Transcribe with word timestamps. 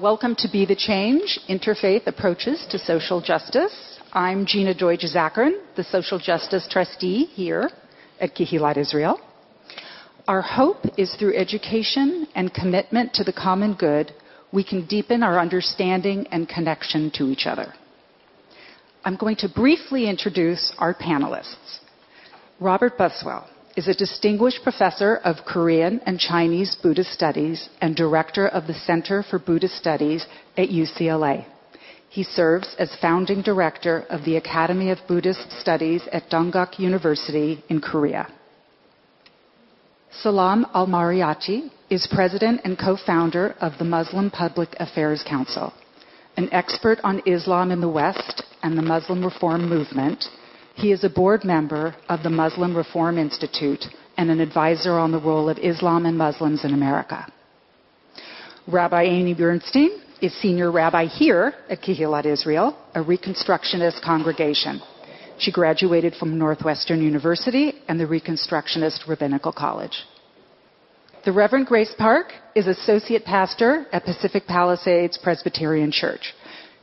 Welcome 0.00 0.34
to 0.36 0.48
Be 0.50 0.64
the 0.64 0.74
Change 0.74 1.38
Interfaith 1.46 2.06
Approaches 2.06 2.66
to 2.70 2.78
Social 2.78 3.20
Justice. 3.20 3.98
I'm 4.14 4.46
Gina 4.46 4.72
Deutsch 4.72 5.04
Zakarin, 5.04 5.60
the 5.76 5.84
Social 5.84 6.18
Justice 6.18 6.66
Trustee 6.70 7.26
here 7.26 7.68
at 8.18 8.34
Kehillat 8.34 8.78
Israel. 8.78 9.20
Our 10.26 10.40
hope 10.40 10.86
is 10.96 11.14
through 11.16 11.36
education 11.36 12.26
and 12.34 12.54
commitment 12.54 13.12
to 13.12 13.24
the 13.24 13.32
common 13.34 13.74
good, 13.74 14.14
we 14.54 14.64
can 14.64 14.86
deepen 14.86 15.22
our 15.22 15.38
understanding 15.38 16.26
and 16.28 16.48
connection 16.48 17.10
to 17.16 17.24
each 17.24 17.44
other. 17.44 17.74
I'm 19.04 19.16
going 19.16 19.36
to 19.36 19.50
briefly 19.50 20.08
introduce 20.08 20.72
our 20.78 20.94
panelists. 20.94 21.80
Robert 22.58 22.96
Buswell 22.96 23.50
is 23.76 23.88
a 23.88 23.94
distinguished 23.94 24.62
professor 24.62 25.16
of 25.16 25.44
Korean 25.46 26.00
and 26.06 26.18
Chinese 26.18 26.76
Buddhist 26.82 27.12
studies 27.12 27.68
and 27.80 27.94
director 27.94 28.48
of 28.48 28.66
the 28.66 28.74
Center 28.74 29.22
for 29.22 29.38
Buddhist 29.38 29.76
Studies 29.76 30.26
at 30.56 30.68
UCLA. 30.68 31.46
He 32.08 32.24
serves 32.24 32.74
as 32.78 32.94
founding 33.00 33.42
director 33.42 34.04
of 34.10 34.24
the 34.24 34.36
Academy 34.36 34.90
of 34.90 34.98
Buddhist 35.06 35.52
Studies 35.52 36.02
at 36.12 36.28
Dongguk 36.28 36.78
University 36.78 37.62
in 37.68 37.80
Korea. 37.80 38.26
Salam 40.10 40.66
Al 40.74 40.88
Marayati 40.88 41.70
is 41.88 42.08
president 42.12 42.62
and 42.64 42.76
co 42.76 42.96
founder 42.96 43.54
of 43.60 43.78
the 43.78 43.84
Muslim 43.84 44.30
Public 44.30 44.70
Affairs 44.80 45.22
Council, 45.22 45.72
an 46.36 46.48
expert 46.52 46.98
on 47.04 47.22
Islam 47.26 47.70
in 47.70 47.80
the 47.80 47.88
West 47.88 48.42
and 48.64 48.76
the 48.76 48.82
Muslim 48.82 49.24
Reform 49.24 49.68
Movement 49.68 50.24
he 50.80 50.92
is 50.92 51.04
a 51.04 51.10
board 51.10 51.44
member 51.44 51.94
of 52.08 52.22
the 52.22 52.30
Muslim 52.30 52.74
Reform 52.74 53.18
Institute 53.18 53.84
and 54.16 54.30
an 54.30 54.40
advisor 54.40 54.92
on 54.92 55.12
the 55.12 55.20
role 55.20 55.50
of 55.50 55.58
Islam 55.58 56.06
and 56.06 56.16
Muslims 56.16 56.64
in 56.64 56.72
America. 56.72 57.30
Rabbi 58.66 59.02
Amy 59.02 59.34
Bernstein 59.34 59.90
is 60.22 60.34
senior 60.40 60.70
rabbi 60.70 61.04
here 61.04 61.52
at 61.68 61.82
Kehillat 61.82 62.24
Israel, 62.24 62.76
a 62.94 63.00
Reconstructionist 63.02 64.02
congregation. 64.02 64.80
She 65.38 65.52
graduated 65.52 66.14
from 66.14 66.38
Northwestern 66.38 67.02
University 67.02 67.74
and 67.88 68.00
the 68.00 68.06
Reconstructionist 68.06 69.06
Rabbinical 69.06 69.52
College. 69.52 70.04
The 71.24 71.32
Reverend 71.32 71.66
Grace 71.66 71.94
Park 71.98 72.32
is 72.54 72.66
associate 72.66 73.26
pastor 73.26 73.86
at 73.92 74.04
Pacific 74.04 74.46
Palisades 74.46 75.18
Presbyterian 75.18 75.92
Church. 75.92 76.34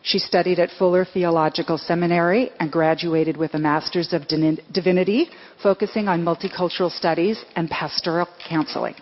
She 0.08 0.20
studied 0.20 0.58
at 0.58 0.72
Fuller 0.72 1.04
Theological 1.04 1.78
Seminary 1.78 2.50
and 2.62 2.72
graduated 2.72 3.36
with 3.36 3.56
a 3.56 3.60
Master's 3.60 4.14
of 4.14 4.26
Divinity, 4.26 5.30
focusing 5.62 6.08
on 6.08 6.24
multicultural 6.24 6.90
studies 6.90 7.44
and 7.58 7.70
pastoral 7.70 8.30
counseling. 8.48 8.96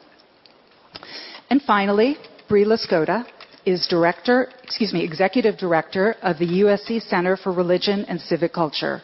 And 1.51 1.61
finally, 1.61 2.17
Brie 2.49 2.65
Loskota 2.65 3.23
is 3.67 3.85
director, 3.85 4.49
excuse 4.63 4.93
me, 4.93 5.03
executive 5.03 5.57
director 5.59 6.15
of 6.23 6.39
the 6.39 6.63
USC 6.63 7.03
Center 7.03 7.37
for 7.37 7.51
Religion 7.51 8.03
and 8.05 8.19
Civic 8.19 8.53
Culture. 8.53 9.03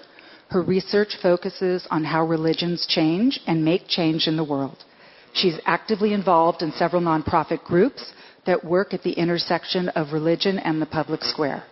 Her 0.50 0.64
research 0.64 1.18
focuses 1.22 1.86
on 1.92 2.04
how 2.04 2.26
religions 2.26 2.88
change 2.88 3.40
and 3.46 3.64
make 3.64 3.88
change 3.88 4.26
in 4.26 4.38
the 4.38 4.44
world. 4.44 4.84
She's 5.34 5.60
actively 5.68 6.14
involved 6.14 6.64
in 6.64 6.72
several 6.72 7.04
nonprofit 7.04 7.64
groups 7.64 8.12
that 8.48 8.66
work 8.66 8.92
at 8.92 9.04
the 9.04 9.14
intersection 9.14 9.90
of 9.90 10.14
religion 10.14 10.58
and 10.58 10.82
the 10.82 10.88
public 10.88 11.24
square. 11.24 11.64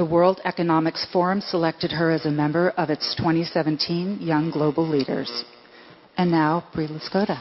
The 0.00 0.06
World 0.06 0.40
Economics 0.46 1.06
Forum 1.12 1.42
selected 1.42 1.92
her 1.92 2.10
as 2.10 2.24
a 2.24 2.30
member 2.30 2.70
of 2.78 2.88
its 2.88 3.14
2017 3.16 4.22
Young 4.22 4.50
Global 4.50 4.88
Leaders. 4.88 5.44
And 6.16 6.30
now, 6.30 6.64
Brie 6.72 6.88
Loskota. 6.88 7.38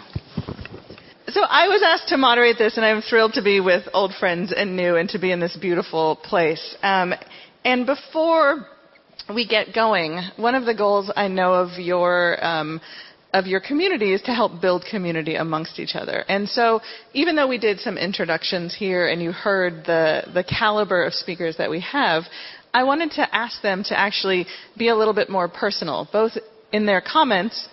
So 1.30 1.39
I 1.39 1.69
was 1.69 1.81
asked 1.81 2.09
to 2.09 2.17
moderate 2.17 2.57
this, 2.57 2.75
and 2.75 2.85
I'm 2.85 3.02
thrilled 3.02 3.31
to 3.35 3.41
be 3.41 3.61
with 3.61 3.83
old 3.93 4.13
friends 4.13 4.52
and 4.52 4.75
new 4.75 4.97
and 4.97 5.07
to 5.11 5.19
be 5.19 5.31
in 5.31 5.39
this 5.39 5.55
beautiful 5.55 6.17
place. 6.17 6.75
Um, 6.83 7.13
and 7.63 7.85
before 7.85 8.67
we 9.33 9.47
get 9.47 9.73
going, 9.73 10.19
one 10.35 10.53
of 10.53 10.65
the 10.65 10.75
goals 10.75 11.09
I 11.15 11.30
know 11.30 11.53
of 11.53 11.80
your 11.80 12.43
um, 12.45 12.81
of 13.33 13.45
your 13.45 13.59
community 13.59 14.13
is 14.13 14.21
to 14.23 14.33
help 14.33 14.61
build 14.61 14.83
community 14.89 15.35
amongst 15.35 15.79
each 15.79 15.95
other. 15.95 16.25
And 16.27 16.49
so, 16.49 16.81
even 17.13 17.35
though 17.35 17.47
we 17.47 17.59
did 17.59 17.79
some 17.79 17.97
introductions 17.97 18.75
here 18.75 19.07
and 19.07 19.21
you 19.21 19.31
heard 19.31 19.85
the, 19.85 20.23
the 20.33 20.43
caliber 20.43 21.03
of 21.03 21.13
speakers 21.13 21.57
that 21.57 21.69
we 21.69 21.79
have, 21.81 22.23
I 22.73 22.83
wanted 22.83 23.11
to 23.11 23.35
ask 23.35 23.61
them 23.61 23.83
to 23.85 23.99
actually 23.99 24.45
be 24.77 24.89
a 24.89 24.95
little 24.95 25.13
bit 25.13 25.29
more 25.29 25.47
personal, 25.47 26.07
both 26.11 26.33
in 26.71 26.85
their 26.85 27.01
comments 27.01 27.67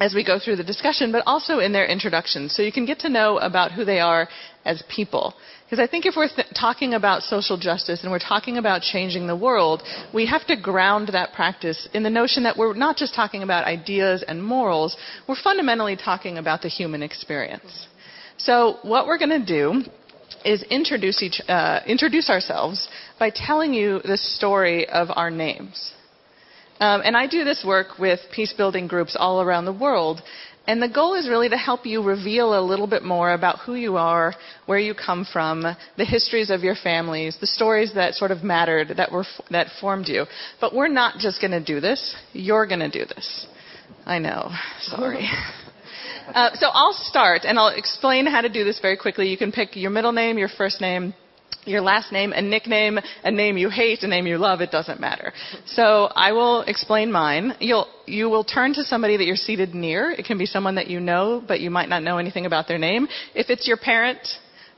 as 0.00 0.14
we 0.14 0.24
go 0.24 0.38
through 0.38 0.56
the 0.56 0.64
discussion, 0.64 1.12
but 1.12 1.22
also 1.26 1.58
in 1.58 1.72
their 1.72 1.86
introductions, 1.86 2.54
so 2.54 2.62
you 2.62 2.72
can 2.72 2.84
get 2.84 2.98
to 3.00 3.08
know 3.08 3.38
about 3.38 3.72
who 3.72 3.84
they 3.84 4.00
are 4.00 4.28
as 4.64 4.82
people. 4.94 5.34
Because 5.74 5.88
I 5.88 5.90
think 5.90 6.06
if 6.06 6.14
we're 6.14 6.28
th- 6.28 6.46
talking 6.54 6.94
about 6.94 7.24
social 7.24 7.56
justice 7.56 8.04
and 8.04 8.12
we're 8.12 8.20
talking 8.20 8.58
about 8.58 8.82
changing 8.82 9.26
the 9.26 9.34
world, 9.34 9.82
we 10.12 10.24
have 10.26 10.46
to 10.46 10.54
ground 10.54 11.08
that 11.08 11.32
practice 11.32 11.88
in 11.92 12.04
the 12.04 12.10
notion 12.10 12.44
that 12.44 12.56
we're 12.56 12.74
not 12.74 12.96
just 12.96 13.12
talking 13.12 13.42
about 13.42 13.64
ideas 13.64 14.22
and 14.22 14.40
morals, 14.40 14.96
we're 15.26 15.34
fundamentally 15.34 15.96
talking 15.96 16.38
about 16.38 16.62
the 16.62 16.68
human 16.68 17.02
experience. 17.02 17.88
So, 18.36 18.78
what 18.82 19.08
we're 19.08 19.18
going 19.18 19.30
to 19.30 19.44
do 19.44 19.82
is 20.44 20.62
introduce, 20.70 21.20
each, 21.24 21.40
uh, 21.48 21.80
introduce 21.88 22.30
ourselves 22.30 22.88
by 23.18 23.30
telling 23.34 23.74
you 23.74 24.00
the 24.04 24.16
story 24.16 24.88
of 24.88 25.08
our 25.16 25.28
names. 25.28 25.92
Um, 26.84 27.00
and 27.02 27.16
I 27.16 27.26
do 27.26 27.44
this 27.44 27.64
work 27.66 27.98
with 27.98 28.20
peace 28.30 28.52
building 28.52 28.86
groups 28.86 29.16
all 29.18 29.40
around 29.40 29.64
the 29.64 29.72
world. 29.72 30.20
And 30.66 30.82
the 30.82 30.88
goal 30.88 31.14
is 31.14 31.26
really 31.26 31.48
to 31.48 31.56
help 31.56 31.86
you 31.86 32.02
reveal 32.02 32.58
a 32.58 32.60
little 32.60 32.86
bit 32.86 33.02
more 33.02 33.32
about 33.32 33.60
who 33.60 33.74
you 33.74 33.96
are, 33.96 34.34
where 34.66 34.78
you 34.78 34.94
come 34.94 35.24
from, 35.24 35.62
the 35.62 36.04
histories 36.04 36.50
of 36.50 36.60
your 36.60 36.74
families, 36.74 37.38
the 37.40 37.46
stories 37.46 37.94
that 37.94 38.12
sort 38.12 38.30
of 38.32 38.42
mattered, 38.42 38.88
that, 38.98 39.10
were, 39.10 39.24
that 39.50 39.68
formed 39.80 40.08
you. 40.08 40.26
But 40.60 40.74
we're 40.74 40.88
not 40.88 41.16
just 41.18 41.40
going 41.40 41.52
to 41.52 41.64
do 41.64 41.80
this. 41.80 42.14
You're 42.34 42.66
going 42.66 42.80
to 42.80 42.90
do 42.90 43.06
this. 43.06 43.46
I 44.04 44.18
know. 44.18 44.50
Sorry. 44.82 45.26
Uh, 46.26 46.48
so 46.54 46.68
I'll 46.72 46.94
start, 46.94 47.42
and 47.44 47.58
I'll 47.58 47.68
explain 47.68 48.24
how 48.24 48.40
to 48.40 48.48
do 48.48 48.64
this 48.64 48.80
very 48.80 48.96
quickly. 48.96 49.28
You 49.28 49.36
can 49.36 49.52
pick 49.52 49.76
your 49.76 49.90
middle 49.90 50.12
name, 50.12 50.38
your 50.38 50.48
first 50.48 50.80
name, 50.80 51.12
your 51.64 51.80
last 51.80 52.12
name, 52.12 52.32
a 52.32 52.42
nickname, 52.42 52.98
a 53.22 53.30
name 53.30 53.56
you 53.56 53.70
hate, 53.70 54.02
a 54.02 54.08
name 54.08 54.26
you 54.26 54.38
love, 54.38 54.60
it 54.60 54.70
doesn't 54.70 55.00
matter. 55.00 55.32
So 55.66 56.08
I 56.14 56.32
will 56.32 56.62
explain 56.62 57.10
mine. 57.10 57.54
You'll, 57.60 57.88
you 58.06 58.28
will 58.28 58.44
turn 58.44 58.74
to 58.74 58.82
somebody 58.84 59.16
that 59.16 59.24
you're 59.24 59.36
seated 59.36 59.74
near. 59.74 60.10
It 60.10 60.24
can 60.26 60.38
be 60.38 60.46
someone 60.46 60.76
that 60.76 60.88
you 60.88 61.00
know, 61.00 61.42
but 61.46 61.60
you 61.60 61.70
might 61.70 61.88
not 61.88 62.02
know 62.02 62.18
anything 62.18 62.46
about 62.46 62.68
their 62.68 62.78
name. 62.78 63.08
If 63.34 63.50
it's 63.50 63.66
your 63.66 63.76
parent, 63.76 64.26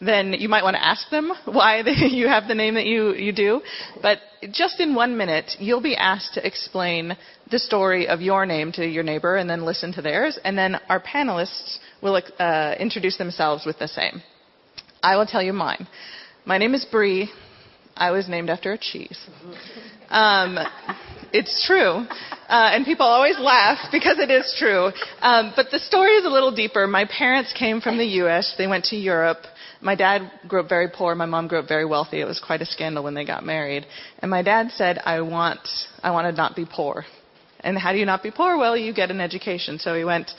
then 0.00 0.34
you 0.34 0.48
might 0.48 0.62
want 0.62 0.76
to 0.76 0.84
ask 0.84 1.08
them 1.10 1.32
why 1.44 1.82
they, 1.82 1.92
you 2.10 2.28
have 2.28 2.48
the 2.48 2.54
name 2.54 2.74
that 2.74 2.86
you, 2.86 3.14
you 3.14 3.32
do. 3.32 3.60
But 4.02 4.18
just 4.52 4.80
in 4.80 4.94
one 4.94 5.16
minute, 5.16 5.52
you'll 5.58 5.82
be 5.82 5.96
asked 5.96 6.34
to 6.34 6.46
explain 6.46 7.16
the 7.50 7.58
story 7.58 8.08
of 8.08 8.20
your 8.20 8.46
name 8.46 8.72
to 8.72 8.86
your 8.86 9.02
neighbor 9.02 9.36
and 9.36 9.48
then 9.48 9.64
listen 9.64 9.92
to 9.94 10.02
theirs. 10.02 10.38
And 10.44 10.56
then 10.56 10.76
our 10.88 11.00
panelists 11.00 11.78
will 12.02 12.20
uh, 12.38 12.74
introduce 12.78 13.16
themselves 13.16 13.64
with 13.64 13.78
the 13.78 13.88
same. 13.88 14.22
I 15.02 15.16
will 15.16 15.26
tell 15.26 15.42
you 15.42 15.52
mine. 15.52 15.86
My 16.46 16.58
name 16.58 16.74
is 16.74 16.84
Brie. 16.84 17.28
I 17.96 18.12
was 18.12 18.28
named 18.28 18.50
after 18.50 18.72
a 18.72 18.78
cheese. 18.78 19.18
Um, 20.08 20.56
it's 21.32 21.66
true. 21.66 22.06
Uh, 22.48 22.70
and 22.70 22.84
people 22.84 23.04
always 23.04 23.36
laugh 23.36 23.78
because 23.90 24.20
it 24.20 24.30
is 24.30 24.54
true. 24.56 24.92
Um, 25.22 25.52
but 25.56 25.72
the 25.72 25.80
story 25.80 26.12
is 26.12 26.24
a 26.24 26.28
little 26.28 26.54
deeper. 26.54 26.86
My 26.86 27.04
parents 27.04 27.52
came 27.52 27.80
from 27.80 27.98
the 27.98 28.06
U.S., 28.22 28.54
they 28.56 28.68
went 28.68 28.84
to 28.86 28.96
Europe. 28.96 29.38
My 29.80 29.96
dad 29.96 30.30
grew 30.46 30.60
up 30.60 30.68
very 30.68 30.88
poor. 30.88 31.16
My 31.16 31.26
mom 31.26 31.48
grew 31.48 31.58
up 31.58 31.66
very 31.66 31.84
wealthy. 31.84 32.20
It 32.20 32.26
was 32.26 32.38
quite 32.38 32.62
a 32.62 32.66
scandal 32.66 33.02
when 33.02 33.14
they 33.14 33.24
got 33.24 33.44
married. 33.44 33.84
And 34.20 34.30
my 34.30 34.42
dad 34.42 34.70
said, 34.70 35.00
I 35.04 35.22
want, 35.22 35.66
I 36.00 36.12
want 36.12 36.32
to 36.32 36.32
not 36.32 36.54
be 36.54 36.64
poor. 36.64 37.04
And 37.58 37.76
how 37.76 37.90
do 37.90 37.98
you 37.98 38.06
not 38.06 38.22
be 38.22 38.30
poor? 38.30 38.56
Well, 38.56 38.76
you 38.76 38.94
get 38.94 39.10
an 39.10 39.20
education. 39.20 39.80
So 39.80 39.96
he 39.96 40.04
went 40.04 40.30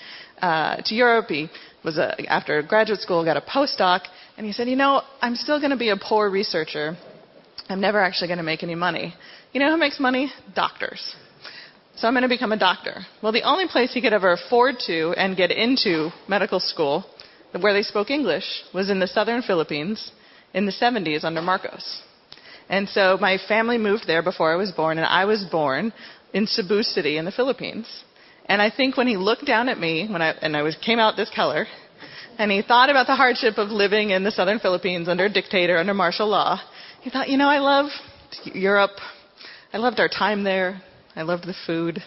uh, 0.41 0.77
to 0.85 0.95
Europe. 0.95 1.25
He 1.27 1.49
was 1.83 1.97
a, 1.97 2.15
after 2.31 2.61
graduate 2.61 3.01
school, 3.01 3.25
got 3.25 3.35
a 3.35 3.41
postdoc, 3.41 4.01
and 4.37 4.45
he 4.45 4.53
said, 4.53 4.67
You 4.67 4.75
know, 4.75 5.01
I'm 5.21 5.35
still 5.35 5.59
going 5.59 5.71
to 5.71 5.77
be 5.77 5.89
a 5.89 5.97
poor 5.97 6.29
researcher. 6.29 6.95
I'm 7.69 7.81
never 7.81 7.99
actually 7.99 8.27
going 8.27 8.37
to 8.37 8.43
make 8.43 8.63
any 8.63 8.75
money. 8.75 9.13
You 9.51 9.59
know 9.59 9.71
who 9.71 9.77
makes 9.77 9.99
money? 9.99 10.31
Doctors. 10.55 11.15
So 11.97 12.07
I'm 12.07 12.13
going 12.13 12.21
to 12.21 12.29
become 12.29 12.51
a 12.51 12.59
doctor. 12.59 13.01
Well, 13.23 13.31
the 13.31 13.41
only 13.41 13.67
place 13.67 13.93
he 13.93 14.01
could 14.01 14.13
ever 14.13 14.31
afford 14.31 14.75
to 14.85 15.13
and 15.17 15.35
get 15.35 15.51
into 15.51 16.11
medical 16.29 16.59
school 16.59 17.05
where 17.59 17.73
they 17.73 17.81
spoke 17.81 18.11
English 18.11 18.63
was 18.73 18.89
in 18.89 18.99
the 18.99 19.07
southern 19.07 19.41
Philippines 19.41 20.11
in 20.53 20.65
the 20.65 20.71
70s 20.71 21.23
under 21.23 21.41
Marcos. 21.41 22.01
And 22.69 22.87
so 22.89 23.17
my 23.19 23.37
family 23.47 23.77
moved 23.77 24.05
there 24.05 24.21
before 24.21 24.51
I 24.51 24.57
was 24.57 24.71
born, 24.71 24.97
and 24.97 25.07
I 25.07 25.25
was 25.25 25.45
born 25.45 25.93
in 26.33 26.45
Cebu 26.45 26.83
City 26.83 27.17
in 27.17 27.25
the 27.25 27.31
Philippines. 27.31 27.87
And 28.45 28.61
I 28.61 28.69
think 28.69 28.97
when 28.97 29.07
he 29.07 29.17
looked 29.17 29.45
down 29.45 29.69
at 29.69 29.79
me, 29.79 30.07
when 30.09 30.21
I, 30.21 30.31
and 30.31 30.55
I 30.55 30.61
was, 30.61 30.75
came 30.75 30.99
out 30.99 31.15
this 31.15 31.31
color, 31.33 31.65
and 32.37 32.51
he 32.51 32.61
thought 32.61 32.89
about 32.89 33.07
the 33.07 33.15
hardship 33.15 33.57
of 33.57 33.69
living 33.69 34.11
in 34.11 34.23
the 34.23 34.31
southern 34.31 34.59
Philippines 34.59 35.07
under 35.07 35.25
a 35.25 35.29
dictator, 35.29 35.77
under 35.77 35.93
martial 35.93 36.27
law. 36.27 36.59
He 37.01 37.09
thought, 37.09 37.29
you 37.29 37.37
know, 37.37 37.49
I 37.49 37.59
love 37.59 37.89
Europe. 38.45 38.99
I 39.73 39.77
loved 39.77 39.99
our 39.99 40.09
time 40.09 40.43
there. 40.43 40.81
I 41.15 41.23
loved 41.23 41.45
the 41.45 41.55
food. 41.65 42.03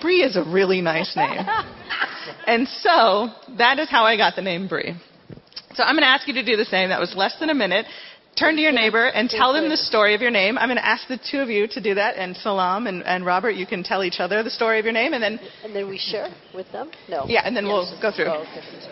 Brie 0.00 0.22
is 0.22 0.36
a 0.36 0.42
really 0.42 0.80
nice 0.80 1.16
name. 1.16 1.46
and 2.46 2.66
so 2.68 3.28
that 3.56 3.78
is 3.78 3.88
how 3.88 4.04
I 4.04 4.16
got 4.16 4.36
the 4.36 4.42
name 4.42 4.68
Brie. 4.68 4.94
So 5.74 5.82
I'm 5.82 5.94
going 5.94 6.02
to 6.02 6.08
ask 6.08 6.26
you 6.26 6.34
to 6.34 6.44
do 6.44 6.56
the 6.56 6.64
same. 6.64 6.88
That 6.88 7.00
was 7.00 7.14
less 7.14 7.38
than 7.38 7.50
a 7.50 7.54
minute. 7.54 7.86
Turn 8.36 8.56
to 8.56 8.62
your 8.62 8.72
neighbor 8.72 9.06
and 9.06 9.28
tell 9.28 9.52
them 9.52 9.68
the 9.68 9.76
story 9.76 10.14
of 10.14 10.20
your 10.20 10.30
name. 10.30 10.58
I'm 10.58 10.68
going 10.68 10.76
to 10.76 10.86
ask 10.86 11.08
the 11.08 11.18
two 11.18 11.40
of 11.40 11.48
you 11.48 11.66
to 11.68 11.80
do 11.80 11.94
that, 11.94 12.16
and 12.16 12.36
Salam 12.36 12.86
and, 12.86 13.02
and 13.04 13.24
Robert, 13.24 13.52
you 13.52 13.66
can 13.66 13.82
tell 13.82 14.04
each 14.04 14.20
other 14.20 14.42
the 14.42 14.50
story 14.50 14.78
of 14.78 14.84
your 14.84 14.92
name, 14.92 15.12
and 15.14 15.22
then. 15.22 15.40
And 15.64 15.74
then 15.74 15.88
we 15.88 15.98
share 15.98 16.28
with 16.54 16.70
them? 16.72 16.90
No. 17.08 17.24
Yeah, 17.26 17.42
and 17.44 17.56
then 17.56 17.66
yes. 17.66 17.72
we'll 17.72 18.00
go 18.00 18.14
through. 18.14 18.26
Oh, 18.26 18.42
okay. 18.42 18.86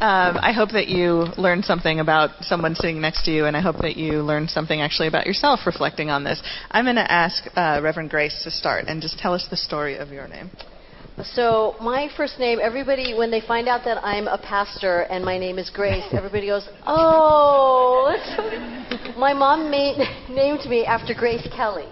Um, 0.00 0.36
I 0.42 0.52
hope 0.52 0.72
that 0.72 0.88
you 0.88 1.24
learned 1.38 1.64
something 1.64 2.00
about 2.00 2.44
someone 2.44 2.74
sitting 2.74 3.00
next 3.00 3.24
to 3.24 3.30
you, 3.30 3.46
and 3.46 3.56
I 3.56 3.62
hope 3.62 3.76
that 3.78 3.96
you 3.96 4.20
learned 4.20 4.50
something 4.50 4.82
actually 4.82 5.08
about 5.08 5.26
yourself 5.26 5.60
reflecting 5.64 6.10
on 6.10 6.22
this. 6.22 6.42
I'm 6.70 6.84
going 6.84 6.96
to 6.96 7.10
ask 7.10 7.46
uh, 7.56 7.80
Reverend 7.82 8.10
Grace 8.10 8.42
to 8.44 8.50
start 8.50 8.86
and 8.88 9.00
just 9.00 9.18
tell 9.18 9.32
us 9.32 9.46
the 9.48 9.56
story 9.56 9.96
of 9.96 10.10
your 10.10 10.28
name. 10.28 10.50
So, 11.24 11.76
my 11.80 12.10
first 12.14 12.38
name, 12.38 12.58
everybody, 12.60 13.14
when 13.14 13.30
they 13.30 13.40
find 13.40 13.68
out 13.68 13.84
that 13.86 14.04
I'm 14.04 14.28
a 14.28 14.36
pastor 14.36 15.02
and 15.02 15.24
my 15.24 15.38
name 15.38 15.58
is 15.58 15.70
Grace, 15.70 16.04
everybody 16.12 16.48
goes, 16.48 16.68
Oh, 16.86 18.14
my 19.16 19.32
mom 19.32 19.70
made, 19.70 19.96
named 20.30 20.66
me 20.68 20.84
after 20.84 21.14
Grace 21.14 21.46
Kelly. 21.56 21.88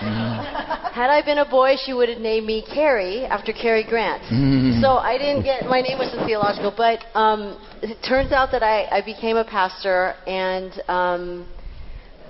Mm-hmm. 0.00 0.94
Had 0.94 1.10
I 1.10 1.22
been 1.24 1.38
a 1.38 1.50
boy, 1.50 1.74
she 1.84 1.92
would 1.92 2.08
have 2.08 2.20
named 2.20 2.46
me 2.46 2.64
Carrie 2.72 3.24
after 3.24 3.52
Cary 3.52 3.82
Grant. 3.82 4.22
Mm-hmm. 4.22 4.80
So 4.80 4.90
I 4.90 5.18
didn't 5.18 5.42
get 5.42 5.66
my 5.66 5.80
name 5.80 5.98
wasn't 5.98 6.24
theological, 6.24 6.72
but 6.76 7.00
um, 7.14 7.58
it 7.82 7.98
turns 8.06 8.30
out 8.30 8.52
that 8.52 8.62
I, 8.62 8.84
I 8.84 9.04
became 9.04 9.36
a 9.36 9.44
pastor, 9.44 10.14
and 10.24 10.70
um, 10.86 11.48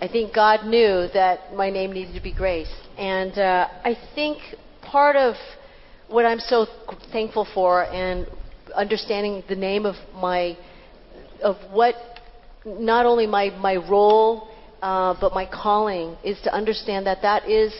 I 0.00 0.08
think 0.08 0.34
God 0.34 0.64
knew 0.64 1.08
that 1.12 1.52
my 1.54 1.68
name 1.68 1.92
needed 1.92 2.14
to 2.14 2.22
be 2.22 2.32
Grace. 2.32 2.72
And 2.96 3.36
uh, 3.38 3.68
I 3.84 3.98
think 4.14 4.38
part 4.80 5.16
of 5.16 5.34
what 6.08 6.24
I'm 6.24 6.40
so 6.40 6.66
thankful 7.12 7.46
for 7.54 7.84
and 7.84 8.26
understanding 8.74 9.42
the 9.48 9.56
name 9.56 9.86
of 9.86 9.94
my 10.14 10.56
of 11.42 11.56
what 11.70 11.94
not 12.64 13.06
only 13.06 13.26
my 13.26 13.50
my 13.50 13.76
role 13.76 14.48
uh, 14.82 15.14
but 15.20 15.32
my 15.34 15.46
calling 15.46 16.16
is 16.24 16.40
to 16.42 16.52
understand 16.52 17.06
that 17.06 17.22
that 17.22 17.48
is 17.48 17.72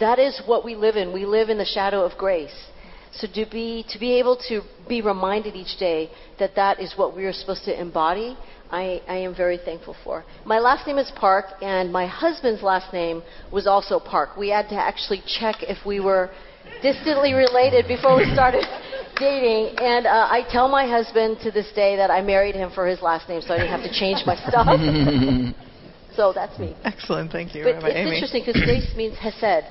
that 0.00 0.18
is 0.18 0.40
what 0.46 0.64
we 0.64 0.74
live 0.74 0.96
in. 0.96 1.12
We 1.12 1.26
live 1.26 1.48
in 1.48 1.58
the 1.58 1.64
shadow 1.64 2.02
of 2.04 2.18
grace. 2.18 2.54
So 3.14 3.26
to 3.34 3.46
be 3.50 3.84
to 3.90 3.98
be 3.98 4.18
able 4.18 4.36
to 4.48 4.62
be 4.88 5.02
reminded 5.02 5.54
each 5.54 5.78
day 5.78 6.10
that 6.38 6.54
that 6.56 6.80
is 6.80 6.94
what 6.96 7.14
we 7.14 7.24
are 7.24 7.32
supposed 7.32 7.64
to 7.64 7.78
embody, 7.78 8.36
I, 8.70 9.02
I 9.06 9.18
am 9.18 9.34
very 9.34 9.58
thankful 9.58 9.94
for. 10.02 10.24
My 10.46 10.58
last 10.58 10.86
name 10.86 10.96
is 10.96 11.12
Park, 11.14 11.44
and 11.60 11.92
my 11.92 12.06
husband's 12.06 12.62
last 12.62 12.92
name 12.92 13.22
was 13.52 13.66
also 13.66 14.00
Park. 14.00 14.36
We 14.36 14.48
had 14.48 14.68
to 14.70 14.76
actually 14.76 15.22
check 15.26 15.56
if 15.62 15.84
we 15.84 16.00
were 16.00 16.30
distantly 16.82 17.32
related 17.32 17.86
before 17.88 18.16
we 18.16 18.24
started 18.32 18.64
dating. 19.16 19.78
And 19.78 20.06
uh, 20.06 20.28
I 20.30 20.44
tell 20.50 20.68
my 20.68 20.86
husband 20.86 21.38
to 21.42 21.50
this 21.50 21.70
day 21.72 21.96
that 21.96 22.10
I 22.10 22.20
married 22.20 22.54
him 22.54 22.70
for 22.74 22.86
his 22.86 23.00
last 23.00 23.28
name, 23.28 23.40
so 23.40 23.54
I 23.54 23.58
didn't 23.58 23.70
have 23.70 23.82
to 23.88 23.92
change 23.92 24.26
my 24.26 24.36
stuff. 24.48 24.66
so 26.14 26.32
that's 26.32 26.58
me. 26.58 26.76
Excellent, 26.84 27.32
thank 27.32 27.54
you. 27.54 27.64
But 27.64 27.74
Rabbi 27.74 27.88
it's 27.88 27.96
Amy. 27.96 28.14
interesting 28.16 28.42
because 28.44 28.60
grace 28.64 28.90
means 28.96 29.16
hesed 29.16 29.64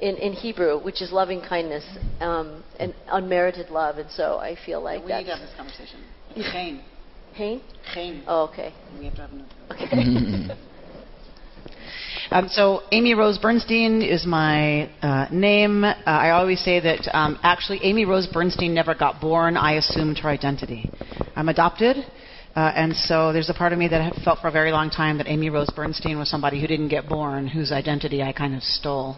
in, 0.00 0.16
in 0.16 0.32
Hebrew, 0.32 0.80
which 0.82 1.02
is 1.02 1.12
loving 1.12 1.40
kindness 1.40 1.84
um, 2.20 2.64
and 2.80 2.94
unmerited 3.08 3.70
love. 3.70 3.98
And 3.98 4.10
so 4.10 4.38
I 4.38 4.56
feel 4.64 4.82
like 4.82 5.02
we 5.02 5.08
that's. 5.08 5.24
need 5.26 5.30
to 5.32 5.38
have 5.38 5.46
this 5.46 5.56
conversation. 5.56 6.00
Chain. 6.52 6.82
Hain? 7.34 7.62
Hain. 7.92 8.22
Oh, 8.26 8.44
okay. 8.44 8.72
We 8.98 9.06
have 9.06 9.14
to 9.16 9.20
have 9.22 9.32
another. 9.32 9.50
Okay. 9.72 10.54
Um, 12.30 12.48
so 12.48 12.82
Amy 12.92 13.14
Rose 13.14 13.38
Bernstein 13.38 14.02
is 14.02 14.26
my 14.26 14.90
uh, 15.02 15.26
name. 15.30 15.84
Uh, 15.84 15.94
I 16.04 16.30
always 16.30 16.60
say 16.60 16.80
that 16.80 17.08
um, 17.14 17.38
actually 17.42 17.80
Amy 17.82 18.04
Rose 18.04 18.26
Bernstein 18.26 18.74
never 18.74 18.94
got 18.94 19.20
born. 19.20 19.56
I 19.56 19.74
assumed 19.74 20.18
her 20.18 20.28
identity. 20.28 20.90
I'm 21.36 21.48
adopted. 21.48 21.96
Uh, 22.54 22.72
and 22.76 22.94
so 22.94 23.32
there's 23.32 23.50
a 23.50 23.54
part 23.54 23.72
of 23.72 23.78
me 23.80 23.88
that 23.88 24.14
felt 24.24 24.38
for 24.38 24.46
a 24.46 24.52
very 24.52 24.70
long 24.70 24.88
time 24.88 25.18
that 25.18 25.26
Amy 25.26 25.50
Rose 25.50 25.70
Bernstein 25.74 26.18
was 26.18 26.30
somebody 26.30 26.60
who 26.60 26.68
didn't 26.68 26.88
get 26.88 27.08
born, 27.08 27.48
whose 27.48 27.72
identity 27.72 28.22
I 28.22 28.32
kind 28.32 28.54
of 28.54 28.62
stole. 28.62 29.16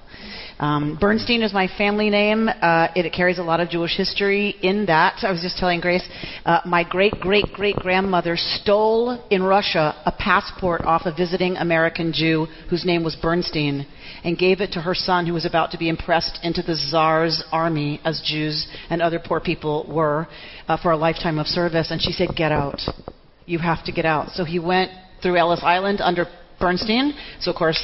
Um, 0.58 0.96
Bernstein 0.98 1.42
is 1.42 1.52
my 1.52 1.68
family 1.76 2.08
name. 2.08 2.48
Uh, 2.48 2.88
it, 2.96 3.04
it, 3.04 3.12
carries 3.12 3.38
a 3.38 3.42
lot 3.42 3.60
of 3.60 3.68
Jewish 3.68 3.94
history 3.94 4.56
in 4.62 4.86
that. 4.86 5.22
I 5.22 5.30
was 5.30 5.42
just 5.42 5.58
telling 5.58 5.80
Grace, 5.80 6.06
uh, 6.46 6.60
my 6.64 6.82
great 6.82 7.20
great 7.20 7.52
great 7.52 7.78
grandmother 7.78 8.36
stole 8.36 9.26
in 9.30 9.42
Russia 9.42 9.94
a 10.06 10.12
passport 10.12 10.82
off 10.86 11.02
a 11.04 11.14
visiting 11.14 11.56
American 11.56 12.12
Jew 12.14 12.46
whose 12.70 12.86
name 12.86 13.04
was 13.04 13.16
Bernstein 13.16 13.86
and 14.24 14.38
gave 14.38 14.62
it 14.62 14.72
to 14.72 14.80
her 14.80 14.94
son 14.94 15.26
who 15.26 15.34
was 15.34 15.44
about 15.44 15.70
to 15.72 15.78
be 15.78 15.90
impressed 15.90 16.40
into 16.42 16.62
the 16.62 16.74
Tsar's 16.74 17.44
army, 17.52 18.00
as 18.04 18.22
Jews 18.24 18.66
and 18.88 19.02
other 19.02 19.20
poor 19.22 19.40
people 19.40 19.86
were, 19.88 20.26
uh, 20.68 20.78
for 20.78 20.90
a 20.90 20.96
lifetime 20.96 21.38
of 21.38 21.46
service. 21.46 21.90
And 21.90 22.00
she 22.00 22.12
said, 22.12 22.30
Get 22.34 22.50
out 22.50 22.80
you 23.46 23.58
have 23.58 23.84
to 23.84 23.92
get 23.92 24.04
out. 24.04 24.30
So 24.30 24.44
he 24.44 24.58
went 24.58 24.90
through 25.22 25.36
Ellis 25.36 25.60
Island 25.62 26.00
under 26.00 26.26
Bernstein. 26.60 27.14
So 27.40 27.50
of 27.50 27.56
course 27.56 27.80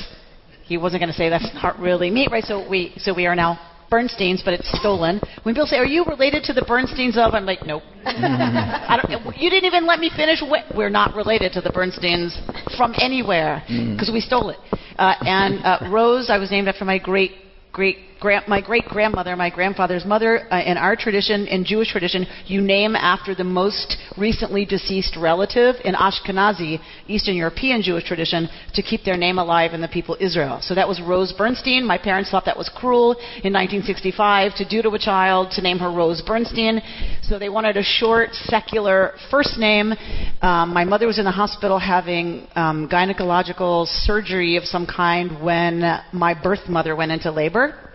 he 0.64 0.76
wasn't 0.76 1.00
going 1.00 1.12
to 1.12 1.16
say 1.16 1.28
that's 1.28 1.48
not 1.54 1.78
really 1.78 2.10
me, 2.10 2.28
right? 2.30 2.44
So 2.44 2.68
we 2.68 2.92
so 2.98 3.14
we 3.14 3.26
are 3.26 3.34
now 3.34 3.58
Bernsteins, 3.90 4.42
but 4.42 4.54
it's 4.54 4.70
stolen. 4.80 5.20
When 5.42 5.54
people 5.54 5.66
say, 5.66 5.76
"Are 5.76 5.84
you 5.84 6.04
related 6.04 6.44
to 6.44 6.54
the 6.54 6.62
Bernsteins 6.62 7.18
of?" 7.18 7.34
I'm 7.34 7.44
like, 7.44 7.66
"Nope." 7.66 7.82
you 9.36 9.50
didn't 9.50 9.66
even 9.66 9.86
let 9.86 10.00
me 10.00 10.10
finish. 10.16 10.42
We're 10.74 10.88
not 10.88 11.14
related 11.14 11.52
to 11.52 11.60
the 11.60 11.68
Bernsteins 11.70 12.32
from 12.76 12.94
anywhere 12.98 13.62
because 13.66 14.08
mm. 14.08 14.14
we 14.14 14.20
stole 14.20 14.48
it. 14.48 14.58
Uh, 14.98 15.14
and 15.20 15.62
uh, 15.62 15.90
Rose, 15.90 16.30
I 16.30 16.38
was 16.38 16.50
named 16.50 16.68
after 16.68 16.86
my 16.86 16.98
great 16.98 17.32
great 17.72 17.98
grand, 18.22 18.46
my 18.46 18.60
great 18.60 18.84
grandmother, 18.84 19.34
my 19.34 19.50
grandfather's 19.50 20.06
mother. 20.06 20.46
Uh, 20.50 20.62
in 20.62 20.78
our 20.78 20.94
tradition, 20.94 21.46
in 21.48 21.64
Jewish 21.64 21.90
tradition, 21.90 22.24
you 22.46 22.62
name 22.62 22.94
after 22.94 23.34
the 23.34 23.44
most 23.44 23.98
recently 24.16 24.64
deceased 24.64 25.16
relative. 25.16 25.74
In 25.84 25.94
Ashkenazi, 25.94 26.78
Eastern 27.08 27.34
European 27.34 27.82
Jewish 27.82 28.04
tradition, 28.04 28.48
to 28.74 28.82
keep 28.82 29.04
their 29.04 29.16
name 29.16 29.38
alive 29.38 29.74
in 29.74 29.80
the 29.80 29.88
people 29.88 30.16
Israel. 30.20 30.60
So 30.62 30.74
that 30.76 30.86
was 30.86 31.02
Rose 31.02 31.34
Bernstein. 31.36 31.84
My 31.84 31.98
parents 31.98 32.30
thought 32.30 32.44
that 32.46 32.56
was 32.56 32.70
cruel 32.74 33.12
in 33.42 33.52
1965 33.52 34.54
to 34.54 34.68
do 34.68 34.80
to 34.82 34.90
a 34.90 34.98
child 34.98 35.50
to 35.56 35.60
name 35.60 35.78
her 35.78 35.90
Rose 35.90 36.22
Bernstein. 36.22 36.80
So 37.22 37.40
they 37.40 37.48
wanted 37.48 37.76
a 37.76 37.82
short, 37.82 38.34
secular 38.34 39.14
first 39.30 39.58
name. 39.58 39.92
Um, 40.40 40.72
my 40.72 40.84
mother 40.84 41.08
was 41.08 41.18
in 41.18 41.24
the 41.24 41.32
hospital 41.32 41.78
having 41.80 42.46
um, 42.54 42.88
gynecological 42.88 43.86
surgery 44.06 44.56
of 44.56 44.64
some 44.64 44.86
kind 44.86 45.42
when 45.42 45.82
my 46.12 46.40
birth 46.40 46.68
mother 46.68 46.94
went 46.94 47.10
into 47.10 47.32
labor. 47.32 47.91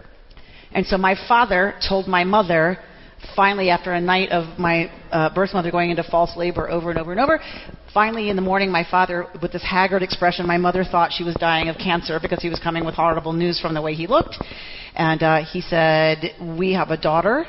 And 0.77 0.85
so 0.85 0.95
my 0.95 1.15
father 1.27 1.73
told 1.89 2.07
my 2.07 2.23
mother, 2.23 2.77
finally, 3.35 3.71
after 3.71 3.93
a 3.93 3.99
night 3.99 4.29
of 4.29 4.59
my 4.59 4.91
uh, 5.11 5.33
birth 5.33 5.51
mother 5.51 5.71
going 5.71 5.89
into 5.89 6.03
false 6.03 6.37
labor 6.37 6.69
over 6.69 6.91
and 6.91 6.99
over 6.99 7.11
and 7.11 7.19
over, 7.19 7.39
finally 7.95 8.29
in 8.29 8.35
the 8.35 8.43
morning, 8.43 8.71
my 8.71 8.85
father, 8.87 9.25
with 9.41 9.51
this 9.51 9.63
haggard 9.63 10.03
expression, 10.03 10.45
my 10.45 10.57
mother 10.57 10.83
thought 10.83 11.11
she 11.11 11.23
was 11.23 11.33
dying 11.39 11.67
of 11.67 11.77
cancer 11.77 12.19
because 12.21 12.43
he 12.43 12.49
was 12.49 12.59
coming 12.59 12.85
with 12.85 12.93
horrible 12.93 13.33
news 13.33 13.59
from 13.59 13.73
the 13.73 13.81
way 13.81 13.95
he 13.95 14.05
looked. 14.05 14.37
And 14.93 15.23
uh, 15.23 15.45
he 15.45 15.61
said, 15.61 16.35
We 16.39 16.73
have 16.73 16.91
a 16.91 16.97
daughter. 16.97 17.47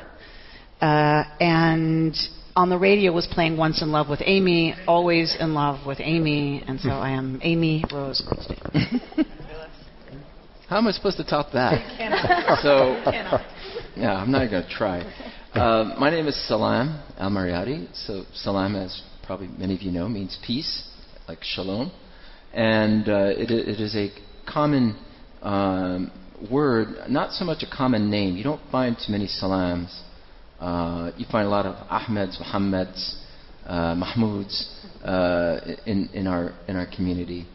Uh, 0.80 1.24
and 1.38 2.16
on 2.56 2.70
the 2.70 2.78
radio 2.78 3.12
was 3.12 3.28
playing 3.30 3.58
Once 3.58 3.82
in 3.82 3.92
Love 3.92 4.08
with 4.08 4.22
Amy, 4.24 4.74
Always 4.86 5.36
in 5.38 5.52
Love 5.52 5.86
with 5.86 5.98
Amy. 6.00 6.64
And 6.66 6.80
so 6.80 6.88
I 6.88 7.10
am 7.10 7.40
Amy 7.42 7.84
Rose 7.92 8.22
Goldstein. 8.26 9.02
How 10.68 10.76
am 10.76 10.86
I 10.86 10.90
supposed 10.90 11.16
to 11.16 11.24
top 11.24 11.52
that? 11.54 12.58
so, 12.62 13.00
yeah, 13.96 14.12
I'm 14.16 14.30
not 14.30 14.50
going 14.50 14.62
to 14.62 14.68
try. 14.68 15.00
Uh, 15.54 15.94
my 15.98 16.10
name 16.10 16.26
is 16.26 16.46
Salam 16.46 17.02
Al 17.16 17.30
Marayati. 17.30 17.88
So, 18.06 18.24
Salam, 18.34 18.76
as 18.76 19.00
probably 19.24 19.48
many 19.48 19.74
of 19.74 19.80
you 19.80 19.90
know, 19.90 20.10
means 20.10 20.38
peace, 20.46 20.86
like 21.26 21.38
shalom. 21.40 21.90
And 22.52 23.08
uh, 23.08 23.30
it, 23.30 23.50
it 23.50 23.80
is 23.80 23.96
a 23.96 24.10
common 24.46 25.02
um, 25.40 26.12
word, 26.50 26.88
not 27.08 27.32
so 27.32 27.46
much 27.46 27.62
a 27.62 27.74
common 27.74 28.10
name. 28.10 28.36
You 28.36 28.44
don't 28.44 28.60
find 28.70 28.94
too 28.94 29.10
many 29.10 29.26
Salams. 29.26 30.02
Uh, 30.60 31.12
you 31.16 31.24
find 31.32 31.46
a 31.46 31.50
lot 31.50 31.64
of 31.64 31.76
Ahmeds, 31.88 32.38
Muhammads, 32.42 33.14
uh, 33.64 33.94
Mahmouds 33.94 34.68
uh, 35.02 35.60
in, 35.86 36.10
in, 36.12 36.26
our, 36.26 36.52
in 36.68 36.76
our 36.76 36.86
community. 36.94 37.46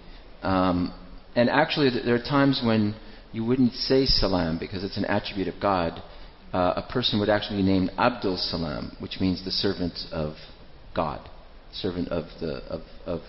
Um, 0.42 0.92
and 1.36 1.50
actually, 1.50 1.90
there 2.06 2.16
are 2.16 2.20
times 2.20 2.62
when 2.64 2.96
you 3.32 3.44
wouldn't 3.44 3.74
say 3.74 4.06
salam 4.06 4.58
because 4.60 4.84
it's 4.84 4.98
an 4.98 5.06
attribute 5.06 5.48
of 5.48 5.56
God. 5.60 6.02
Uh, 6.54 6.84
a 6.86 6.92
person 6.92 7.20
would 7.20 7.30
actually 7.30 7.58
be 7.58 7.68
named 7.68 7.90
Abdul 7.98 8.38
Salam, 8.38 8.96
which 9.00 9.20
means 9.20 9.44
the 9.44 9.50
servant 9.50 9.98
of 10.12 10.36
God, 10.96 11.28
servant 11.72 12.10
of 12.10 12.26
the 12.40 12.58
of, 12.70 12.82
of 13.08 13.22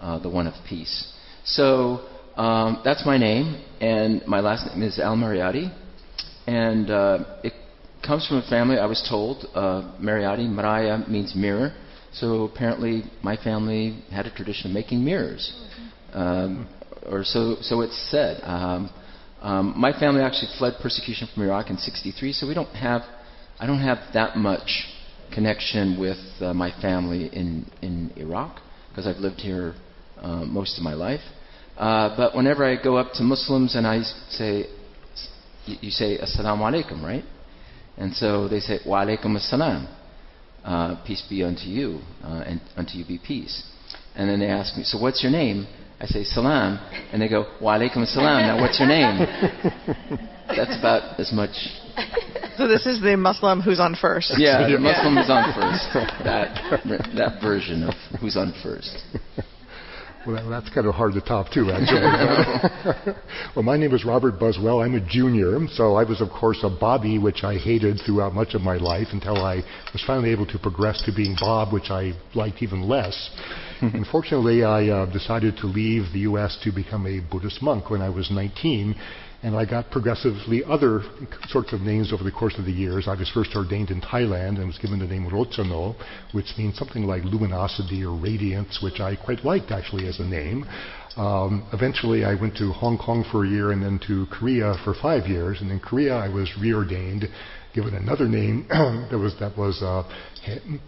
uh, 0.00 0.18
the 0.18 0.28
one 0.28 0.48
of 0.48 0.54
peace. 0.68 1.12
So 1.44 2.04
um, 2.36 2.82
that's 2.84 3.06
my 3.06 3.16
name, 3.16 3.62
and 3.80 4.26
my 4.26 4.40
last 4.40 4.66
name 4.66 4.82
is 4.82 4.98
Al 4.98 5.14
Marayati, 5.14 5.72
and 6.48 6.90
uh, 6.90 7.18
it 7.44 7.52
comes 8.04 8.26
from 8.26 8.38
a 8.38 8.48
family. 8.48 8.76
I 8.76 8.86
was 8.86 9.06
told 9.08 9.46
uh, 9.54 9.92
Marayati 10.02 10.48
Maraya 10.48 11.08
means 11.08 11.32
mirror, 11.36 11.72
so 12.12 12.42
apparently 12.42 13.04
my 13.22 13.36
family 13.36 14.02
had 14.10 14.26
a 14.26 14.34
tradition 14.34 14.72
of 14.72 14.74
making 14.74 15.04
mirrors. 15.04 15.52
Um, 16.12 16.68
or 17.08 17.24
so, 17.24 17.56
so 17.60 17.80
it's 17.80 18.10
said. 18.10 18.40
Um, 18.42 18.90
um, 19.40 19.74
my 19.76 19.92
family 19.92 20.22
actually 20.22 20.48
fled 20.58 20.74
persecution 20.82 21.28
from 21.32 21.42
Iraq 21.42 21.70
in 21.70 21.76
'63, 21.76 22.32
so 22.32 22.48
we 22.48 22.54
don't 22.54 22.74
have, 22.74 23.02
I 23.58 23.66
don't 23.66 23.80
have 23.80 23.98
that 24.14 24.36
much 24.36 24.84
connection 25.32 25.98
with 25.98 26.18
uh, 26.40 26.54
my 26.54 26.70
family 26.80 27.26
in, 27.32 27.70
in 27.82 28.12
Iraq 28.16 28.60
because 28.88 29.06
I've 29.06 29.16
lived 29.16 29.40
here 29.40 29.74
uh, 30.20 30.44
most 30.44 30.78
of 30.78 30.84
my 30.84 30.94
life. 30.94 31.20
Uh, 31.76 32.16
but 32.16 32.36
whenever 32.36 32.64
I 32.64 32.82
go 32.82 32.96
up 32.96 33.12
to 33.14 33.22
Muslims 33.22 33.74
and 33.74 33.86
I 33.86 34.02
say, 34.30 34.66
you 35.66 35.90
say 35.90 36.18
Assalamu 36.18 36.60
alaikum, 36.60 37.02
right? 37.02 37.24
And 37.96 38.14
so 38.14 38.48
they 38.48 38.60
say, 38.60 38.78
Wa 38.86 39.04
alaikum 39.04 39.36
assalam. 39.36 39.92
Uh, 40.64 41.04
peace 41.04 41.22
be 41.28 41.42
unto 41.42 41.64
you, 41.64 42.00
uh, 42.22 42.42
and 42.46 42.60
unto 42.76 42.96
you 42.96 43.04
be 43.04 43.18
peace. 43.18 43.62
And 44.14 44.30
then 44.30 44.40
they 44.40 44.46
ask 44.46 44.76
me, 44.76 44.84
so 44.84 44.98
what's 44.98 45.22
your 45.22 45.32
name? 45.32 45.66
I 46.00 46.06
say 46.06 46.24
salam, 46.24 46.78
and 47.12 47.22
they 47.22 47.28
go, 47.28 47.46
wa 47.60 47.78
alaikum 47.78 48.06
salam. 48.06 48.42
Now 48.42 48.60
what's 48.60 48.78
your 48.78 48.88
name? 48.88 49.18
That's 50.48 50.78
about 50.78 51.18
as 51.18 51.32
much. 51.32 51.54
So 52.56 52.68
this 52.68 52.86
is 52.86 53.00
the 53.00 53.16
Muslim 53.16 53.60
who's 53.60 53.80
on 53.80 53.94
first. 53.94 54.34
Yeah, 54.36 54.68
the 54.68 54.78
Muslim 54.78 55.16
who's 55.16 55.30
on 55.30 55.52
first. 55.54 55.84
That 56.24 56.84
that 57.16 57.40
version 57.40 57.84
of 57.84 57.94
who's 58.20 58.36
on 58.36 58.54
first. 58.62 59.04
Well, 60.26 60.48
that's 60.48 60.70
kind 60.70 60.86
of 60.86 60.94
hard 60.94 61.12
to 61.14 61.20
top, 61.20 61.50
too, 61.52 61.70
actually. 61.70 63.12
well, 63.56 63.62
my 63.62 63.76
name 63.76 63.94
is 63.94 64.06
Robert 64.06 64.38
Buswell. 64.40 64.80
I'm 64.80 64.94
a 64.94 65.06
junior, 65.06 65.58
so 65.68 65.96
I 65.96 66.04
was, 66.04 66.22
of 66.22 66.30
course, 66.30 66.60
a 66.62 66.70
Bobby, 66.70 67.18
which 67.18 67.44
I 67.44 67.56
hated 67.56 68.00
throughout 68.06 68.34
much 68.34 68.54
of 68.54 68.62
my 68.62 68.76
life 68.76 69.08
until 69.12 69.36
I 69.36 69.56
was 69.92 70.02
finally 70.06 70.30
able 70.30 70.46
to 70.46 70.58
progress 70.58 71.02
to 71.02 71.12
being 71.14 71.36
Bob, 71.38 71.74
which 71.74 71.90
I 71.90 72.12
liked 72.34 72.62
even 72.62 72.88
less. 72.88 73.30
Unfortunately, 73.82 74.64
I 74.64 74.88
uh, 74.88 75.12
decided 75.12 75.58
to 75.58 75.66
leave 75.66 76.10
the 76.14 76.20
U.S. 76.20 76.58
to 76.64 76.72
become 76.72 77.06
a 77.06 77.20
Buddhist 77.20 77.60
monk 77.60 77.90
when 77.90 78.00
I 78.00 78.08
was 78.08 78.30
19, 78.30 78.94
and 79.44 79.54
I 79.54 79.66
got 79.66 79.90
progressively 79.90 80.64
other 80.64 81.02
sorts 81.48 81.74
of 81.74 81.82
names 81.82 82.14
over 82.14 82.24
the 82.24 82.32
course 82.32 82.54
of 82.58 82.64
the 82.64 82.72
years. 82.72 83.06
I 83.06 83.14
was 83.14 83.28
first 83.28 83.50
ordained 83.54 83.90
in 83.90 84.00
Thailand 84.00 84.56
and 84.56 84.66
was 84.66 84.78
given 84.78 85.00
the 85.00 85.06
name 85.06 85.28
Rochano, 85.28 85.94
which 86.32 86.46
means 86.56 86.78
something 86.78 87.04
like 87.04 87.24
luminosity 87.24 88.02
or 88.02 88.18
radiance, 88.18 88.80
which 88.82 89.00
I 89.00 89.16
quite 89.16 89.44
liked 89.44 89.70
actually 89.70 90.08
as 90.08 90.18
a 90.18 90.24
name. 90.24 90.64
Um, 91.18 91.68
eventually, 91.74 92.24
I 92.24 92.40
went 92.40 92.56
to 92.56 92.72
Hong 92.72 92.96
Kong 92.96 93.22
for 93.30 93.44
a 93.44 93.48
year 93.48 93.72
and 93.72 93.82
then 93.82 94.00
to 94.06 94.24
Korea 94.32 94.76
for 94.82 94.94
five 94.94 95.26
years. 95.26 95.60
And 95.60 95.70
in 95.70 95.78
Korea, 95.78 96.14
I 96.14 96.28
was 96.28 96.50
reordained, 96.58 97.28
given 97.74 97.94
another 97.94 98.26
name 98.26 98.64
that 98.70 99.18
was 99.18 99.34
that 99.40 99.58
was 99.58 99.82
uh, 99.82 100.08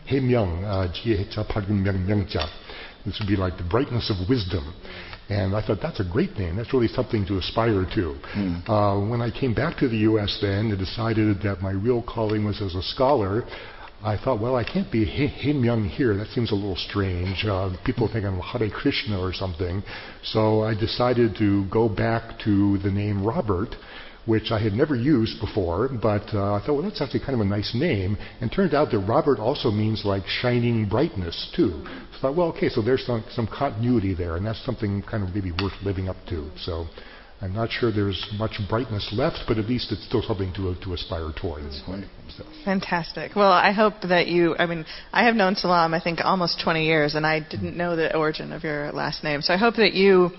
He 0.07 0.19
Myung, 0.19 0.65
uh, 0.65 0.89
This 3.05 3.19
would 3.21 3.29
be 3.29 3.37
like 3.37 3.59
the 3.59 3.69
brightness 3.69 4.11
of 4.11 4.27
wisdom. 4.31 4.73
And 5.29 5.57
I 5.57 5.67
thought, 5.67 5.79
that's 5.83 5.99
a 5.99 6.05
great 6.05 6.39
name. 6.39 6.57
That's 6.57 6.73
really 6.73 6.89
something 6.89 7.27
to 7.27 7.39
aspire 7.39 7.85
to. 7.95 8.17
Mm. 8.37 8.69
Uh, 8.69 9.11
when 9.11 9.21
I 9.21 9.31
came 9.31 9.55
back 9.55 9.77
to 9.79 9.89
the 9.89 9.97
U.S. 10.11 10.39
then 10.41 10.71
and 10.71 10.79
decided 10.79 11.43
that 11.43 11.61
my 11.61 11.73
real 11.73 12.03
calling 12.03 12.45
was 12.45 12.63
as 12.63 12.77
a 12.77 12.83
scholar, 12.83 13.43
I 14.05 14.17
thought, 14.17 14.41
well, 14.41 14.55
I 14.55 14.63
can't 14.63 14.91
be 14.93 15.05
Him 15.05 15.65
Young 15.65 15.85
here. 15.85 16.17
That 16.17 16.29
seems 16.29 16.53
a 16.53 16.55
little 16.55 16.77
strange. 16.77 17.45
Uh, 17.45 17.77
people 17.85 18.09
think 18.13 18.25
I'm 18.25 18.39
Hare 18.39 18.71
Krishna 18.71 19.19
or 19.19 19.33
something. 19.33 19.83
So 20.23 20.63
I 20.63 20.75
decided 20.75 21.35
to 21.39 21.69
go 21.71 21.89
back 21.89 22.39
to 22.45 22.79
the 22.79 22.91
name 22.91 23.25
Robert 23.27 23.75
which 24.27 24.51
I 24.51 24.59
had 24.59 24.73
never 24.73 24.95
used 24.95 25.41
before, 25.41 25.89
but 25.89 26.35
uh, 26.35 26.55
I 26.55 26.61
thought, 26.61 26.75
well, 26.75 26.83
that's 26.83 27.01
actually 27.01 27.21
kind 27.21 27.35
of 27.35 27.41
a 27.41 27.45
nice 27.45 27.75
name. 27.75 28.19
And 28.41 28.51
turned 28.51 28.75
out 28.75 28.91
that 28.91 28.99
Robert 28.99 29.39
also 29.39 29.71
means 29.71 30.05
like 30.05 30.27
shining 30.27 30.89
brightness, 30.89 31.53
too. 31.55 31.83
So 32.13 32.19
I 32.19 32.21
thought, 32.21 32.37
well, 32.37 32.49
okay, 32.49 32.69
so 32.69 32.83
there's 32.83 33.07
some, 33.07 33.25
some 33.31 33.47
continuity 33.47 34.15
there, 34.15 34.37
and 34.37 34.45
that's 34.45 34.65
something 34.65 35.03
kind 35.03 35.23
of 35.23 35.35
maybe 35.35 35.53
worth 35.53 35.75
living 35.85 36.09
up 36.09 36.17
to. 36.29 36.51
So 36.57 36.87
I'm 37.41 37.53
not 37.53 37.71
sure 37.71 37.93
there's 37.93 38.27
much 38.39 38.59
brightness 38.69 39.13
left, 39.13 39.41
but 39.47 39.59
at 39.59 39.67
least 39.67 39.93
it's 39.93 40.05
still 40.07 40.23
something 40.23 40.53
to, 40.55 40.75
to 40.83 40.95
aspire 40.95 41.31
towards. 41.41 41.83
So. 42.37 42.45
Fantastic. 42.65 43.37
Well, 43.37 43.53
I 43.53 43.73
hope 43.73 43.95
that 44.09 44.27
you, 44.27 44.57
I 44.59 44.67
mean, 44.67 44.87
I 45.13 45.25
have 45.27 45.37
known 45.37 45.55
Salam, 45.55 45.95
I 45.95 46.01
think, 46.01 46.21
almost 46.25 46.61
20 46.65 46.85
years, 46.85 47.15
and 47.15 47.27
I 47.27 47.41
didn't 47.41 47.77
know 47.77 47.95
the 47.95 48.17
origin 48.17 48.53
of 48.53 48.65
your 48.65 48.91
last 48.93 49.23
name. 49.23 49.43
So 49.43 49.53
I 49.53 49.59
hope 49.59 49.77
that 49.77 49.93
you 49.93 50.31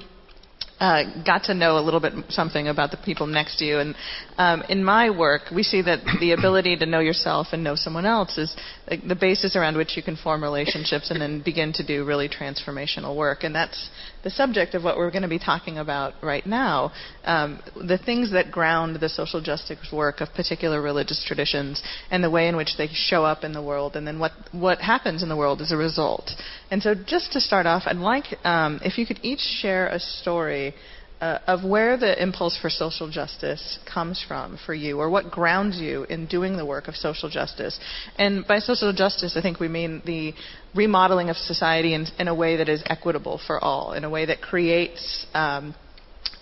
uh, 0.80 1.24
got 1.26 1.44
to 1.46 1.54
know 1.54 1.78
a 1.78 1.82
little 1.82 2.00
bit 2.00 2.14
something 2.30 2.68
about 2.68 2.92
the 2.92 2.98
people 2.98 3.26
next 3.26 3.58
to 3.58 3.66
you. 3.66 3.80
And 3.80 3.96
um, 4.38 4.64
in 4.70 4.84
my 4.84 5.10
work, 5.10 5.44
we 5.54 5.64
see 5.64 5.82
that 5.82 6.00
the 6.20 6.32
ability 6.38 6.78
to 6.78 6.86
know 6.86 7.00
yourself 7.00 7.48
and 7.52 7.64
know 7.64 7.76
someone 7.76 8.06
else 8.06 8.38
is 8.38 8.56
like, 8.90 9.08
the 9.08 9.16
basis 9.16 9.56
around 9.56 9.78
which 9.78 9.98
you 9.98 10.04
can 10.04 10.16
form 10.16 10.44
relationships 10.44 11.10
and 11.10 11.20
then 11.22 11.42
begin 11.42 11.74
to 11.74 11.86
do 11.86 12.06
really 12.06 12.30
transformational 12.30 13.16
work. 13.16 13.44
And 13.44 13.56
that's 13.56 13.90
the 14.28 14.32
subject 14.32 14.76
of 14.76 14.84
what 14.84 14.98
we're 14.98 15.10
going 15.10 15.22
to 15.22 15.30
be 15.30 15.40
talking 15.40 15.78
about 15.78 16.14
right 16.22 16.46
now. 16.46 16.92
Um, 17.24 17.62
the 17.78 17.98
things 17.98 18.34
that 18.34 18.52
ground 18.52 18.98
the 19.00 19.08
social 19.08 19.40
justice 19.40 19.88
work 19.90 20.20
of 20.20 20.34
particular 20.34 20.82
religious 20.82 21.24
traditions 21.26 21.82
and 22.12 22.22
the 22.22 22.30
way 22.30 22.50
in 22.50 22.58
which 22.58 22.76
they 22.78 22.90
show 22.92 23.24
up 23.24 23.46
in 23.46 23.54
the 23.54 23.62
world, 23.62 23.96
and 23.96 24.06
then 24.06 24.20
what 24.20 24.34
what 24.52 24.80
happens 24.80 25.24
in 25.24 25.30
the 25.30 25.38
world 25.38 25.62
as 25.62 25.72
a 25.72 25.78
result. 25.78 26.32
And 26.70 26.84
so, 26.84 26.94
just 26.94 27.32
to 27.34 27.40
start 27.40 27.66
off, 27.66 27.84
I'd 27.86 27.96
like 27.96 28.26
um, 28.44 28.82
if 28.84 28.98
you 28.98 29.06
could 29.06 29.22
each 29.24 29.40
share 29.62 29.88
a 29.88 30.00
story 30.00 30.74
uh, 31.22 31.40
of 31.48 31.64
where 31.64 31.98
the 31.98 32.22
impulse 32.22 32.58
for 32.58 32.70
social 32.70 33.10
justice 33.10 33.80
comes 33.92 34.24
from 34.28 34.58
for 34.66 34.74
you, 34.74 35.00
or 35.00 35.10
what 35.10 35.32
grounds 35.32 35.78
you 35.78 36.04
in 36.04 36.28
doing 36.28 36.58
the 36.58 36.66
work 36.66 36.88
of 36.88 36.96
social 36.96 37.30
justice. 37.30 37.80
And 38.18 38.46
by 38.46 38.60
social 38.60 38.94
justice, 38.94 39.36
I 39.36 39.42
think 39.42 39.60
we 39.60 39.68
mean 39.68 40.02
the 40.06 40.34
remodeling 40.76 41.30
of 41.30 41.38
society 41.38 41.94
in, 41.94 42.06
in 42.20 42.28
a 42.28 42.36
way 42.36 42.58
that 42.58 42.70
is 42.70 42.84
equitable 42.86 43.40
for 43.46 43.64
all, 43.64 43.94
in 43.94 44.04
a 44.04 44.10
way 44.10 44.26
that 44.26 44.42
creates 44.42 45.26
um, 45.34 45.74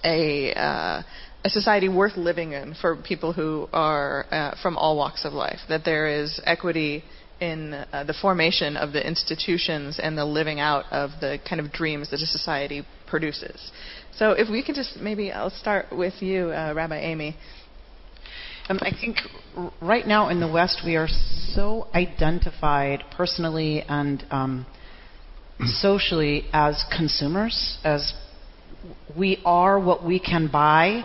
a 0.03 0.53
uh, 0.53 1.03
a 1.46 1.50
society 1.50 1.88
worth 1.88 2.17
living 2.17 2.53
in 2.53 2.74
for 2.74 2.96
people 2.96 3.32
who 3.32 3.70
are 3.72 4.25
uh, 4.32 4.55
from 4.63 4.75
all 4.77 4.98
walks 4.98 5.25
of 5.25 5.34
life. 5.34 5.60
That 5.70 5.86
there 5.86 6.08
is 6.08 6.41
equity 6.44 7.03
in 7.39 7.74
uh, 7.74 8.03
the 8.03 8.13
formation 8.13 8.75
of 8.75 8.94
the 8.94 9.05
institutions 9.05 10.00
and 10.01 10.17
the 10.17 10.25
living 10.25 10.60
out 10.60 10.86
of 10.91 11.12
the 11.22 11.38
kind 11.48 11.62
of 11.62 11.72
dreams 11.72 12.10
that 12.10 12.22
a 12.22 12.25
society 12.25 12.84
produces. 13.08 13.72
So 14.17 14.31
if 14.31 14.50
we 14.50 14.63
could 14.63 14.75
just 14.75 14.95
maybe 14.98 15.31
I'll 15.34 15.50
start 15.50 15.88
with 15.91 16.22
you, 16.22 16.51
uh, 16.51 16.74
Rabbi 16.74 17.00
Amy. 17.00 17.36
Um, 18.69 18.79
I 18.81 18.91
think 18.91 19.17
r- 19.57 19.74
right 19.81 20.07
now 20.07 20.29
in 20.29 20.39
the 20.39 20.50
West 20.50 20.84
we 20.86 20.95
are 20.95 21.10
so 21.10 21.88
identified 21.93 23.03
personally 23.12 23.81
and 23.81 24.24
um, 24.31 24.65
socially 25.65 26.45
as 26.53 26.86
consumers, 26.95 27.77
as 27.84 28.13
we 29.17 29.41
are 29.43 29.77
what 29.81 30.05
we 30.05 30.17
can 30.17 30.50
buy 30.50 31.03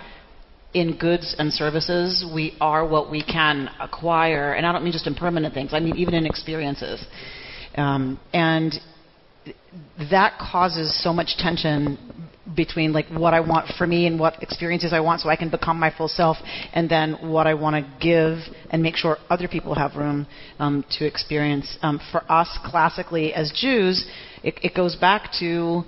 in 0.73 0.97
goods 0.97 1.35
and 1.37 1.53
services. 1.53 2.25
We 2.33 2.57
are 2.61 2.87
what 2.87 3.11
we 3.11 3.25
can 3.25 3.71
acquire, 3.81 4.53
and 4.53 4.65
I 4.65 4.71
don't 4.71 4.85
mean 4.85 4.93
just 4.93 5.09
in 5.09 5.17
permanent 5.17 5.53
things. 5.53 5.75
I 5.75 5.81
mean 5.81 5.97
even 5.97 6.15
in 6.15 6.27
experiences. 6.27 7.05
Um, 7.75 8.21
and 8.33 8.73
that 10.13 10.39
causes 10.39 11.03
so 11.03 11.13
much 11.13 11.37
tension 11.39 11.99
between 12.55 12.93
like 12.93 13.07
what 13.09 13.35
I 13.35 13.41
want 13.41 13.69
for 13.77 13.87
me 13.87 14.07
and 14.07 14.19
what 14.19 14.43
experiences 14.43 14.93
I 14.93 15.01
want 15.01 15.21
so 15.21 15.29
I 15.29 15.37
can 15.37 15.51
become 15.51 15.79
my 15.79 15.93
full 15.97 16.09
self 16.09 16.37
and 16.73 16.89
then 16.89 17.31
what 17.31 17.47
I 17.47 17.55
want 17.55 17.77
to 17.77 17.93
give 18.01 18.39
and 18.71 18.83
make 18.83 18.97
sure 18.97 19.19
other 19.29 19.49
people 19.49 19.75
have 19.75 19.97
room 19.97 20.27
um, 20.59 20.85
to 20.99 21.07
experience. 21.07 21.79
Um, 21.83 22.01
for 22.13 22.31
us 22.31 22.59
classically 22.65 23.33
as 23.35 23.53
Jews, 23.55 24.07
it, 24.43 24.59
it 24.63 24.75
goes 24.75 24.97
back 24.97 25.31
to 25.41 25.85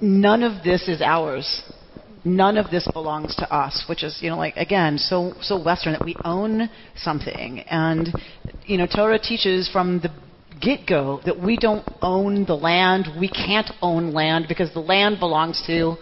none 0.00 0.42
of 0.42 0.62
this 0.64 0.88
is 0.88 1.00
ours. 1.00 1.62
None 2.24 2.56
of 2.56 2.70
this 2.70 2.86
belongs 2.92 3.34
to 3.36 3.52
us, 3.52 3.84
which 3.88 4.04
is, 4.04 4.18
you 4.22 4.30
know, 4.30 4.36
like 4.36 4.56
again, 4.56 4.96
so 4.96 5.32
so 5.40 5.60
Western 5.60 5.92
that 5.94 6.04
we 6.04 6.14
own 6.24 6.70
something, 6.94 7.60
and 7.68 8.10
you 8.64 8.78
know, 8.78 8.86
Torah 8.86 9.18
teaches 9.18 9.68
from 9.68 9.98
the 9.98 10.10
get 10.62 10.86
go 10.86 11.20
that 11.26 11.38
we 11.38 11.56
don't 11.56 11.84
own 12.00 12.44
the 12.46 12.54
land. 12.54 13.08
We 13.18 13.28
can't 13.28 13.70
own 13.82 14.12
land 14.12 14.46
because 14.48 14.72
the 14.72 14.80
land 14.80 15.18
belongs 15.18 15.62
to 15.66 15.96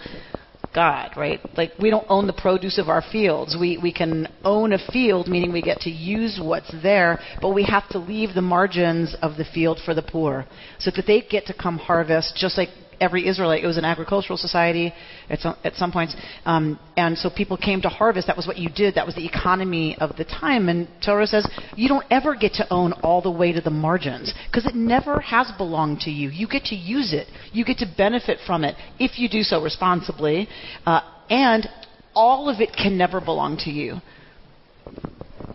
God, 0.73 1.17
right? 1.17 1.41
Like 1.57 1.73
we 1.81 1.91
don't 1.91 2.07
own 2.09 2.27
the 2.27 2.33
produce 2.33 2.79
of 2.79 2.89
our 2.89 3.03
fields. 3.03 3.57
We 3.59 3.79
we 3.79 3.93
can 3.93 4.29
own 4.45 4.73
a 4.73 4.79
field, 4.93 5.27
meaning 5.27 5.53
we 5.53 5.63
get 5.63 5.81
to 5.81 5.91
use 5.91 6.39
what's 6.41 6.73
there, 6.83 7.19
but 7.43 7.51
we 7.51 7.65
have 7.65 7.89
to 7.89 7.99
leave 7.99 8.35
the 8.35 8.43
margins 8.43 9.17
of 9.21 9.37
the 9.37 9.45
field 9.45 9.81
for 9.85 9.95
the 9.95 10.03
poor, 10.03 10.47
so 10.79 10.93
that 10.95 11.07
they 11.07 11.23
get 11.23 11.47
to 11.47 11.55
come 11.55 11.79
harvest, 11.79 12.37
just 12.37 12.57
like 12.57 12.69
every 13.01 13.27
Israelite. 13.27 13.65
It 13.65 13.67
was 13.67 13.79
an 13.79 13.85
agricultural 13.85 14.37
society 14.37 14.93
at 15.29 15.41
some, 15.41 15.57
at 15.65 15.75
some 15.75 15.91
points. 15.91 16.15
Um, 16.45 16.79
and 16.97 17.17
so 17.17 17.31
people 17.31 17.57
came 17.57 17.81
to 17.83 17.89
harvest. 17.89 18.27
That 18.27 18.37
was 18.37 18.47
what 18.47 18.59
you 18.59 18.69
did. 18.69 18.95
That 18.95 19.07
was 19.07 19.15
the 19.15 19.27
economy 19.27 19.97
of 19.99 20.17
the 20.17 20.25
time. 20.25 20.69
And 20.69 20.89
Torah 21.05 21.27
says 21.27 21.49
you 21.77 21.89
don't 21.89 22.05
ever 22.11 22.35
get 22.35 22.55
to 22.55 22.73
own 22.73 22.93
all 22.93 23.23
the 23.23 23.31
way 23.31 23.53
to 23.53 23.61
the 23.61 23.71
margins 23.71 24.33
because 24.51 24.67
it 24.67 24.75
never 24.75 25.21
has 25.21 25.51
belonged 25.57 26.01
to 26.01 26.11
you. 26.11 26.29
You 26.29 26.47
get 26.47 26.65
to 26.65 26.77
use 26.77 27.13
it. 27.13 27.29
You 27.53 27.65
get 27.65 27.79
to 27.79 27.87
benefit 27.97 28.39
from 28.47 28.65
it 28.65 28.77
if 28.99 29.19
you 29.19 29.29
do 29.29 29.43
so 29.43 29.63
responsibly. 29.63 30.49
Uh, 30.87 31.01
and 31.29 31.69
all 32.15 32.49
of 32.49 32.61
it 32.61 32.71
can 32.77 32.99
never 32.99 33.21
belong 33.21 33.57
to 33.59 33.71
you 33.71 34.01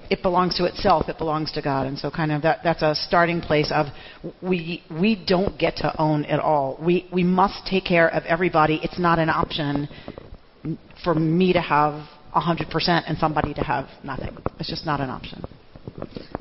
it 0.09 0.21
belongs 0.21 0.55
to 0.57 0.65
itself. 0.65 1.09
It 1.09 1.17
belongs 1.17 1.51
to 1.53 1.62
God. 1.62 1.88
And 1.88 1.97
so, 1.97 2.09
kind 2.12 2.31
of 2.31 2.41
that, 2.43 2.59
that's 2.63 2.81
a 2.81 2.95
starting 2.95 3.41
place 3.41 3.71
of 3.74 3.88
we 4.41 4.83
we 4.89 5.15
don't 5.15 5.57
get 5.57 5.77
to 5.77 5.93
own 6.00 6.25
it 6.25 6.39
all. 6.39 6.77
We 6.81 7.07
we 7.12 7.24
must 7.24 7.65
take 7.67 7.85
care 7.85 8.07
of 8.07 8.24
everybody. 8.25 8.79
It's 8.83 9.00
not 9.00 9.19
an 9.19 9.29
option 9.29 9.88
for 11.03 11.13
me 11.13 11.53
to 11.53 11.62
have 11.62 12.07
100% 12.35 13.03
and 13.07 13.17
somebody 13.17 13.53
to 13.53 13.62
have 13.62 13.88
nothing. 14.03 14.35
It's 14.59 14.69
just 14.69 14.85
not 14.85 15.00
an 15.00 15.09
option. 15.09 15.45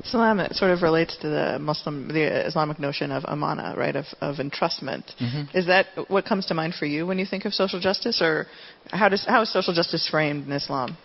Salam 0.03 0.39
it 0.39 0.53
sort 0.53 0.71
of 0.71 0.81
relates 0.81 1.17
to 1.17 1.29
the 1.29 1.57
Muslim, 1.59 2.07
the 2.09 2.45
Islamic 2.45 2.79
notion 2.79 3.11
of 3.11 3.23
amana, 3.25 3.73
right, 3.77 3.95
of, 3.95 4.05
of 4.21 4.35
entrustment. 4.35 5.03
Mm-hmm. 5.19 5.57
Is 5.57 5.67
that 5.67 5.87
what 6.07 6.25
comes 6.25 6.45
to 6.47 6.53
mind 6.53 6.75
for 6.75 6.85
you 6.85 7.07
when 7.07 7.17
you 7.17 7.25
think 7.25 7.45
of 7.45 7.53
social 7.53 7.79
justice, 7.79 8.21
or 8.21 8.47
how 8.87 9.09
does 9.09 9.25
how 9.25 9.41
is 9.41 9.51
social 9.51 9.73
justice 9.73 10.07
framed 10.09 10.45
in 10.45 10.51
Islam? 10.51 10.97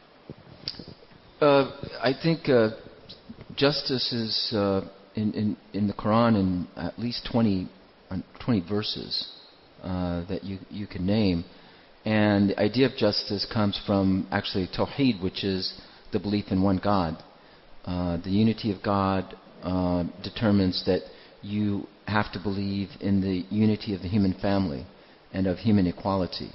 Uh, 1.41 1.73
I 2.03 2.13
think 2.23 2.51
uh, 2.51 2.69
justice 3.57 4.13
is 4.13 4.53
uh, 4.55 4.83
in, 5.15 5.33
in, 5.33 5.57
in 5.73 5.87
the 5.87 5.95
Quran 5.95 6.39
in 6.39 6.69
at 6.77 6.99
least 6.99 7.27
20, 7.33 7.67
uh, 8.11 8.19
20 8.45 8.69
verses 8.69 9.33
uh, 9.83 10.27
that 10.29 10.45
you, 10.45 10.59
you 10.69 10.87
can 10.87 11.07
name. 11.07 11.47
And 12.05 12.51
the 12.51 12.61
idea 12.61 12.87
of 12.89 12.97
justice 12.97 13.47
comes 13.51 13.81
from 13.87 14.29
actually 14.31 14.69
Tawheed, 14.69 15.23
which 15.23 15.43
is 15.43 15.73
the 16.13 16.19
belief 16.19 16.47
in 16.51 16.63
one 16.63 16.79
God. 16.83 17.17
Uh, 17.87 18.19
the 18.19 18.31
unity 18.31 18.71
of 18.71 18.83
God 18.83 19.35
determines 20.23 20.85
that 20.85 21.01
you 21.41 21.87
have 22.07 22.31
to 22.33 22.39
believe 22.39 22.91
in 23.01 23.23
the 23.23 23.47
unity 23.55 23.95
of 23.95 24.03
the 24.03 24.09
human 24.09 24.35
family 24.35 24.87
and 25.33 25.47
of 25.47 25.57
human 25.57 25.87
equality. 25.87 26.51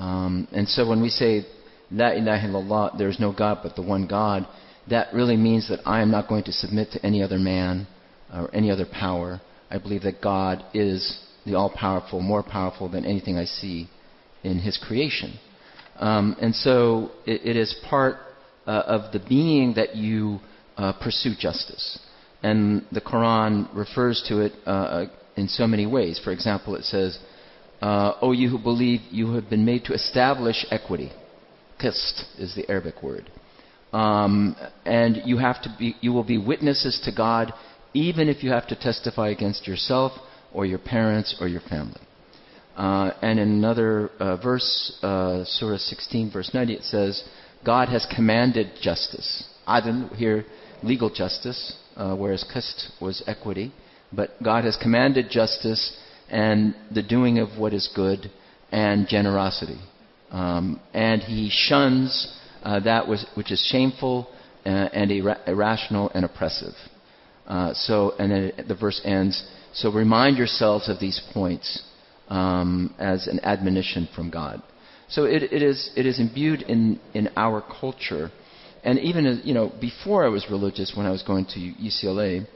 Um, 0.00 0.48
and 0.50 0.68
so 0.68 0.88
when 0.88 1.00
we 1.00 1.10
say 1.10 1.46
La 1.90 2.10
ilaha 2.10 2.48
illallah, 2.48 2.98
there 2.98 3.08
is 3.08 3.20
no 3.20 3.32
God 3.32 3.58
but 3.62 3.76
the 3.76 3.82
one 3.82 4.06
God, 4.06 4.46
that 4.88 5.12
really 5.12 5.36
means 5.36 5.68
that 5.68 5.80
I 5.84 6.00
am 6.00 6.10
not 6.10 6.28
going 6.28 6.44
to 6.44 6.52
submit 6.52 6.92
to 6.92 7.04
any 7.04 7.22
other 7.22 7.38
man 7.38 7.86
or 8.32 8.54
any 8.54 8.70
other 8.70 8.86
power. 8.86 9.40
I 9.70 9.78
believe 9.78 10.02
that 10.02 10.20
God 10.20 10.64
is 10.74 11.20
the 11.44 11.54
all 11.54 11.70
powerful, 11.70 12.20
more 12.20 12.42
powerful 12.42 12.88
than 12.88 13.04
anything 13.04 13.36
I 13.36 13.44
see 13.44 13.88
in 14.42 14.58
His 14.58 14.76
creation. 14.76 15.38
Um, 15.98 16.36
and 16.40 16.54
so 16.54 17.10
it, 17.24 17.42
it 17.44 17.56
is 17.56 17.74
part 17.88 18.16
uh, 18.66 18.82
of 18.86 19.12
the 19.12 19.24
being 19.28 19.74
that 19.74 19.96
you 19.96 20.40
uh, 20.76 20.92
pursue 21.00 21.34
justice. 21.38 21.98
And 22.42 22.84
the 22.92 23.00
Quran 23.00 23.74
refers 23.74 24.24
to 24.28 24.40
it 24.40 24.52
uh, 24.66 25.06
in 25.36 25.48
so 25.48 25.66
many 25.66 25.86
ways. 25.86 26.20
For 26.22 26.32
example, 26.32 26.76
it 26.76 26.84
says, 26.84 27.18
uh, 27.80 28.14
O 28.20 28.32
you 28.32 28.50
who 28.50 28.58
believe, 28.58 29.00
you 29.10 29.34
have 29.34 29.48
been 29.48 29.64
made 29.64 29.84
to 29.84 29.94
establish 29.94 30.66
equity. 30.70 31.12
Qist 31.80 32.24
is 32.38 32.54
the 32.54 32.68
Arabic 32.70 33.02
word. 33.02 33.30
Um, 33.92 34.56
and 34.84 35.22
you, 35.24 35.38
have 35.38 35.62
to 35.62 35.74
be, 35.78 35.96
you 36.00 36.12
will 36.12 36.24
be 36.24 36.38
witnesses 36.38 37.00
to 37.04 37.12
God 37.14 37.52
even 37.94 38.28
if 38.28 38.42
you 38.42 38.50
have 38.50 38.66
to 38.68 38.76
testify 38.76 39.30
against 39.30 39.66
yourself 39.66 40.12
or 40.52 40.66
your 40.66 40.78
parents 40.78 41.36
or 41.40 41.48
your 41.48 41.62
family. 41.62 42.00
Uh, 42.76 43.10
and 43.22 43.38
in 43.38 43.48
another 43.48 44.10
uh, 44.20 44.36
verse, 44.36 44.98
uh, 45.02 45.44
Surah 45.44 45.78
16, 45.78 46.30
verse 46.30 46.50
90, 46.52 46.74
it 46.74 46.82
says, 46.82 47.24
God 47.64 47.88
has 47.88 48.06
commanded 48.14 48.72
justice. 48.82 49.44
Adl 49.66 50.14
here, 50.14 50.44
legal 50.82 51.08
justice, 51.08 51.74
uh, 51.96 52.14
whereas 52.14 52.44
qist 52.54 52.90
was 53.00 53.22
equity. 53.26 53.72
But 54.12 54.42
God 54.42 54.64
has 54.64 54.76
commanded 54.76 55.30
justice 55.30 55.96
and 56.28 56.74
the 56.94 57.02
doing 57.02 57.38
of 57.38 57.58
what 57.58 57.72
is 57.72 57.88
good 57.94 58.30
and 58.70 59.08
generosity. 59.08 59.78
Um, 60.30 60.80
and 60.92 61.22
He 61.22 61.50
shuns 61.50 62.32
uh, 62.62 62.80
that 62.80 63.06
was, 63.06 63.24
which 63.34 63.52
is 63.52 63.64
shameful 63.70 64.28
uh, 64.64 64.68
and 64.68 65.12
ira- 65.12 65.40
irrational 65.46 66.10
and 66.10 66.24
oppressive. 66.24 66.74
Uh, 67.46 67.72
so, 67.74 68.12
and 68.18 68.32
then 68.32 68.52
the 68.66 68.74
verse 68.74 69.00
ends. 69.04 69.44
So 69.72 69.92
remind 69.92 70.36
yourselves 70.36 70.88
of 70.88 70.98
these 70.98 71.20
points 71.32 71.82
um, 72.28 72.94
as 72.98 73.28
an 73.28 73.40
admonition 73.44 74.08
from 74.14 74.30
God. 74.30 74.62
So 75.08 75.24
it, 75.24 75.44
it 75.44 75.62
is 75.62 75.90
it 75.96 76.06
is 76.06 76.18
imbued 76.18 76.62
in 76.62 76.98
in 77.14 77.30
our 77.36 77.62
culture, 77.80 78.32
and 78.82 78.98
even 78.98 79.26
as, 79.26 79.40
you 79.44 79.54
know 79.54 79.72
before 79.80 80.24
I 80.24 80.28
was 80.28 80.46
religious, 80.50 80.92
when 80.96 81.06
I 81.06 81.10
was 81.10 81.22
going 81.22 81.44
to 81.46 81.60
UCLA, 81.60 82.46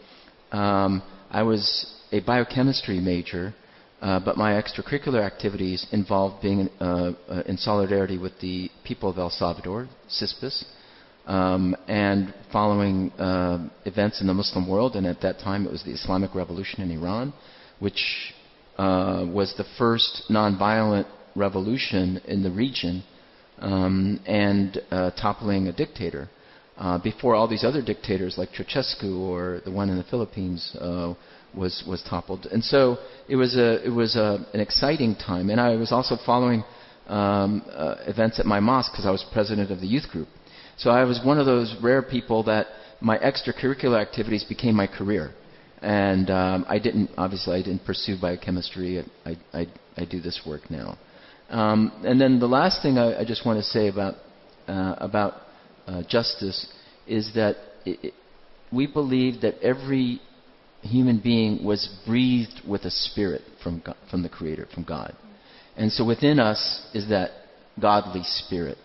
um, 0.50 1.02
I 1.30 1.44
was 1.44 1.86
a 2.10 2.18
biochemistry 2.20 2.98
major, 2.98 3.54
uh, 4.00 4.18
but 4.18 4.36
my 4.36 4.52
extracurricular 4.52 5.22
activities 5.22 5.86
involved 5.92 6.40
being 6.40 6.70
uh, 6.80 7.12
uh, 7.28 7.42
in 7.46 7.58
solidarity 7.58 8.16
with 8.16 8.32
the 8.40 8.70
people 8.82 9.10
of 9.10 9.18
El 9.18 9.28
Salvador, 9.28 9.88
CISPES, 10.08 10.64
um, 11.26 11.76
and 11.86 12.32
following 12.50 13.10
uh, 13.12 13.68
events 13.84 14.22
in 14.22 14.26
the 14.26 14.32
Muslim 14.32 14.66
world. 14.66 14.96
And 14.96 15.06
at 15.06 15.20
that 15.20 15.38
time, 15.38 15.66
it 15.66 15.70
was 15.70 15.82
the 15.84 15.92
Islamic 15.92 16.34
Revolution 16.34 16.80
in 16.80 16.90
Iran, 16.90 17.34
which 17.78 18.32
uh, 18.78 19.26
was 19.28 19.52
the 19.58 19.66
first 19.76 20.24
nonviolent 20.30 21.06
revolution 21.36 22.22
in 22.26 22.42
the 22.42 22.50
region 22.50 23.04
um, 23.58 24.18
and 24.26 24.80
toppling 25.20 25.68
a 25.68 25.72
dictator. 25.72 26.30
before 27.04 27.34
all 27.34 27.46
these 27.46 27.64
other 27.64 27.82
dictators 27.82 28.38
like 28.38 28.48
Ceausescu 28.52 29.20
or 29.20 29.60
the 29.66 29.70
one 29.70 29.90
in 29.90 29.98
the 29.98 30.04
Philippines 30.04 30.74
was 31.54 31.84
was 31.86 32.02
toppled. 32.02 32.46
And 32.46 32.62
so 32.62 32.98
it 33.28 33.36
was 33.36 33.56
a 33.56 33.84
it 33.84 33.90
was 33.90 34.16
a, 34.16 34.46
an 34.52 34.60
exciting 34.60 35.14
time. 35.16 35.50
And 35.50 35.60
I 35.60 35.76
was 35.76 35.92
also 35.92 36.16
following 36.24 36.64
um, 37.08 37.62
uh, 37.72 37.96
events 38.06 38.38
at 38.38 38.46
my 38.46 38.60
mosque 38.60 38.92
because 38.92 39.06
I 39.06 39.10
was 39.10 39.24
president 39.32 39.70
of 39.70 39.80
the 39.80 39.86
youth 39.86 40.08
group. 40.10 40.28
So 40.76 40.90
I 40.90 41.04
was 41.04 41.20
one 41.24 41.38
of 41.38 41.46
those 41.46 41.74
rare 41.82 42.02
people 42.02 42.44
that 42.44 42.66
my 43.00 43.18
extracurricular 43.18 44.00
activities 44.00 44.44
became 44.44 44.74
my 44.74 44.86
career. 44.86 45.32
And 45.82 46.30
um, 46.30 46.66
I 46.68 46.78
didn't 46.78 47.10
obviously 47.16 47.56
I 47.56 47.62
didn't 47.62 47.84
pursue 47.84 48.16
biochemistry. 48.20 49.04
I 49.24 49.36
I, 49.52 49.66
I 49.96 50.04
do 50.04 50.20
this 50.20 50.40
work 50.46 50.70
now. 50.70 50.98
Um, 51.48 51.92
and 52.04 52.20
then 52.20 52.38
the 52.38 52.46
last 52.46 52.80
thing 52.82 52.96
I, 52.96 53.20
I 53.20 53.24
just 53.24 53.44
want 53.44 53.58
to 53.58 53.64
say 53.64 53.88
about 53.88 54.14
uh, 54.68 54.94
about 54.98 55.34
uh, 55.86 56.02
justice 56.08 56.72
is 57.06 57.32
that 57.34 57.56
it, 57.84 58.04
it, 58.04 58.14
we 58.72 58.86
believe 58.86 59.40
that 59.40 59.58
every 59.60 60.20
human 60.82 61.20
being 61.20 61.64
was 61.64 61.88
breathed 62.06 62.60
with 62.66 62.82
a 62.82 62.90
spirit 62.90 63.42
from, 63.62 63.82
God, 63.84 63.96
from 64.10 64.22
the 64.22 64.28
Creator, 64.28 64.68
from 64.72 64.84
God. 64.84 65.14
And 65.76 65.90
so 65.92 66.04
within 66.04 66.38
us 66.38 66.86
is 66.94 67.08
that 67.08 67.30
godly 67.80 68.22
spirit. 68.24 68.78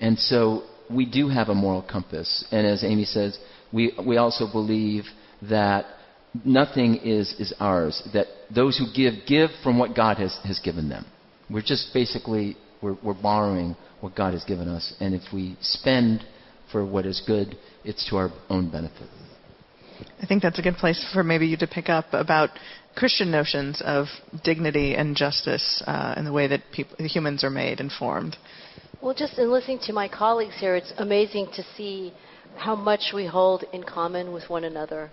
And 0.00 0.18
so 0.18 0.64
we 0.90 1.06
do 1.06 1.28
have 1.28 1.48
a 1.48 1.54
moral 1.54 1.82
compass. 1.82 2.44
And 2.50 2.66
as 2.66 2.84
Amy 2.84 3.04
says, 3.04 3.38
we, 3.72 3.92
we 4.06 4.16
also 4.16 4.50
believe 4.50 5.04
that 5.48 5.86
nothing 6.44 6.96
is, 6.96 7.34
is 7.38 7.54
ours, 7.60 8.02
that 8.12 8.26
those 8.54 8.78
who 8.78 8.86
give, 8.94 9.26
give 9.26 9.50
from 9.62 9.78
what 9.78 9.94
God 9.94 10.18
has, 10.18 10.38
has 10.44 10.58
given 10.58 10.88
them. 10.88 11.06
We're 11.50 11.62
just 11.62 11.92
basically, 11.92 12.56
we're, 12.82 12.96
we're 13.02 13.20
borrowing 13.20 13.76
what 14.00 14.14
God 14.14 14.32
has 14.32 14.44
given 14.44 14.68
us. 14.68 14.94
And 15.00 15.14
if 15.14 15.22
we 15.32 15.56
spend 15.60 16.24
for 16.70 16.84
what 16.84 17.06
is 17.06 17.22
good, 17.26 17.56
it's 17.84 18.08
to 18.10 18.16
our 18.16 18.30
own 18.48 18.70
benefit. 18.70 19.08
I 20.20 20.26
think 20.26 20.42
that's 20.42 20.58
a 20.58 20.62
good 20.62 20.76
place 20.76 21.04
for 21.12 21.22
maybe 21.22 21.46
you 21.46 21.56
to 21.58 21.66
pick 21.66 21.88
up 21.88 22.06
about 22.12 22.50
Christian 22.94 23.30
notions 23.30 23.82
of 23.84 24.06
dignity 24.44 24.94
and 24.94 25.16
justice 25.16 25.82
uh, 25.86 26.14
and 26.16 26.26
the 26.26 26.32
way 26.32 26.46
that 26.46 26.60
humans 26.98 27.42
are 27.44 27.50
made 27.50 27.80
and 27.80 27.90
formed. 27.90 28.36
Well, 29.00 29.14
just 29.14 29.38
in 29.38 29.50
listening 29.50 29.80
to 29.86 29.92
my 29.92 30.08
colleagues 30.08 30.54
here, 30.60 30.76
it's 30.76 30.92
amazing 30.98 31.48
to 31.54 31.64
see 31.76 32.12
how 32.56 32.76
much 32.76 33.12
we 33.14 33.26
hold 33.26 33.64
in 33.72 33.82
common 33.82 34.32
with 34.32 34.48
one 34.48 34.64
another 34.64 35.10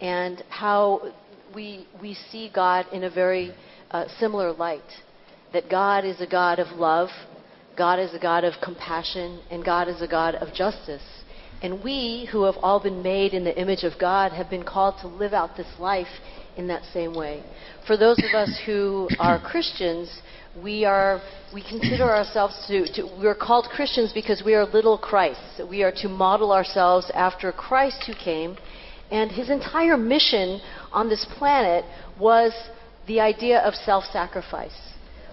and 0.00 0.42
how 0.48 1.12
we, 1.54 1.86
we 2.00 2.14
see 2.30 2.50
God 2.52 2.86
in 2.92 3.04
a 3.04 3.10
very 3.10 3.54
uh, 3.90 4.06
similar 4.18 4.52
light. 4.52 4.82
That 5.52 5.70
God 5.70 6.04
is 6.04 6.20
a 6.20 6.26
God 6.26 6.58
of 6.58 6.78
love, 6.78 7.08
God 7.76 7.98
is 7.98 8.12
a 8.12 8.18
God 8.18 8.44
of 8.44 8.54
compassion, 8.62 9.40
and 9.50 9.64
God 9.64 9.88
is 9.88 10.02
a 10.02 10.08
God 10.08 10.34
of 10.34 10.52
justice. 10.52 11.02
And 11.62 11.82
we, 11.82 12.28
who 12.30 12.44
have 12.44 12.56
all 12.62 12.80
been 12.80 13.02
made 13.02 13.34
in 13.34 13.44
the 13.44 13.58
image 13.60 13.82
of 13.82 13.92
God, 14.00 14.32
have 14.32 14.48
been 14.48 14.64
called 14.64 14.96
to 15.00 15.08
live 15.08 15.32
out 15.32 15.56
this 15.56 15.66
life 15.78 16.06
in 16.56 16.68
that 16.68 16.82
same 16.92 17.14
way. 17.14 17.42
For 17.86 17.96
those 17.96 18.18
of 18.18 18.34
us 18.34 18.60
who 18.64 19.08
are 19.18 19.40
Christians, 19.40 20.20
we 20.62 20.84
are 20.84 21.20
we 21.54 21.62
consider 21.62 22.04
ourselves 22.04 22.54
to, 22.66 22.84
to 22.94 23.18
we're 23.20 23.34
called 23.34 23.66
Christians 23.72 24.12
because 24.12 24.42
we 24.44 24.54
are 24.54 24.66
little 24.66 24.98
Christs. 24.98 25.60
We 25.68 25.82
are 25.82 25.92
to 25.96 26.08
model 26.08 26.52
ourselves 26.52 27.10
after 27.14 27.52
Christ 27.52 28.04
who 28.06 28.14
came, 28.14 28.56
and 29.10 29.30
his 29.30 29.50
entire 29.50 29.96
mission 29.96 30.60
on 30.92 31.08
this 31.08 31.26
planet 31.38 31.84
was 32.20 32.52
the 33.06 33.20
idea 33.20 33.60
of 33.60 33.74
self-sacrifice, 33.74 34.78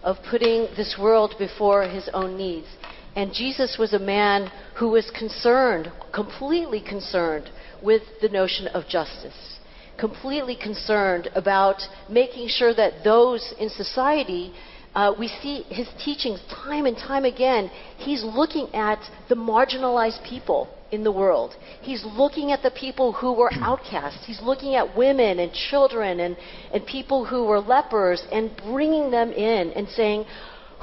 of 0.03 0.17
putting 0.29 0.67
this 0.77 0.95
world 0.99 1.35
before 1.37 1.83
his 1.83 2.09
own 2.13 2.37
needs. 2.37 2.67
And 3.15 3.33
Jesus 3.33 3.77
was 3.79 3.93
a 3.93 3.99
man 3.99 4.51
who 4.75 4.89
was 4.89 5.09
concerned, 5.11 5.91
completely 6.13 6.81
concerned, 6.81 7.49
with 7.81 8.01
the 8.21 8.29
notion 8.29 8.67
of 8.67 8.87
justice, 8.87 9.59
completely 9.97 10.55
concerned 10.55 11.29
about 11.35 11.81
making 12.09 12.47
sure 12.49 12.73
that 12.73 13.03
those 13.03 13.53
in 13.59 13.69
society, 13.69 14.53
uh, 14.95 15.13
we 15.17 15.27
see 15.27 15.63
his 15.69 15.87
teachings 16.03 16.41
time 16.49 16.85
and 16.85 16.97
time 16.97 17.25
again. 17.25 17.69
He's 17.97 18.23
looking 18.23 18.73
at 18.73 18.99
the 19.29 19.35
marginalized 19.35 20.27
people 20.27 20.67
in 20.91 21.03
the 21.03 21.11
world. 21.11 21.55
He's 21.81 22.03
looking 22.03 22.51
at 22.51 22.63
the 22.63 22.71
people 22.71 23.13
who 23.13 23.33
were 23.33 23.51
outcasts. 23.61 24.25
He's 24.25 24.41
looking 24.41 24.75
at 24.75 24.97
women 24.97 25.39
and 25.39 25.53
children 25.53 26.19
and, 26.19 26.35
and 26.73 26.85
people 26.85 27.25
who 27.25 27.45
were 27.45 27.59
lepers 27.59 28.23
and 28.31 28.51
bringing 28.57 29.11
them 29.11 29.31
in 29.31 29.71
and 29.71 29.87
saying, 29.89 30.25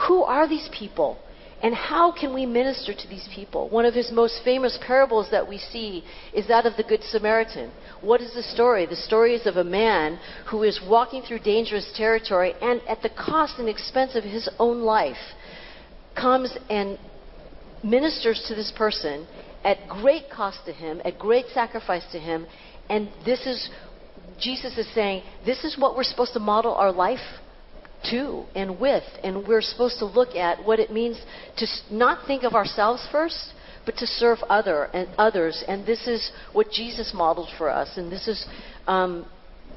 Who 0.09 0.23
are 0.23 0.49
these 0.49 0.69
people? 0.79 1.19
And 1.63 1.75
how 1.77 2.11
can 2.11 2.35
we 2.35 2.45
minister 2.45 2.93
to 2.93 3.09
these 3.09 3.29
people? 3.33 3.69
One 3.69 3.85
of 3.85 3.95
his 3.95 4.11
most 4.11 4.41
famous 4.45 4.77
parables 4.85 5.29
that 5.31 5.49
we 5.49 5.59
see 5.59 6.03
is 6.35 6.49
that 6.49 6.67
of 6.67 6.77
the 6.77 6.83
Good 6.83 7.05
Samaritan. 7.05 7.71
What 8.01 8.21
is 8.21 8.35
the 8.35 8.43
story? 8.43 8.85
The 8.85 8.97
story 8.97 9.37
is 9.37 9.47
of 9.47 9.57
a 9.57 9.65
man 9.65 10.19
who 10.51 10.65
is 10.65 10.81
walking 10.85 11.23
through 11.23 11.39
dangerous 11.39 11.93
territory 11.97 12.55
and, 12.61 12.83
at 12.89 13.03
the 13.03 13.11
cost 13.11 13.61
and 13.61 13.69
expense 13.69 14.17
of 14.17 14.25
his 14.25 14.49
own 14.59 14.81
life, 14.81 15.17
comes 16.17 16.57
and 16.69 16.99
ministers 17.85 18.45
to 18.49 18.57
this 18.57 18.73
person 18.77 19.27
at 19.65 19.89
great 19.89 20.25
cost 20.31 20.59
to 20.67 20.73
him, 20.73 21.01
at 21.05 21.17
great 21.17 21.47
sacrifice 21.55 22.05
to 22.11 22.19
him. 22.19 22.45
And 22.91 23.09
this 23.25 23.47
is, 23.47 23.71
Jesus 24.41 24.77
is 24.77 24.93
saying, 24.95 25.23
this 25.47 25.63
is 25.63 25.79
what 25.79 25.97
we're 25.97 26.03
supposed 26.03 26.33
to 26.33 26.41
model 26.41 26.75
our 26.75 26.91
life 26.91 27.21
to 28.11 28.45
and 28.55 28.79
with. 28.81 29.05
And 29.23 29.47
we're 29.47 29.63
supposed 29.63 29.99
to 29.99 30.07
look 30.07 30.35
at 30.35 30.65
what 30.65 30.79
it 30.79 30.91
means 30.91 31.21
to 31.59 31.67
not 31.91 32.27
think 32.27 32.43
of 32.43 32.55
ourselves 32.55 33.07
first, 33.11 33.53
but 33.85 33.97
to 33.97 34.07
serve 34.07 34.39
other 34.49 34.85
and 34.95 35.09
others. 35.19 35.65
And 35.67 35.87
this 35.87 36.07
is 36.07 36.31
what 36.53 36.71
Jesus 36.71 37.13
modeled 37.15 37.51
for 37.59 37.71
us. 37.71 37.97
And 37.97 38.11
this 38.11 38.29
is 38.29 38.47
um, 38.87 39.27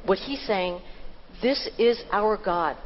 what 0.06 0.18
he's 0.18 0.46
saying. 0.46 0.82
This 1.42 1.70
is 1.78 2.02
our 2.12 2.38
God. 2.38 2.78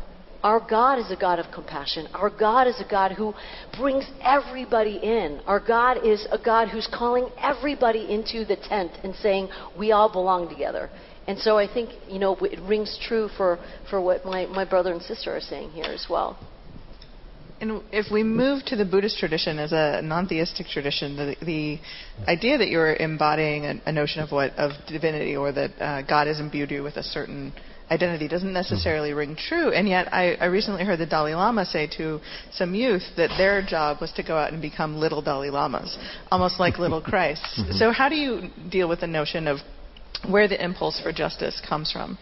Our 0.41 0.65
God 0.65 0.99
is 0.99 1.11
a 1.11 1.17
God 1.17 1.39
of 1.39 1.51
compassion. 1.53 2.07
Our 2.13 2.29
God 2.29 2.67
is 2.67 2.79
a 2.79 2.89
God 2.89 3.11
who 3.11 3.33
brings 3.77 4.09
everybody 4.21 4.97
in. 5.03 5.41
Our 5.45 5.59
God 5.59 6.05
is 6.05 6.25
a 6.31 6.37
God 6.37 6.69
who's 6.69 6.87
calling 6.93 7.27
everybody 7.37 8.09
into 8.09 8.45
the 8.45 8.55
tent 8.55 8.93
and 9.03 9.13
saying, 9.15 9.49
we 9.77 9.91
all 9.91 10.09
belong 10.09 10.47
together. 10.47 10.89
And 11.29 11.37
so 11.37 11.59
I 11.59 11.71
think, 11.71 11.91
you 12.07 12.17
know, 12.17 12.35
it 12.37 12.59
rings 12.61 12.97
true 12.99 13.29
for, 13.37 13.59
for 13.87 14.01
what 14.01 14.25
my, 14.25 14.47
my 14.47 14.65
brother 14.65 14.91
and 14.91 14.99
sister 14.99 15.31
are 15.35 15.39
saying 15.39 15.69
here 15.69 15.85
as 15.85 16.07
well. 16.09 16.39
And 17.61 17.83
if 17.91 18.11
we 18.11 18.23
move 18.23 18.65
to 18.65 18.75
the 18.75 18.83
Buddhist 18.83 19.19
tradition 19.19 19.59
as 19.59 19.71
a 19.71 20.01
non-theistic 20.01 20.65
tradition, 20.65 21.15
the, 21.15 21.35
the 21.45 21.79
idea 22.27 22.57
that 22.57 22.69
you're 22.69 22.95
embodying 22.95 23.65
a, 23.65 23.79
a, 23.85 23.91
notion 23.91 24.23
of 24.23 24.31
what 24.31 24.53
of 24.53 24.71
divinity 24.87 25.35
or 25.35 25.51
that 25.51 25.79
uh, 25.79 26.01
God 26.01 26.25
has 26.25 26.39
imbued 26.39 26.71
you 26.71 26.81
with 26.81 26.95
a 26.95 27.03
certain 27.03 27.53
identity 27.91 28.27
doesn't 28.27 28.53
necessarily 28.53 29.13
ring 29.13 29.35
true. 29.35 29.71
And 29.71 29.87
yet, 29.87 30.11
I, 30.11 30.33
I 30.33 30.45
recently 30.45 30.83
heard 30.83 30.97
the 30.97 31.05
Dalai 31.05 31.35
Lama 31.35 31.63
say 31.63 31.87
to 31.97 32.21
some 32.53 32.73
youth 32.73 33.03
that 33.17 33.29
their 33.37 33.61
job 33.63 33.97
was 34.01 34.11
to 34.13 34.23
go 34.23 34.35
out 34.35 34.51
and 34.51 34.61
become 34.61 34.97
little 34.97 35.21
Dalai 35.21 35.51
Lamas, 35.51 35.95
almost 36.31 36.59
like 36.59 36.79
little 36.79 37.01
Christs. 37.11 37.59
Mm-hmm. 37.59 37.73
So, 37.73 37.91
how 37.91 38.09
do 38.09 38.15
you 38.15 38.49
deal 38.71 38.89
with 38.89 39.01
the 39.01 39.07
notion 39.07 39.47
of 39.47 39.59
where 40.27 40.47
the 40.47 40.63
impulse 40.63 40.99
for 40.99 41.11
justice 41.11 41.61
comes 41.67 41.91
from? 41.91 42.17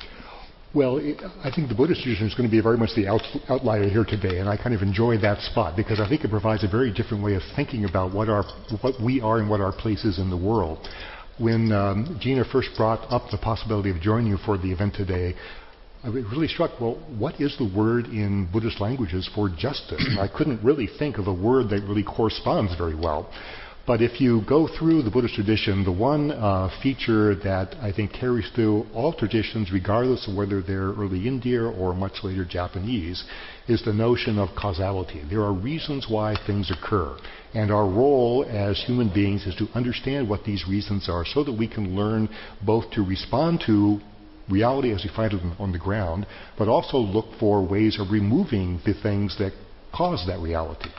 Well, 0.74 1.00
I 1.44 1.50
think 1.50 1.70
the 1.70 1.76
Buddhist 1.76 2.04
tradition 2.04 2.28
is 2.28 2.36
going 2.36 2.48
to 2.48 2.52
be 2.52 2.62
very 2.62 2.78
much 2.78 2.92
the 2.96 3.08
out, 3.08 3.22
outlier 3.50 3.90
here 3.90 4.04
today, 4.04 4.40
and 4.40 4.50
I 4.50 4.58
kind 4.58 4.76
of 4.76 4.82
enjoy 4.82 5.18
that 5.20 5.42
spot 5.42 5.76
because 5.78 6.00
I 6.00 6.08
think 6.08 6.24
it 6.24 6.30
provides 6.30 6.64
a 6.64 6.68
very 6.68 6.94
different 6.94 7.24
way 7.24 7.36
of 7.36 7.42
thinking 7.56 7.86
about 7.86 8.14
what 8.14 8.30
our 8.30 8.44
what 8.82 9.02
we 9.02 9.22
are 9.22 9.40
and 9.40 9.50
what 9.50 9.62
our 9.62 9.72
place 9.72 10.04
is 10.04 10.20
in 10.20 10.30
the 10.30 10.38
world. 10.38 10.88
When 11.40 11.72
um, 11.72 12.18
Gina 12.20 12.44
first 12.52 12.70
brought 12.76 13.12
up 13.12 13.32
the 13.32 13.38
possibility 13.38 13.90
of 13.92 14.02
joining 14.02 14.28
you 14.28 14.38
for 14.38 14.58
the 14.58 14.72
event 14.72 14.94
today, 14.94 15.36
I 16.04 16.10
was 16.10 16.26
really 16.26 16.48
struck. 16.48 16.80
Well, 16.80 16.96
what 17.18 17.40
is 17.40 17.58
the 17.58 17.66
word 17.76 18.06
in 18.06 18.48
Buddhist 18.52 18.80
languages 18.80 19.28
for 19.34 19.50
justice? 19.50 20.04
I 20.20 20.28
couldn't 20.28 20.64
really 20.64 20.88
think 21.00 21.18
of 21.18 21.28
a 21.28 21.34
word 21.34 21.70
that 21.70 21.82
really 21.84 22.04
corresponds 22.04 22.76
very 22.76 22.96
well. 22.96 23.32
But 23.88 24.02
if 24.02 24.20
you 24.20 24.42
go 24.42 24.68
through 24.68 25.04
the 25.04 25.10
Buddhist 25.10 25.36
tradition, 25.36 25.86
the 25.86 25.94
one 25.94 26.32
uh, 26.32 26.70
feature 26.84 27.36
that 27.36 27.74
I 27.82 27.94
think 27.94 28.12
carries 28.12 28.50
through 28.54 28.86
all 28.94 29.14
traditions, 29.14 29.72
regardless 29.72 30.28
of 30.28 30.36
whether 30.36 30.62
they're 30.62 30.92
early 30.92 31.26
India 31.26 31.64
or 31.64 31.94
much 31.94 32.22
later 32.22 32.44
Japanese, 32.44 33.24
is 33.70 33.82
the 33.86 33.94
notion 33.94 34.40
of 34.40 34.50
causality. 34.58 35.24
There 35.30 35.42
are 35.42 35.54
reasons 35.54 36.08
why 36.10 36.36
things 36.46 36.70
occur. 36.70 37.18
And 37.54 37.72
our 37.72 37.88
role 37.88 38.46
as 38.50 38.78
human 38.86 39.08
beings 39.14 39.48
is 39.48 39.56
to 39.56 39.70
understand 39.74 40.28
what 40.30 40.44
these 40.44 40.68
reasons 40.68 41.08
are 41.08 41.24
so 41.24 41.46
that 41.46 41.58
we 41.58 41.70
can 41.70 41.96
learn 41.96 42.28
both 42.66 42.92
to 42.92 43.06
respond 43.06 43.64
to 43.68 44.02
reality 44.50 44.92
as 44.92 45.06
we 45.06 45.16
find 45.16 45.32
it 45.32 45.42
on 45.60 45.72
the 45.72 45.80
ground, 45.80 46.28
but 46.58 46.68
also 46.68 46.98
look 46.98 47.28
for 47.40 47.66
ways 47.66 47.98
of 48.02 48.12
removing 48.12 48.82
the 48.86 48.94
things 49.02 49.38
that 49.38 49.54
cause 49.94 50.26
that 50.28 50.40
reality. 50.42 50.90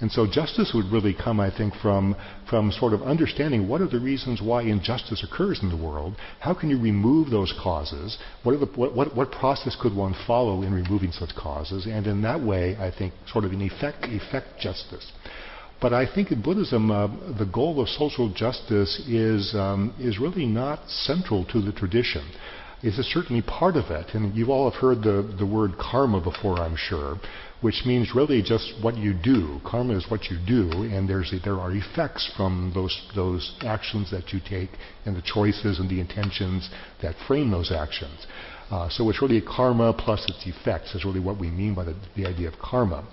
And 0.00 0.12
so 0.12 0.26
justice 0.26 0.72
would 0.74 0.92
really 0.92 1.14
come, 1.14 1.40
I 1.40 1.50
think, 1.50 1.74
from, 1.76 2.16
from 2.50 2.70
sort 2.70 2.92
of 2.92 3.02
understanding 3.02 3.66
what 3.66 3.80
are 3.80 3.88
the 3.88 3.98
reasons 3.98 4.42
why 4.42 4.62
injustice 4.62 5.24
occurs 5.24 5.60
in 5.62 5.70
the 5.70 5.76
world. 5.76 6.16
How 6.38 6.52
can 6.52 6.68
you 6.68 6.78
remove 6.78 7.30
those 7.30 7.54
causes? 7.62 8.18
What, 8.42 8.60
the, 8.60 8.66
what, 8.66 8.94
what, 8.94 9.16
what, 9.16 9.30
process 9.30 9.76
could 9.80 9.96
one 9.96 10.14
follow 10.26 10.62
in 10.62 10.74
removing 10.74 11.12
such 11.12 11.34
causes? 11.34 11.86
And 11.86 12.06
in 12.06 12.20
that 12.22 12.42
way, 12.42 12.76
I 12.76 12.90
think, 12.96 13.14
sort 13.32 13.44
of 13.44 13.52
in 13.52 13.62
effect, 13.62 14.04
effect 14.04 14.60
justice. 14.60 15.10
But 15.80 15.94
I 15.94 16.06
think 16.12 16.30
in 16.30 16.42
Buddhism, 16.42 16.90
uh, 16.90 17.06
the 17.38 17.46
goal 17.46 17.80
of 17.80 17.88
social 17.88 18.32
justice 18.32 19.02
is, 19.08 19.54
um, 19.54 19.94
is 19.98 20.18
really 20.18 20.46
not 20.46 20.88
central 20.88 21.46
to 21.46 21.60
the 21.62 21.72
tradition. 21.72 22.30
It's 22.82 22.96
certainly 23.12 23.42
part 23.42 23.76
of 23.76 23.90
it. 23.90 24.14
And 24.14 24.34
you 24.34 24.52
all 24.52 24.70
have 24.70 24.80
heard 24.80 24.98
the, 25.02 25.34
the 25.38 25.46
word 25.46 25.72
karma 25.78 26.20
before, 26.20 26.58
I'm 26.58 26.76
sure 26.76 27.18
which 27.60 27.82
means 27.86 28.14
really 28.14 28.42
just 28.42 28.74
what 28.82 28.96
you 28.96 29.14
do. 29.14 29.60
Karma 29.64 29.96
is 29.96 30.06
what 30.10 30.24
you 30.24 30.38
do, 30.46 30.70
and 30.82 31.08
there's 31.08 31.32
there 31.44 31.58
are 31.58 31.72
effects 31.72 32.30
from 32.36 32.70
those 32.74 32.94
those 33.14 33.56
actions 33.62 34.10
that 34.10 34.32
you 34.32 34.40
take, 34.48 34.70
and 35.04 35.16
the 35.16 35.22
choices 35.22 35.78
and 35.78 35.88
the 35.88 36.00
intentions 36.00 36.68
that 37.02 37.14
frame 37.26 37.50
those 37.50 37.72
actions. 37.72 38.26
Uh, 38.70 38.88
so 38.90 39.08
it's 39.08 39.22
really 39.22 39.40
karma 39.40 39.92
plus 39.92 40.24
its 40.28 40.44
effects 40.46 40.94
is 40.94 41.04
really 41.04 41.20
what 41.20 41.38
we 41.38 41.48
mean 41.48 41.74
by 41.74 41.84
the, 41.84 41.94
the 42.16 42.26
idea 42.26 42.48
of 42.48 42.54
karma. 42.58 43.06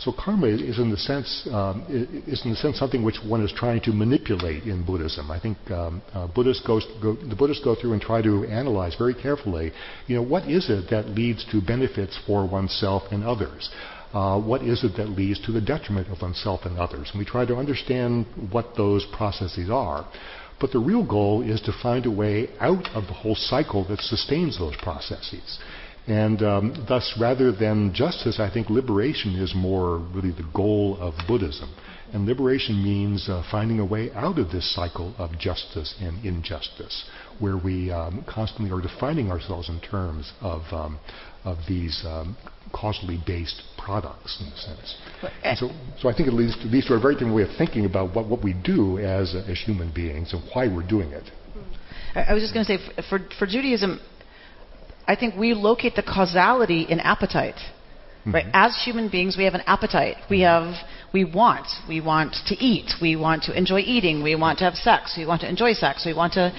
So 0.00 0.12
karma 0.12 0.46
is, 0.46 0.78
in 0.78 0.90
the 0.90 0.96
sense 0.96 1.46
um, 1.52 1.84
is 2.26 2.42
in 2.44 2.52
the 2.52 2.56
sense 2.56 2.78
something 2.78 3.04
which 3.04 3.18
one 3.22 3.42
is 3.42 3.52
trying 3.52 3.82
to 3.82 3.92
manipulate 3.92 4.64
in 4.64 4.82
Buddhism. 4.82 5.30
I 5.30 5.38
think 5.38 5.58
um, 5.70 6.00
uh, 6.14 6.26
Buddhists 6.26 6.66
go, 6.66 6.80
go, 7.02 7.16
the 7.16 7.36
Buddhists 7.36 7.62
go 7.62 7.74
through 7.74 7.92
and 7.92 8.00
try 8.00 8.22
to 8.22 8.46
analyze 8.46 8.94
very 8.96 9.12
carefully. 9.14 9.72
You 10.06 10.16
know, 10.16 10.22
what 10.22 10.48
is 10.48 10.70
it 10.70 10.88
that 10.88 11.10
leads 11.10 11.44
to 11.52 11.60
benefits 11.60 12.18
for 12.26 12.48
oneself 12.48 13.02
and 13.10 13.22
others? 13.22 13.70
Uh, 14.14 14.40
what 14.40 14.62
is 14.62 14.82
it 14.84 14.96
that 14.96 15.10
leads 15.10 15.38
to 15.46 15.52
the 15.52 15.60
detriment 15.60 16.08
of 16.08 16.22
oneself 16.22 16.62
and 16.64 16.78
others? 16.78 17.10
And 17.12 17.18
we 17.18 17.26
try 17.26 17.44
to 17.44 17.56
understand 17.56 18.26
what 18.50 18.74
those 18.76 19.06
processes 19.12 19.68
are. 19.70 20.08
But 20.60 20.72
the 20.72 20.78
real 20.78 21.06
goal 21.06 21.42
is 21.42 21.60
to 21.62 21.72
find 21.72 22.06
a 22.06 22.10
way 22.10 22.48
out 22.58 22.88
of 22.94 23.06
the 23.06 23.12
whole 23.12 23.34
cycle 23.34 23.86
that 23.88 24.00
sustains 24.00 24.58
those 24.58 24.76
processes. 24.76 25.58
And 26.06 26.42
um, 26.42 26.86
thus, 26.88 27.14
rather 27.20 27.52
than 27.52 27.92
justice, 27.94 28.40
I 28.40 28.50
think 28.52 28.70
liberation 28.70 29.36
is 29.36 29.52
more 29.54 29.98
really 29.98 30.32
the 30.32 30.48
goal 30.54 30.96
of 30.98 31.14
Buddhism. 31.28 31.70
And 32.12 32.26
liberation 32.26 32.82
means 32.82 33.28
uh, 33.28 33.44
finding 33.50 33.78
a 33.78 33.84
way 33.84 34.10
out 34.12 34.38
of 34.38 34.50
this 34.50 34.74
cycle 34.74 35.14
of 35.18 35.38
justice 35.38 35.94
and 36.00 36.24
injustice, 36.24 37.04
where 37.38 37.56
we 37.56 37.92
um, 37.92 38.24
constantly 38.28 38.72
are 38.76 38.80
defining 38.80 39.30
ourselves 39.30 39.68
in 39.68 39.80
terms 39.80 40.32
of, 40.40 40.62
um, 40.72 40.98
of 41.44 41.58
these 41.68 42.02
um, 42.04 42.36
causally 42.72 43.22
based 43.24 43.62
products, 43.78 44.40
in 44.40 44.48
a 44.48 44.56
sense. 44.56 44.96
So, 45.60 45.70
so 46.00 46.08
I 46.08 46.16
think 46.16 46.28
it 46.28 46.34
leads 46.34 46.56
to, 46.56 46.64
leads 46.64 46.86
to 46.88 46.94
a 46.94 47.00
very 47.00 47.14
different 47.14 47.36
way 47.36 47.42
of 47.42 47.50
thinking 47.56 47.84
about 47.84 48.12
what, 48.14 48.26
what 48.26 48.42
we 48.42 48.54
do 48.54 48.98
as, 48.98 49.34
as 49.34 49.60
human 49.64 49.92
beings 49.94 50.32
and 50.32 50.42
why 50.52 50.66
we're 50.66 50.88
doing 50.88 51.12
it. 51.12 51.30
I 52.14 52.34
was 52.34 52.42
just 52.42 52.52
going 52.52 52.66
to 52.66 52.76
say, 52.76 53.02
for, 53.08 53.20
for 53.38 53.46
Judaism, 53.46 54.00
I 55.06 55.16
think 55.16 55.36
we 55.36 55.54
locate 55.54 55.94
the 55.96 56.02
causality 56.02 56.82
in 56.88 57.00
appetite. 57.00 57.56
Mm-hmm. 58.20 58.32
Right? 58.32 58.46
As 58.52 58.80
human 58.84 59.08
beings, 59.08 59.36
we 59.38 59.44
have 59.44 59.54
an 59.54 59.62
appetite. 59.66 60.16
We 60.28 60.40
have, 60.40 60.74
we 61.14 61.24
want. 61.24 61.66
We 61.88 62.02
want 62.02 62.36
to 62.46 62.54
eat. 62.54 62.92
We 63.00 63.16
want 63.16 63.44
to 63.44 63.56
enjoy 63.56 63.80
eating. 63.80 64.22
We 64.22 64.34
want 64.34 64.58
to 64.58 64.64
have 64.64 64.74
sex. 64.74 65.14
We 65.16 65.24
want 65.24 65.40
to 65.40 65.48
enjoy 65.48 65.72
sex. 65.72 66.04
We 66.04 66.12
want 66.12 66.34
to, 66.34 66.52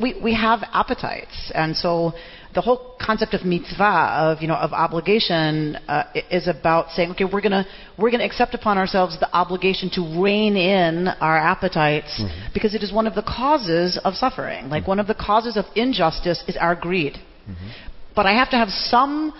we, 0.00 0.20
we 0.20 0.34
have 0.34 0.64
appetites. 0.72 1.52
And 1.54 1.76
so 1.76 2.14
the 2.52 2.60
whole 2.60 2.96
concept 3.00 3.32
of 3.34 3.44
mitzvah, 3.44 3.84
of, 3.84 4.42
you 4.42 4.48
know, 4.48 4.56
of 4.56 4.72
obligation, 4.72 5.76
uh, 5.86 6.04
is 6.32 6.48
about 6.48 6.90
saying, 6.90 7.12
okay, 7.12 7.24
we're 7.24 7.40
gonna, 7.40 7.64
we're 7.96 8.10
gonna 8.10 8.24
accept 8.24 8.54
upon 8.54 8.76
ourselves 8.76 9.18
the 9.20 9.32
obligation 9.32 9.90
to 9.90 10.20
rein 10.20 10.56
in 10.56 11.06
our 11.20 11.38
appetites 11.38 12.20
mm-hmm. 12.20 12.52
because 12.52 12.74
it 12.74 12.82
is 12.82 12.92
one 12.92 13.06
of 13.06 13.14
the 13.14 13.22
causes 13.22 14.00
of 14.04 14.14
suffering. 14.14 14.68
Like 14.68 14.82
mm-hmm. 14.82 14.90
one 14.90 15.00
of 15.00 15.06
the 15.06 15.14
causes 15.14 15.56
of 15.56 15.64
injustice 15.76 16.42
is 16.48 16.56
our 16.56 16.74
greed. 16.74 17.18
Mm-hmm 17.48 17.90
but 18.14 18.26
I 18.26 18.32
have 18.32 18.50
to 18.50 18.56
have 18.56 18.68
some 18.68 19.32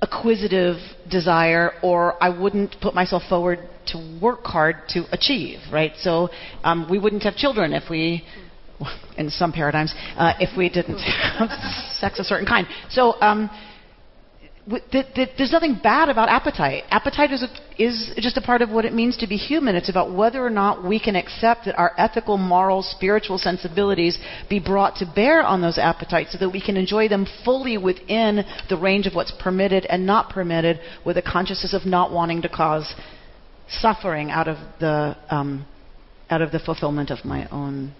acquisitive 0.00 0.76
desire 1.10 1.72
or 1.82 2.22
I 2.22 2.28
wouldn't 2.28 2.76
put 2.80 2.94
myself 2.94 3.24
forward 3.28 3.68
to 3.88 4.18
work 4.22 4.44
hard 4.44 4.76
to 4.90 5.04
achieve, 5.12 5.58
right? 5.72 5.92
So 5.98 6.30
um, 6.62 6.86
we 6.90 6.98
wouldn't 6.98 7.22
have 7.24 7.34
children 7.34 7.72
if 7.72 7.90
we, 7.90 8.24
in 9.16 9.28
some 9.30 9.52
paradigms, 9.52 9.94
uh, 10.16 10.34
if 10.40 10.56
we 10.56 10.68
didn't 10.68 10.98
have 11.38 11.50
sex 11.92 12.18
a 12.18 12.24
certain 12.24 12.46
kind. 12.46 12.66
So 12.90 13.20
um, 13.20 13.50
there's 14.92 15.52
nothing 15.52 15.78
bad 15.82 16.08
about 16.08 16.28
appetite. 16.28 16.84
Appetite 16.90 17.32
is, 17.32 17.42
a, 17.42 17.82
is 17.82 18.12
just 18.18 18.36
a 18.36 18.40
part 18.42 18.60
of 18.60 18.68
what 18.68 18.84
it 18.84 18.92
means 18.92 19.16
to 19.18 19.26
be 19.26 19.36
human. 19.36 19.74
It's 19.74 19.88
about 19.88 20.14
whether 20.14 20.44
or 20.44 20.50
not 20.50 20.86
we 20.86 21.00
can 21.00 21.16
accept 21.16 21.64
that 21.64 21.78
our 21.78 21.92
ethical, 21.96 22.36
moral, 22.36 22.82
spiritual 22.82 23.38
sensibilities 23.38 24.18
be 24.50 24.60
brought 24.60 24.96
to 24.96 25.10
bear 25.14 25.42
on 25.42 25.62
those 25.62 25.78
appetites 25.78 26.32
so 26.32 26.38
that 26.38 26.50
we 26.50 26.60
can 26.60 26.76
enjoy 26.76 27.08
them 27.08 27.26
fully 27.44 27.78
within 27.78 28.44
the 28.68 28.76
range 28.76 29.06
of 29.06 29.14
what's 29.14 29.32
permitted 29.40 29.86
and 29.86 30.04
not 30.04 30.30
permitted 30.30 30.80
with 31.04 31.16
a 31.16 31.22
consciousness 31.22 31.72
of 31.72 31.86
not 31.86 32.12
wanting 32.12 32.42
to 32.42 32.48
cause 32.48 32.94
suffering 33.70 34.30
out 34.30 34.48
of 34.48 34.56
the 34.80 35.16
um, 35.30 35.66
out 36.30 36.42
of 36.42 36.52
the 36.52 36.58
fulfillment 36.58 37.10
of 37.10 37.24
my 37.24 37.48
own 37.48 37.94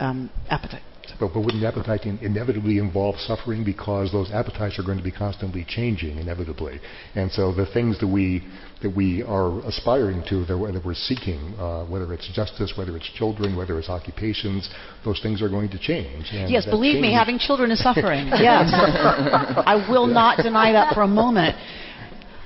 um, 0.00 0.30
appetite. 0.48 0.82
But, 1.18 1.32
but 1.32 1.40
wouldn't 1.40 1.64
appetite 1.64 2.04
in, 2.04 2.18
inevitably 2.18 2.78
involve 2.78 3.16
suffering 3.16 3.64
because 3.64 4.12
those 4.12 4.30
appetites 4.30 4.78
are 4.78 4.82
going 4.82 4.98
to 4.98 5.04
be 5.04 5.12
constantly 5.12 5.64
changing 5.68 6.18
inevitably, 6.18 6.80
and 7.14 7.30
so 7.30 7.52
the 7.52 7.66
things 7.66 7.98
that 8.00 8.08
we 8.08 8.42
that 8.82 8.94
we 8.94 9.22
are 9.22 9.58
aspiring 9.66 10.22
to, 10.28 10.44
that, 10.44 10.70
that 10.72 10.82
we're 10.84 10.94
seeking, 10.94 11.54
uh, 11.58 11.86
whether 11.86 12.12
it's 12.12 12.28
justice, 12.34 12.74
whether 12.76 12.94
it's 12.96 13.10
children, 13.14 13.56
whether 13.56 13.78
it's 13.78 13.88
occupations, 13.88 14.68
those 15.04 15.18
things 15.22 15.40
are 15.40 15.48
going 15.48 15.70
to 15.70 15.78
change. 15.78 16.26
And 16.32 16.50
yes, 16.50 16.66
believe 16.66 17.00
me, 17.00 17.14
having 17.14 17.38
children 17.38 17.70
is 17.70 17.82
suffering. 17.82 18.26
yes, 18.28 18.70
I 18.72 19.86
will 19.88 20.06
not 20.06 20.42
deny 20.42 20.72
that 20.72 20.94
for 20.94 21.02
a 21.02 21.08
moment. 21.08 21.56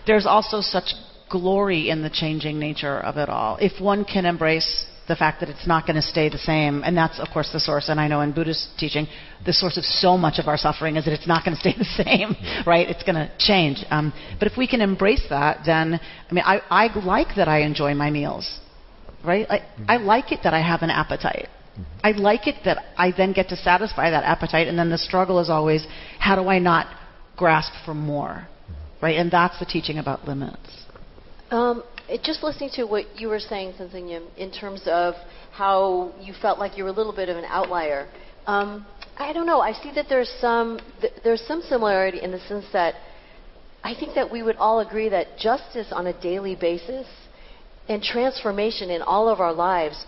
There's 0.06 0.26
also 0.26 0.60
such 0.60 0.94
glory 1.28 1.90
in 1.90 2.02
the 2.02 2.10
changing 2.10 2.58
nature 2.58 2.98
of 2.98 3.16
it 3.16 3.28
all. 3.28 3.56
If 3.56 3.80
one 3.80 4.04
can 4.04 4.24
embrace 4.24 4.86
the 5.10 5.16
fact 5.16 5.40
that 5.40 5.48
it's 5.48 5.66
not 5.66 5.86
going 5.88 5.96
to 5.96 6.02
stay 6.02 6.28
the 6.28 6.38
same, 6.38 6.84
and 6.84 6.96
that's, 6.96 7.18
of 7.18 7.26
course, 7.32 7.50
the 7.52 7.58
source, 7.58 7.88
and 7.88 7.98
I 8.00 8.06
know 8.06 8.20
in 8.20 8.30
Buddhist 8.30 8.68
teaching, 8.78 9.08
the 9.44 9.52
source 9.52 9.76
of 9.76 9.84
so 9.84 10.16
much 10.16 10.38
of 10.38 10.46
our 10.46 10.56
suffering 10.56 10.94
is 10.94 11.04
that 11.04 11.12
it's 11.12 11.26
not 11.26 11.44
going 11.44 11.56
to 11.56 11.60
stay 11.60 11.74
the 11.78 12.04
same, 12.04 12.36
right? 12.64 12.88
It's 12.88 13.02
going 13.02 13.16
to 13.16 13.28
change. 13.36 13.84
Um, 13.90 14.12
but 14.38 14.46
if 14.46 14.56
we 14.56 14.68
can 14.68 14.80
embrace 14.80 15.26
that, 15.28 15.62
then, 15.66 15.94
I 15.94 16.32
mean, 16.32 16.44
I, 16.46 16.60
I 16.70 16.96
like 17.00 17.34
that 17.34 17.48
I 17.48 17.62
enjoy 17.62 17.92
my 17.94 18.08
meals, 18.08 18.60
right? 19.24 19.46
I, 19.50 19.66
I 19.88 19.96
like 19.96 20.30
it 20.30 20.40
that 20.44 20.54
I 20.54 20.62
have 20.62 20.82
an 20.82 20.90
appetite. 20.90 21.48
I 22.04 22.12
like 22.12 22.46
it 22.46 22.56
that 22.64 22.78
I 22.96 23.12
then 23.16 23.32
get 23.32 23.48
to 23.48 23.56
satisfy 23.56 24.10
that 24.10 24.22
appetite, 24.22 24.68
and 24.68 24.78
then 24.78 24.90
the 24.90 24.98
struggle 24.98 25.40
is 25.40 25.50
always, 25.50 25.84
how 26.20 26.36
do 26.40 26.48
I 26.48 26.60
not 26.60 26.86
grasp 27.36 27.72
for 27.84 27.94
more, 27.94 28.46
right? 29.02 29.16
And 29.16 29.28
that's 29.28 29.58
the 29.58 29.66
teaching 29.66 29.98
about 29.98 30.28
limits. 30.28 30.84
Um, 31.50 31.82
it, 32.10 32.22
just 32.22 32.42
listening 32.42 32.70
to 32.74 32.84
what 32.84 33.04
you 33.18 33.28
were 33.28 33.38
saying, 33.38 33.74
Sensing 33.78 34.10
in 34.36 34.50
terms 34.50 34.82
of 34.86 35.14
how 35.52 36.12
you 36.20 36.34
felt 36.42 36.58
like 36.58 36.76
you 36.76 36.84
were 36.84 36.90
a 36.90 36.92
little 36.92 37.14
bit 37.14 37.28
of 37.28 37.36
an 37.36 37.44
outlier. 37.46 38.08
Um, 38.46 38.86
I 39.16 39.32
don't 39.32 39.46
know. 39.46 39.60
I 39.60 39.72
see 39.72 39.92
that 39.94 40.06
there's 40.08 40.32
some 40.40 40.80
th- 41.00 41.12
there's 41.22 41.42
some 41.46 41.62
similarity 41.62 42.20
in 42.20 42.32
the 42.32 42.40
sense 42.40 42.64
that 42.72 42.94
I 43.84 43.94
think 43.94 44.14
that 44.14 44.30
we 44.30 44.42
would 44.42 44.56
all 44.56 44.80
agree 44.80 45.08
that 45.08 45.38
justice 45.38 45.88
on 45.92 46.06
a 46.06 46.20
daily 46.20 46.56
basis 46.56 47.06
and 47.88 48.02
transformation 48.02 48.90
in 48.90 49.02
all 49.02 49.28
of 49.28 49.40
our 49.40 49.52
lives, 49.52 50.04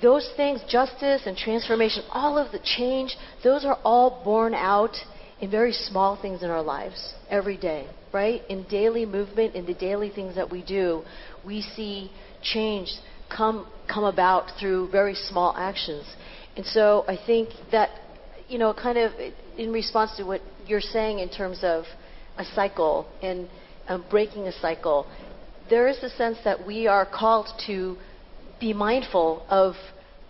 those 0.00 0.28
things, 0.36 0.60
justice 0.68 1.22
and 1.26 1.36
transformation, 1.36 2.02
all 2.10 2.38
of 2.38 2.52
the 2.52 2.58
change, 2.58 3.16
those 3.44 3.64
are 3.64 3.78
all 3.84 4.22
born 4.24 4.54
out 4.54 4.96
in 5.42 5.50
very 5.50 5.72
small 5.72 6.16
things 6.22 6.42
in 6.42 6.50
our 6.50 6.62
lives 6.62 7.14
every 7.28 7.56
day, 7.56 7.88
right? 8.12 8.42
In 8.48 8.62
daily 8.70 9.04
movement, 9.04 9.54
in 9.56 9.66
the 9.66 9.74
daily 9.74 10.08
things 10.08 10.36
that 10.36 10.50
we 10.50 10.62
do, 10.62 11.02
we 11.44 11.60
see 11.60 12.10
change 12.42 12.88
come 13.28 13.66
come 13.92 14.04
about 14.04 14.50
through 14.58 14.88
very 14.90 15.14
small 15.14 15.54
actions. 15.58 16.06
And 16.56 16.64
so 16.64 17.04
I 17.08 17.18
think 17.26 17.50
that 17.72 17.90
you 18.48 18.58
know, 18.58 18.72
kind 18.72 18.98
of 18.98 19.12
in 19.58 19.72
response 19.72 20.16
to 20.18 20.24
what 20.24 20.40
you're 20.66 20.80
saying 20.80 21.18
in 21.18 21.28
terms 21.28 21.60
of 21.62 21.84
a 22.38 22.44
cycle 22.54 23.06
and 23.22 23.48
um, 23.88 24.04
breaking 24.10 24.46
a 24.46 24.52
cycle, 24.52 25.06
there 25.70 25.88
is 25.88 25.96
a 26.02 26.10
sense 26.10 26.38
that 26.44 26.66
we 26.66 26.86
are 26.86 27.06
called 27.06 27.48
to 27.66 27.96
be 28.60 28.72
mindful 28.72 29.44
of 29.48 29.74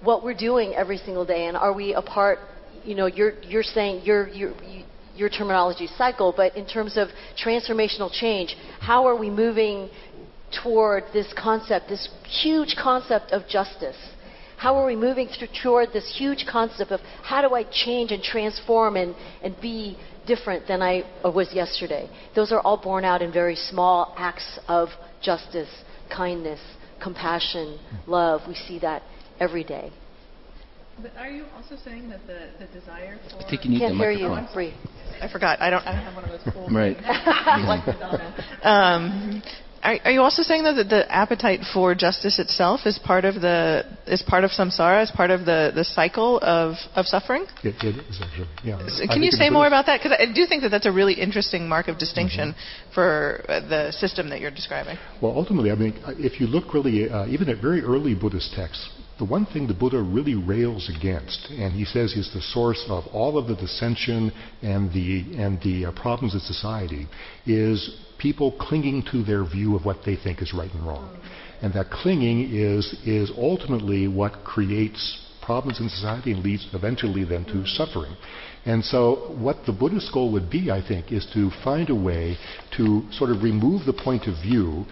what 0.03 0.25
we're 0.25 0.35
doing 0.35 0.75
every 0.75 0.99
single 0.99 1.27
day, 1.27 1.47
and 1.47 1.57
are 1.57 1.73
we 1.73 1.95
a 1.95 2.03
part? 2.03 2.39
You 2.85 2.95
know, 2.95 3.07
you're 3.07 3.41
you're 3.43 3.63
saying 3.63 4.03
you're, 4.05 4.29
you're, 4.29 4.55
you, 4.63 4.85
your 5.17 5.29
terminology 5.29 5.89
cycle, 5.99 6.33
but 6.37 6.57
in 6.57 6.67
terms 6.67 6.97
of 6.97 7.09
transformational 7.43 8.11
change, 8.13 8.57
how 8.81 9.07
are 9.07 9.17
we 9.17 9.31
moving 9.31 9.91
toward 10.63 11.05
this 11.13 11.33
concept, 11.37 11.89
this 11.89 12.09
huge 12.43 12.77
concept 12.81 13.33
of 13.33 13.47
justice? 13.49 13.97
How 14.57 14.77
are 14.77 14.87
we 14.87 14.95
moving 14.95 15.29
through, 15.29 15.49
toward 15.61 15.93
this 15.93 16.15
huge 16.17 16.47
concept 16.51 16.93
of 16.93 17.01
how 17.23 17.47
do 17.47 17.55
I 17.55 17.65
change 17.65 18.13
and 18.13 18.23
transform 18.23 18.97
and, 18.97 19.15
and 19.43 19.61
be 19.61 19.99
different 20.27 20.69
than 20.69 20.83
I 20.83 21.03
was 21.25 21.53
yesterday? 21.53 22.09
Those 22.37 22.53
are 22.53 22.61
all 22.61 22.77
born 22.77 23.05
out 23.05 23.23
in 23.23 23.33
very 23.33 23.57
small 23.57 24.15
acts 24.17 24.59
of 24.69 24.89
justice, 25.21 25.69
kindness, 26.15 26.61
compassion, 27.03 27.81
love. 28.07 28.43
We 28.47 28.55
see 28.55 28.79
that 28.81 29.03
every 29.41 29.65
day. 29.65 29.91
But 31.01 31.13
are 31.19 31.31
you 31.31 31.47
also 31.57 31.77
saying 31.83 32.11
that 32.11 32.21
the, 32.27 32.51
the 32.59 32.67
desire 32.73 33.19
for 33.31 33.45
I 33.45 33.51
think 33.51 33.65
you 33.65 33.71
need 33.71 33.81
Can't 33.81 33.95
the 33.95 33.99
hear 33.99 34.11
you, 34.11 34.29
microphone. 34.29 34.73
I 35.21 35.29
forgot. 35.31 35.61
I 35.61 35.71
don't. 35.71 35.87
I 35.87 35.93
don't 35.95 36.05
have 36.05 36.15
one 36.15 36.25
of 36.25 36.31
those 36.31 36.53
cool. 36.53 36.69
Right. 36.73 36.97
Um, 38.63 39.43
are, 39.83 39.99
are 40.05 40.11
you 40.13 40.21
also 40.21 40.43
saying 40.43 40.63
though 40.63 40.77
that 40.77 40.89
the 40.89 41.11
appetite 41.13 41.61
for 41.75 41.95
justice 41.97 42.39
itself 42.39 42.87
is 42.87 42.99
part 43.01 43.25
of 43.25 43.41
the 43.41 43.85
is 44.07 44.23
part 44.23 44.45
of 44.45 44.51
samsara, 44.53 45.03
is 45.03 45.11
part 45.11 45.31
of 45.31 45.45
the, 45.45 45.73
the 45.75 45.85
cycle 45.85 46.39
of, 46.41 46.77
of 46.95 47.07
suffering? 47.07 47.47
It, 47.65 47.75
it 47.83 47.97
is 48.09 48.21
actually, 48.23 48.47
yeah. 48.63 48.79
So 48.87 49.03
I 49.03 49.07
can 49.09 49.23
you 49.25 49.33
say 49.33 49.51
more 49.51 49.67
about 49.67 49.87
that? 49.87 50.01
Because 50.01 50.17
I 50.19 50.33
do 50.33 50.47
think 50.47 50.63
that 50.63 50.69
that's 50.69 50.87
a 50.87 50.93
really 50.93 51.15
interesting 51.15 51.69
mark 51.69 51.89
of 51.89 51.99
distinction 51.99 52.55
for 52.95 53.45
uh, 53.49 53.61
the 53.69 53.91
system 53.91 54.31
that 54.31 54.41
you're 54.41 54.53
describing. 54.53 54.99
Well, 55.21 55.33
ultimately, 55.33 55.73
I 55.73 55.75
mean, 55.75 55.99
if 56.19 56.41
you 56.41 56.47
look 56.47 56.73
really, 56.73 57.11
uh, 57.11 57.27
even 57.27 57.49
at 57.49 57.61
very 57.61 57.83
early 57.83 58.15
Buddhist 58.15 58.55
texts, 58.55 58.89
the 59.23 59.29
one 59.29 59.47
thing 59.47 59.69
the 59.69 59.73
Buddha 59.73 60.03
really 60.03 60.35
rails 60.35 60.91
against, 60.91 61.47
and 61.51 61.73
he 61.73 61.85
says 61.85 62.13
is 62.15 62.29
the 62.35 62.41
source 62.41 62.85
of 62.89 63.05
all 63.13 63.39
of 63.39 63.47
the 63.47 63.55
dissension 63.55 64.33
and 64.63 64.93
the 64.93 65.41
and 65.41 65.63
the 65.63 65.85
uh, 65.85 65.93
problems 65.93 66.35
in 66.35 66.41
society, 66.41 67.07
is 67.47 68.01
people 68.19 68.51
clinging 68.59 69.05
to 69.13 69.23
their 69.23 69.45
view 69.45 69.77
of 69.77 69.85
what 69.85 69.99
they 70.05 70.17
think 70.17 70.43
is 70.43 70.53
right 70.53 70.75
and 70.75 70.85
wrong, 70.85 71.17
and 71.63 71.73
that 71.73 71.89
clinging 71.89 72.53
is 72.53 72.97
is 73.07 73.31
ultimately 73.39 74.09
what 74.09 74.43
creates 74.43 75.25
problems 75.41 75.79
in 75.79 75.89
society 75.89 76.33
and 76.33 76.43
leads 76.43 76.67
eventually 76.73 77.23
then 77.23 77.45
to 77.45 77.65
suffering. 77.65 78.17
And 78.67 78.85
so, 78.85 79.37
what 79.39 79.59
the 79.67 79.73
Buddhist 79.73 80.13
goal 80.13 80.33
would 80.33 80.51
be, 80.51 80.73
I 80.73 80.83
think, 80.85 81.13
is 81.13 81.25
to 81.33 81.53
find 81.63 81.91
a 81.91 81.95
way 81.95 82.37
to 82.77 83.05
sort 83.13 83.31
of 83.31 83.45
remove 83.45 83.87
the 83.87 83.93
point 83.93 84.27
of 84.27 84.35
view 84.43 84.85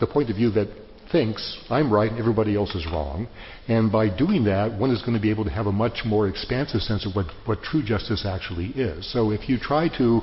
the 0.00 0.06
point 0.06 0.30
of 0.30 0.36
view 0.36 0.50
that 0.50 0.68
thinks 1.10 1.58
I'm 1.70 1.92
right 1.92 2.10
and 2.10 2.18
everybody 2.18 2.56
else 2.56 2.74
is 2.74 2.86
wrong. 2.86 3.28
And 3.68 3.90
by 3.90 4.08
doing 4.08 4.44
that, 4.44 4.78
one 4.78 4.90
is 4.90 5.00
going 5.02 5.14
to 5.14 5.20
be 5.20 5.30
able 5.30 5.44
to 5.44 5.50
have 5.50 5.66
a 5.66 5.72
much 5.72 6.02
more 6.04 6.28
expansive 6.28 6.80
sense 6.80 7.06
of 7.06 7.14
what, 7.14 7.26
what 7.44 7.62
true 7.62 7.82
justice 7.82 8.24
actually 8.26 8.68
is. 8.68 9.10
So 9.12 9.30
if 9.30 9.48
you 9.48 9.58
try 9.58 9.88
to 9.98 10.22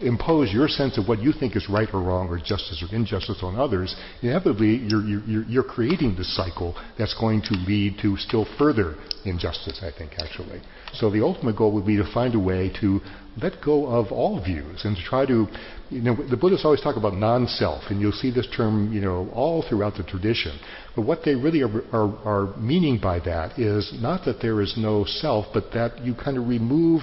impose 0.00 0.52
your 0.52 0.68
sense 0.68 0.98
of 0.98 1.08
what 1.08 1.20
you 1.20 1.32
think 1.32 1.56
is 1.56 1.68
right 1.68 1.88
or 1.92 2.00
wrong, 2.00 2.28
or 2.28 2.38
justice 2.38 2.82
or 2.82 2.94
injustice 2.94 3.38
on 3.42 3.56
others, 3.56 3.94
inevitably 4.22 4.76
you're, 4.76 5.02
you're, 5.02 5.44
you're 5.44 5.62
creating 5.62 6.16
this 6.16 6.34
cycle 6.36 6.74
that's 6.98 7.14
going 7.18 7.42
to 7.42 7.54
lead 7.66 7.96
to 8.02 8.16
still 8.16 8.46
further 8.58 8.96
injustice, 9.24 9.82
I 9.82 9.96
think, 9.96 10.12
actually. 10.18 10.60
So 10.94 11.10
the 11.10 11.22
ultimate 11.22 11.56
goal 11.56 11.72
would 11.72 11.86
be 11.86 11.96
to 11.96 12.12
find 12.12 12.34
a 12.34 12.38
way 12.38 12.72
to 12.80 13.00
let 13.40 13.62
go 13.64 13.86
of 13.86 14.10
all 14.10 14.42
views 14.42 14.84
and 14.84 14.96
to 14.96 15.02
try 15.02 15.26
to, 15.26 15.46
you 15.90 16.02
know, 16.02 16.14
the 16.14 16.36
Buddhists 16.36 16.64
always 16.64 16.80
talk 16.80 16.96
about 16.96 17.14
non-self, 17.14 17.84
and 17.90 18.00
you'll 18.00 18.12
see 18.12 18.30
this 18.30 18.46
term, 18.56 18.92
you 18.92 19.00
know, 19.00 19.28
all 19.32 19.64
throughout 19.68 19.94
the 19.96 20.02
tradition. 20.02 20.58
But 20.94 21.02
what 21.02 21.20
they 21.24 21.34
really 21.34 21.62
are, 21.62 21.82
are, 21.92 22.18
are 22.24 22.56
meaning 22.58 22.98
by 23.00 23.20
that 23.20 23.58
is 23.58 23.92
not 24.00 24.24
that 24.26 24.40
there 24.42 24.60
is 24.60 24.74
no 24.76 25.04
self, 25.04 25.46
but 25.54 25.72
that 25.72 26.04
you 26.04 26.14
kind 26.14 26.36
of 26.36 26.46
remove 26.46 27.02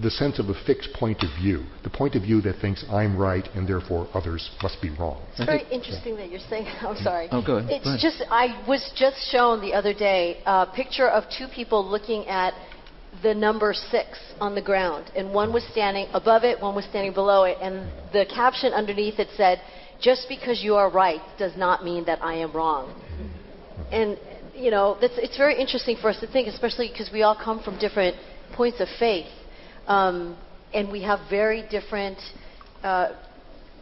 the 0.00 0.10
sense 0.10 0.38
of 0.38 0.48
a 0.48 0.54
fixed 0.64 0.90
point 0.94 1.22
of 1.22 1.28
view, 1.42 1.64
the 1.84 1.90
point 1.90 2.14
of 2.14 2.22
view 2.22 2.40
that 2.40 2.58
thinks 2.60 2.84
I'm 2.90 3.16
right 3.16 3.46
and 3.54 3.68
therefore 3.68 4.08
others 4.14 4.50
must 4.62 4.80
be 4.80 4.88
wrong. 4.90 5.22
It's 5.32 5.44
very 5.44 5.64
interesting 5.70 6.16
that 6.16 6.30
you're 6.30 6.40
saying. 6.48 6.66
I'm 6.80 6.96
sorry. 6.96 7.28
Oh, 7.30 7.44
go 7.44 7.56
ahead. 7.56 7.70
It's 7.70 7.84
Go 7.84 7.90
ahead. 7.90 8.00
just 8.00 8.22
I 8.30 8.64
was 8.66 8.90
just 8.96 9.18
shown 9.30 9.60
the 9.60 9.74
other 9.74 9.92
day 9.92 10.40
a 10.46 10.66
picture 10.66 11.08
of 11.08 11.24
two 11.36 11.46
people 11.54 11.86
looking 11.86 12.26
at 12.26 12.54
the 13.22 13.34
number 13.34 13.74
six 13.74 14.18
on 14.40 14.54
the 14.54 14.62
ground, 14.62 15.10
and 15.14 15.32
one 15.32 15.52
was 15.52 15.64
standing 15.70 16.08
above 16.14 16.44
it, 16.44 16.60
one 16.60 16.74
was 16.74 16.84
standing 16.86 17.12
below 17.12 17.44
it, 17.44 17.58
and 17.60 17.90
the 18.12 18.24
caption 18.26 18.72
underneath 18.72 19.18
it 19.18 19.28
said, 19.36 19.60
"Just 20.00 20.28
because 20.28 20.62
you 20.62 20.76
are 20.76 20.90
right 20.90 21.20
does 21.38 21.56
not 21.56 21.84
mean 21.84 22.04
that 22.06 22.22
I 22.22 22.34
am 22.34 22.52
wrong." 22.52 22.94
And 23.90 24.18
you 24.54 24.70
know, 24.70 24.96
that's, 25.00 25.14
it's 25.16 25.36
very 25.36 25.58
interesting 25.58 25.96
for 26.00 26.08
us 26.08 26.20
to 26.20 26.26
think, 26.26 26.48
especially 26.48 26.88
because 26.88 27.10
we 27.12 27.22
all 27.22 27.36
come 27.36 27.62
from 27.62 27.78
different 27.78 28.16
points 28.54 28.80
of 28.80 28.88
faith, 28.98 29.30
um, 29.86 30.36
and 30.72 30.90
we 30.90 31.02
have 31.02 31.20
very 31.28 31.64
different 31.70 32.18
uh, 32.82 33.12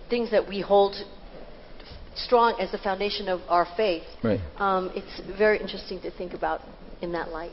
things 0.09 0.31
that 0.31 0.49
we 0.49 0.61
hold 0.61 0.97
strong 2.14 2.57
as 2.61 2.71
the 2.73 2.79
foundation 2.79 3.29
of 3.29 3.40
our 3.49 3.66
faith. 3.77 4.03
Right. 4.23 4.40
Um, 4.57 4.90
it's 4.95 5.38
very 5.38 5.61
interesting 5.61 6.01
to 6.03 6.11
think 6.11 6.35
about 6.35 6.61
in 7.01 7.12
that 7.12 7.31
light. 7.31 7.53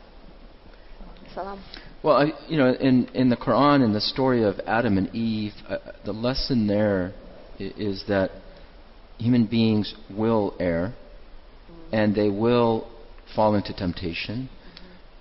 Salam. 1.38 1.63
Well, 2.02 2.15
I, 2.15 2.32
you 2.47 2.58
know, 2.58 2.73
in 2.73 3.10
in 3.13 3.30
the 3.30 3.38
Quran, 3.38 3.86
in 3.86 3.93
the 3.93 4.02
story 4.02 4.43
of 4.43 4.60
Adam 4.65 4.97
and 4.97 5.13
Eve, 5.13 5.54
uh, 5.69 5.78
the 6.04 6.12
lesson 6.12 6.65
there 6.65 7.13
is 7.60 8.04
that 8.08 8.32
human 9.19 9.45
beings 9.45 9.93
will 10.10 10.56
err, 10.60 10.95
and 11.91 12.15
they 12.15 12.30
will 12.30 12.89
fall 13.36 13.54
into 13.54 13.71
temptation, 13.71 14.50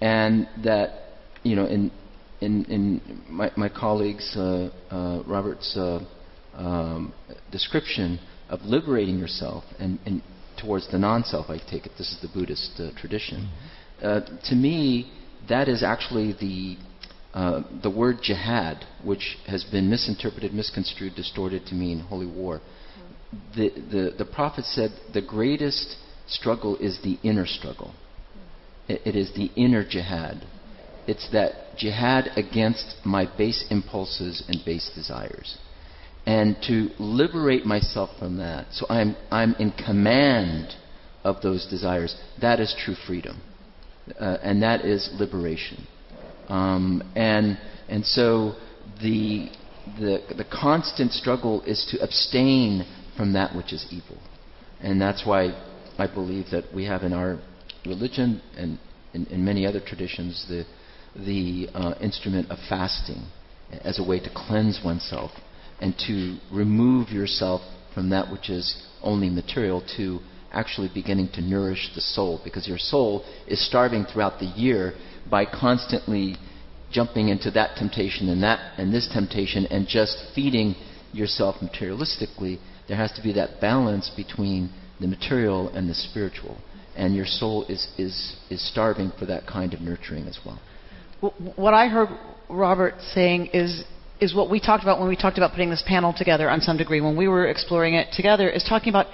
and 0.00 0.48
that 0.64 1.18
you 1.42 1.54
know, 1.54 1.66
in 1.66 1.92
in 2.40 2.64
in 2.64 3.22
my 3.28 3.52
my 3.54 3.68
colleague's 3.68 4.34
uh, 4.38 4.70
uh, 4.90 5.22
Robert's 5.26 5.76
uh, 5.76 6.00
um, 6.54 7.12
description, 7.52 8.18
of 8.48 8.62
liberating 8.62 9.18
yourself 9.18 9.64
and, 9.78 9.98
and 10.06 10.22
towards 10.58 10.90
the 10.90 10.98
non-self. 10.98 11.50
I 11.50 11.58
take 11.58 11.84
it 11.84 11.92
this 11.98 12.10
is 12.10 12.18
the 12.22 12.28
Buddhist 12.28 12.80
uh, 12.80 12.98
tradition. 12.98 13.50
Mm-hmm. 14.02 14.36
To 14.44 14.54
me, 14.54 15.12
that 15.48 15.68
is 15.68 15.82
actually 15.82 16.32
the 16.32 16.76
uh, 17.36 17.62
the 17.82 17.90
word 17.90 18.16
jihad, 18.22 18.86
which 19.04 19.36
has 19.46 19.62
been 19.64 19.90
misinterpreted, 19.90 20.54
misconstrued, 20.54 21.14
distorted 21.14 21.66
to 21.66 21.74
mean 21.74 22.00
holy 22.00 22.26
war. 22.26 22.62
The, 23.54 23.68
the, 23.68 24.14
the 24.16 24.24
prophet 24.24 24.64
said 24.64 24.92
the 25.12 25.20
greatest 25.20 25.96
struggle 26.26 26.78
is 26.78 26.98
the 27.04 27.18
inner 27.22 27.44
struggle. 27.44 27.92
It, 28.88 29.02
it 29.04 29.16
is 29.16 29.34
the 29.34 29.50
inner 29.54 29.86
jihad. 29.86 30.46
It's 31.06 31.30
that 31.32 31.76
jihad 31.76 32.30
against 32.36 32.94
my 33.04 33.26
base 33.36 33.66
impulses 33.70 34.42
and 34.48 34.64
base 34.64 34.90
desires. 34.94 35.58
And 36.24 36.56
to 36.62 36.88
liberate 36.98 37.66
myself 37.66 38.10
from 38.18 38.38
that, 38.38 38.68
so 38.72 38.86
I'm, 38.88 39.14
I'm 39.30 39.54
in 39.58 39.72
command 39.72 40.74
of 41.22 41.42
those 41.42 41.66
desires, 41.66 42.16
that 42.40 42.60
is 42.60 42.74
true 42.82 42.96
freedom. 43.06 43.42
Uh, 44.18 44.38
and 44.42 44.62
that 44.62 44.84
is 44.84 45.10
liberation. 45.18 45.86
Um, 46.48 47.02
and, 47.16 47.58
and 47.88 48.04
so 48.04 48.54
the, 49.02 49.48
the, 49.98 50.22
the 50.36 50.44
constant 50.44 51.12
struggle 51.12 51.62
is 51.62 51.86
to 51.90 52.02
abstain 52.02 52.86
from 53.16 53.32
that 53.32 53.54
which 53.54 53.72
is 53.72 53.86
evil. 53.90 54.18
And 54.80 55.00
that's 55.00 55.26
why 55.26 55.50
I 55.98 56.06
believe 56.06 56.46
that 56.52 56.64
we 56.74 56.84
have 56.84 57.02
in 57.02 57.12
our 57.12 57.40
religion 57.84 58.42
and 58.56 58.78
in, 59.14 59.26
in 59.26 59.44
many 59.44 59.66
other 59.66 59.80
traditions 59.80 60.46
the, 60.48 60.64
the 61.16 61.68
uh, 61.74 61.94
instrument 62.00 62.50
of 62.50 62.58
fasting 62.68 63.26
as 63.82 63.98
a 63.98 64.04
way 64.04 64.20
to 64.20 64.30
cleanse 64.34 64.80
oneself 64.84 65.30
and 65.80 65.94
to 66.06 66.38
remove 66.52 67.08
yourself 67.08 67.62
from 67.94 68.10
that 68.10 68.30
which 68.30 68.50
is 68.50 68.86
only 69.02 69.28
material 69.30 69.82
to 69.96 70.20
actually 70.56 70.90
beginning 70.92 71.28
to 71.34 71.42
nourish 71.42 71.90
the 71.94 72.00
soul 72.00 72.40
because 72.42 72.66
your 72.66 72.78
soul 72.78 73.24
is 73.46 73.64
starving 73.64 74.04
throughout 74.04 74.40
the 74.40 74.46
year 74.46 74.94
by 75.30 75.44
constantly 75.44 76.36
jumping 76.90 77.28
into 77.28 77.50
that 77.50 77.76
temptation 77.76 78.28
and 78.28 78.42
that 78.42 78.58
and 78.78 78.92
this 78.92 79.08
temptation 79.12 79.66
and 79.66 79.86
just 79.86 80.16
feeding 80.34 80.74
yourself 81.12 81.56
materialistically, 81.56 82.58
there 82.88 82.96
has 82.96 83.12
to 83.12 83.22
be 83.22 83.32
that 83.32 83.60
balance 83.60 84.10
between 84.16 84.70
the 85.00 85.06
material 85.06 85.68
and 85.70 85.90
the 85.90 85.94
spiritual. 85.94 86.56
And 86.96 87.14
your 87.14 87.26
soul 87.26 87.64
is, 87.68 87.88
is, 87.98 88.36
is 88.48 88.66
starving 88.70 89.12
for 89.18 89.26
that 89.26 89.46
kind 89.46 89.74
of 89.74 89.80
nurturing 89.80 90.26
as 90.26 90.38
well. 90.44 90.60
What 91.56 91.74
I 91.74 91.88
heard 91.88 92.08
Robert 92.48 92.94
saying 93.12 93.48
is, 93.52 93.84
is 94.20 94.34
what 94.34 94.48
we 94.48 94.60
talked 94.60 94.82
about 94.82 94.98
when 94.98 95.08
we 95.08 95.16
talked 95.16 95.36
about 95.36 95.50
putting 95.50 95.68
this 95.68 95.84
panel 95.86 96.14
together 96.16 96.48
on 96.48 96.60
some 96.62 96.78
degree, 96.78 97.02
when 97.02 97.16
we 97.16 97.28
were 97.28 97.46
exploring 97.46 97.94
it 97.94 98.08
together, 98.12 98.48
is 98.48 98.64
talking 98.64 98.88
about 98.88 99.06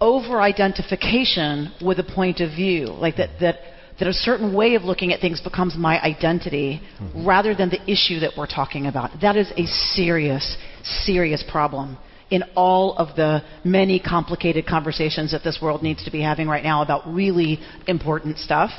over 0.00 0.40
identification 0.40 1.72
with 1.82 1.98
a 1.98 2.04
point 2.04 2.40
of 2.40 2.50
view. 2.50 2.86
Like 2.86 3.16
that, 3.16 3.30
that 3.40 3.56
that 3.98 4.08
a 4.08 4.12
certain 4.12 4.52
way 4.54 4.74
of 4.74 4.82
looking 4.82 5.12
at 5.12 5.20
things 5.20 5.40
becomes 5.40 5.76
my 5.76 6.00
identity 6.02 6.80
mm-hmm. 7.00 7.26
rather 7.26 7.54
than 7.54 7.70
the 7.70 7.80
issue 7.90 8.20
that 8.20 8.32
we're 8.36 8.46
talking 8.46 8.86
about. 8.86 9.10
That 9.20 9.36
is 9.36 9.52
a 9.56 9.66
serious, 9.66 10.56
serious 10.82 11.44
problem 11.48 11.96
in 12.30 12.42
all 12.56 12.96
of 12.96 13.14
the 13.14 13.42
many 13.64 14.00
complicated 14.00 14.66
conversations 14.66 15.30
that 15.30 15.44
this 15.44 15.58
world 15.62 15.82
needs 15.82 16.04
to 16.04 16.10
be 16.10 16.20
having 16.20 16.48
right 16.48 16.64
now 16.64 16.82
about 16.82 17.06
really 17.06 17.60
important 17.86 18.38
stuff. 18.38 18.70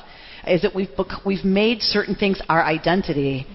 Is 0.46 0.62
that 0.64 0.76
we've, 0.76 0.90
we've 1.26 1.46
made 1.46 1.82
certain 1.82 2.16
things 2.16 2.42
our 2.50 2.64
identity 2.64 3.48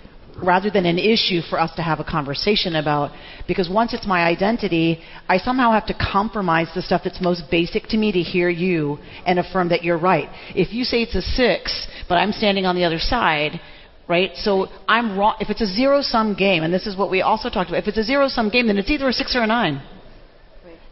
rather 0.43 0.71
than 0.71 0.87
an 0.87 0.99
issue 0.99 1.41
for 1.43 1.61
us 1.61 1.75
to 1.77 1.83
have 1.83 2.01
a 2.01 2.05
conversation 2.05 2.77
about. 2.77 3.13
Because 3.47 3.69
once 3.69 3.95
it's 3.95 4.07
my 4.07 4.23
identity, 4.25 5.01
I 5.29 5.39
somehow 5.39 5.73
have 5.73 5.87
to 5.87 5.95
compromise 5.95 6.69
the 6.75 6.83
stuff 6.83 7.03
that's 7.05 7.21
most 7.21 7.51
basic 7.51 7.85
to 7.89 7.97
me 7.97 8.13
to 8.13 8.21
hear 8.21 8.49
you 8.49 8.99
and 9.27 9.39
affirm 9.39 9.69
that 9.71 9.85
you're 9.85 9.99
right. 9.99 10.29
If 10.55 10.73
you 10.73 10.85
say 10.85 11.03
it's 11.03 11.15
a 11.15 11.23
six, 11.23 11.87
but 12.09 12.17
I'm 12.17 12.33
standing 12.33 12.67
on 12.67 12.77
the 12.77 12.85
other 12.85 12.99
side, 12.99 13.61
right? 14.09 14.31
So 14.37 14.69
I'm 14.89 15.19
wrong. 15.19 15.37
If 15.41 15.51
it's 15.51 15.61
a 15.61 15.67
zero 15.67 16.03
sum 16.03 16.35
game, 16.35 16.63
and 16.63 16.73
this 16.73 16.87
is 16.87 16.97
what 16.97 17.11
we 17.11 17.23
also 17.23 17.49
talked 17.51 17.71
about, 17.71 17.83
if 17.83 17.89
it's 17.89 17.99
a 17.99 18.05
zero 18.05 18.29
sum 18.29 18.51
game, 18.51 18.67
then 18.67 18.79
it's 18.79 18.91
either 18.91 19.09
a 19.09 19.13
six 19.13 19.37
or 19.37 19.43
a 19.43 19.47
nine. 19.47 19.83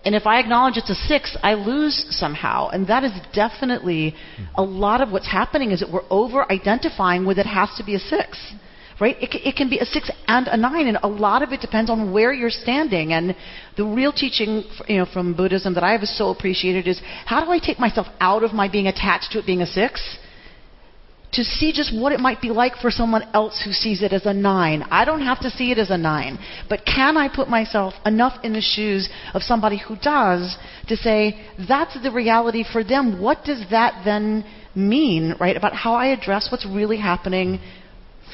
And 0.05 0.15
if 0.15 0.27
I 0.27 0.39
acknowledge 0.39 0.77
it's 0.77 0.91
a 0.91 0.95
six, 0.95 1.37
I 1.43 1.55
lose 1.55 2.07
somehow. 2.11 2.69
And 2.69 2.87
that 2.87 3.03
is 3.03 3.11
definitely 3.35 4.15
a 4.55 4.63
lot 4.63 5.01
of 5.01 5.11
what's 5.11 5.27
happening 5.27 5.73
is 5.73 5.81
that 5.81 5.91
we're 5.91 6.07
over 6.09 6.51
identifying 6.51 7.27
with 7.27 7.39
it 7.39 7.47
has 7.47 7.69
to 7.79 7.85
be 7.85 7.97
a 7.97 7.99
six 7.99 8.55
right? 9.01 9.17
It, 9.21 9.35
it 9.35 9.57
can 9.57 9.71
be 9.71 9.79
a 9.79 9.85
six 9.85 10.11
and 10.27 10.49
a 10.49 10.57
nine, 10.57 10.87
and 10.87 10.99
a 11.03 11.09
lot 11.09 11.43
of 11.43 11.53
it 11.53 11.61
depends 11.61 11.91
on 11.91 12.13
where 12.13 12.33
you're 12.33 12.51
standing. 12.51 13.13
And 13.13 13.35
the 13.77 13.85
real 13.85 14.13
teaching, 14.13 14.65
you 14.89 14.99
know, 14.99 15.07
from 15.07 15.35
Buddhism 15.35 15.75
that 15.75 15.85
I 15.85 15.93
have 15.93 16.03
so 16.03 16.31
appreciated 16.31 16.89
is 16.89 17.01
how 17.27 17.45
do 17.45 17.51
I 17.51 17.59
take 17.59 17.79
myself 17.79 18.07
out 18.21 18.43
of 18.43 18.53
my 18.53 18.69
being 18.69 18.87
attached 18.87 19.33
to 19.33 19.39
it 19.39 19.47
being 19.47 19.63
a 19.63 19.67
six? 19.67 20.19
to 21.33 21.45
see 21.45 21.73
just 21.73 21.95
what 21.95 22.13
it 22.13 22.21
might 22.21 22.41
be 22.41 22.51
like 22.51 22.77
for 22.77 22.91
someone 22.91 23.23
else 23.35 23.61
who 23.65 23.73
sees 23.73 24.03
it 24.03 24.13
as 24.13 24.25
a 24.25 24.33
nine. 24.33 24.83
I 24.91 25.05
don't 25.05 25.21
have 25.21 25.41
to 25.41 25.51
see 25.51 25.71
it 25.71 25.79
as 25.79 25.91
a 25.91 25.99
nine, 25.99 26.39
but 26.69 26.87
can 26.87 27.17
I 27.17 27.29
put 27.29 27.49
myself 27.49 27.95
enough 28.07 28.43
in 28.43 28.55
the 28.55 28.61
shoes 28.61 29.09
of 29.35 29.43
somebody 29.43 29.79
who 29.79 29.97
does 29.97 30.57
to 30.89 30.97
say, 30.97 31.39
that's 31.69 32.01
the 32.03 32.11
reality 32.11 32.65
for 32.65 32.83
them? 32.83 33.21
What 33.21 33.45
does 33.45 33.63
that 33.71 34.03
then 34.05 34.45
mean, 34.75 35.35
right, 35.39 35.57
about 35.57 35.75
how 35.75 35.95
I 35.95 36.07
address 36.09 36.49
what's 36.51 36.67
really 36.67 36.99
happening 36.99 37.61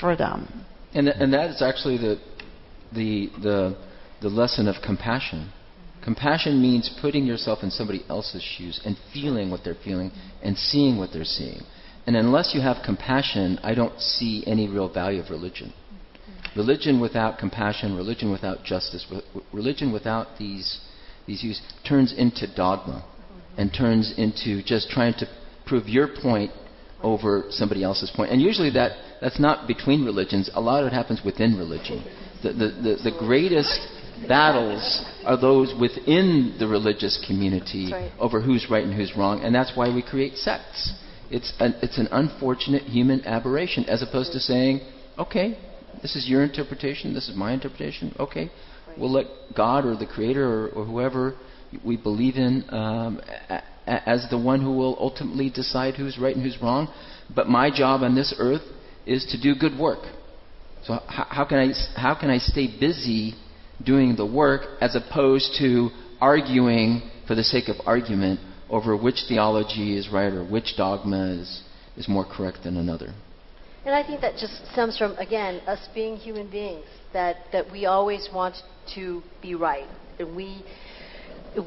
for 0.04 0.14
them. 0.14 0.66
And, 0.92 1.08
and 1.08 1.32
that 1.32 1.48
is 1.48 1.62
actually 1.62 1.96
the, 1.96 2.20
the, 2.92 3.30
the, 3.42 3.76
the 4.20 4.28
lesson 4.28 4.68
of 4.68 4.76
compassion. 4.84 5.50
Compassion 6.04 6.60
means 6.60 6.94
putting 7.00 7.24
yourself 7.24 7.60
in 7.62 7.70
somebody 7.70 8.04
else's 8.10 8.42
shoes 8.42 8.78
and 8.84 8.98
feeling 9.14 9.50
what 9.50 9.60
they're 9.64 9.82
feeling 9.82 10.12
and 10.42 10.58
seeing 10.58 10.98
what 10.98 11.08
they're 11.14 11.24
seeing. 11.24 11.62
And 12.06 12.16
unless 12.16 12.52
you 12.54 12.60
have 12.60 12.84
compassion, 12.84 13.58
I 13.62 13.74
don't 13.74 13.98
see 13.98 14.44
any 14.46 14.68
real 14.68 14.92
value 14.92 15.22
of 15.22 15.30
religion. 15.30 15.72
Religion 16.54 17.00
without 17.00 17.38
compassion, 17.38 17.96
religion 17.96 18.30
without 18.30 18.62
justice, 18.62 19.10
religion 19.54 19.90
without 19.90 20.38
these, 20.38 20.80
these 21.26 21.40
views 21.40 21.62
turns 21.88 22.12
into 22.12 22.46
dogma 22.54 23.06
and 23.56 23.72
turns 23.72 24.12
into 24.18 24.62
just 24.62 24.90
trying 24.90 25.14
to 25.14 25.26
prove 25.66 25.88
your 25.88 26.08
point 26.20 26.50
over 27.04 27.44
somebody 27.50 27.84
else's 27.84 28.10
point. 28.10 28.32
And 28.32 28.40
usually 28.40 28.70
that 28.70 28.92
that's 29.20 29.38
not 29.38 29.68
between 29.68 30.04
religions. 30.04 30.50
A 30.54 30.60
lot 30.60 30.82
of 30.82 30.88
it 30.88 30.92
happens 30.92 31.20
within 31.24 31.56
religion. 31.56 32.02
The, 32.42 32.52
the, 32.52 32.68
the, 32.82 33.10
the 33.10 33.16
greatest 33.18 33.78
battles 34.26 35.04
are 35.24 35.40
those 35.40 35.74
within 35.78 36.56
the 36.58 36.66
religious 36.66 37.22
community 37.26 37.92
right. 37.92 38.10
over 38.18 38.40
who's 38.40 38.66
right 38.70 38.84
and 38.84 38.94
who's 38.94 39.12
wrong, 39.16 39.40
and 39.42 39.54
that's 39.54 39.72
why 39.76 39.94
we 39.94 40.02
create 40.02 40.34
sects. 40.36 40.94
It's 41.30 41.52
an, 41.58 41.74
it's 41.82 41.98
an 41.98 42.08
unfortunate 42.10 42.82
human 42.82 43.24
aberration, 43.24 43.84
as 43.84 44.02
opposed 44.02 44.32
to 44.32 44.40
saying, 44.40 44.80
okay, 45.18 45.58
this 46.02 46.16
is 46.16 46.28
your 46.28 46.42
interpretation, 46.42 47.14
this 47.14 47.28
is 47.28 47.36
my 47.36 47.52
interpretation, 47.52 48.14
okay, 48.18 48.50
we'll 48.98 49.12
let 49.12 49.26
God 49.56 49.84
or 49.84 49.96
the 49.96 50.06
Creator 50.06 50.44
or, 50.44 50.68
or 50.68 50.84
whoever 50.84 51.36
we 51.84 51.96
believe 51.96 52.36
in 52.36 52.64
um, 52.68 53.20
as 53.86 54.26
the 54.30 54.38
one 54.38 54.60
who 54.60 54.72
will 54.72 54.96
ultimately 54.98 55.50
decide 55.50 55.94
who's 55.94 56.18
right 56.18 56.34
and 56.34 56.44
who's 56.44 56.60
wrong. 56.60 56.92
But 57.34 57.48
my 57.48 57.70
job 57.70 58.02
on 58.02 58.14
this 58.14 58.34
earth 58.38 58.62
is 59.06 59.24
to 59.30 59.40
do 59.40 59.54
good 59.54 59.78
work. 59.78 60.00
So 60.84 61.00
how, 61.06 61.44
can 61.46 61.58
I 61.58 62.00
how 62.00 62.14
can 62.18 62.30
I 62.30 62.38
stay 62.38 62.68
busy 62.78 63.34
doing 63.84 64.16
the 64.16 64.26
work 64.26 64.62
as 64.80 64.94
opposed 64.94 65.56
to 65.58 65.90
arguing 66.20 67.10
for 67.26 67.34
the 67.34 67.44
sake 67.44 67.68
of 67.68 67.76
argument 67.86 68.40
over 68.68 68.96
which 68.96 69.24
theology 69.28 69.96
is 69.96 70.08
right 70.10 70.32
or 70.32 70.44
which 70.44 70.74
dogma 70.76 71.40
is 71.40 71.62
is 71.96 72.08
more 72.08 72.24
correct 72.24 72.64
than 72.64 72.76
another? 72.76 73.14
And 73.86 73.94
I 73.94 74.06
think 74.06 74.20
that 74.20 74.36
just 74.36 74.70
stems 74.72 74.98
from 74.98 75.16
again 75.16 75.60
us 75.66 75.88
being 75.94 76.16
human 76.16 76.50
beings 76.50 76.84
that 77.14 77.36
that 77.52 77.70
we 77.70 77.86
always 77.86 78.28
want 78.32 78.56
to 78.94 79.22
be 79.40 79.54
right 79.54 79.88
and 80.18 80.36
we 80.36 80.62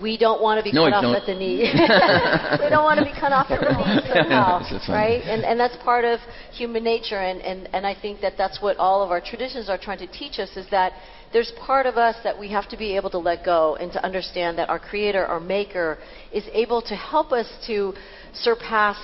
we 0.02 0.18
don't 0.18 0.42
want 0.42 0.58
to 0.60 0.64
be 0.64 0.72
no, 0.72 0.86
cut 0.86 0.94
off 0.94 1.02
don't. 1.02 1.16
at 1.16 1.26
the 1.26 1.34
knee. 1.34 1.60
we 2.64 2.70
don't 2.70 2.84
want 2.84 3.00
to 3.00 3.06
be 3.06 3.12
cut 3.12 3.32
off 3.32 3.50
at 3.50 3.62
the 3.62 3.74
knee 3.74 4.02
somehow, 4.14 4.60
right? 4.90 5.22
And 5.24 5.44
and 5.44 5.60
that's 5.60 5.78
part 5.84 6.06
of 6.06 6.20
human 6.52 6.84
nature, 6.84 7.20
and, 7.20 7.42
and 7.42 7.70
and 7.74 7.86
I 7.86 7.96
think 8.00 8.22
that 8.22 8.34
that's 8.38 8.62
what 8.62 8.78
all 8.78 9.04
of 9.04 9.12
our 9.12 9.22
traditions 9.22 9.70
are 9.70 9.78
trying 9.78 10.00
to 10.00 10.08
teach 10.08 10.40
us 10.40 10.50
is 10.56 10.70
that 10.72 10.94
there's 11.34 11.52
part 11.60 11.86
of 11.86 11.98
us 11.98 12.16
that 12.24 12.38
we 12.38 12.50
have 12.52 12.70
to 12.70 12.78
be 12.78 12.96
able 12.96 13.10
to 13.12 13.18
let 13.18 13.44
go 13.44 13.76
and 13.76 13.92
to 13.94 14.04
understand 14.04 14.58
that 14.58 14.70
our 14.70 14.80
Creator, 14.80 15.26
our 15.26 15.40
Maker, 15.40 15.98
is 16.32 16.46
able 16.54 16.82
to 16.84 16.96
help 16.96 17.32
us 17.32 17.48
to 17.68 17.94
surpass 18.34 18.98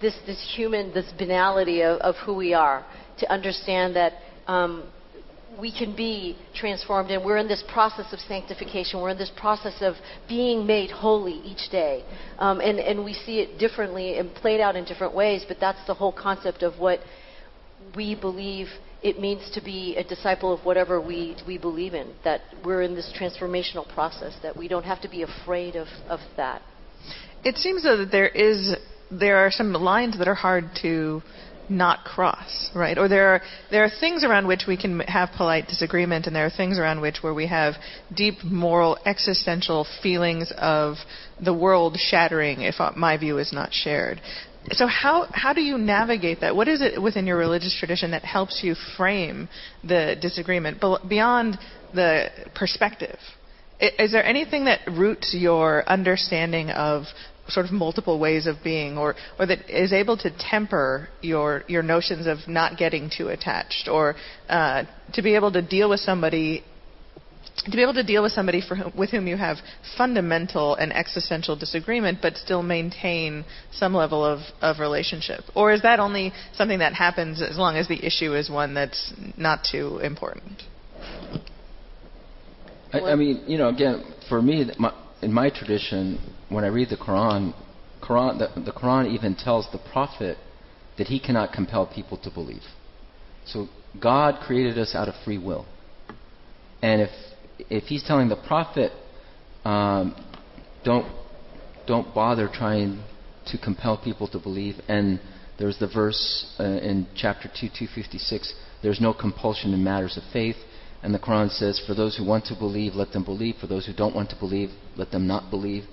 this 0.00 0.16
this 0.26 0.52
human 0.54 0.92
this 0.92 1.12
banality 1.18 1.82
of, 1.82 1.98
of 2.00 2.14
who 2.24 2.34
we 2.34 2.54
are, 2.54 2.84
to 3.18 3.30
understand 3.30 3.96
that. 3.96 4.14
Um, 4.46 4.84
we 5.60 5.76
can 5.76 5.94
be 5.94 6.36
transformed, 6.54 7.10
and 7.10 7.24
we're 7.24 7.36
in 7.36 7.48
this 7.48 7.62
process 7.72 8.12
of 8.12 8.18
sanctification. 8.20 9.00
We're 9.00 9.10
in 9.10 9.18
this 9.18 9.32
process 9.36 9.74
of 9.80 9.94
being 10.28 10.66
made 10.66 10.90
holy 10.90 11.34
each 11.44 11.70
day. 11.70 12.04
Um, 12.38 12.60
and, 12.60 12.78
and 12.78 13.04
we 13.04 13.12
see 13.12 13.40
it 13.40 13.58
differently 13.58 14.18
and 14.18 14.34
played 14.34 14.60
out 14.60 14.76
in 14.76 14.84
different 14.84 15.14
ways, 15.14 15.44
but 15.46 15.58
that's 15.60 15.84
the 15.86 15.94
whole 15.94 16.12
concept 16.12 16.62
of 16.62 16.78
what 16.78 17.00
we 17.94 18.14
believe 18.14 18.68
it 19.02 19.18
means 19.18 19.50
to 19.52 19.60
be 19.60 19.96
a 19.96 20.04
disciple 20.04 20.52
of 20.52 20.64
whatever 20.64 21.00
we, 21.00 21.36
we 21.46 21.58
believe 21.58 21.92
in, 21.92 22.14
that 22.24 22.40
we're 22.64 22.82
in 22.82 22.94
this 22.94 23.12
transformational 23.18 23.86
process, 23.92 24.34
that 24.42 24.56
we 24.56 24.68
don't 24.68 24.84
have 24.84 25.00
to 25.02 25.08
be 25.08 25.22
afraid 25.22 25.74
of, 25.74 25.88
of 26.08 26.20
that. 26.36 26.62
It 27.44 27.56
seems 27.56 27.82
though 27.82 27.96
that 27.96 28.12
there 28.12 28.28
is 28.28 28.76
there 29.10 29.36
are 29.38 29.50
some 29.50 29.72
lines 29.72 30.16
that 30.18 30.28
are 30.28 30.34
hard 30.34 30.70
to 30.80 31.22
not 31.68 32.04
cross, 32.04 32.70
right? 32.74 32.98
Or 32.98 33.08
there 33.08 33.28
are 33.28 33.42
there 33.70 33.84
are 33.84 33.90
things 33.90 34.24
around 34.24 34.46
which 34.46 34.64
we 34.66 34.76
can 34.76 35.00
have 35.00 35.30
polite 35.36 35.68
disagreement, 35.68 36.26
and 36.26 36.34
there 36.34 36.46
are 36.46 36.50
things 36.50 36.78
around 36.78 37.00
which 37.00 37.22
where 37.22 37.34
we 37.34 37.46
have 37.46 37.74
deep 38.14 38.42
moral 38.44 38.98
existential 39.06 39.86
feelings 40.02 40.52
of 40.56 40.96
the 41.42 41.54
world 41.54 41.96
shattering 41.98 42.62
if 42.62 42.80
uh, 42.80 42.92
my 42.96 43.16
view 43.16 43.38
is 43.38 43.52
not 43.52 43.72
shared. 43.72 44.20
So 44.70 44.86
how 44.86 45.26
how 45.32 45.52
do 45.52 45.60
you 45.60 45.78
navigate 45.78 46.40
that? 46.40 46.54
What 46.54 46.68
is 46.68 46.82
it 46.82 47.00
within 47.00 47.26
your 47.26 47.36
religious 47.36 47.76
tradition 47.78 48.12
that 48.12 48.24
helps 48.24 48.62
you 48.62 48.74
frame 48.96 49.48
the 49.82 50.16
disagreement 50.20 50.82
beyond 51.08 51.58
the 51.94 52.30
perspective? 52.54 53.18
Is 53.80 54.12
there 54.12 54.24
anything 54.24 54.66
that 54.66 54.80
roots 54.86 55.34
your 55.36 55.82
understanding 55.88 56.70
of 56.70 57.06
sort 57.48 57.66
of 57.66 57.72
multiple 57.72 58.18
ways 58.18 58.46
of 58.46 58.56
being, 58.62 58.96
or 58.96 59.14
or 59.38 59.46
that 59.46 59.68
is 59.68 59.92
able 59.92 60.16
to 60.18 60.30
temper 60.38 61.08
your 61.20 61.64
your 61.68 61.82
notions 61.82 62.26
of 62.26 62.38
not 62.46 62.78
getting 62.78 63.10
too 63.10 63.28
attached, 63.28 63.88
or 63.88 64.14
uh, 64.48 64.84
to 65.12 65.22
be 65.22 65.34
able 65.34 65.52
to 65.52 65.62
deal 65.62 65.90
with 65.90 66.00
somebody 66.00 66.64
to 67.64 67.70
be 67.70 67.82
able 67.82 67.94
to 67.94 68.02
deal 68.02 68.22
with 68.22 68.32
somebody 68.32 68.60
whom, 68.60 68.92
with 68.96 69.10
whom 69.10 69.26
you 69.26 69.36
have 69.36 69.58
fundamental 69.96 70.74
and 70.74 70.92
existential 70.92 71.54
disagreement, 71.54 72.18
but 72.20 72.36
still 72.36 72.62
maintain 72.62 73.44
some 73.70 73.94
level 73.94 74.24
of, 74.24 74.40
of 74.60 74.80
relationship? 74.80 75.42
Or 75.54 75.72
is 75.72 75.82
that 75.82 76.00
only 76.00 76.32
something 76.54 76.78
that 76.78 76.94
happens 76.94 77.42
as 77.42 77.58
long 77.58 77.76
as 77.76 77.88
the 77.88 78.04
issue 78.04 78.34
is 78.34 78.50
one 78.50 78.74
that's 78.74 79.12
not 79.36 79.64
too 79.70 79.98
important? 79.98 80.62
I, 82.92 83.00
I 83.00 83.14
mean, 83.14 83.44
you 83.46 83.58
know, 83.58 83.68
again, 83.68 84.04
for 84.28 84.42
me, 84.42 84.70
my, 84.78 84.92
in 85.22 85.32
my 85.32 85.50
tradition, 85.50 86.18
when 86.52 86.64
I 86.64 86.68
read 86.68 86.90
the 86.90 86.96
Quran, 86.96 87.54
Quran 88.02 88.38
the, 88.38 88.60
the 88.60 88.72
Quran 88.72 89.12
even 89.12 89.34
tells 89.34 89.66
the 89.72 89.80
prophet 89.92 90.36
that 90.98 91.06
he 91.06 91.18
cannot 91.18 91.52
compel 91.52 91.86
people 91.86 92.18
to 92.18 92.30
believe. 92.30 92.62
So 93.46 93.68
God 94.00 94.40
created 94.46 94.78
us 94.78 94.94
out 94.94 95.08
of 95.08 95.14
free 95.24 95.38
will. 95.38 95.66
And 96.82 97.00
if 97.00 97.10
if 97.70 97.84
he's 97.84 98.02
telling 98.02 98.28
the 98.28 98.36
prophet, 98.36 98.92
um, 99.64 100.14
don't 100.84 101.06
don't 101.86 102.14
bother 102.14 102.48
trying 102.52 103.02
to 103.46 103.58
compel 103.58 104.00
people 104.02 104.28
to 104.28 104.38
believe, 104.38 104.76
and 104.88 105.20
there's 105.58 105.78
the 105.78 105.86
verse 105.86 106.54
uh, 106.58 106.64
in 106.64 107.06
chapter 107.14 107.48
2, 107.48 107.68
256, 107.68 108.54
there's 108.82 109.00
no 109.00 109.12
compulsion 109.12 109.72
in 109.72 109.84
matters 109.84 110.16
of 110.16 110.22
faith. 110.32 110.56
And 111.02 111.12
the 111.12 111.18
Quran 111.18 111.50
says, 111.50 111.82
for 111.84 111.94
those 111.94 112.16
who 112.16 112.24
want 112.24 112.46
to 112.46 112.54
believe, 112.54 112.94
let 112.94 113.12
them 113.12 113.24
believe. 113.24 113.56
For 113.60 113.66
those 113.66 113.86
who 113.86 113.92
don't 113.92 114.14
want 114.14 114.30
to 114.30 114.36
believe, 114.36 114.70
let 114.96 115.10
them 115.10 115.26
not 115.26 115.50
believe. 115.50 115.84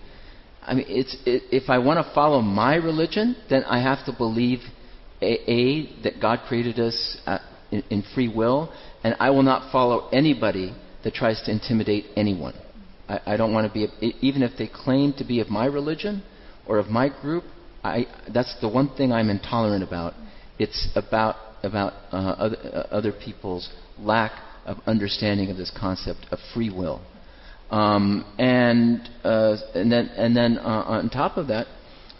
I 0.61 0.73
mean, 0.75 0.85
it's, 0.87 1.15
it, 1.25 1.43
if 1.51 1.69
I 1.69 1.79
want 1.79 2.05
to 2.05 2.13
follow 2.13 2.41
my 2.41 2.75
religion, 2.75 3.35
then 3.49 3.63
I 3.63 3.81
have 3.81 4.05
to 4.05 4.13
believe 4.15 4.59
a, 5.21 5.51
a 5.51 6.01
that 6.03 6.21
God 6.21 6.41
created 6.47 6.79
us 6.79 7.17
at, 7.25 7.41
in, 7.71 7.83
in 7.89 8.03
free 8.13 8.31
will, 8.33 8.73
and 9.03 9.15
I 9.19 9.29
will 9.31 9.43
not 9.43 9.71
follow 9.71 10.09
anybody 10.09 10.73
that 11.03 11.13
tries 11.13 11.41
to 11.43 11.51
intimidate 11.51 12.05
anyone. 12.15 12.53
I, 13.07 13.19
I 13.25 13.37
don't 13.37 13.53
want 13.53 13.71
to 13.71 13.73
be, 13.73 14.13
even 14.21 14.43
if 14.43 14.57
they 14.57 14.67
claim 14.67 15.13
to 15.17 15.25
be 15.25 15.39
of 15.39 15.49
my 15.49 15.65
religion 15.65 16.23
or 16.67 16.77
of 16.77 16.87
my 16.87 17.09
group. 17.21 17.43
I, 17.83 18.07
that's 18.33 18.55
the 18.59 18.67
one 18.67 18.95
thing 18.95 19.13
I'm 19.13 19.29
intolerant 19.29 19.83
about. 19.83 20.13
It's 20.57 20.89
about 20.95 21.37
about 21.63 21.93
uh, 22.11 22.15
other, 22.15 22.57
uh, 22.57 22.77
other 22.91 23.11
people's 23.11 23.69
lack 23.97 24.31
of 24.65 24.77
understanding 24.85 25.49
of 25.49 25.57
this 25.57 25.71
concept 25.77 26.25
of 26.31 26.39
free 26.53 26.69
will. 26.69 27.01
Um, 27.69 28.25
and, 28.37 29.01
uh, 29.23 29.57
and 29.75 29.91
then, 29.91 30.07
and 30.15 30.35
then 30.35 30.57
uh, 30.57 30.83
on 30.87 31.09
top 31.09 31.37
of 31.37 31.47
that, 31.47 31.67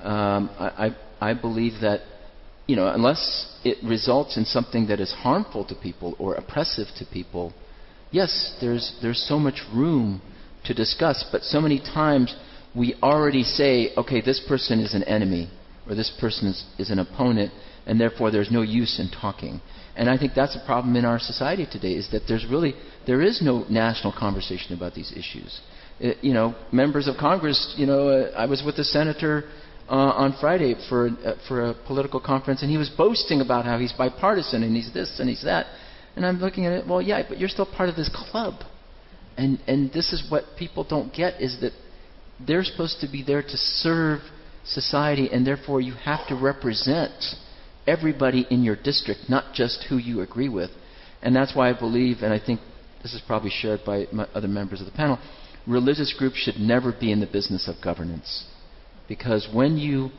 um, 0.01 0.49
I, 0.59 0.95
I 1.19 1.33
believe 1.33 1.81
that 1.81 2.01
you 2.69 2.75
know, 2.75 2.87
unless 2.87 3.51
it 3.63 3.83
results 3.83 4.37
in 4.37 4.45
something 4.45 4.85
that 4.89 4.99
is 4.99 5.11
harmful 5.11 5.65
to 5.65 5.73
people 5.73 6.15
or 6.19 6.35
oppressive 6.35 6.85
to 6.99 7.05
people, 7.11 7.51
yes, 8.11 8.55
there's, 8.61 8.95
there's 9.01 9.25
so 9.27 9.39
much 9.39 9.61
room 9.73 10.21
to 10.65 10.73
discuss, 10.75 11.25
but 11.31 11.41
so 11.41 11.59
many 11.59 11.79
times 11.79 12.35
we 12.75 12.93
already 13.01 13.41
say, 13.41 13.89
okay, 13.97 14.21
this 14.21 14.39
person 14.47 14.79
is 14.79 14.93
an 14.93 15.03
enemy 15.05 15.49
or 15.89 15.95
this 15.95 16.15
person 16.19 16.47
is, 16.47 16.63
is 16.77 16.91
an 16.91 16.99
opponent, 16.99 17.51
and 17.87 17.99
therefore 17.99 18.29
there's 18.29 18.51
no 18.51 18.61
use 18.61 18.99
in 18.99 19.09
talking. 19.09 19.59
And 19.95 20.07
I 20.07 20.19
think 20.19 20.33
that's 20.35 20.55
a 20.55 20.63
problem 20.63 20.95
in 20.95 21.05
our 21.05 21.17
society 21.17 21.67
today 21.69 21.93
is 21.93 22.11
that 22.11 22.27
there's 22.27 22.45
really 22.45 22.75
there 23.09 23.23
is 23.23 23.41
no 23.41 23.65
national 23.69 24.13
conversation 24.13 24.71
about 24.77 24.93
these 24.93 25.11
issues. 25.11 25.61
It, 25.99 26.17
uh, 26.17 26.19
you 26.21 26.31
know, 26.31 26.53
members 26.71 27.07
of 27.07 27.15
Congress. 27.17 27.73
You 27.75 27.87
know, 27.87 28.07
uh, 28.07 28.31
I 28.37 28.45
was 28.45 28.61
with 28.63 28.75
a 28.75 28.83
senator 28.83 29.45
uh, 29.89 30.23
on 30.23 30.37
Friday 30.39 30.75
for 30.87 31.07
uh, 31.07 31.33
for 31.47 31.71
a 31.71 31.73
political 31.87 32.21
conference, 32.21 32.61
and 32.61 32.69
he 32.69 32.77
was 32.77 32.89
boasting 32.89 33.41
about 33.41 33.65
how 33.65 33.79
he's 33.79 33.91
bipartisan 33.93 34.61
and 34.61 34.75
he's 34.75 34.93
this 34.93 35.19
and 35.19 35.27
he's 35.27 35.43
that. 35.43 35.65
And 36.15 36.23
I'm 36.23 36.39
looking 36.39 36.67
at 36.67 36.73
it. 36.73 36.87
Well, 36.87 37.01
yeah, 37.01 37.23
but 37.27 37.39
you're 37.39 37.49
still 37.49 37.65
part 37.65 37.89
of 37.89 37.95
this 37.95 38.11
club, 38.13 38.61
and 39.35 39.59
and 39.67 39.91
this 39.91 40.13
is 40.13 40.29
what 40.29 40.43
people 40.55 40.83
don't 40.83 41.11
get 41.11 41.41
is 41.41 41.59
that 41.61 41.73
they're 42.45 42.63
supposed 42.63 43.01
to 43.01 43.07
be 43.11 43.23
there 43.23 43.41
to 43.41 43.57
serve 43.57 44.19
society, 44.63 45.29
and 45.33 45.47
therefore 45.47 45.81
you 45.81 45.93
have 45.93 46.27
to 46.27 46.35
represent 46.35 47.19
everybody 47.87 48.45
in 48.51 48.61
your 48.61 48.75
district, 48.75 49.21
not 49.29 49.55
just 49.55 49.87
who 49.89 49.97
you 49.97 50.21
agree 50.21 50.49
with. 50.49 50.69
And 51.23 51.35
that's 51.35 51.55
why 51.55 51.71
I 51.71 51.73
believe, 51.73 52.17
and 52.21 52.31
I 52.31 52.39
think 52.39 52.59
this 53.01 53.13
is 53.13 53.21
probably 53.25 53.49
shared 53.49 53.81
by 53.85 54.05
other 54.33 54.47
members 54.47 54.81
of 54.81 54.85
the 54.85 54.91
panel, 54.91 55.19
religious 55.67 56.13
groups 56.17 56.37
should 56.37 56.57
never 56.57 56.91
be 56.91 57.11
in 57.11 57.19
the 57.19 57.27
business 57.27 57.67
of 57.67 57.75
governance. 57.83 58.45
Because 59.07 59.47
when, 59.51 59.77
you, 59.77 60.09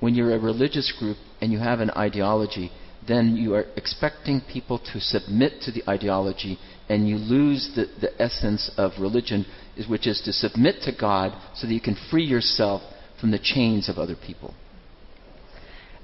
when 0.00 0.14
you're 0.14 0.34
a 0.34 0.38
religious 0.38 0.92
group 0.98 1.16
and 1.40 1.52
you 1.52 1.58
have 1.58 1.80
an 1.80 1.90
ideology, 1.90 2.70
then 3.06 3.36
you 3.36 3.54
are 3.54 3.66
expecting 3.76 4.40
people 4.52 4.78
to 4.92 5.00
submit 5.00 5.60
to 5.62 5.72
the 5.72 5.82
ideology 5.88 6.58
and 6.88 7.08
you 7.08 7.16
lose 7.16 7.70
the, 7.74 7.86
the 8.00 8.20
essence 8.20 8.70
of 8.76 8.92
religion, 9.00 9.46
which 9.88 10.06
is 10.06 10.20
to 10.24 10.32
submit 10.32 10.82
to 10.82 10.92
God 10.98 11.32
so 11.54 11.66
that 11.66 11.72
you 11.72 11.80
can 11.80 11.96
free 12.10 12.24
yourself 12.24 12.82
from 13.20 13.30
the 13.30 13.38
chains 13.38 13.88
of 13.88 13.96
other 13.96 14.16
people. 14.16 14.54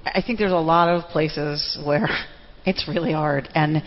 I 0.05 0.21
think 0.25 0.39
there's 0.39 0.51
a 0.51 0.55
lot 0.55 0.87
of 0.87 1.09
places 1.09 1.77
where 1.83 2.07
it's 2.65 2.87
really 2.87 3.11
hard, 3.11 3.49
and 3.53 3.83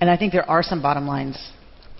and 0.00 0.10
I 0.10 0.16
think 0.16 0.32
there 0.32 0.48
are 0.48 0.62
some 0.62 0.82
bottom 0.82 1.06
lines, 1.06 1.52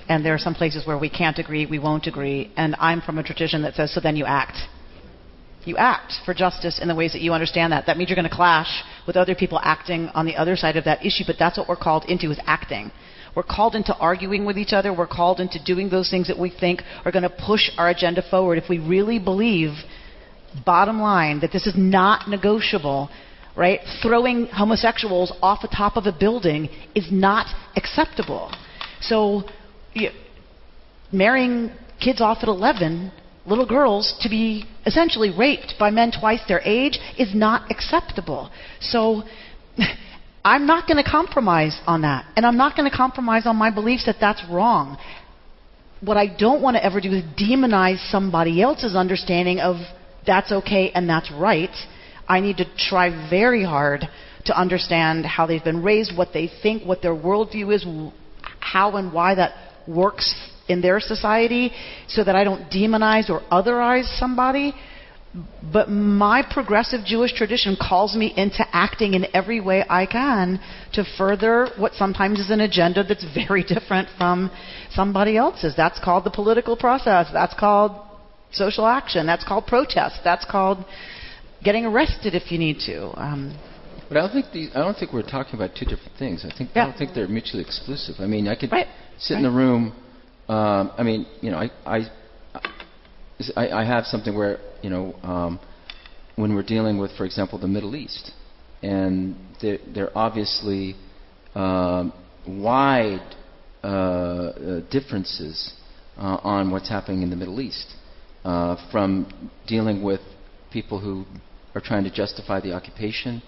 and 0.08 0.24
there 0.24 0.34
are 0.34 0.38
some 0.38 0.54
places 0.54 0.86
where 0.86 0.98
we 0.98 1.08
can't 1.08 1.38
agree, 1.38 1.66
we 1.66 1.78
won't 1.78 2.06
agree, 2.06 2.52
and 2.56 2.76
I'm 2.78 3.00
from 3.00 3.18
a 3.18 3.22
tradition 3.22 3.62
that 3.62 3.74
says 3.74 3.94
so. 3.94 4.00
Then 4.00 4.16
you 4.16 4.24
act. 4.24 4.56
You 5.64 5.76
act 5.78 6.12
for 6.26 6.34
justice 6.34 6.78
in 6.78 6.88
the 6.88 6.94
ways 6.94 7.12
that 7.12 7.22
you 7.22 7.32
understand 7.32 7.72
that. 7.72 7.86
That 7.86 7.96
means 7.96 8.10
you're 8.10 8.16
going 8.16 8.28
to 8.28 8.34
clash 8.34 8.82
with 9.06 9.16
other 9.16 9.34
people 9.34 9.58
acting 9.62 10.08
on 10.08 10.26
the 10.26 10.36
other 10.36 10.56
side 10.56 10.76
of 10.76 10.84
that 10.84 11.04
issue, 11.04 11.24
but 11.26 11.36
that's 11.38 11.56
what 11.56 11.68
we're 11.68 11.76
called 11.76 12.04
into 12.06 12.30
is 12.30 12.38
acting. 12.44 12.90
We're 13.34 13.42
called 13.42 13.74
into 13.74 13.96
arguing 13.96 14.44
with 14.44 14.58
each 14.58 14.72
other. 14.72 14.92
We're 14.92 15.06
called 15.06 15.40
into 15.40 15.62
doing 15.62 15.88
those 15.88 16.10
things 16.10 16.28
that 16.28 16.38
we 16.38 16.50
think 16.50 16.82
are 17.04 17.10
going 17.10 17.24
to 17.24 17.30
push 17.46 17.70
our 17.78 17.88
agenda 17.88 18.22
forward. 18.30 18.58
If 18.58 18.68
we 18.68 18.78
really 18.78 19.18
believe, 19.18 19.70
bottom 20.64 21.00
line, 21.00 21.40
that 21.40 21.50
this 21.50 21.66
is 21.66 21.74
not 21.76 22.28
negotiable, 22.28 23.10
right? 23.56 23.80
Throwing 24.02 24.46
homosexuals 24.46 25.32
off 25.42 25.62
the 25.62 25.68
top 25.68 25.96
of 25.96 26.06
a 26.06 26.12
building 26.12 26.68
is 26.94 27.08
not 27.10 27.46
acceptable. 27.74 28.54
So, 29.00 29.44
you, 29.94 30.10
marrying 31.12 31.72
kids 32.02 32.20
off 32.20 32.38
at 32.42 32.48
11, 32.48 33.12
little 33.46 33.66
girls, 33.66 34.14
to 34.20 34.28
be 34.28 34.64
essentially 34.86 35.32
raped 35.36 35.74
by 35.78 35.90
men 35.90 36.12
twice 36.18 36.40
their 36.48 36.60
age 36.60 36.98
is 37.18 37.34
not 37.34 37.70
acceptable. 37.70 38.50
So, 38.80 39.22
I'm 40.44 40.66
not 40.66 40.86
going 40.86 41.02
to 41.02 41.10
compromise 41.10 41.80
on 41.86 42.02
that. 42.02 42.26
And 42.36 42.44
I'm 42.44 42.58
not 42.58 42.76
going 42.76 42.90
to 42.90 42.94
compromise 42.94 43.46
on 43.46 43.56
my 43.56 43.70
beliefs 43.70 44.04
that 44.04 44.16
that's 44.20 44.42
wrong. 44.50 44.98
What 46.02 46.18
I 46.18 46.26
don't 46.26 46.60
want 46.60 46.76
to 46.76 46.84
ever 46.84 47.00
do 47.00 47.10
is 47.12 47.24
demonize 47.38 48.10
somebody 48.10 48.60
else's 48.60 48.94
understanding 48.94 49.60
of 49.60 49.76
that's 50.26 50.52
okay 50.52 50.90
and 50.90 51.08
that's 51.08 51.30
right 51.32 51.74
I 52.28 52.40
need 52.40 52.58
to 52.58 52.66
try 52.76 53.28
very 53.28 53.64
hard 53.64 54.08
to 54.46 54.58
understand 54.58 55.26
how 55.26 55.46
they've 55.46 55.64
been 55.64 55.82
raised, 55.82 56.16
what 56.16 56.28
they 56.32 56.50
think, 56.62 56.84
what 56.84 57.02
their 57.02 57.14
worldview 57.14 57.74
is, 57.74 57.86
how 58.60 58.96
and 58.96 59.12
why 59.12 59.34
that 59.34 59.52
works 59.86 60.34
in 60.68 60.80
their 60.80 61.00
society, 61.00 61.72
so 62.08 62.24
that 62.24 62.34
I 62.34 62.44
don't 62.44 62.70
demonize 62.70 63.28
or 63.28 63.42
otherize 63.52 64.06
somebody. 64.18 64.74
But 65.72 65.90
my 65.90 66.44
progressive 66.48 67.04
Jewish 67.04 67.32
tradition 67.34 67.76
calls 67.80 68.14
me 68.14 68.32
into 68.36 68.64
acting 68.72 69.14
in 69.14 69.26
every 69.34 69.60
way 69.60 69.84
I 69.88 70.06
can 70.06 70.60
to 70.92 71.04
further 71.18 71.70
what 71.76 71.94
sometimes 71.94 72.38
is 72.38 72.50
an 72.50 72.60
agenda 72.60 73.02
that's 73.02 73.24
very 73.34 73.64
different 73.74 74.08
from 74.16 74.50
somebody 74.92 75.36
else's. 75.36 75.74
That's 75.76 75.98
called 75.98 76.22
the 76.24 76.30
political 76.30 76.76
process. 76.76 77.26
That's 77.32 77.54
called 77.58 78.00
social 78.52 78.86
action. 78.86 79.26
That's 79.26 79.42
called 79.44 79.66
protest. 79.66 80.20
That's 80.22 80.44
called 80.44 80.84
getting 81.64 81.84
arrested 81.84 82.36
if 82.36 82.52
you 82.52 82.58
need 82.58 82.78
to. 82.86 83.10
Um, 83.20 83.58
But 84.08 84.18
I 84.18 84.20
don't 84.20 84.32
think 84.32 84.52
the, 84.52 84.70
I 84.78 84.84
don't 84.84 84.96
think 84.96 85.12
we're 85.12 85.22
talking 85.22 85.54
about 85.54 85.74
two 85.74 85.86
different 85.86 86.16
things. 86.16 86.44
I 86.44 86.56
think 86.56 86.70
Yeah. 86.74 86.82
I 86.82 86.84
don't 86.86 86.96
think 86.96 87.14
they're 87.14 87.26
mutually 87.26 87.62
exclusive. 87.62 88.16
I 88.20 88.26
mean, 88.26 88.46
I 88.46 88.54
could 88.54 88.70
Right. 88.70 88.86
Sit 89.18 89.36
in 89.36 89.42
the 89.42 89.50
room. 89.50 89.94
Um, 90.48 90.92
I 90.96 91.02
mean, 91.02 91.26
you 91.40 91.50
know, 91.50 91.58
I, 91.58 91.70
I 91.86 92.10
I 93.56 93.68
I 93.68 93.84
have 93.84 94.04
something 94.06 94.36
where 94.36 94.58
you 94.82 94.90
know 94.90 95.14
um, 95.22 95.60
when 96.36 96.54
we're 96.54 96.62
dealing 96.62 96.98
with, 96.98 97.16
for 97.16 97.24
example, 97.24 97.58
the 97.58 97.68
Middle 97.68 97.96
East, 97.96 98.32
and 98.82 99.36
there, 99.62 99.78
there 99.94 100.06
are 100.10 100.26
obviously 100.26 100.96
um, 101.54 102.12
wide 102.46 103.34
uh, 103.82 104.80
differences 104.90 105.74
uh, 106.16 106.38
on 106.42 106.70
what's 106.70 106.88
happening 106.88 107.22
in 107.22 107.30
the 107.30 107.36
Middle 107.36 107.60
East, 107.60 107.94
uh, 108.44 108.76
from 108.90 109.50
dealing 109.66 110.02
with 110.02 110.20
people 110.72 111.00
who 111.00 111.24
are 111.74 111.80
trying 111.80 112.04
to 112.04 112.10
justify 112.10 112.60
the 112.60 112.72
occupation 112.72 113.42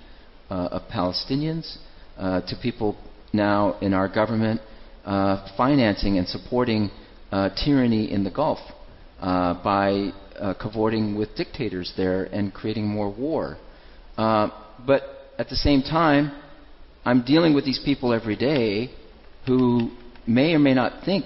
uh, 0.50 0.68
of 0.72 0.82
Palestinians 0.90 1.78
uh, 2.18 2.40
to 2.42 2.56
people 2.62 2.96
now 3.32 3.78
in 3.80 3.92
our 3.92 4.08
government 4.08 4.60
uh, 5.06 5.46
financing 5.56 6.18
and 6.18 6.26
supporting 6.26 6.90
uh, 7.30 7.48
tyranny 7.64 8.10
in 8.12 8.24
the 8.24 8.30
Gulf 8.30 8.58
uh, 9.20 9.54
by 9.62 10.10
uh, 10.36 10.54
cavorting 10.60 11.16
with 11.16 11.34
dictators 11.36 11.92
there 11.96 12.24
and 12.24 12.52
creating 12.52 12.86
more 12.86 13.08
war. 13.08 13.56
Uh, 14.18 14.48
but 14.84 15.02
at 15.38 15.48
the 15.48 15.54
same 15.54 15.82
time, 15.82 16.32
I'm 17.04 17.24
dealing 17.24 17.54
with 17.54 17.64
these 17.64 17.80
people 17.84 18.12
every 18.12 18.36
day 18.36 18.90
who 19.46 19.92
may 20.26 20.54
or 20.54 20.58
may 20.58 20.74
not 20.74 21.04
think 21.04 21.24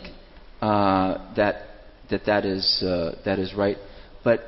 that 0.61 1.63
that 2.11 2.27
that 2.27 2.45
is 2.45 2.85
that 3.25 3.39
is 3.39 3.55
right, 3.55 3.79
but 4.23 4.41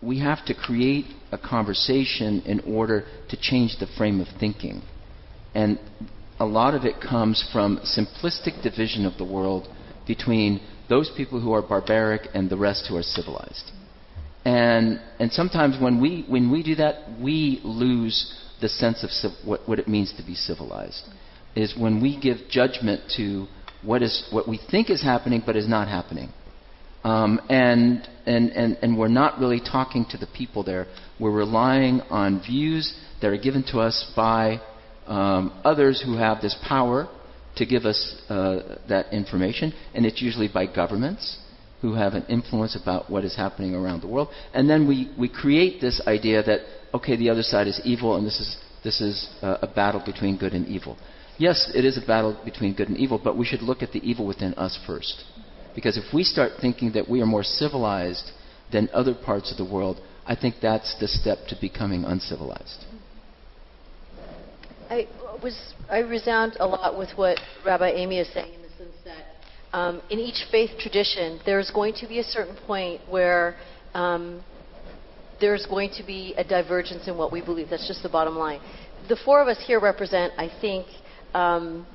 we 0.00 0.20
have 0.20 0.44
to 0.46 0.54
create 0.54 1.04
a 1.30 1.36
conversation 1.36 2.42
in 2.46 2.60
order 2.60 3.04
to 3.28 3.36
change 3.38 3.76
the 3.78 3.86
frame 3.98 4.20
of 4.20 4.28
thinking, 4.40 4.80
and 5.54 5.78
a 6.42 6.44
lot 6.44 6.74
of 6.74 6.84
it 6.84 7.00
comes 7.00 7.48
from 7.52 7.78
simplistic 7.96 8.64
division 8.64 9.06
of 9.06 9.16
the 9.16 9.24
world 9.24 9.68
between 10.08 10.60
those 10.88 11.08
people 11.16 11.40
who 11.40 11.52
are 11.52 11.62
barbaric 11.62 12.22
and 12.34 12.50
the 12.50 12.56
rest 12.56 12.86
who 12.88 12.96
are 12.96 13.02
civilized. 13.02 13.70
And, 14.44 15.00
and 15.20 15.30
sometimes 15.30 15.80
when 15.80 16.00
we, 16.00 16.24
when 16.28 16.50
we 16.50 16.64
do 16.64 16.74
that, 16.74 17.20
we 17.22 17.60
lose 17.62 18.34
the 18.60 18.68
sense 18.68 19.04
of 19.04 19.10
civ- 19.10 19.44
what, 19.44 19.60
what 19.68 19.78
it 19.78 19.86
means 19.86 20.12
to 20.16 20.24
be 20.24 20.34
civilized. 20.34 21.04
Is 21.54 21.76
when 21.78 22.02
we 22.02 22.18
give 22.20 22.38
judgment 22.50 23.02
to 23.18 23.46
what, 23.84 24.02
is, 24.02 24.26
what 24.32 24.48
we 24.48 24.58
think 24.68 24.90
is 24.90 25.00
happening 25.00 25.44
but 25.46 25.54
is 25.54 25.68
not 25.68 25.86
happening. 25.86 26.30
Um, 27.04 27.40
and, 27.50 28.08
and, 28.26 28.50
and, 28.50 28.78
and 28.82 28.98
we're 28.98 29.06
not 29.06 29.38
really 29.38 29.60
talking 29.60 30.06
to 30.10 30.16
the 30.16 30.26
people 30.26 30.64
there. 30.64 30.88
We're 31.20 31.30
relying 31.30 32.00
on 32.02 32.42
views 32.42 32.98
that 33.20 33.28
are 33.28 33.38
given 33.38 33.62
to 33.70 33.78
us 33.78 34.12
by 34.16 34.60
um, 35.06 35.60
others 35.64 36.02
who 36.04 36.16
have 36.16 36.40
this 36.40 36.56
power 36.66 37.08
to 37.56 37.66
give 37.66 37.84
us 37.84 38.16
uh, 38.28 38.78
that 38.88 39.12
information, 39.12 39.72
and 39.94 40.06
it's 40.06 40.22
usually 40.22 40.48
by 40.48 40.66
governments 40.66 41.38
who 41.80 41.94
have 41.94 42.14
an 42.14 42.24
influence 42.28 42.78
about 42.80 43.10
what 43.10 43.24
is 43.24 43.36
happening 43.36 43.74
around 43.74 44.00
the 44.00 44.06
world. 44.06 44.28
And 44.54 44.70
then 44.70 44.86
we, 44.86 45.12
we 45.18 45.28
create 45.28 45.80
this 45.80 46.00
idea 46.06 46.42
that, 46.44 46.60
okay, 46.94 47.16
the 47.16 47.28
other 47.28 47.42
side 47.42 47.66
is 47.66 47.80
evil, 47.84 48.16
and 48.16 48.24
this 48.24 48.40
is, 48.40 48.56
this 48.84 49.00
is 49.00 49.28
uh, 49.42 49.58
a 49.62 49.66
battle 49.66 50.02
between 50.04 50.38
good 50.38 50.52
and 50.52 50.66
evil. 50.68 50.96
Yes, 51.38 51.70
it 51.74 51.84
is 51.84 51.98
a 51.98 52.06
battle 52.06 52.40
between 52.44 52.74
good 52.74 52.88
and 52.88 52.96
evil, 52.96 53.20
but 53.22 53.36
we 53.36 53.44
should 53.44 53.62
look 53.62 53.82
at 53.82 53.92
the 53.92 53.98
evil 54.08 54.26
within 54.26 54.54
us 54.54 54.78
first. 54.86 55.24
Because 55.74 55.96
if 55.96 56.14
we 56.14 56.22
start 56.22 56.52
thinking 56.60 56.92
that 56.92 57.08
we 57.08 57.20
are 57.20 57.26
more 57.26 57.42
civilized 57.42 58.30
than 58.70 58.88
other 58.92 59.14
parts 59.14 59.50
of 59.50 59.58
the 59.58 59.70
world, 59.70 60.00
I 60.24 60.36
think 60.36 60.56
that's 60.62 60.94
the 61.00 61.08
step 61.08 61.38
to 61.48 61.56
becoming 61.60 62.04
uncivilized. 62.04 62.84
I 64.92 65.08
was 65.42 65.58
I 65.88 66.00
resound 66.00 66.58
a 66.60 66.66
lot 66.66 66.98
with 66.98 67.08
what 67.16 67.38
Rabbi 67.64 67.92
Amy 67.92 68.18
is 68.18 68.30
saying 68.34 68.52
in 68.52 68.60
the 68.60 68.68
sense 68.76 68.94
that 69.06 69.24
um, 69.76 70.02
in 70.10 70.18
each 70.18 70.44
faith 70.50 70.78
tradition 70.78 71.40
there's 71.46 71.70
going 71.70 71.94
to 71.94 72.06
be 72.06 72.18
a 72.18 72.22
certain 72.22 72.56
point 72.66 73.00
where 73.08 73.56
um, 73.94 74.44
there's 75.40 75.64
going 75.64 75.92
to 75.96 76.04
be 76.04 76.34
a 76.36 76.44
divergence 76.44 77.08
in 77.08 77.16
what 77.16 77.32
we 77.32 77.40
believe. 77.40 77.70
That's 77.70 77.88
just 77.88 78.02
the 78.02 78.10
bottom 78.10 78.36
line. 78.36 78.60
The 79.08 79.16
four 79.24 79.40
of 79.40 79.48
us 79.48 79.56
here 79.66 79.80
represent, 79.80 80.34
I 80.36 80.50
think, 80.60 80.86
um, 81.32 81.86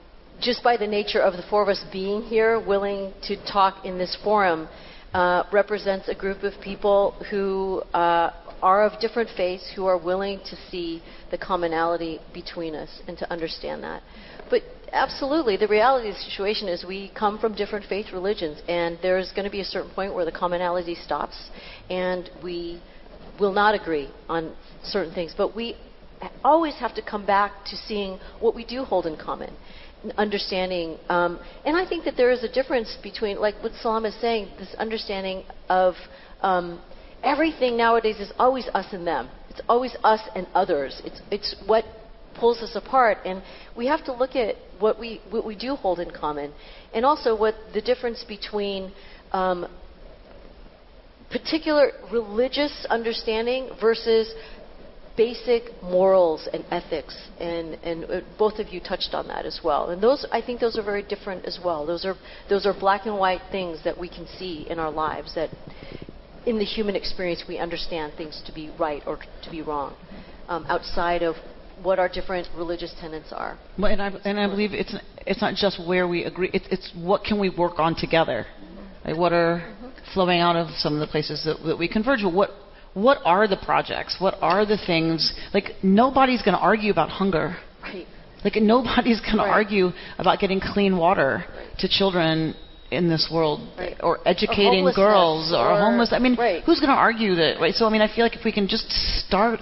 just 0.42 0.64
by 0.64 0.76
the 0.76 0.88
nature 0.88 1.20
of 1.20 1.34
the 1.34 1.44
four 1.52 1.62
of 1.62 1.70
us 1.70 1.84
being 1.94 2.24
here, 2.24 2.60
willing 2.60 3.14
to 3.28 3.36
talk 3.46 3.86
in 3.86 4.00
this 4.00 4.18
forum, 4.24 4.68
uh, 5.14 5.44
represents 5.54 6.10
a 6.10 6.16
group 6.16 6.42
of 6.42 6.54
people 6.64 7.12
who 7.30 7.84
uh, 7.94 8.32
are 8.62 8.84
of 8.84 9.00
different 9.00 9.30
faiths, 9.36 9.72
who 9.76 9.86
are 9.86 9.98
willing 9.98 10.40
to 10.40 10.58
see 10.70 11.02
the 11.32 11.38
commonality 11.38 12.20
between 12.34 12.76
us 12.76 13.02
and 13.08 13.18
to 13.18 13.32
understand 13.32 13.84
that. 13.84 14.02
But 14.50 14.64
absolutely, 14.92 15.58
the 15.58 15.68
reality 15.68 16.10
of 16.10 16.16
the 16.16 16.22
situation 16.22 16.68
is 16.68 16.86
we 16.86 17.12
come 17.18 17.40
from 17.40 17.56
different 17.56 17.86
faith 17.86 18.08
religions, 18.14 18.62
and 18.68 18.98
there's 19.02 19.32
going 19.32 19.46
to 19.46 19.52
be 19.52 19.62
a 19.62 19.66
certain 19.66 19.92
point 19.92 20.14
where 20.14 20.26
the 20.26 20.32
commonality 20.32 20.96
stops, 20.96 21.50
and 21.90 22.30
we 22.44 22.82
will 23.40 23.54
not 23.54 23.76
agree 23.76 24.10
on 24.30 24.56
certain 24.84 25.14
things. 25.14 25.34
But 25.38 25.56
we 25.56 25.76
always 26.44 26.76
have 26.76 26.96
to 26.96 27.02
come 27.02 27.26
back 27.26 27.66
to 27.66 27.76
seeing 27.76 28.20
what 28.40 28.56
we 28.56 28.66
do 28.66 28.84
hold 28.84 29.06
in 29.06 29.18
common 29.18 29.54
understanding. 30.18 30.98
Um, 31.10 31.40
and 31.66 31.76
I 31.76 31.88
think 31.88 32.06
that 32.06 32.16
there 32.18 32.32
is 32.32 32.44
a 32.44 32.52
difference 32.52 32.98
between, 33.02 33.40
like 33.40 33.56
what 33.64 33.74
Salam 33.82 34.06
is 34.06 34.16
saying, 34.22 34.50
this 34.60 34.74
understanding 34.78 35.44
of 35.70 35.96
um, 36.42 36.82
everything 37.24 37.78
nowadays 37.78 38.18
is 38.20 38.32
always 38.38 38.68
us 38.74 38.88
and 38.92 39.06
them. 39.06 39.30
It's 39.50 39.62
always 39.68 39.96
us 40.04 40.22
and 40.36 40.48
others. 40.54 41.02
It's, 41.06 41.22
it's 41.32 41.56
what 41.66 41.86
pulls 42.40 42.60
us 42.60 42.76
apart. 42.76 43.18
And 43.26 43.42
we 43.76 43.88
have 43.88 44.04
to 44.06 44.14
look 44.14 44.36
at 44.36 44.56
what 44.80 45.00
we, 45.00 45.22
what 45.30 45.46
we 45.46 45.56
do 45.56 45.76
hold 45.76 46.00
in 46.00 46.12
common. 46.12 46.54
And 46.94 47.06
also 47.06 47.38
what 47.38 47.56
the 47.74 47.82
difference 47.82 48.24
between 48.28 48.92
um, 49.32 49.68
particular 51.30 51.92
religious 52.12 52.86
understanding 52.90 53.70
versus 53.82 54.34
basic 55.18 55.64
morals 55.82 56.48
and 56.54 56.64
ethics, 56.70 57.18
and, 57.40 57.74
and 57.84 58.06
uh, 58.06 58.22
both 58.38 58.60
of 58.60 58.70
you 58.70 58.80
touched 58.80 59.10
on 59.14 59.28
that 59.28 59.46
as 59.46 59.60
well. 59.64 59.90
And 59.90 60.02
those, 60.02 60.26
I 60.32 60.42
think, 60.42 60.60
those 60.62 60.78
are 60.78 60.84
very 60.84 61.02
different 61.02 61.46
as 61.46 61.60
well. 61.64 61.86
Those 61.88 62.06
are 62.06 62.16
those 62.50 62.68
are 62.68 62.74
black 62.74 63.08
and 63.08 63.18
white 63.18 63.42
things 63.52 63.80
that 63.84 64.00
we 64.00 64.08
can 64.08 64.28
see 64.38 64.68
in 64.70 64.78
our 64.78 64.92
lives. 64.92 65.34
That 65.34 65.50
in 66.48 66.58
the 66.58 66.66
human 66.66 66.96
experience, 66.96 67.44
we 67.48 67.58
understand 67.58 68.14
things 68.16 68.42
to 68.46 68.54
be 68.54 68.72
right 68.80 69.04
or 69.06 69.20
to 69.44 69.52
be 69.52 69.62
wrong, 69.62 69.96
um, 70.48 70.66
outside 70.70 71.22
of 71.22 71.36
what 71.84 72.00
our 72.00 72.10
different 72.10 72.48
religious 72.56 72.94
tenets 73.00 73.32
are. 73.32 73.60
Well, 73.78 73.92
and 73.92 74.02
I 74.02 74.08
and 74.24 74.40
I 74.40 74.48
believe 74.48 74.74
it's 74.74 74.96
it's 75.28 75.42
not 75.42 75.54
just 75.56 75.80
where 75.88 76.08
we 76.08 76.24
agree. 76.24 76.50
It's 76.54 76.68
it's 76.72 76.92
what 76.96 77.24
can 77.24 77.40
we 77.40 77.50
work 77.50 77.80
on 77.80 77.96
together. 77.96 78.48
Like 79.06 79.18
what 79.18 79.34
are 79.34 79.62
flowing 80.14 80.40
out 80.40 80.56
of 80.56 80.68
some 80.78 80.94
of 80.94 81.00
the 81.00 81.08
places 81.08 81.44
that, 81.46 81.58
that 81.68 81.78
we 81.78 81.88
converge. 81.88 82.24
What 82.24 82.52
what 82.94 83.20
are 83.26 83.48
the 83.48 83.58
projects? 83.58 84.16
What 84.20 84.36
are 84.42 84.66
the 84.66 84.78
things? 84.88 85.34
Like 85.54 85.72
nobody's 85.84 86.42
going 86.42 86.56
to 86.56 86.62
argue 86.62 86.92
about 86.92 87.10
hunger. 87.10 87.58
Right. 87.84 88.08
Like 88.44 88.56
nobody's 88.56 89.20
going 89.22 89.38
Right. 89.38 89.46
to 89.46 89.52
argue 89.52 89.90
about 90.18 90.40
getting 90.40 90.60
clean 90.60 90.98
water 90.98 91.46
to 91.80 91.88
children 91.88 92.56
in 92.92 93.10
this 93.10 93.30
world, 93.32 93.60
Right. 93.78 93.98
or 94.02 94.20
educating 94.26 94.90
girls, 94.96 95.52
or, 95.54 95.72
or- 95.74 95.80
homeless. 95.80 96.14
I 96.14 96.20
mean, 96.20 96.36
right. 96.36 96.64
who's 96.64 96.80
going 96.80 96.90
to 96.90 96.96
argue 96.96 97.36
that? 97.36 97.60
Right. 97.60 97.74
So 97.74 97.86
I 97.86 97.90
mean, 97.90 98.02
I 98.02 98.08
feel 98.14 98.24
like 98.24 98.36
if 98.36 98.46
we 98.46 98.52
can 98.52 98.68
just 98.68 98.90
start 99.26 99.62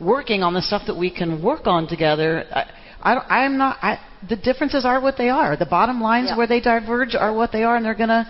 working 0.00 0.42
on 0.42 0.52
the 0.54 0.62
stuff 0.62 0.82
that 0.86 0.96
we 0.96 1.10
can 1.10 1.42
work 1.42 1.66
on 1.66 1.86
together, 1.86 2.44
I, 2.52 2.64
I 3.02 3.14
don't, 3.14 3.26
I'm 3.30 3.56
not. 3.58 3.78
I, 3.82 3.98
the 4.28 4.36
differences 4.36 4.84
are 4.84 5.00
what 5.00 5.16
they 5.16 5.30
are. 5.30 5.56
The 5.56 5.64
bottom 5.66 6.00
lines 6.02 6.28
Yeah. 6.28 6.36
where 6.36 6.46
they 6.46 6.60
diverge 6.60 7.14
are 7.14 7.32
what 7.34 7.50
they 7.52 7.62
are, 7.64 7.76
and 7.76 7.84
they're 7.84 7.94
gonna 7.94 8.26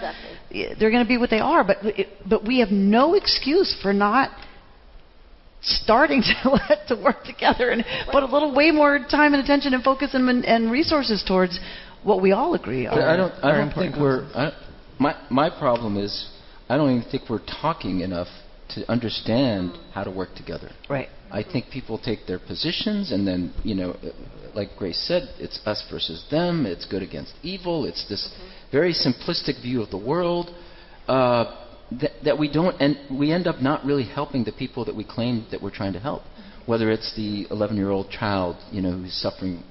Exactly. 0.50 0.74
they're 0.78 0.90
gonna 0.92 1.08
be 1.08 1.18
what 1.18 1.30
they 1.30 1.40
are. 1.40 1.64
But 1.64 1.78
it, 1.82 2.08
but 2.28 2.44
we 2.46 2.60
have 2.60 2.70
no 2.70 3.14
excuse 3.14 3.76
for 3.82 3.92
not 3.92 4.30
starting 5.62 6.22
to 6.44 6.58
to 6.88 7.02
work 7.02 7.24
together 7.24 7.70
and 7.70 7.84
put 8.12 8.22
a 8.22 8.26
little 8.26 8.54
way 8.54 8.70
more 8.70 8.98
time 9.10 9.34
and 9.34 9.42
attention 9.42 9.74
and 9.74 9.82
focus 9.82 10.10
and, 10.14 10.44
and 10.44 10.70
resources 10.70 11.22
towards 11.26 11.58
what 12.02 12.22
we 12.22 12.32
all 12.32 12.54
agree 12.54 12.86
are. 12.86 13.00
I 13.00 13.16
don't. 13.16 13.32
I 13.44 13.56
don't 13.56 13.72
think 13.72 13.96
we're. 13.96 14.24
I, 14.34 14.52
my 14.98 15.16
my 15.30 15.50
problem 15.50 15.96
is, 15.96 16.30
I 16.68 16.76
don't 16.76 16.90
even 16.98 17.10
think 17.10 17.28
we're 17.28 17.44
talking 17.60 18.00
enough 18.00 18.28
to 18.70 18.90
understand 18.90 19.76
how 19.92 20.04
to 20.04 20.10
work 20.10 20.34
together. 20.36 20.70
right. 20.88 21.08
I 21.32 21.44
think 21.44 21.66
people 21.70 21.96
take 21.96 22.26
their 22.26 22.40
positions, 22.40 23.12
and 23.12 23.26
then 23.26 23.54
you 23.62 23.74
know, 23.74 23.92
uh, 23.92 24.10
like 24.54 24.70
Grace 24.76 25.00
said, 25.06 25.28
it's 25.38 25.60
us 25.64 25.84
versus 25.90 26.24
them. 26.30 26.66
It's 26.66 26.86
good 26.86 27.02
against 27.02 27.34
evil. 27.42 27.84
It's 27.84 28.08
this 28.08 28.28
very 28.72 28.92
simplistic 28.92 29.62
view 29.62 29.80
of 29.82 29.90
the 29.90 29.98
world 29.98 30.50
uh, 31.06 31.66
that, 32.00 32.10
that 32.24 32.38
we 32.38 32.52
don't, 32.52 32.80
and 32.80 32.96
we 33.16 33.32
end 33.32 33.46
up 33.46 33.60
not 33.60 33.84
really 33.84 34.04
helping 34.04 34.44
the 34.44 34.52
people 34.52 34.84
that 34.84 34.94
we 34.94 35.04
claim 35.04 35.46
that 35.50 35.62
we're 35.62 35.74
trying 35.74 35.92
to 35.92 36.00
help. 36.00 36.22
Whether 36.66 36.90
it's 36.90 37.14
the 37.16 37.46
11-year-old 37.50 38.10
child, 38.10 38.56
you 38.70 38.80
know, 38.82 38.92
who's 38.92 39.14
suffering 39.14 39.62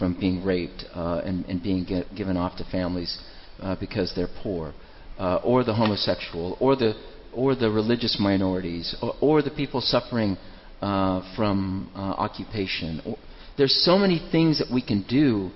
from 0.00 0.18
being 0.18 0.42
raped 0.42 0.84
uh, 0.94 1.20
and, 1.24 1.44
and 1.44 1.62
being 1.62 1.84
gi- 1.86 2.06
given 2.16 2.36
off 2.36 2.56
to 2.56 2.64
families 2.72 3.20
uh, 3.60 3.76
because 3.78 4.12
they're 4.16 4.34
poor, 4.42 4.72
uh, 5.18 5.36
or 5.44 5.62
the 5.62 5.74
homosexual, 5.74 6.56
or 6.58 6.74
the 6.74 6.94
or 7.32 7.54
the 7.54 7.70
religious 7.70 8.16
minorities, 8.18 8.96
or, 9.00 9.14
or 9.20 9.42
the 9.42 9.50
people 9.50 9.80
suffering 9.80 10.36
uh, 10.80 11.20
from 11.36 11.88
uh, 11.94 11.98
occupation. 11.98 13.00
Or, 13.06 13.16
there's 13.56 13.84
so 13.84 13.96
many 13.98 14.18
things 14.32 14.58
that 14.58 14.72
we 14.72 14.82
can 14.82 15.04
do. 15.08 15.50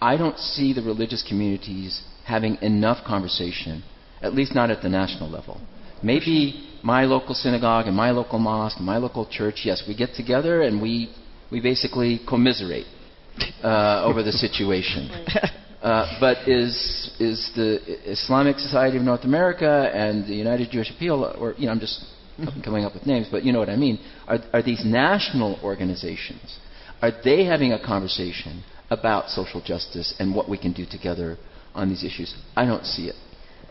I 0.00 0.16
don't 0.16 0.38
see 0.38 0.72
the 0.72 0.82
religious 0.82 1.24
communities 1.26 2.02
having 2.24 2.58
enough 2.62 2.98
conversation, 3.04 3.82
at 4.22 4.34
least 4.34 4.54
not 4.54 4.70
at 4.70 4.82
the 4.82 4.88
national 4.88 5.30
level. 5.30 5.60
Maybe 6.02 6.78
my 6.84 7.04
local 7.04 7.34
synagogue 7.34 7.86
and 7.86 7.96
my 7.96 8.10
local 8.12 8.38
mosque 8.38 8.76
and 8.76 8.86
my 8.86 8.98
local 8.98 9.26
church, 9.26 9.62
yes, 9.64 9.82
we 9.88 9.96
get 9.96 10.14
together 10.14 10.62
and 10.62 10.80
we, 10.80 11.12
we 11.50 11.60
basically 11.60 12.20
commiserate 12.28 12.86
uh, 13.62 14.04
over 14.04 14.22
the 14.22 14.32
situation. 14.32 15.10
Uh, 15.80 16.18
but 16.20 16.46
is 16.46 17.10
is 17.18 17.50
the 17.56 17.80
Islamic 18.04 18.58
Society 18.58 18.98
of 18.98 19.02
North 19.02 19.24
America 19.24 19.90
and 19.94 20.26
the 20.26 20.34
United 20.34 20.70
Jewish 20.70 20.90
Appeal, 20.90 21.24
or 21.40 21.54
you 21.56 21.64
know, 21.64 21.72
I'm 21.72 21.80
just 21.80 22.04
coming 22.62 22.84
up 22.84 22.92
with 22.92 23.06
names, 23.06 23.28
but 23.30 23.44
you 23.44 23.52
know 23.54 23.60
what 23.60 23.70
I 23.70 23.76
mean? 23.76 23.98
Are 24.28 24.40
are 24.52 24.62
these 24.62 24.84
national 24.84 25.58
organizations? 25.64 26.58
Are 27.00 27.10
they 27.24 27.44
having 27.46 27.72
a 27.72 27.82
conversation 27.82 28.62
about 28.90 29.30
social 29.30 29.62
justice 29.62 30.14
and 30.18 30.34
what 30.34 30.50
we 30.50 30.58
can 30.58 30.74
do 30.74 30.84
together 30.84 31.38
on 31.74 31.88
these 31.88 32.04
issues? 32.04 32.34
I 32.54 32.66
don't 32.66 32.84
see 32.84 33.08
it. 33.08 33.14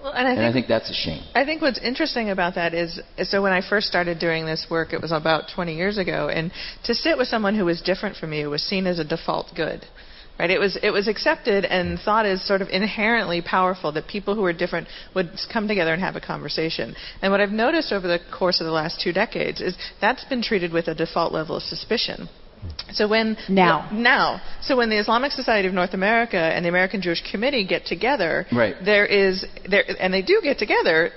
Well, 0.01 0.13
and 0.13 0.27
I, 0.27 0.31
and 0.31 0.39
think, 0.39 0.49
I 0.49 0.53
think 0.53 0.67
that's 0.67 0.89
a 0.89 0.93
shame. 0.93 1.23
I 1.35 1.43
think 1.45 1.61
what's 1.61 1.79
interesting 1.79 2.29
about 2.29 2.55
that 2.55 2.73
is, 2.73 2.99
so 3.23 3.41
when 3.41 3.51
I 3.51 3.61
first 3.67 3.87
started 3.87 4.19
doing 4.19 4.45
this 4.45 4.67
work, 4.69 4.93
it 4.93 5.01
was 5.01 5.11
about 5.11 5.49
20 5.53 5.75
years 5.75 5.97
ago, 5.97 6.29
and 6.29 6.51
to 6.85 6.95
sit 6.95 7.17
with 7.17 7.27
someone 7.27 7.55
who 7.55 7.65
was 7.65 7.81
different 7.81 8.15
from 8.15 8.31
you 8.31 8.49
was 8.49 8.63
seen 8.63 8.87
as 8.87 8.99
a 8.99 9.03
default 9.03 9.47
good. 9.55 9.85
Right? 10.39 10.51
It 10.51 10.59
was 10.59 10.77
it 10.81 10.91
was 10.91 11.09
accepted 11.09 11.65
and 11.65 11.99
thought 11.99 12.25
as 12.25 12.41
sort 12.41 12.61
of 12.61 12.69
inherently 12.69 13.41
powerful 13.41 13.91
that 13.91 14.07
people 14.07 14.35
who 14.35 14.41
were 14.41 14.53
different 14.53 14.87
would 15.13 15.31
come 15.51 15.67
together 15.67 15.91
and 15.91 16.01
have 16.01 16.15
a 16.15 16.21
conversation. 16.21 16.95
And 17.21 17.29
what 17.29 17.41
I've 17.41 17.51
noticed 17.51 17.91
over 17.91 18.07
the 18.07 18.19
course 18.31 18.61
of 18.61 18.65
the 18.65 18.71
last 18.71 19.01
two 19.01 19.11
decades 19.11 19.59
is 19.59 19.77
that's 19.99 20.23
been 20.23 20.41
treated 20.41 20.71
with 20.71 20.87
a 20.87 20.95
default 20.95 21.33
level 21.33 21.57
of 21.57 21.63
suspicion. 21.63 22.29
So 22.91 23.07
when 23.07 23.37
now 23.47 23.89
now 23.91 24.41
so 24.61 24.77
when 24.77 24.89
the 24.89 24.99
Islamic 24.99 25.31
Society 25.31 25.67
of 25.67 25.73
North 25.73 25.93
America 25.93 26.37
and 26.37 26.65
the 26.65 26.69
American 26.69 27.01
Jewish 27.01 27.21
Committee 27.31 27.65
get 27.65 27.85
together, 27.85 28.45
right. 28.51 28.75
there 28.83 29.05
is 29.05 29.45
there 29.69 29.83
and 29.99 30.13
they 30.13 30.21
do 30.21 30.39
get 30.43 30.57
together. 30.57 31.11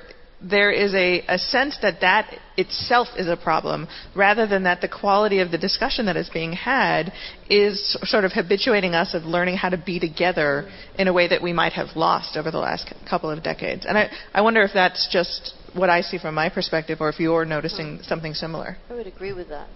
There 0.44 0.72
is 0.72 0.92
a, 0.92 1.22
a 1.28 1.38
sense 1.38 1.78
that 1.82 2.00
that 2.00 2.36
itself 2.56 3.06
is 3.16 3.28
a 3.28 3.36
problem, 3.36 3.86
rather 4.16 4.44
than 4.44 4.64
that 4.64 4.80
the 4.80 4.88
quality 4.88 5.38
of 5.38 5.52
the 5.52 5.58
discussion 5.58 6.06
that 6.06 6.16
is 6.16 6.28
being 6.30 6.52
had 6.52 7.12
is 7.48 7.96
sort 8.02 8.24
of 8.24 8.32
habituating 8.32 8.92
us 8.92 9.14
of 9.14 9.22
learning 9.22 9.56
how 9.56 9.68
to 9.68 9.76
be 9.76 10.00
together 10.00 10.68
in 10.98 11.06
a 11.06 11.12
way 11.12 11.28
that 11.28 11.42
we 11.42 11.52
might 11.52 11.74
have 11.74 11.94
lost 11.94 12.36
over 12.36 12.50
the 12.50 12.58
last 12.58 12.92
couple 13.08 13.30
of 13.30 13.44
decades. 13.44 13.86
And 13.86 13.96
I, 13.96 14.10
I 14.34 14.40
wonder 14.40 14.62
if 14.62 14.72
that's 14.74 15.08
just 15.12 15.54
what 15.74 15.88
I 15.88 16.00
see 16.00 16.18
from 16.18 16.34
my 16.34 16.48
perspective, 16.48 17.00
or 17.00 17.08
if 17.08 17.20
you're 17.20 17.44
noticing 17.44 18.00
something 18.02 18.34
similar. 18.34 18.78
I 18.90 18.94
would 18.94 19.06
agree 19.06 19.32
with 19.32 19.48
that. 19.50 19.68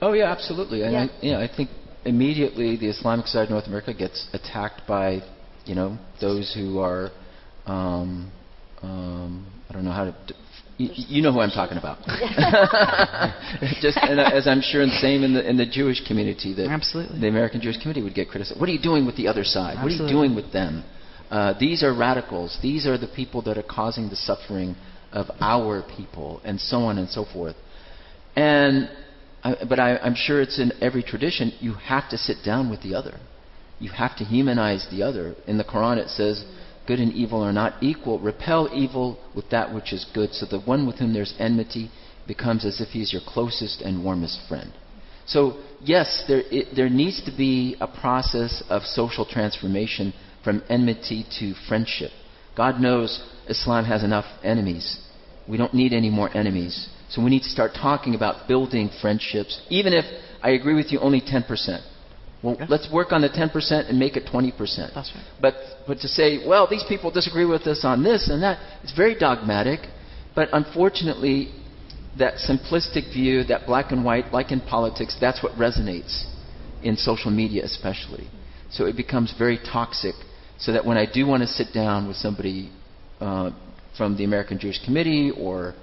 Oh 0.00 0.12
yeah, 0.12 0.30
absolutely. 0.30 0.82
And 0.82 0.92
Yeah. 0.92 1.02
I, 1.04 1.24
you 1.24 1.32
know, 1.32 1.40
I 1.40 1.48
think 1.54 1.70
immediately 2.04 2.76
the 2.76 2.88
Islamic 2.88 3.26
side 3.26 3.44
of 3.44 3.50
North 3.50 3.66
America 3.66 3.94
gets 3.94 4.28
attacked 4.32 4.86
by, 4.86 5.20
you 5.64 5.74
know, 5.74 5.98
those 6.20 6.52
who 6.54 6.78
are, 6.78 7.10
um, 7.66 8.30
um, 8.82 9.46
I 9.68 9.72
don't 9.72 9.84
know 9.84 9.92
how 9.92 10.04
to. 10.04 10.16
D- 10.26 10.34
you, 10.76 10.88
you 10.92 11.22
know 11.22 11.32
who 11.32 11.38
I'm 11.38 11.52
talking 11.52 11.78
about. 11.78 11.98
Just 13.80 13.96
and 13.96 14.18
uh, 14.18 14.30
as 14.34 14.48
I'm 14.48 14.60
sure 14.60 14.84
the 14.84 14.98
same 15.00 15.22
in 15.22 15.32
the 15.32 15.48
in 15.48 15.56
the 15.56 15.66
Jewish 15.66 16.04
community 16.04 16.52
that 16.54 16.66
Absolutely. 16.68 17.20
the 17.20 17.28
American 17.28 17.60
Jewish 17.60 17.76
community 17.76 18.02
would 18.02 18.14
get 18.14 18.28
criticized. 18.28 18.58
What 18.58 18.68
are 18.68 18.72
you 18.72 18.82
doing 18.82 19.06
with 19.06 19.16
the 19.16 19.28
other 19.28 19.44
side? 19.44 19.76
What 19.76 19.92
are 19.92 19.94
you 19.94 20.08
doing 20.08 20.34
with 20.34 20.52
them? 20.52 20.82
Uh, 21.30 21.54
these 21.60 21.84
are 21.84 21.94
radicals. 21.94 22.58
These 22.60 22.86
are 22.88 22.98
the 22.98 23.06
people 23.06 23.40
that 23.42 23.56
are 23.56 23.62
causing 23.62 24.08
the 24.08 24.16
suffering 24.16 24.74
of 25.12 25.26
our 25.40 25.84
people, 25.96 26.40
and 26.44 26.60
so 26.60 26.78
on 26.78 26.98
and 26.98 27.08
so 27.08 27.24
forth. 27.24 27.54
And 28.34 28.90
I, 29.44 29.56
but 29.68 29.78
I, 29.78 29.98
I'm 29.98 30.14
sure 30.14 30.40
it's 30.40 30.58
in 30.58 30.72
every 30.80 31.02
tradition. 31.02 31.52
You 31.60 31.74
have 31.74 32.08
to 32.10 32.18
sit 32.18 32.38
down 32.44 32.70
with 32.70 32.82
the 32.82 32.94
other. 32.94 33.20
You 33.78 33.90
have 33.90 34.16
to 34.16 34.24
humanize 34.24 34.86
the 34.90 35.02
other. 35.02 35.34
In 35.46 35.58
the 35.58 35.64
Quran, 35.64 35.98
it 35.98 36.08
says, 36.08 36.44
"Good 36.86 36.98
and 36.98 37.12
evil 37.12 37.42
are 37.42 37.52
not 37.52 37.82
equal. 37.82 38.18
Repel 38.18 38.70
evil 38.72 39.18
with 39.34 39.50
that 39.50 39.74
which 39.74 39.92
is 39.92 40.06
good." 40.14 40.32
So 40.32 40.46
the 40.46 40.60
one 40.60 40.86
with 40.86 40.96
whom 40.96 41.12
there's 41.12 41.34
enmity 41.38 41.90
becomes 42.26 42.64
as 42.64 42.80
if 42.80 42.88
he 42.88 43.02
is 43.02 43.12
your 43.12 43.22
closest 43.26 43.82
and 43.82 44.02
warmest 44.02 44.40
friend. 44.48 44.72
So 45.26 45.58
yes, 45.82 46.24
there 46.26 46.42
it, 46.50 46.74
there 46.74 46.88
needs 46.88 47.22
to 47.24 47.32
be 47.36 47.76
a 47.80 47.86
process 47.86 48.62
of 48.70 48.82
social 48.84 49.26
transformation 49.26 50.14
from 50.42 50.62
enmity 50.68 51.26
to 51.38 51.54
friendship. 51.68 52.10
God 52.56 52.80
knows 52.80 53.22
Islam 53.48 53.84
has 53.84 54.02
enough 54.04 54.26
enemies. 54.42 55.00
We 55.48 55.56
don't 55.56 55.74
need 55.74 55.92
any 55.92 56.10
more 56.10 56.34
enemies. 56.34 56.88
So 57.08 57.22
we 57.22 57.30
need 57.30 57.42
to 57.42 57.48
start 57.50 57.72
talking 57.74 58.14
about 58.14 58.48
building 58.48 58.90
friendships, 59.00 59.60
even 59.68 59.92
if 59.92 60.04
I 60.42 60.50
agree 60.50 60.74
with 60.74 60.92
you 60.92 60.98
only 61.00 61.20
10%. 61.20 61.82
Well, 62.42 62.54
Okay. 62.54 62.66
let's 62.68 62.90
work 62.92 63.12
on 63.12 63.22
the 63.22 63.30
10% 63.30 63.88
and 63.88 63.98
make 63.98 64.16
it 64.16 64.26
20%. 64.26 64.92
That's 64.94 65.12
right. 65.14 65.24
But, 65.40 65.54
but 65.86 66.00
to 66.00 66.08
say, 66.08 66.46
well, 66.46 66.66
these 66.66 66.84
people 66.84 67.10
disagree 67.10 67.46
with 67.46 67.66
us 67.66 67.84
on 67.84 68.02
this 68.02 68.28
and 68.28 68.42
that, 68.42 68.58
it's 68.82 68.92
very 68.92 69.14
dogmatic. 69.14 69.80
But 70.34 70.50
unfortunately, 70.52 71.54
that 72.18 72.34
simplistic 72.34 73.12
view, 73.12 73.44
that 73.44 73.66
black 73.66 73.92
and 73.92 74.04
white, 74.04 74.32
like 74.32 74.52
in 74.52 74.60
politics, 74.60 75.16
that's 75.18 75.42
what 75.42 75.52
resonates 75.52 76.26
in 76.82 76.96
social 76.96 77.30
media, 77.30 77.64
especially. 77.64 78.28
So 78.70 78.84
it 78.86 78.96
becomes 78.96 79.32
very 79.38 79.58
toxic. 79.58 80.14
So 80.58 80.72
that 80.72 80.84
when 80.84 80.96
I 80.98 81.06
do 81.10 81.26
want 81.26 81.42
to 81.42 81.48
sit 81.48 81.72
down 81.72 82.06
with 82.06 82.16
somebody 82.16 82.70
uh, 83.20 83.50
from 83.96 84.16
the 84.16 84.24
American 84.24 84.58
Jewish 84.58 84.84
Committee 84.84 85.30
or 85.30 85.74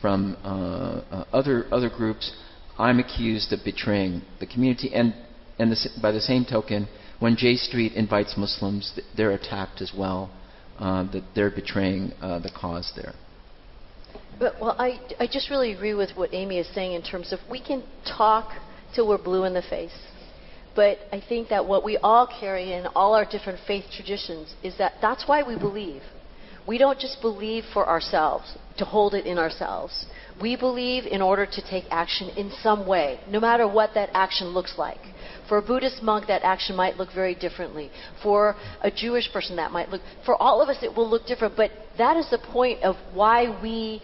from 0.00 0.36
uh, 0.44 1.02
uh, 1.10 1.24
other 1.32 1.66
other 1.70 1.90
groups, 1.90 2.32
I'm 2.78 2.98
accused 2.98 3.52
of 3.52 3.60
betraying 3.64 4.22
the 4.40 4.46
community. 4.46 4.94
And 4.94 5.14
and 5.58 5.72
the, 5.72 5.88
by 6.00 6.12
the 6.12 6.20
same 6.20 6.44
token, 6.44 6.88
when 7.18 7.36
J 7.36 7.56
Street 7.56 7.92
invites 7.94 8.36
Muslims, 8.36 8.98
they're 9.16 9.32
attacked 9.32 9.80
as 9.80 9.92
well. 9.96 10.30
Uh, 10.78 11.10
that 11.10 11.24
they're 11.34 11.50
betraying 11.50 12.12
uh, 12.22 12.38
the 12.38 12.50
cause 12.50 12.92
there. 12.94 13.12
But, 14.38 14.60
well, 14.60 14.76
I, 14.78 15.00
I 15.18 15.26
just 15.26 15.50
really 15.50 15.72
agree 15.72 15.92
with 15.92 16.10
what 16.14 16.32
Amy 16.32 16.60
is 16.60 16.72
saying 16.72 16.92
in 16.92 17.02
terms 17.02 17.32
of 17.32 17.40
we 17.50 17.60
can 17.60 17.82
talk 18.06 18.52
till 18.94 19.08
we're 19.08 19.18
blue 19.18 19.42
in 19.42 19.54
the 19.54 19.62
face. 19.62 19.98
But 20.76 20.98
I 21.12 21.20
think 21.20 21.48
that 21.48 21.66
what 21.66 21.82
we 21.82 21.96
all 21.96 22.28
carry 22.28 22.74
in 22.74 22.86
all 22.94 23.14
our 23.14 23.24
different 23.24 23.58
faith 23.66 23.86
traditions 23.92 24.54
is 24.62 24.78
that 24.78 24.92
that's 25.02 25.26
why 25.26 25.42
we 25.42 25.58
believe. 25.58 26.02
We 26.68 26.76
don't 26.76 26.98
just 26.98 27.22
believe 27.22 27.64
for 27.72 27.88
ourselves, 27.88 28.54
to 28.76 28.84
hold 28.84 29.14
it 29.14 29.24
in 29.24 29.38
ourselves. 29.38 30.04
We 30.38 30.54
believe 30.54 31.06
in 31.06 31.22
order 31.22 31.46
to 31.46 31.62
take 31.62 31.84
action 31.90 32.28
in 32.36 32.52
some 32.62 32.86
way, 32.86 33.20
no 33.26 33.40
matter 33.40 33.66
what 33.66 33.94
that 33.94 34.10
action 34.12 34.48
looks 34.48 34.74
like. 34.76 35.00
For 35.48 35.56
a 35.56 35.62
Buddhist 35.62 36.02
monk, 36.02 36.26
that 36.26 36.42
action 36.42 36.76
might 36.76 36.98
look 36.98 37.08
very 37.14 37.34
differently. 37.34 37.90
For 38.22 38.54
a 38.82 38.90
Jewish 38.90 39.32
person, 39.32 39.56
that 39.56 39.72
might 39.72 39.88
look. 39.88 40.02
For 40.26 40.36
all 40.36 40.60
of 40.60 40.68
us, 40.68 40.82
it 40.82 40.94
will 40.94 41.08
look 41.08 41.26
different. 41.26 41.56
But 41.56 41.70
that 41.96 42.18
is 42.18 42.28
the 42.28 42.38
point 42.38 42.82
of 42.82 42.96
why 43.14 43.58
we 43.62 44.02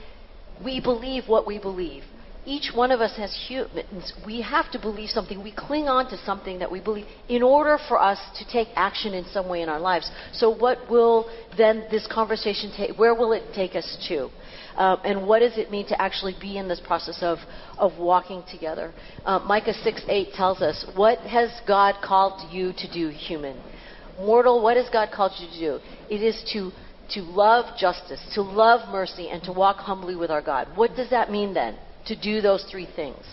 we 0.65 0.81
believe 0.81 1.29
what 1.29 1.47
we 1.47 1.59
believe. 1.59 2.05
Each 2.47 2.73
one 2.75 2.91
of 2.91 3.01
us 3.01 3.13
as 3.19 3.35
humans, 3.49 4.13
we 4.27 4.43
have 4.43 4.71
to 4.73 4.79
believe 4.79 5.09
something. 5.09 5.43
We 5.43 5.53
cling 5.53 5.89
on 5.89 6.11
to 6.11 6.19
something 6.25 6.59
that 6.59 6.71
we 6.71 6.79
believe 6.79 7.07
in 7.29 7.43
order 7.43 7.79
for 7.89 8.01
us 8.01 8.19
to 8.39 8.45
take 8.47 8.69
action 8.77 9.15
in 9.15 9.25
some 9.27 9.49
way 9.49 9.63
in 9.63 9.71
our 9.71 9.81
lives. 9.81 10.11
So, 10.33 10.51
what 10.51 10.79
will 10.91 11.31
then 11.57 11.85
this 11.91 12.07
conversation 12.07 12.71
take? 12.77 12.99
Where 12.99 13.15
will 13.15 13.33
it 13.33 13.45
take 13.55 13.75
us 13.75 13.97
to? 14.09 14.29
Um, 14.77 15.01
and 15.05 15.27
what 15.27 15.39
does 15.39 15.57
it 15.57 15.71
mean 15.71 15.87
to 15.89 16.03
actually 16.03 16.35
be 16.39 16.59
in 16.59 16.69
this 16.69 16.81
process 16.81 17.19
of, 17.23 17.39
of 17.79 17.99
walking 17.99 18.43
together? 18.51 18.93
Um, 19.25 19.47
Micah 19.47 19.73
6 19.73 20.03
8 20.07 20.29
tells 20.35 20.61
us, 20.61 20.85
What 20.95 21.19
has 21.21 21.51
God 21.67 21.95
called 22.05 22.53
you 22.53 22.73
to 22.77 22.93
do, 22.93 23.09
human? 23.09 23.59
Mortal, 24.19 24.63
what 24.63 24.77
has 24.77 24.89
God 24.91 25.11
called 25.15 25.33
you 25.39 25.49
to 25.49 25.59
do? 25.59 25.85
It 26.11 26.23
is 26.23 26.43
to 26.53 26.71
to 27.11 27.21
love 27.21 27.77
justice, 27.79 28.21
to 28.35 28.43
love 28.43 28.89
mercy, 28.91 29.29
and 29.29 29.43
to 29.45 29.53
walk 29.53 29.77
humbly 29.77 30.17
with 30.17 30.31
our 30.31 30.41
God. 30.41 30.69
What 30.75 30.97
does 30.97 31.11
that 31.11 31.31
mean 31.31 31.53
then? 31.53 31.77
To 32.07 32.17
do 32.17 32.41
those 32.41 32.65
three 32.71 32.89
things. 32.95 33.25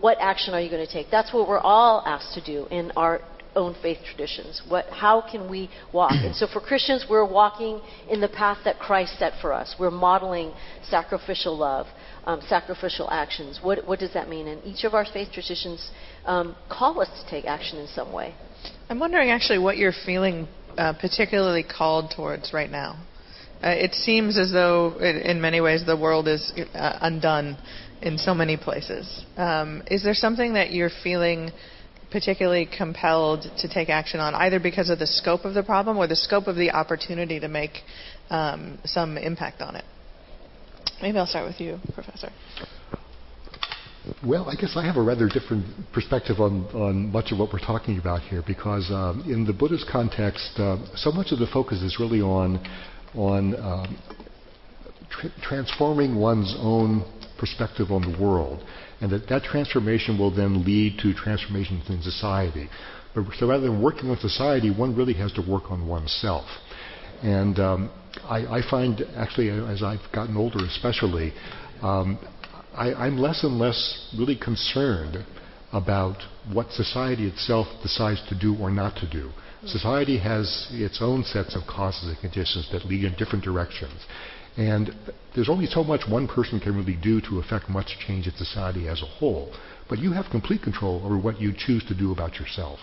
What 0.00 0.18
action 0.20 0.54
are 0.54 0.60
you 0.60 0.70
going 0.70 0.86
to 0.86 0.92
take? 0.92 1.10
That's 1.10 1.32
what 1.32 1.48
we're 1.48 1.58
all 1.58 2.02
asked 2.06 2.34
to 2.34 2.44
do 2.44 2.66
in 2.70 2.92
our 2.96 3.20
own 3.54 3.74
faith 3.82 3.98
traditions. 4.04 4.62
What, 4.68 4.86
how 4.86 5.22
can 5.28 5.50
we 5.50 5.70
walk? 5.92 6.12
And 6.12 6.36
so 6.36 6.46
for 6.46 6.60
Christians, 6.60 7.06
we're 7.08 7.26
walking 7.26 7.80
in 8.08 8.20
the 8.20 8.28
path 8.28 8.58
that 8.64 8.78
Christ 8.78 9.18
set 9.18 9.32
for 9.40 9.52
us. 9.52 9.74
We're 9.80 9.90
modeling 9.90 10.52
sacrificial 10.88 11.56
love, 11.56 11.86
um, 12.26 12.42
sacrificial 12.46 13.08
actions. 13.10 13.60
What, 13.62 13.86
what 13.86 13.98
does 13.98 14.12
that 14.12 14.28
mean? 14.28 14.46
And 14.48 14.62
each 14.64 14.84
of 14.84 14.94
our 14.94 15.06
faith 15.10 15.28
traditions 15.32 15.90
um, 16.26 16.54
call 16.70 17.00
us 17.00 17.08
to 17.22 17.30
take 17.30 17.46
action 17.46 17.78
in 17.78 17.86
some 17.88 18.12
way. 18.12 18.34
I'm 18.90 19.00
wondering 19.00 19.30
actually 19.30 19.58
what 19.58 19.78
you're 19.78 19.94
feeling 20.04 20.46
uh, 20.76 20.92
particularly 20.92 21.64
called 21.64 22.12
towards 22.14 22.52
right 22.52 22.70
now. 22.70 23.02
Uh, 23.62 23.70
it 23.70 23.94
seems 23.94 24.36
as 24.36 24.52
though, 24.52 24.98
in, 24.98 25.16
in 25.16 25.40
many 25.40 25.62
ways, 25.62 25.84
the 25.86 25.96
world 25.96 26.28
is 26.28 26.52
uh, 26.74 26.98
undone 27.00 27.56
in 28.06 28.18
so 28.18 28.32
many 28.32 28.56
places. 28.56 29.24
Um, 29.36 29.82
is 29.90 30.04
there 30.04 30.14
something 30.14 30.54
that 30.54 30.70
you're 30.70 30.92
feeling 31.02 31.50
particularly 32.12 32.64
compelled 32.64 33.42
to 33.58 33.68
take 33.68 33.88
action 33.88 34.20
on, 34.20 34.32
either 34.36 34.60
because 34.60 34.90
of 34.90 35.00
the 35.00 35.08
scope 35.08 35.44
of 35.44 35.54
the 35.54 35.62
problem 35.64 35.98
or 35.98 36.06
the 36.06 36.14
scope 36.14 36.46
of 36.46 36.54
the 36.54 36.70
opportunity 36.70 37.40
to 37.40 37.48
make 37.48 37.72
um, 38.30 38.78
some 38.84 39.18
impact 39.18 39.60
on 39.60 39.74
it? 39.74 39.84
Maybe 41.02 41.18
I'll 41.18 41.26
start 41.26 41.48
with 41.48 41.60
you, 41.60 41.80
Professor. 41.94 42.30
Well, 44.24 44.48
I 44.48 44.54
guess 44.54 44.74
I 44.76 44.86
have 44.86 44.96
a 44.96 45.02
rather 45.02 45.28
different 45.28 45.66
perspective 45.92 46.38
on, 46.38 46.64
on 46.66 47.10
much 47.10 47.32
of 47.32 47.40
what 47.40 47.52
we're 47.52 47.58
talking 47.58 47.98
about 47.98 48.20
here 48.20 48.42
because 48.46 48.88
um, 48.92 49.24
in 49.26 49.44
the 49.44 49.52
Buddhist 49.52 49.88
context, 49.90 50.52
uh, 50.58 50.78
so 50.94 51.10
much 51.10 51.32
of 51.32 51.40
the 51.40 51.48
focus 51.52 51.82
is 51.82 51.98
really 51.98 52.20
on, 52.20 52.64
on 53.16 53.56
um, 53.56 53.98
tra- 55.10 55.32
transforming 55.42 56.14
one's 56.14 56.54
own 56.56 57.04
perspective 57.38 57.90
on 57.90 58.02
the 58.02 58.18
world, 58.18 58.64
and 59.00 59.10
that 59.10 59.28
that 59.28 59.42
transformation 59.44 60.18
will 60.18 60.34
then 60.34 60.64
lead 60.64 60.98
to 61.00 61.12
transformations 61.14 61.88
in 61.88 62.02
society. 62.02 62.68
But 63.14 63.24
so 63.38 63.48
rather 63.48 63.64
than 63.64 63.82
working 63.82 64.10
on 64.10 64.18
society, 64.18 64.70
one 64.70 64.94
really 64.94 65.14
has 65.14 65.32
to 65.32 65.42
work 65.42 65.70
on 65.70 65.86
oneself. 65.86 66.46
And 67.22 67.58
um, 67.58 67.90
I, 68.24 68.58
I, 68.58 68.70
find 68.70 69.00
actually, 69.16 69.48
as 69.48 69.82
I've 69.82 70.00
gotten 70.12 70.36
older, 70.36 70.62
especially, 70.66 71.32
um, 71.82 72.18
I, 72.74 73.06
am 73.06 73.16
less 73.16 73.42
and 73.42 73.58
less 73.58 74.10
really 74.18 74.36
concerned 74.36 75.24
about 75.72 76.18
what 76.52 76.70
society 76.72 77.26
itself 77.26 77.66
decides 77.82 78.22
to 78.28 78.38
do 78.38 78.56
or 78.60 78.70
not 78.70 78.96
to 78.96 79.08
do. 79.10 79.30
Society 79.64 80.18
has 80.18 80.68
its 80.70 80.98
own 81.00 81.24
sets 81.24 81.56
of 81.56 81.62
causes 81.66 82.08
and 82.08 82.18
conditions 82.18 82.68
that 82.70 82.84
lead 82.84 83.04
in 83.04 83.14
different 83.16 83.44
directions. 83.44 84.04
And 84.56 84.90
there's 85.34 85.48
only 85.48 85.66
so 85.66 85.84
much 85.84 86.02
one 86.08 86.26
person 86.26 86.60
can 86.60 86.74
really 86.74 86.96
do 87.00 87.20
to 87.22 87.38
affect 87.40 87.68
much 87.68 87.98
change 88.06 88.26
in 88.26 88.34
society 88.34 88.88
as 88.88 89.02
a 89.02 89.06
whole. 89.06 89.52
But 89.88 89.98
you 89.98 90.12
have 90.12 90.26
complete 90.30 90.62
control 90.62 91.02
over 91.04 91.18
what 91.18 91.40
you 91.40 91.52
choose 91.56 91.84
to 91.88 91.94
do 91.94 92.12
about 92.12 92.36
yourself 92.36 92.78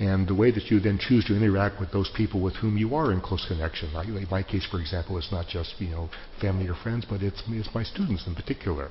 and 0.00 0.28
the 0.28 0.34
way 0.34 0.50
that 0.50 0.70
you 0.70 0.78
then 0.78 0.98
choose 0.98 1.24
to 1.24 1.34
interact 1.36 1.80
with 1.80 1.90
those 1.90 2.10
people 2.16 2.40
with 2.40 2.54
whom 2.56 2.76
you 2.76 2.94
are 2.94 3.12
in 3.12 3.20
close 3.20 3.44
connection. 3.48 3.88
In 3.96 4.26
my 4.30 4.42
case, 4.42 4.66
for 4.70 4.80
example, 4.80 5.18
it's 5.18 5.32
not 5.32 5.48
just 5.48 5.74
you 5.78 5.90
know 5.90 6.08
family 6.40 6.68
or 6.68 6.74
friends, 6.74 7.04
but 7.08 7.22
it's 7.22 7.42
it's 7.48 7.68
my 7.74 7.82
students 7.82 8.26
in 8.26 8.34
particular. 8.34 8.90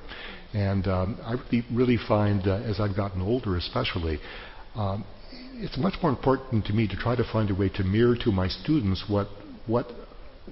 And 0.52 0.86
um, 0.86 1.18
I 1.24 1.32
really 1.32 1.66
really 1.72 1.98
find 2.08 2.46
uh, 2.46 2.56
as 2.56 2.78
I've 2.80 2.96
gotten 2.96 3.22
older, 3.22 3.56
especially. 3.56 4.18
Um, 4.74 5.04
it's 5.60 5.76
much 5.76 5.94
more 6.02 6.10
important 6.10 6.66
to 6.66 6.72
me 6.72 6.86
to 6.86 6.96
try 6.96 7.16
to 7.16 7.24
find 7.32 7.50
a 7.50 7.54
way 7.54 7.68
to 7.70 7.82
mirror 7.82 8.16
to 8.22 8.30
my 8.30 8.48
students 8.48 9.04
what 9.08 9.28
what 9.66 9.90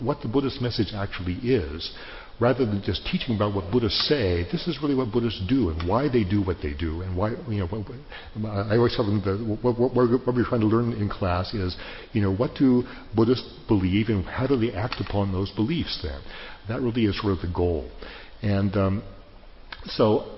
what 0.00 0.20
the 0.22 0.28
Buddhist 0.28 0.60
message 0.60 0.88
actually 0.94 1.34
is, 1.34 1.92
rather 2.38 2.66
than 2.66 2.82
just 2.84 3.06
teaching 3.06 3.34
about 3.34 3.54
what 3.54 3.70
Buddhists 3.70 4.08
say, 4.08 4.46
this 4.52 4.66
is 4.66 4.78
really 4.82 4.94
what 4.94 5.10
Buddhists 5.10 5.42
do 5.48 5.70
and 5.70 5.88
why 5.88 6.08
they 6.08 6.22
do 6.22 6.42
what 6.42 6.58
they 6.62 6.74
do. 6.74 7.00
And 7.02 7.16
why, 7.16 7.30
you 7.48 7.60
know, 7.60 8.48
I 8.48 8.76
always 8.76 8.94
tell 8.94 9.06
them 9.06 9.22
that 9.24 9.58
what, 9.62 9.78
what, 9.78 9.94
what, 9.94 10.34
we're 10.34 10.44
trying 10.44 10.60
to 10.60 10.66
learn 10.66 10.92
in 10.92 11.08
class 11.08 11.54
is, 11.54 11.76
you 12.12 12.20
know, 12.20 12.34
what 12.34 12.54
do 12.58 12.84
Buddhists 13.14 13.48
believe 13.68 14.08
and 14.08 14.24
how 14.24 14.46
do 14.46 14.56
they 14.56 14.72
act 14.72 14.96
upon 15.00 15.32
those 15.32 15.50
beliefs 15.52 16.00
then? 16.02 16.20
That 16.68 16.82
really 16.82 17.06
is 17.06 17.20
sort 17.20 17.32
of 17.32 17.40
the 17.40 17.52
goal. 17.54 17.90
And 18.42 18.76
um, 18.76 19.02
so, 19.86 20.32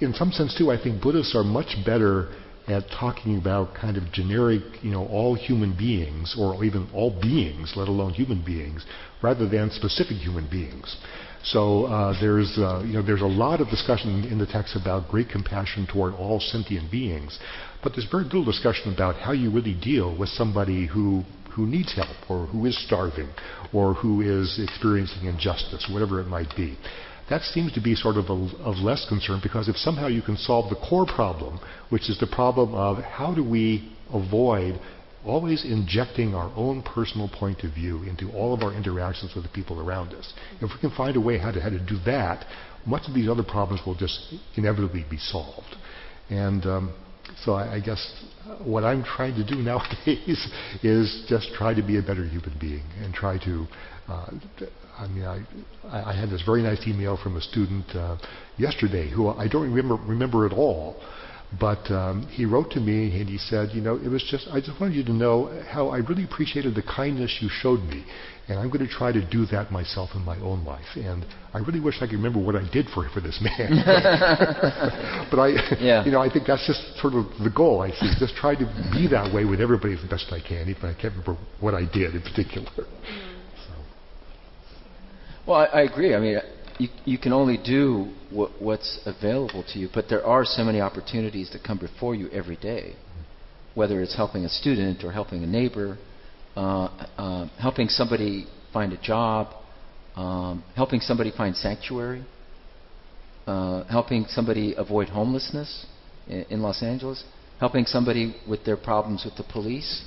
in 0.00 0.14
some 0.14 0.30
sense, 0.30 0.56
too, 0.56 0.70
I 0.70 0.80
think 0.80 1.02
Buddhists 1.02 1.34
are 1.34 1.44
much 1.44 1.76
better 1.84 2.32
at 2.70 2.84
talking 2.90 3.38
about 3.38 3.74
kind 3.74 3.96
of 3.96 4.10
generic, 4.12 4.62
you 4.82 4.90
know, 4.90 5.06
all 5.06 5.34
human 5.34 5.76
beings, 5.76 6.36
or 6.38 6.64
even 6.64 6.88
all 6.94 7.10
beings, 7.20 7.72
let 7.76 7.88
alone 7.88 8.12
human 8.12 8.44
beings, 8.44 8.84
rather 9.22 9.48
than 9.48 9.70
specific 9.70 10.16
human 10.16 10.48
beings. 10.48 10.96
So 11.42 11.86
uh, 11.86 12.20
there's, 12.20 12.58
uh, 12.58 12.82
you 12.86 12.94
know, 12.94 13.02
there's 13.02 13.22
a 13.22 13.26
lot 13.26 13.60
of 13.60 13.68
discussion 13.68 14.24
in 14.24 14.38
the 14.38 14.46
text 14.46 14.76
about 14.76 15.08
great 15.08 15.28
compassion 15.30 15.86
toward 15.90 16.14
all 16.14 16.38
sentient 16.38 16.90
beings, 16.90 17.38
but 17.82 17.92
there's 17.92 18.08
very 18.10 18.24
little 18.24 18.44
discussion 18.44 18.92
about 18.92 19.16
how 19.16 19.32
you 19.32 19.50
really 19.50 19.74
deal 19.74 20.16
with 20.18 20.28
somebody 20.28 20.86
who 20.86 21.22
who 21.56 21.66
needs 21.66 21.92
help, 21.94 22.30
or 22.30 22.46
who 22.46 22.64
is 22.64 22.80
starving, 22.86 23.28
or 23.72 23.94
who 23.94 24.20
is 24.20 24.60
experiencing 24.62 25.26
injustice, 25.26 25.88
whatever 25.92 26.20
it 26.20 26.26
might 26.26 26.48
be. 26.56 26.78
That 27.30 27.42
seems 27.42 27.72
to 27.74 27.80
be 27.80 27.94
sort 27.94 28.16
of 28.16 28.28
a, 28.28 28.50
of 28.64 28.78
less 28.78 29.06
concern 29.08 29.40
because 29.42 29.68
if 29.68 29.76
somehow 29.76 30.08
you 30.08 30.20
can 30.20 30.36
solve 30.36 30.68
the 30.68 30.76
core 30.76 31.06
problem, 31.06 31.60
which 31.88 32.10
is 32.10 32.18
the 32.18 32.26
problem 32.26 32.74
of 32.74 32.98
how 32.98 33.32
do 33.32 33.48
we 33.48 33.92
avoid 34.12 34.80
always 35.24 35.64
injecting 35.64 36.34
our 36.34 36.52
own 36.56 36.82
personal 36.82 37.28
point 37.28 37.62
of 37.62 37.72
view 37.72 38.02
into 38.02 38.30
all 38.32 38.52
of 38.54 38.62
our 38.62 38.72
interactions 38.72 39.32
with 39.34 39.44
the 39.44 39.50
people 39.50 39.80
around 39.80 40.12
us. 40.14 40.32
If 40.60 40.70
we 40.74 40.80
can 40.80 40.96
find 40.96 41.16
a 41.16 41.20
way 41.20 41.38
how 41.38 41.52
to, 41.52 41.60
how 41.60 41.68
to 41.68 41.78
do 41.78 41.98
that, 42.06 42.46
much 42.86 43.02
of 43.06 43.14
these 43.14 43.28
other 43.28 43.44
problems 43.44 43.82
will 43.86 43.94
just 43.94 44.34
inevitably 44.56 45.04
be 45.08 45.18
solved. 45.18 45.76
And 46.30 46.64
um, 46.64 46.94
so 47.44 47.52
I, 47.52 47.74
I, 47.74 47.80
guess 47.80 48.24
what 48.64 48.82
I'm 48.82 49.04
trying 49.04 49.34
to 49.34 49.44
do 49.44 49.56
nowadays 49.62 50.48
is 50.82 51.24
just 51.28 51.52
try 51.54 51.74
to 51.74 51.82
be 51.82 51.98
a 51.98 52.02
better 52.02 52.24
human 52.24 52.56
being 52.60 52.82
and 53.02 53.14
try 53.14 53.38
to. 53.44 53.66
Uh, 54.08 54.30
I 55.00 55.08
mean, 55.08 55.24
I, 55.24 56.10
I 56.10 56.12
had 56.12 56.30
this 56.30 56.42
very 56.42 56.62
nice 56.62 56.86
email 56.86 57.16
from 57.16 57.36
a 57.36 57.40
student 57.40 57.86
uh, 57.94 58.16
yesterday 58.58 59.10
who 59.10 59.28
I 59.28 59.48
don't 59.48 59.72
remember 59.72 59.96
remember 60.06 60.46
at 60.46 60.52
all 60.52 61.00
but 61.58 61.90
um, 61.90 62.28
he 62.30 62.44
wrote 62.44 62.70
to 62.72 62.80
me 62.80 63.20
and 63.20 63.28
he 63.28 63.38
said, 63.38 63.70
you 63.72 63.80
know, 63.80 63.96
it 63.96 64.08
was 64.08 64.22
just, 64.30 64.46
I 64.52 64.60
just 64.60 64.80
wanted 64.80 64.94
you 64.94 65.04
to 65.04 65.12
know 65.12 65.62
how 65.68 65.88
I 65.88 65.98
really 65.98 66.24
appreciated 66.24 66.76
the 66.76 66.82
kindness 66.82 67.38
you 67.40 67.48
showed 67.50 67.80
me. 67.80 68.04
And 68.46 68.58
I'm 68.58 68.68
going 68.68 68.86
to 68.86 68.92
try 68.92 69.12
to 69.12 69.24
do 69.30 69.46
that 69.46 69.70
myself 69.70 70.10
in 70.14 70.24
my 70.24 70.38
own 70.38 70.64
life. 70.64 70.86
And 70.96 71.24
I 71.52 71.58
really 71.58 71.80
wish 71.80 71.96
I 72.00 72.06
could 72.06 72.14
remember 72.14 72.40
what 72.40 72.54
I 72.54 72.68
did 72.72 72.86
for, 72.94 73.08
for 73.10 73.20
this 73.20 73.40
man. 73.42 73.70
but 75.30 75.38
I, 75.38 75.48
yeah. 75.80 76.04
you 76.04 76.12
know, 76.12 76.20
I 76.20 76.32
think 76.32 76.46
that's 76.46 76.66
just 76.66 76.98
sort 77.00 77.14
of 77.14 77.26
the 77.42 77.50
goal. 77.50 77.80
I 77.80 77.90
see, 77.90 78.10
just 78.18 78.34
try 78.36 78.54
to 78.54 78.66
be 78.92 79.08
that 79.08 79.32
way 79.34 79.44
with 79.44 79.60
everybody 79.60 79.94
as 79.94 80.08
best 80.08 80.32
I 80.32 80.40
can, 80.40 80.68
even 80.68 80.84
I 80.84 80.94
can't 80.94 81.14
remember 81.14 81.36
what 81.60 81.74
I 81.74 81.82
did 81.92 82.14
in 82.14 82.22
particular. 82.22 82.70
Well, 85.50 85.58
I, 85.58 85.80
I 85.80 85.82
agree. 85.82 86.14
I 86.14 86.20
mean, 86.20 86.38
you, 86.78 86.88
you 87.04 87.18
can 87.18 87.32
only 87.32 87.56
do 87.56 88.14
what, 88.30 88.52
what's 88.62 89.00
available 89.04 89.64
to 89.72 89.80
you, 89.80 89.88
but 89.92 90.04
there 90.08 90.24
are 90.24 90.44
so 90.44 90.62
many 90.62 90.80
opportunities 90.80 91.50
that 91.50 91.64
come 91.64 91.76
before 91.76 92.14
you 92.14 92.28
every 92.28 92.54
day, 92.54 92.94
whether 93.74 94.00
it's 94.00 94.14
helping 94.14 94.44
a 94.44 94.48
student 94.48 95.02
or 95.02 95.10
helping 95.10 95.42
a 95.42 95.48
neighbor, 95.48 95.98
uh, 96.54 96.84
uh, 97.18 97.48
helping 97.60 97.88
somebody 97.88 98.46
find 98.72 98.92
a 98.92 99.02
job, 99.02 99.52
um, 100.14 100.62
helping 100.76 101.00
somebody 101.00 101.32
find 101.36 101.56
sanctuary, 101.56 102.24
uh, 103.48 103.82
helping 103.86 104.26
somebody 104.28 104.76
avoid 104.78 105.08
homelessness 105.08 105.84
in, 106.28 106.44
in, 106.48 106.62
Los 106.62 106.80
Angeles, 106.80 107.24
helping 107.58 107.86
somebody 107.86 108.36
with 108.48 108.64
their 108.64 108.76
problems 108.76 109.24
with 109.24 109.34
the 109.34 109.52
police. 109.52 110.04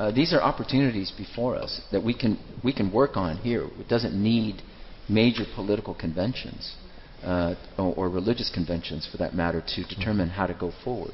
Uh, 0.00 0.10
these 0.10 0.32
are 0.32 0.40
opportunities 0.40 1.12
before 1.18 1.56
us 1.56 1.78
that 1.92 2.02
we 2.02 2.14
can 2.14 2.38
we 2.64 2.72
can 2.72 2.90
work 2.90 3.18
on 3.18 3.36
here. 3.36 3.68
It 3.78 3.86
doesn't 3.86 4.14
need 4.14 4.62
major 5.10 5.44
political 5.54 5.94
conventions 5.94 6.74
uh, 7.22 7.54
or, 7.76 7.92
or, 7.94 8.08
religious 8.08 8.50
conventions, 8.54 9.06
for 9.10 9.18
that 9.18 9.34
matter, 9.34 9.62
to 9.74 9.84
determine 9.94 10.30
how 10.30 10.46
to 10.46 10.54
go 10.54 10.72
forward, 10.82 11.12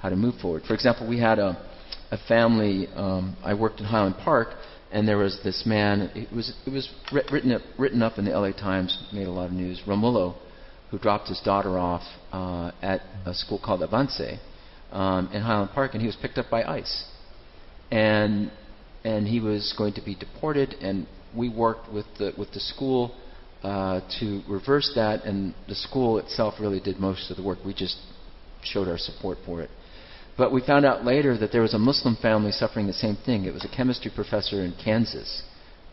how 0.00 0.10
to 0.10 0.16
move 0.16 0.34
forward. 0.42 0.64
For 0.68 0.74
example, 0.74 1.08
we 1.08 1.18
had 1.18 1.38
a, 1.38 1.56
a 2.10 2.18
family. 2.28 2.88
Um, 2.94 3.38
I 3.42 3.54
worked 3.54 3.80
in 3.80 3.86
Highland 3.86 4.16
Park, 4.22 4.48
and 4.92 5.08
there 5.08 5.16
was 5.16 5.40
this 5.42 5.62
man. 5.64 6.10
It 6.14 6.30
was 6.30 6.52
it 6.66 6.70
was 6.70 6.90
written 7.32 7.52
up, 7.52 7.62
written 7.78 8.02
up 8.02 8.18
in 8.18 8.26
the 8.26 8.32
L.A. 8.32 8.52
Times, 8.52 9.02
made 9.14 9.28
a 9.28 9.32
lot 9.32 9.46
of 9.46 9.52
news. 9.52 9.80
Romulo, 9.86 10.36
who 10.90 10.98
dropped 10.98 11.28
his 11.28 11.40
daughter 11.42 11.78
off 11.78 12.02
uh, 12.32 12.70
at 12.82 13.00
a 13.24 13.32
school 13.32 13.58
called 13.64 13.82
Avance 13.82 14.20
um, 14.92 15.30
in 15.32 15.40
Highland 15.40 15.70
Park, 15.70 15.92
and 15.94 16.02
he 16.02 16.06
was 16.06 16.16
picked 16.16 16.36
up 16.36 16.50
by 16.50 16.64
ICE, 16.64 17.04
and 17.90 18.50
and 19.04 19.26
he 19.26 19.40
was 19.40 19.74
going 19.78 19.94
to 19.94 20.02
be 20.02 20.14
deported. 20.14 20.74
And 20.80 21.06
we 21.34 21.48
worked 21.48 21.92
with 21.92 22.06
the 22.18 22.32
with 22.36 22.52
the 22.52 22.60
school 22.60 23.14
uh, 23.62 24.00
to 24.20 24.42
reverse 24.48 24.92
that, 24.94 25.24
and 25.24 25.54
the 25.68 25.74
school 25.74 26.18
itself 26.18 26.54
really 26.60 26.80
did 26.80 26.98
most 26.98 27.30
of 27.30 27.36
the 27.36 27.42
work. 27.42 27.58
We 27.64 27.74
just 27.74 27.98
showed 28.62 28.88
our 28.88 28.98
support 28.98 29.38
for 29.44 29.62
it. 29.62 29.70
But 30.36 30.52
we 30.52 30.60
found 30.60 30.84
out 30.84 31.04
later 31.04 31.36
that 31.38 31.50
there 31.50 31.62
was 31.62 31.72
a 31.72 31.78
Muslim 31.78 32.16
family 32.20 32.52
suffering 32.52 32.86
the 32.86 32.92
same 32.92 33.16
thing. 33.24 33.44
It 33.44 33.54
was 33.54 33.64
a 33.64 33.74
chemistry 33.74 34.12
professor 34.14 34.62
in 34.62 34.74
Kansas. 34.82 35.42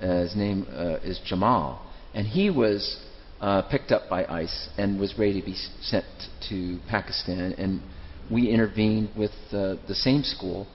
Uh, 0.02 0.22
his 0.22 0.36
name 0.36 0.68
uh, 0.70 0.98
is 1.04 1.20
Jamal. 1.26 1.90
And 2.14 2.28
he 2.28 2.50
was 2.50 3.00
uh, 3.40 3.62
picked 3.72 3.92
up 3.92 4.10
by 4.10 4.26
ICE 4.26 4.70
and 4.78 5.00
was 5.00 5.18
ready 5.18 5.40
to 5.40 5.46
be 5.46 5.56
sent 5.82 6.06
to 6.50 6.80
Pakistan. 6.90 7.54
And 7.54 7.82
we 8.30 8.50
intervened 8.50 9.12
with 9.18 9.32
uh, 9.52 9.76
the 9.88 9.96
same 9.96 10.24
school. 10.24 10.68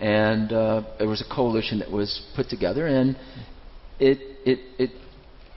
And 0.00 0.52
uh, 0.52 0.82
there 0.98 1.08
was 1.08 1.20
a 1.20 1.34
coalition 1.34 1.78
that 1.80 1.90
was 1.90 2.22
put 2.34 2.48
together. 2.48 2.86
And 2.86 3.16
it, 3.98 4.18
it, 4.46 4.58
it 4.78 4.90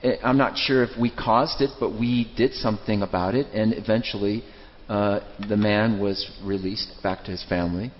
Eh, 0.04 0.16
I'm 0.22 0.36
not 0.36 0.56
sure 0.56 0.84
if 0.84 0.90
we 1.00 1.10
caused 1.10 1.62
it, 1.62 1.70
but 1.80 1.90
we 1.98 2.30
did 2.36 2.52
something 2.52 3.00
about 3.02 3.34
it, 3.34 3.46
and 3.54 3.72
eventually 3.72 4.44
uh, 4.88 5.20
the 5.48 5.56
man 5.56 5.98
was 5.98 6.30
released 6.44 6.92
back 7.02 7.24
to 7.24 7.30
his 7.30 7.42
family. 7.48 7.90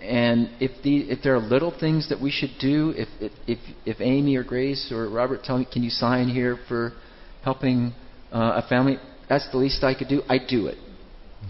And 0.00 0.50
if 0.60 0.82
the 0.82 1.10
if 1.10 1.22
there 1.22 1.34
are 1.34 1.40
little 1.40 1.74
things 1.80 2.10
that 2.10 2.20
we 2.20 2.30
should 2.30 2.52
do, 2.60 2.92
if 2.94 3.08
if 3.46 3.58
if 3.86 3.96
Amy 4.00 4.36
or 4.36 4.44
Grace 4.44 4.92
or 4.92 5.08
Robert 5.08 5.42
tell 5.42 5.56
me, 5.58 5.66
can 5.72 5.82
you 5.82 5.88
sign 5.88 6.28
here 6.28 6.58
for 6.68 6.92
helping 7.42 7.94
uh, 8.30 8.60
a 8.62 8.68
family? 8.68 8.98
That's 9.26 9.50
the 9.50 9.56
least 9.56 9.82
I 9.82 9.94
could 9.94 10.08
do. 10.08 10.22
I 10.28 10.36
do 10.36 10.66
it. 10.66 10.76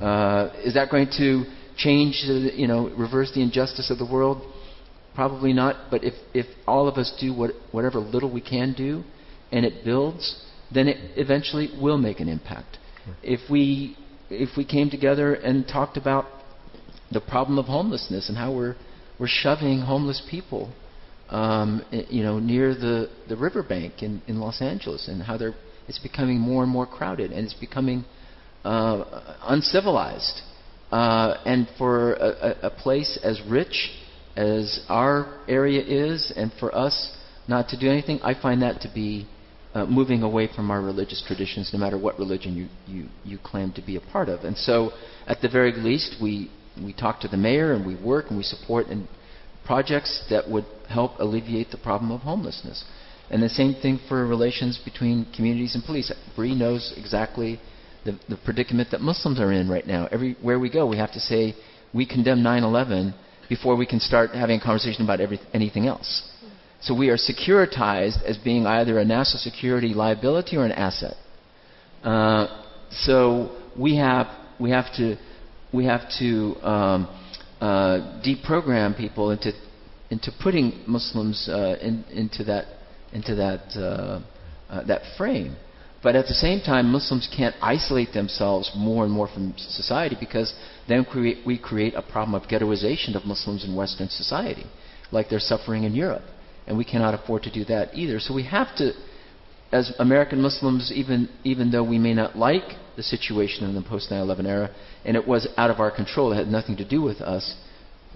Uh, 0.00 0.50
is 0.64 0.74
that 0.74 0.90
going 0.90 1.08
to 1.18 1.44
change, 1.76 2.22
the, 2.26 2.52
you 2.54 2.66
know, 2.66 2.88
reverse 2.96 3.32
the 3.34 3.42
injustice 3.42 3.90
of 3.90 3.98
the 3.98 4.06
world? 4.06 4.42
Probably 5.14 5.52
not. 5.52 5.90
But 5.90 6.04
if 6.04 6.14
if 6.34 6.46
all 6.66 6.88
of 6.88 6.96
us 6.96 7.12
do 7.20 7.32
what, 7.32 7.52
whatever 7.72 7.98
little 7.98 8.32
we 8.32 8.40
can 8.40 8.74
do, 8.74 9.02
and 9.52 9.64
it 9.64 9.84
builds, 9.84 10.44
then 10.72 10.88
it 10.88 10.98
eventually 11.16 11.70
will 11.80 11.98
make 11.98 12.20
an 12.20 12.28
impact. 12.28 12.78
if 13.22 13.40
we 13.50 13.96
if 14.28 14.56
we 14.56 14.64
came 14.64 14.90
together 14.90 15.34
and 15.34 15.66
talked 15.66 15.96
about 15.96 16.26
the 17.12 17.20
problem 17.20 17.58
of 17.58 17.66
homelessness 17.66 18.28
and 18.28 18.36
how 18.36 18.52
we're 18.54 18.76
we're 19.18 19.28
shoving 19.28 19.80
homeless 19.80 20.22
people, 20.28 20.72
um, 21.30 21.84
you 22.10 22.22
know, 22.22 22.38
near 22.38 22.74
the 22.74 23.08
the 23.28 23.36
riverbank 23.36 24.02
in 24.02 24.22
in 24.26 24.40
Los 24.40 24.60
Angeles, 24.60 25.08
and 25.08 25.22
how 25.22 25.36
they're 25.36 25.54
it's 25.88 25.98
becoming 25.98 26.38
more 26.40 26.62
and 26.62 26.72
more 26.72 26.86
crowded, 26.86 27.30
and 27.30 27.44
it's 27.44 27.54
becoming 27.54 28.04
uh, 28.64 29.36
uncivilized. 29.42 30.42
Uh, 30.90 31.36
and 31.44 31.68
for 31.76 32.12
a, 32.14 32.58
a, 32.62 32.70
place 32.70 33.18
as 33.24 33.40
rich 33.48 33.90
as 34.36 34.84
our 34.88 35.42
area 35.48 35.82
is, 35.82 36.32
and 36.36 36.52
for 36.60 36.72
us 36.72 37.16
not 37.48 37.68
to 37.68 37.76
do 37.76 37.90
anything, 37.90 38.20
I 38.22 38.40
find 38.40 38.62
that 38.62 38.80
to 38.82 38.90
be 38.94 39.26
uh, 39.74 39.84
moving 39.84 40.22
away 40.22 40.48
from 40.54 40.70
our 40.70 40.80
religious 40.80 41.22
traditions, 41.26 41.70
no 41.72 41.78
matter 41.78 41.98
what 41.98 42.18
religion 42.18 42.56
you, 42.56 42.68
you, 42.86 43.08
you 43.24 43.38
claim 43.42 43.72
to 43.72 43.82
be 43.82 43.96
a 43.96 44.00
part 44.00 44.28
of. 44.28 44.44
And 44.44 44.56
so, 44.56 44.92
at 45.26 45.42
the 45.42 45.48
very 45.48 45.72
least, 45.72 46.16
we, 46.22 46.50
we 46.82 46.92
talk 46.92 47.20
to 47.20 47.28
the 47.28 47.36
mayor 47.36 47.72
and 47.72 47.84
we 47.84 47.96
work 47.96 48.26
and 48.28 48.38
we 48.38 48.44
support 48.44 48.86
in 48.86 49.08
projects 49.64 50.24
that 50.30 50.48
would 50.48 50.64
help 50.88 51.18
alleviate 51.18 51.72
the 51.72 51.78
problem 51.78 52.10
of 52.10 52.20
homelessness. 52.20 52.84
And 53.28 53.42
the 53.42 53.48
same 53.48 53.74
thing 53.74 53.98
for 54.08 54.24
relations 54.26 54.80
between 54.84 55.26
communities 55.34 55.74
and 55.74 55.84
police. 55.84 56.12
Brie 56.36 56.54
knows 56.54 56.94
exactly 56.96 57.60
the, 58.06 58.18
the 58.28 58.36
predicament 58.44 58.90
that 58.92 59.00
Muslims 59.00 59.40
are 59.40 59.52
in 59.52 59.68
right 59.68 59.86
now. 59.86 60.08
Everywhere 60.10 60.58
we 60.58 60.70
go, 60.70 60.86
we 60.86 60.96
have 60.96 61.12
to 61.12 61.20
say 61.20 61.54
we 61.92 62.06
condemn 62.06 62.38
9/11 62.38 63.14
before 63.48 63.76
we 63.76 63.86
can 63.86 64.00
start 64.00 64.30
having 64.30 64.60
a 64.60 64.62
conversation 64.62 65.02
about 65.04 65.20
every, 65.20 65.40
anything 65.52 65.86
else. 65.86 66.28
So 66.80 66.94
we 66.94 67.08
are 67.08 67.16
securitized 67.16 68.22
as 68.22 68.36
being 68.38 68.66
either 68.66 68.98
a 68.98 69.04
national 69.04 69.38
security 69.38 69.94
liability 69.94 70.56
or 70.56 70.64
an 70.64 70.72
asset. 70.72 71.14
Uh, 72.02 72.62
so 72.90 73.56
we 73.78 73.96
have 73.96 74.26
we 74.60 74.70
have 74.70 74.94
to 74.96 75.16
we 75.72 75.84
have 75.86 76.02
to 76.18 76.54
um, 76.62 77.08
uh, 77.60 78.20
deprogram 78.24 78.96
people 78.96 79.30
into 79.30 79.52
into 80.10 80.30
putting 80.42 80.84
Muslims 80.86 81.48
uh, 81.48 81.76
in, 81.80 82.04
into 82.12 82.44
that 82.44 82.66
into 83.12 83.34
that 83.34 83.62
uh, 83.76 84.20
uh, 84.70 84.84
that 84.84 85.02
frame. 85.16 85.56
But 86.02 86.14
at 86.14 86.26
the 86.26 86.34
same 86.34 86.60
time, 86.60 86.92
Muslims 86.92 87.28
can't 87.34 87.56
isolate 87.62 88.12
themselves 88.12 88.70
more 88.76 89.04
and 89.04 89.12
more 89.12 89.28
from 89.28 89.54
society 89.56 90.16
because 90.18 90.54
then 90.88 91.06
we 91.46 91.58
create 91.58 91.94
a 91.94 92.02
problem 92.02 92.34
of 92.34 92.48
ghettoization 92.48 93.14
of 93.14 93.24
Muslims 93.24 93.64
in 93.64 93.74
Western 93.74 94.08
society, 94.08 94.66
like 95.10 95.28
they're 95.28 95.40
suffering 95.40 95.84
in 95.84 95.94
Europe. 95.94 96.24
And 96.66 96.76
we 96.76 96.84
cannot 96.84 97.14
afford 97.14 97.44
to 97.44 97.50
do 97.50 97.64
that 97.66 97.94
either. 97.94 98.20
So 98.20 98.34
we 98.34 98.44
have 98.44 98.74
to, 98.76 98.92
as 99.72 99.92
American 99.98 100.40
Muslims, 100.42 100.92
even, 100.92 101.28
even 101.44 101.70
though 101.70 101.84
we 101.84 101.98
may 101.98 102.12
not 102.12 102.36
like 102.36 102.76
the 102.96 103.02
situation 103.02 103.64
in 103.64 103.74
the 103.74 103.82
post 103.82 104.10
9 104.10 104.20
11 104.20 104.46
era, 104.46 104.70
and 105.04 105.16
it 105.16 105.26
was 105.26 105.48
out 105.56 105.70
of 105.70 105.80
our 105.80 105.90
control, 105.90 106.32
it 106.32 106.36
had 106.36 106.48
nothing 106.48 106.76
to 106.76 106.84
do 106.84 107.00
with 107.00 107.20
us, 107.20 107.54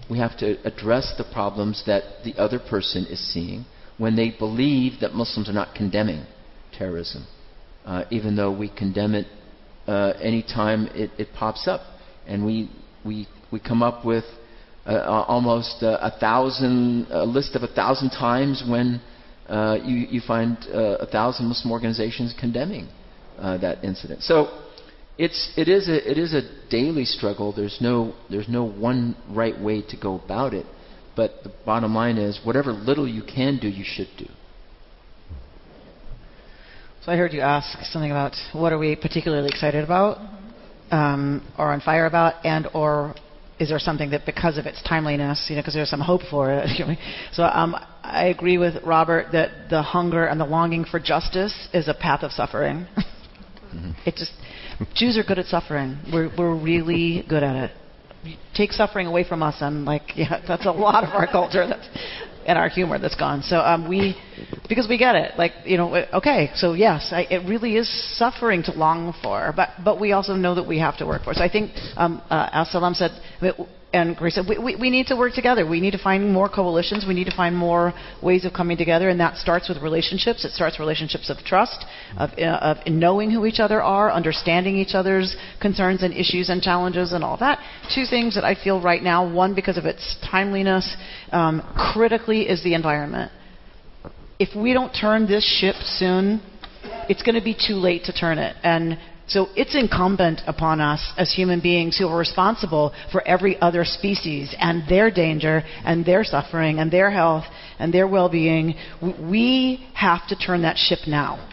we 0.09 0.17
have 0.17 0.37
to 0.37 0.57
address 0.67 1.13
the 1.17 1.23
problems 1.23 1.83
that 1.85 2.23
the 2.23 2.35
other 2.35 2.59
person 2.59 3.05
is 3.05 3.19
seeing 3.33 3.65
when 3.97 4.15
they 4.15 4.29
believe 4.29 4.99
that 4.99 5.13
Muslims 5.13 5.47
are 5.49 5.53
not 5.53 5.75
condemning 5.75 6.25
terrorism 6.71 7.25
uh, 7.85 8.03
even 8.11 8.35
though 8.35 8.51
we 8.51 8.69
condemn 8.69 9.15
it 9.15 9.27
uh, 9.87 10.13
anytime 10.21 10.87
it, 10.93 11.11
it 11.17 11.27
pops 11.35 11.67
up. 11.67 11.81
And 12.27 12.45
we, 12.45 12.69
we, 13.03 13.27
we 13.51 13.59
come 13.59 13.81
up 13.81 14.05
with 14.05 14.25
uh, 14.85 15.25
almost 15.27 15.83
uh, 15.83 15.97
a 16.01 16.11
thousand, 16.19 17.07
a 17.09 17.23
list 17.23 17.55
of 17.55 17.63
a 17.63 17.67
thousand 17.67 18.09
times 18.11 18.63
when 18.67 19.01
uh, 19.47 19.77
you, 19.83 20.07
you 20.09 20.21
find 20.25 20.57
uh, 20.73 20.97
a 20.99 21.05
thousand 21.05 21.47
Muslim 21.47 21.71
organizations 21.71 22.33
condemning 22.39 22.87
that 23.37 23.83
incident. 23.83 24.21
So 24.21 24.61
it's, 25.17 25.51
it, 25.57 25.67
is 25.67 25.89
a, 25.89 26.11
it 26.11 26.17
is 26.17 26.33
a 26.33 26.41
daily 26.69 27.05
struggle. 27.05 27.53
There's 27.53 27.77
no, 27.81 28.15
there's 28.29 28.47
no 28.47 28.67
one 28.67 29.15
right 29.29 29.59
way 29.59 29.81
to 29.89 29.97
go 29.97 30.19
about 30.19 30.53
it. 30.53 30.65
But 31.15 31.43
the 31.43 31.51
bottom 31.65 31.93
line 31.93 32.17
is, 32.17 32.39
whatever 32.43 32.71
little 32.71 33.07
you 33.07 33.23
can 33.23 33.59
do, 33.59 33.67
you 33.67 33.83
should 33.85 34.07
do. 34.17 34.27
So 37.03 37.11
I 37.11 37.17
heard 37.17 37.33
you 37.33 37.41
ask 37.41 37.79
something 37.85 38.11
about 38.11 38.35
what 38.53 38.71
are 38.71 38.77
we 38.77 38.95
particularly 38.95 39.49
excited 39.49 39.83
about, 39.83 40.19
um, 40.91 41.43
or 41.57 41.73
on 41.73 41.81
fire 41.81 42.05
about, 42.05 42.45
and 42.45 42.67
or 42.75 43.15
is 43.59 43.69
there 43.69 43.79
something 43.79 44.11
that 44.11 44.23
because 44.27 44.59
of 44.59 44.67
its 44.67 44.83
timeliness, 44.83 45.47
you 45.49 45.55
know, 45.55 45.63
because 45.63 45.73
there's 45.73 45.89
some 45.89 45.99
hope 45.99 46.21
for 46.29 46.51
it. 46.51 46.99
so 47.33 47.41
um, 47.41 47.75
I 48.03 48.25
agree 48.25 48.59
with 48.59 48.83
Robert 48.85 49.31
that 49.31 49.71
the 49.71 49.81
hunger 49.81 50.25
and 50.25 50.39
the 50.39 50.45
longing 50.45 50.85
for 50.85 50.99
justice 50.99 51.69
is 51.73 51.87
a 51.87 51.95
path 51.95 52.21
of 52.21 52.31
suffering. 52.31 52.85
mm-hmm. 52.97 53.91
It 54.05 54.15
just 54.15 54.33
Jews 54.93 55.17
are 55.17 55.23
good 55.23 55.39
at 55.39 55.47
suffering. 55.47 55.97
We're 56.13 56.29
we're 56.37 56.55
really 56.55 57.25
good 57.27 57.41
at 57.41 57.55
it. 58.25 58.37
take 58.53 58.73
suffering 58.73 59.07
away 59.07 59.27
from 59.27 59.41
us, 59.41 59.55
and 59.59 59.85
like 59.85 60.03
yeah, 60.15 60.39
that's 60.47 60.67
a 60.67 60.71
lot 60.71 61.03
of 61.03 61.09
our 61.09 61.25
culture. 61.25 61.67
That's 61.67 61.87
and 62.45 62.57
our 62.57 62.69
humor 62.69 62.99
that's 62.99 63.15
gone. 63.15 63.41
So 63.43 63.57
um, 63.57 63.87
we, 63.87 64.15
because 64.69 64.87
we 64.87 64.97
get 64.97 65.15
it, 65.15 65.37
like 65.37 65.53
you 65.65 65.77
know, 65.77 65.93
okay, 66.13 66.51
so 66.55 66.73
yes, 66.73 67.11
I, 67.11 67.21
it 67.23 67.47
really 67.47 67.75
is 67.77 67.89
suffering 68.17 68.63
to 68.63 68.71
long 68.71 69.13
for, 69.21 69.53
but 69.55 69.69
but 69.83 69.99
we 69.99 70.11
also 70.13 70.35
know 70.35 70.55
that 70.55 70.67
we 70.67 70.79
have 70.79 70.97
to 70.97 71.05
work 71.05 71.23
for. 71.23 71.31
It. 71.31 71.37
So 71.37 71.43
I 71.43 71.49
think, 71.49 71.71
um, 71.97 72.21
uh, 72.29 72.49
as 72.53 72.71
Salam 72.71 72.93
said, 72.93 73.11
and 73.93 74.17
said, 74.29 74.45
we, 74.47 74.57
we, 74.57 74.75
we, 74.75 74.89
need 74.89 75.07
to 75.07 75.15
work 75.15 75.33
together. 75.33 75.67
We 75.67 75.81
need 75.81 75.91
to 75.91 75.97
find 75.97 76.31
more 76.31 76.47
coalitions. 76.47 77.05
We 77.05 77.13
need 77.13 77.25
to 77.25 77.35
find 77.35 77.55
more 77.55 77.93
ways 78.21 78.45
of 78.45 78.53
coming 78.53 78.77
together, 78.77 79.09
and 79.09 79.19
that 79.19 79.35
starts 79.35 79.67
with 79.67 79.79
relationships. 79.81 80.45
It 80.45 80.51
starts 80.51 80.79
relationships 80.79 81.29
of 81.29 81.37
trust, 81.39 81.85
of, 82.17 82.29
uh, 82.37 82.59
of 82.61 82.77
knowing 82.87 83.31
who 83.31 83.45
each 83.45 83.59
other 83.59 83.81
are, 83.81 84.09
understanding 84.09 84.77
each 84.77 84.95
other's 84.95 85.35
concerns 85.59 86.03
and 86.03 86.13
issues 86.13 86.49
and 86.49 86.61
challenges 86.61 87.11
and 87.11 87.23
all 87.23 87.37
that. 87.37 87.59
Two 87.93 88.05
things 88.05 88.35
that 88.35 88.45
I 88.45 88.55
feel 88.55 88.81
right 88.81 89.03
now. 89.03 89.29
One, 89.29 89.53
because 89.53 89.77
of 89.77 89.85
its 89.85 90.17
timeliness, 90.29 90.95
um, 91.31 91.61
critically 91.93 92.47
is 92.47 92.63
the 92.63 92.73
environment. 92.73 93.31
If 94.39 94.55
we 94.55 94.73
don't 94.73 94.91
turn 94.91 95.27
this 95.27 95.43
ship 95.43 95.75
soon, 95.75 96.41
it's 97.09 97.23
going 97.23 97.35
to 97.35 97.43
be 97.43 97.53
too 97.55 97.75
late 97.75 98.05
to 98.05 98.13
turn 98.13 98.37
it. 98.37 98.55
And 98.63 98.97
so 99.31 99.47
it's 99.55 99.75
incumbent 99.75 100.41
upon 100.45 100.81
us 100.81 101.13
as 101.17 101.33
human 101.33 101.61
beings 101.61 101.97
who 101.97 102.05
are 102.09 102.17
responsible 102.17 102.93
for 103.13 103.25
every 103.25 103.57
other 103.61 103.85
species 103.85 104.53
and 104.59 104.83
their 104.89 105.09
danger 105.09 105.63
and 105.85 106.05
their 106.05 106.25
suffering 106.25 106.79
and 106.79 106.91
their 106.91 107.09
health 107.09 107.45
and 107.79 107.93
their 107.93 108.09
well-being. 108.09 108.75
We 109.01 109.87
have 109.93 110.27
to 110.27 110.35
turn 110.35 110.63
that 110.63 110.77
ship 110.77 110.99
now. 111.07 111.47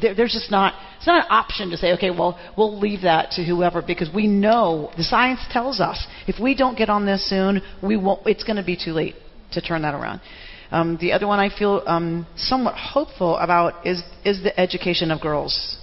There's 0.00 0.32
just 0.32 0.52
not, 0.52 0.74
it's 0.96 1.08
not 1.08 1.24
an 1.24 1.30
option 1.30 1.70
to 1.70 1.76
say, 1.76 1.92
okay, 1.94 2.10
well, 2.10 2.38
we'll 2.56 2.78
leave 2.78 3.02
that 3.02 3.32
to 3.32 3.44
whoever 3.44 3.82
because 3.82 4.08
we 4.14 4.28
know, 4.28 4.92
the 4.96 5.02
science 5.02 5.40
tells 5.50 5.80
us, 5.80 6.06
if 6.28 6.40
we 6.40 6.54
don't 6.54 6.78
get 6.78 6.88
on 6.88 7.04
this 7.04 7.28
soon, 7.28 7.60
we 7.82 7.96
won't, 7.96 8.24
it's 8.26 8.44
going 8.44 8.56
to 8.58 8.64
be 8.64 8.76
too 8.76 8.92
late 8.92 9.16
to 9.52 9.60
turn 9.60 9.82
that 9.82 9.94
around. 9.94 10.20
Um, 10.70 10.98
the 11.00 11.12
other 11.12 11.26
one 11.26 11.40
I 11.40 11.50
feel 11.50 11.82
um, 11.84 12.28
somewhat 12.36 12.76
hopeful 12.76 13.36
about 13.38 13.84
is, 13.84 14.04
is 14.24 14.40
the 14.44 14.58
education 14.58 15.10
of 15.10 15.20
girls 15.20 15.78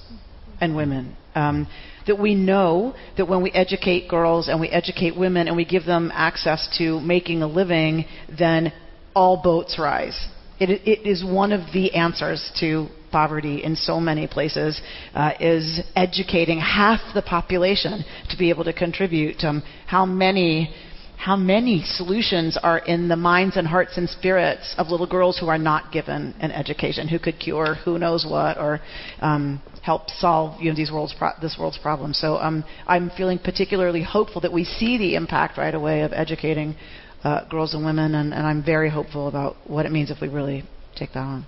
and 0.62 0.76
women. 0.76 1.18
Um, 1.36 1.68
that 2.08 2.20
we 2.20 2.36
know 2.36 2.96
that 3.18 3.28
when 3.28 3.42
we 3.44 3.52
educate 3.52 4.10
girls 4.10 4.48
and 4.48 4.60
we 4.60 4.70
educate 4.70 5.18
women 5.18 5.48
and 5.48 5.56
we 5.56 5.66
give 5.66 5.86
them 5.86 6.12
access 6.14 6.68
to 6.78 7.00
making 7.02 7.42
a 7.42 7.48
living, 7.48 8.06
then 8.38 8.74
all 9.16 9.42
boats 9.42 9.78
rise. 9.78 10.28
It, 10.60 10.70
it 10.88 11.08
is 11.08 11.24
one 11.24 11.52
of 11.52 11.74
the 11.74 11.94
answers 11.94 12.52
to 12.60 12.88
poverty 13.12 13.64
in 13.64 13.76
so 13.76 14.00
many 14.00 14.28
places 14.28 14.82
uh, 15.14 15.34
is 15.40 15.82
educating 15.96 16.60
half 16.60 17.02
the 17.14 17.22
population 17.22 18.04
to 18.30 18.38
be 18.38 18.50
able 18.50 18.64
to 18.64 18.74
contribute. 18.74 19.44
Um, 19.44 19.64
how 19.86 20.06
many 20.06 20.74
how 21.22 21.36
many 21.36 21.84
solutions 21.84 22.58
are 22.64 22.80
in 22.80 23.08
the 23.08 23.16
minds 23.16 23.56
and 23.56 23.68
hearts 23.68 23.96
and 23.96 24.10
spirits 24.10 24.74
of 24.80 24.88
little 24.88 25.06
girls 25.06 25.38
who 25.38 25.46
are 25.50 25.58
not 25.60 25.92
given 25.92 26.34
an 26.40 26.52
education, 26.52 27.08
who 27.08 27.20
could 27.20 27.40
cure 27.40 27.76
who 27.76 28.00
knows 28.00 28.26
what, 28.28 28.58
or 28.58 28.80
um, 29.20 29.62
help 29.84 30.10
solve 30.10 30.60
you 30.60 30.72
know, 30.72 30.76
these 30.76 30.92
world's 30.92 31.14
pro- 31.14 31.40
this 31.40 31.58
world's 31.60 31.78
problems. 31.78 32.18
So 32.18 32.38
um, 32.38 32.64
I'm 32.88 33.12
feeling 33.12 33.38
particularly 33.38 34.02
hopeful 34.02 34.42
that 34.42 34.52
we 34.52 34.64
see 34.64 34.98
the 34.98 35.14
impact 35.14 35.60
right 35.60 35.76
away 35.76 36.02
of 36.02 36.12
educating 36.12 36.76
uh, 37.24 37.48
girls 37.50 37.76
and 37.76 37.86
women, 37.86 38.16
and, 38.16 38.34
and 38.34 38.48
I'm 38.48 38.66
very 38.66 38.90
hopeful 38.90 39.28
about 39.28 39.58
what 39.68 39.86
it 39.86 39.92
means 39.92 40.10
if 40.10 40.22
we 40.22 40.28
really 40.28 40.64
take 40.96 41.14
that 41.14 41.20
on. 41.20 41.46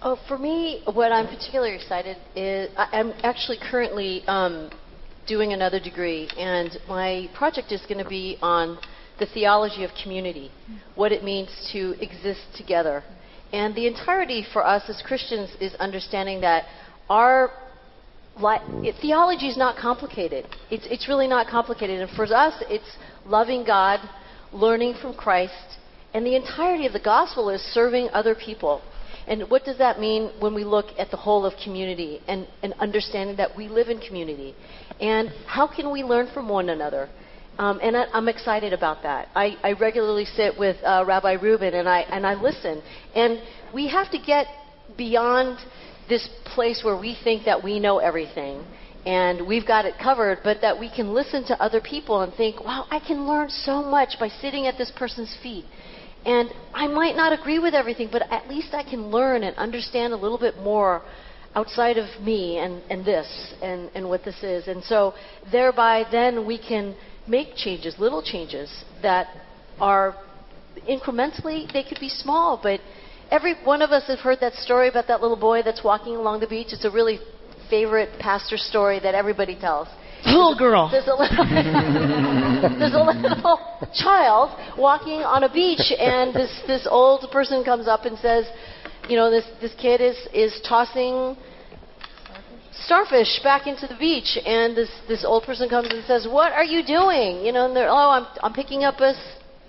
Oh, 0.00 0.18
for 0.26 0.38
me, 0.38 0.82
what 0.90 1.12
I'm 1.12 1.26
particularly 1.26 1.74
excited 1.74 2.16
is 2.34 2.70
I, 2.78 2.98
am 2.98 3.12
actually 3.22 3.58
currently 3.70 4.22
um, 4.26 4.70
doing 5.26 5.52
another 5.52 5.80
degree, 5.80 6.28
and 6.36 6.76
my 6.88 7.28
project 7.36 7.72
is 7.72 7.80
going 7.82 8.02
to 8.02 8.08
be 8.08 8.38
on 8.42 8.78
the 9.18 9.26
theology 9.26 9.84
of 9.84 9.90
community, 10.02 10.50
what 10.94 11.12
it 11.12 11.22
means 11.22 11.48
to 11.72 11.94
exist 12.00 12.40
together. 12.56 13.04
And 13.52 13.74
the 13.74 13.86
entirety 13.86 14.44
for 14.52 14.66
us 14.66 14.82
as 14.88 15.02
Christians 15.02 15.50
is 15.60 15.74
understanding 15.74 16.40
that 16.40 16.64
our 17.08 17.50
li- 18.40 18.92
theology 19.00 19.48
is 19.48 19.56
not 19.56 19.76
complicated. 19.76 20.46
It's, 20.70 20.86
it's 20.90 21.08
really 21.08 21.28
not 21.28 21.46
complicated. 21.46 22.00
And 22.00 22.10
for 22.16 22.24
us, 22.24 22.54
it's 22.68 22.96
loving 23.26 23.64
God, 23.64 24.00
learning 24.52 24.94
from 25.00 25.14
Christ, 25.14 25.78
and 26.14 26.26
the 26.26 26.36
entirety 26.36 26.86
of 26.86 26.92
the 26.92 27.00
gospel 27.00 27.48
is 27.50 27.60
serving 27.60 28.08
other 28.12 28.34
people. 28.34 28.82
And 29.26 29.48
what 29.48 29.64
does 29.64 29.78
that 29.78 30.00
mean 30.00 30.30
when 30.40 30.52
we 30.52 30.64
look 30.64 30.86
at 30.98 31.10
the 31.10 31.16
whole 31.16 31.46
of 31.46 31.54
community 31.62 32.20
and, 32.26 32.46
and 32.62 32.74
understanding 32.80 33.36
that 33.36 33.56
we 33.56 33.68
live 33.68 33.88
in 33.88 34.00
community? 34.00 34.54
And 35.02 35.30
how 35.46 35.66
can 35.66 35.90
we 35.90 36.04
learn 36.04 36.28
from 36.32 36.48
one 36.48 36.68
another? 36.68 37.10
Um, 37.58 37.80
and 37.82 37.96
I, 37.96 38.06
am 38.14 38.28
excited 38.28 38.72
about 38.72 39.02
that. 39.02 39.28
I, 39.34 39.56
I 39.62 39.72
regularly 39.72 40.24
sit 40.24 40.56
with 40.56 40.76
uh, 40.84 41.04
Rabbi 41.06 41.32
Rubin 41.32 41.74
and 41.74 41.88
I, 41.88 42.00
and 42.02 42.24
I 42.24 42.34
listen. 42.34 42.80
And 43.14 43.42
we 43.74 43.88
have 43.88 44.10
to 44.12 44.18
get 44.18 44.46
beyond 44.96 45.58
this 46.08 46.28
place 46.54 46.82
where 46.84 46.96
we 46.96 47.18
think 47.24 47.44
that 47.44 47.62
we 47.62 47.80
know 47.80 47.98
everything 47.98 48.64
and 49.04 49.44
we've 49.46 49.66
got 49.66 49.84
it 49.84 49.94
covered, 50.00 50.38
but 50.44 50.58
that 50.60 50.78
we 50.78 50.88
can 50.88 51.12
listen 51.12 51.44
to 51.46 51.60
other 51.60 51.80
people 51.80 52.20
and 52.20 52.32
think, 52.34 52.64
wow, 52.64 52.86
I 52.88 53.00
can 53.00 53.26
learn 53.26 53.50
so 53.50 53.82
much 53.82 54.10
by 54.20 54.28
sitting 54.28 54.68
at 54.68 54.78
this 54.78 54.92
person's 54.94 55.36
feet. 55.42 55.64
And 56.24 56.48
I 56.72 56.86
might 56.86 57.16
not 57.16 57.32
agree 57.32 57.58
with 57.58 57.74
everything, 57.74 58.08
but 58.12 58.22
at 58.30 58.48
least 58.48 58.68
I 58.72 58.84
can 58.84 59.10
learn 59.10 59.42
and 59.42 59.56
understand 59.56 60.12
a 60.12 60.16
little 60.16 60.38
bit 60.38 60.56
more 60.58 61.02
outside 61.54 61.98
of 61.98 62.08
me 62.22 62.58
and, 62.58 62.82
and 62.90 63.04
this 63.04 63.54
and, 63.62 63.90
and 63.94 64.08
what 64.08 64.24
this 64.24 64.42
is. 64.42 64.68
And 64.68 64.82
so 64.84 65.14
thereby 65.50 66.04
then 66.10 66.46
we 66.46 66.58
can 66.58 66.96
make 67.26 67.54
changes, 67.56 67.94
little 67.98 68.22
changes 68.22 68.84
that 69.02 69.28
are 69.80 70.16
incrementally, 70.88 71.70
they 71.72 71.84
could 71.84 72.00
be 72.00 72.08
small, 72.08 72.58
but 72.62 72.80
every 73.30 73.54
one 73.64 73.82
of 73.82 73.90
us 73.90 74.04
have 74.08 74.20
heard 74.20 74.38
that 74.40 74.54
story 74.54 74.88
about 74.88 75.06
that 75.08 75.20
little 75.20 75.36
boy 75.36 75.62
that's 75.62 75.84
walking 75.84 76.16
along 76.16 76.40
the 76.40 76.46
beach. 76.46 76.68
It's 76.70 76.84
a 76.84 76.90
really 76.90 77.20
favorite 77.70 78.18
pastor 78.18 78.56
story 78.56 79.00
that 79.00 79.14
everybody 79.14 79.58
tells. 79.58 79.88
Little 80.24 80.56
girl. 80.56 80.88
There's 80.90 81.08
a 81.08 81.14
little, 81.14 81.44
there's 82.78 82.94
a 82.94 83.02
little 83.02 83.58
child 83.94 84.78
walking 84.78 85.22
on 85.22 85.42
a 85.42 85.52
beach, 85.52 85.90
and 85.98 86.32
this 86.32 86.62
this 86.66 86.86
old 86.88 87.26
person 87.32 87.64
comes 87.64 87.88
up 87.88 88.04
and 88.04 88.16
says, 88.18 88.46
you 89.08 89.16
know, 89.16 89.30
this 89.30 89.44
this 89.60 89.74
kid 89.74 90.00
is 90.00 90.16
is 90.32 90.60
tossing 90.66 91.36
starfish 92.72 93.40
back 93.42 93.66
into 93.66 93.86
the 93.86 93.96
beach, 93.96 94.38
and 94.44 94.76
this 94.76 94.90
this 95.08 95.24
old 95.24 95.44
person 95.44 95.68
comes 95.68 95.88
and 95.90 96.04
says, 96.04 96.26
"What 96.26 96.52
are 96.52 96.64
you 96.64 96.84
doing?" 96.84 97.44
You 97.44 97.52
know, 97.52 97.66
and 97.66 97.76
they're, 97.76 97.90
"Oh, 97.90 98.10
I'm 98.10 98.26
I'm 98.42 98.52
picking 98.52 98.84
up 98.84 99.00
a 99.00 99.14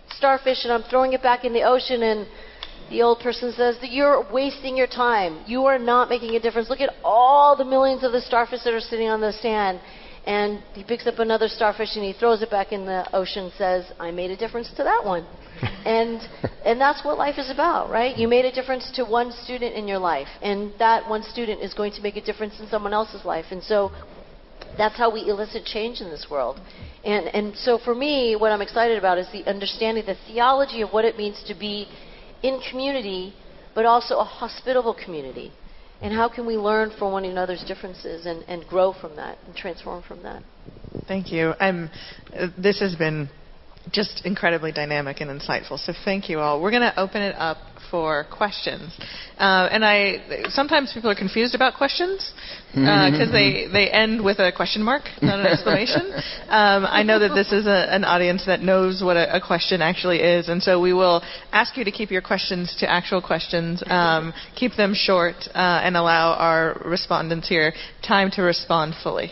starfish 0.09 0.63
and 0.63 0.73
I'm 0.73 0.83
throwing 0.83 1.13
it 1.13 1.21
back 1.21 1.45
in 1.45 1.53
the 1.53 1.63
ocean." 1.63 2.03
And 2.03 2.27
the 2.89 3.01
old 3.01 3.19
person 3.19 3.51
says 3.53 3.77
that 3.81 3.91
you're 3.91 4.25
wasting 4.31 4.77
your 4.77 4.87
time. 4.87 5.39
You 5.47 5.65
are 5.65 5.79
not 5.79 6.09
making 6.09 6.35
a 6.35 6.39
difference. 6.39 6.69
Look 6.69 6.81
at 6.81 6.93
all 7.03 7.55
the 7.55 7.65
millions 7.65 8.03
of 8.03 8.11
the 8.11 8.21
starfish 8.21 8.63
that 8.63 8.73
are 8.73 8.79
sitting 8.79 9.09
on 9.09 9.21
the 9.21 9.33
sand. 9.33 9.79
And 10.25 10.63
he 10.73 10.83
picks 10.83 11.05
up 11.05 11.19
another 11.19 11.49
starfish 11.49 11.95
and 11.95 12.05
he 12.05 12.13
throws 12.13 12.41
it 12.41 12.49
back 12.49 12.71
in 12.71 12.85
the 12.85 13.05
ocean. 13.13 13.51
Says, 13.57 13.91
"I 13.99 14.11
made 14.11 14.31
a 14.31 14.37
difference 14.37 14.69
to 14.77 14.83
that 14.83 15.01
one." 15.03 15.25
and 15.85 16.21
and 16.65 16.79
that's 16.79 17.03
what 17.03 17.17
life 17.17 17.37
is 17.37 17.49
about, 17.49 17.89
right? 17.89 18.17
You 18.17 18.27
made 18.27 18.45
a 18.45 18.51
difference 18.51 18.89
to 18.91 19.03
one 19.03 19.31
student 19.31 19.75
in 19.75 19.87
your 19.87 19.99
life, 19.99 20.29
and 20.41 20.71
that 20.79 21.09
one 21.09 21.23
student 21.23 21.61
is 21.61 21.73
going 21.73 21.91
to 21.93 22.01
make 22.01 22.15
a 22.15 22.21
difference 22.21 22.59
in 22.59 22.67
someone 22.67 22.93
else's 22.93 23.25
life. 23.25 23.45
And 23.51 23.61
so 23.61 23.91
that's 24.77 24.97
how 24.97 25.11
we 25.11 25.27
elicit 25.27 25.65
change 25.65 25.99
in 25.99 26.09
this 26.09 26.27
world. 26.29 26.59
And 27.03 27.27
and 27.27 27.57
so 27.57 27.77
for 27.77 27.93
me, 27.93 28.35
what 28.35 28.51
I'm 28.51 28.61
excited 28.61 28.97
about 28.97 29.17
is 29.17 29.27
the 29.31 29.45
understanding 29.45 30.05
the 30.05 30.15
theology 30.27 30.81
of 30.81 30.91
what 30.91 31.03
it 31.03 31.17
means 31.17 31.43
to 31.47 31.53
be 31.53 31.87
in 32.41 32.61
community, 32.69 33.33
but 33.75 33.85
also 33.85 34.19
a 34.19 34.23
hospitable 34.23 34.93
community. 34.93 35.51
And 36.03 36.13
how 36.13 36.27
can 36.27 36.45
we 36.45 36.57
learn 36.57 36.91
from 36.99 37.13
one 37.13 37.23
another's 37.23 37.63
differences 37.63 38.25
and, 38.25 38.43
and 38.49 38.67
grow 38.67 38.91
from 38.91 39.15
that 39.15 39.37
and 39.45 39.55
transform 39.55 40.03
from 40.03 40.21
that? 40.23 40.43
Thank 41.07 41.31
you. 41.31 41.53
Uh, 41.59 41.87
this 42.57 42.81
has 42.81 42.95
been 42.95 43.29
just 43.91 44.25
incredibly 44.25 44.71
dynamic 44.71 45.21
and 45.21 45.29
insightful. 45.29 45.77
So 45.77 45.93
thank 46.05 46.29
you 46.29 46.39
all. 46.39 46.61
We're 46.61 46.71
going 46.71 46.83
to 46.83 46.99
open 46.99 47.21
it 47.21 47.35
up 47.37 47.57
for 47.93 48.25
questions. 48.31 48.91
Uh, 49.37 49.69
and 49.71 49.85
I 49.85 50.47
sometimes 50.49 50.91
people 50.93 51.11
are 51.11 51.15
confused 51.15 51.53
about 51.53 51.75
questions 51.75 52.33
because 52.71 53.29
uh, 53.29 53.31
they 53.31 53.67
they 53.71 53.87
end 53.91 54.23
with 54.23 54.39
a 54.39 54.51
question 54.51 54.81
mark, 54.81 55.03
not 55.21 55.39
an 55.39 55.45
exclamation. 55.45 56.11
Um, 56.49 56.85
I 56.85 57.01
know 57.01 57.17
that 57.17 57.33
this 57.33 57.51
is 57.51 57.65
a, 57.65 57.87
an 57.91 58.03
audience 58.03 58.45
that 58.45 58.61
knows 58.61 59.01
what 59.01 59.17
a, 59.17 59.37
a, 59.37 59.41
question 59.41 59.81
actually 59.81 60.19
is, 60.19 60.49
and 60.49 60.61
so 60.61 60.79
we 60.79 60.93
will 60.93 61.23
ask 61.51 61.77
you 61.77 61.83
to 61.83 61.91
keep 61.91 62.11
your 62.11 62.21
questions 62.21 62.75
to 62.79 62.89
actual 62.89 63.21
questions, 63.21 63.81
um, 63.87 64.33
keep 64.55 64.75
them 64.75 64.93
short, 64.93 65.35
uh, 65.55 65.81
and 65.83 65.97
allow 65.97 66.33
our 66.33 66.79
respondents 66.85 67.49
here 67.49 67.73
time 68.03 68.29
to 68.31 68.43
respond 68.43 68.93
fully. 69.01 69.31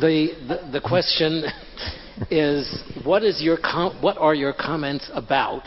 The, 0.00 0.68
the, 0.72 0.80
question 0.80 1.44
is 2.30 2.82
what, 3.04 3.22
is 3.22 3.42
your 3.42 3.56
com- 3.56 4.00
what 4.02 4.18
are 4.18 4.34
your 4.34 4.52
comments 4.52 5.10
about 5.14 5.62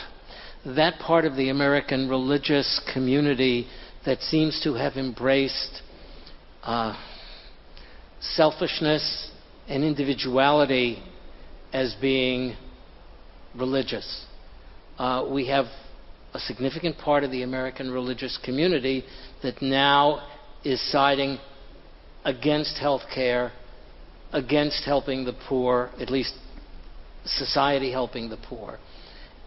that 0.65 0.99
part 0.99 1.25
of 1.25 1.35
the 1.35 1.49
American 1.49 2.07
religious 2.07 2.79
community 2.93 3.67
that 4.05 4.19
seems 4.21 4.59
to 4.63 4.73
have 4.75 4.97
embraced 4.97 5.81
uh, 6.63 6.95
selfishness 8.19 9.31
and 9.67 9.83
individuality 9.83 11.01
as 11.73 11.95
being 11.99 12.55
religious? 13.55 14.25
Uh, 14.99 15.27
we 15.31 15.47
have 15.47 15.65
a 16.35 16.39
significant 16.39 16.97
part 16.99 17.23
of 17.23 17.31
the 17.31 17.41
American 17.41 17.89
religious 17.89 18.37
community 18.43 19.03
that 19.41 19.59
now 19.61 20.27
is 20.63 20.79
siding 20.91 21.39
against 22.25 22.77
health 22.77 23.01
care 23.13 23.51
against 24.31 24.83
helping 24.85 25.25
the 25.25 25.33
poor, 25.47 25.89
at 25.99 26.09
least 26.09 26.33
society 27.25 27.91
helping 27.91 28.29
the 28.29 28.37
poor. 28.37 28.77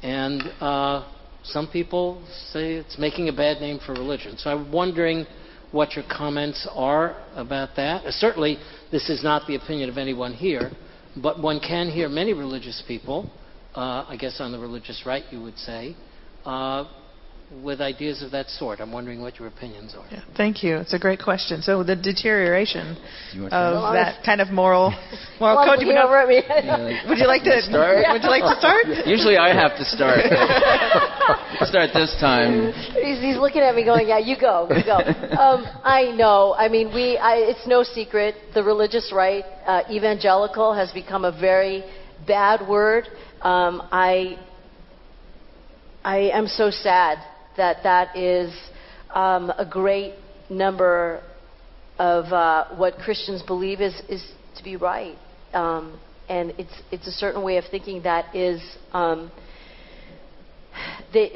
And 0.03 0.43
uh, 0.61 1.09
some 1.45 1.68
people 1.68 2.26
say 2.51 2.74
it's 2.74 2.99
making 2.99 3.28
a 3.28 3.33
bad 3.33 3.61
name 3.61 3.78
for 3.85 3.93
religion. 3.93 4.37
So 4.39 4.51
I'm 4.51 4.72
wondering 4.72 5.26
what 5.70 5.95
your 5.95 6.05
comments 6.11 6.68
are 6.72 7.16
about 7.35 7.70
that. 7.76 8.05
Uh, 8.05 8.11
certainly, 8.11 8.59
this 8.91 9.09
is 9.09 9.24
not 9.24 9.47
the 9.47 9.57
opinion 9.57 9.89
of 9.89 9.99
anyone 9.99 10.33
here, 10.33 10.70
but 11.16 11.41
one 11.41 11.61
can 11.61 11.89
hear 11.89 12.09
many 12.09 12.33
religious 12.33 12.83
people, 12.87 13.30
uh, 13.74 14.05
I 14.09 14.16
guess 14.18 14.41
on 14.41 14.53
the 14.53 14.59
religious 14.59 15.03
right, 15.07 15.24
you 15.30 15.43
would 15.43 15.57
say, 15.59 15.97
uh, 16.45 16.85
with 17.62 17.80
ideas 17.80 18.22
of 18.22 18.30
that 18.30 18.48
sort. 18.48 18.80
I'm 18.80 18.92
wondering 18.92 19.20
what 19.20 19.38
your 19.38 19.48
opinions 19.48 19.94
are. 19.94 20.07
Yeah, 20.11 20.22
thank 20.36 20.62
you. 20.62 20.76
It's 20.76 20.94
a 20.94 20.98
great 20.98 21.20
question. 21.20 21.61
So 21.61 21.82
the 21.82 21.96
deterioration 21.96 22.96
of 23.50 23.94
that 23.94 24.24
kind 24.24 24.40
of 24.40 24.48
moral 24.48 24.90
moral 25.40 25.57
well, 25.57 25.76
code. 25.76 25.86
You 25.86 25.92
over 25.92 26.18
at 26.18 26.28
me. 26.28 26.42
Would 27.09 27.18
you 27.18 27.26
like 27.26 27.42
to 27.44 27.61
start? 27.62 28.07
Would 28.12 28.22
you 28.22 28.30
like 28.30 28.42
to 28.42 28.59
start? 28.59 28.86
Usually 29.07 29.36
I 29.36 29.55
have 29.55 29.76
to 29.76 29.84
start. 29.84 30.20
start 31.68 31.90
this 31.92 32.16
time. 32.20 32.72
He's, 32.94 33.20
he's, 33.20 33.36
looking 33.36 33.62
at 33.62 33.74
me, 33.74 33.84
going, 33.84 34.09
"Yeah, 34.09 34.18
you 34.18 34.36
go, 34.38 34.68
you 34.70 34.84
go." 34.84 34.96
Um, 34.96 35.66
I 35.84 36.12
know. 36.16 36.55
I 36.57 36.68
mean, 36.68 36.94
we. 36.94 37.18
I, 37.18 37.36
it's 37.36 37.66
no 37.66 37.82
secret. 37.82 38.34
The 38.55 38.62
religious 38.62 39.12
right, 39.14 39.44
uh, 39.66 39.82
evangelical, 39.90 40.74
has 40.74 40.92
become 40.92 41.24
a 41.24 41.32
very 41.32 41.84
bad 42.26 42.66
word. 42.66 43.09
Um, 43.42 43.82
I 43.92 44.38
I 46.05 46.30
am 46.30 46.46
so 46.46 46.70
sad 46.70 47.18
that 47.57 47.82
that 47.82 48.16
is 48.16 48.53
um, 49.14 49.50
a 49.59 49.66
great 49.68 50.14
number 50.48 51.22
of 51.98 52.24
uh, 52.32 52.66
what 52.76 52.94
Christians 52.98 53.42
believe 53.42 53.80
is, 53.80 54.00
is 54.09 54.24
to 54.57 54.64
be 54.64 54.76
right. 54.76 55.16
Um, 55.53 56.00
and 56.28 56.53
it's, 56.59 56.72
it's 56.90 57.07
a 57.07 57.12
certain 57.12 57.42
way 57.42 57.59
of 57.59 57.64
thinking 57.70 58.03
that 58.03 58.34
is, 58.34 58.61
um, 58.92 59.30
they, 61.12 61.32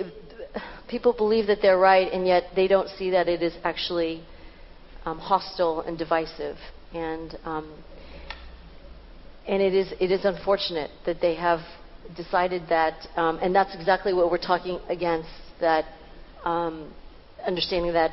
people 0.88 1.12
believe 1.12 1.46
that 1.48 1.58
they're 1.60 1.78
right, 1.78 2.10
and 2.12 2.26
yet 2.26 2.44
they 2.54 2.66
don't 2.66 2.88
see 2.90 3.10
that 3.10 3.28
it 3.28 3.42
is 3.42 3.54
actually 3.64 4.24
um, 5.04 5.18
hostile 5.18 5.82
and 5.82 5.98
divisive. 5.98 6.56
And, 6.94 7.36
um, 7.44 7.78
and 9.46 9.62
it, 9.62 9.74
is, 9.74 9.92
it 10.00 10.10
is 10.10 10.24
unfortunate 10.24 10.90
that 11.04 11.20
they 11.20 11.34
have 11.34 11.60
decided 12.16 12.62
that, 12.68 12.94
um, 13.16 13.38
and 13.42 13.54
that's 13.54 13.74
exactly 13.74 14.14
what 14.14 14.30
we're 14.30 14.38
talking 14.38 14.80
against, 14.88 15.28
that 15.60 15.84
um, 16.46 16.94
understanding 17.46 17.92
that 17.92 18.12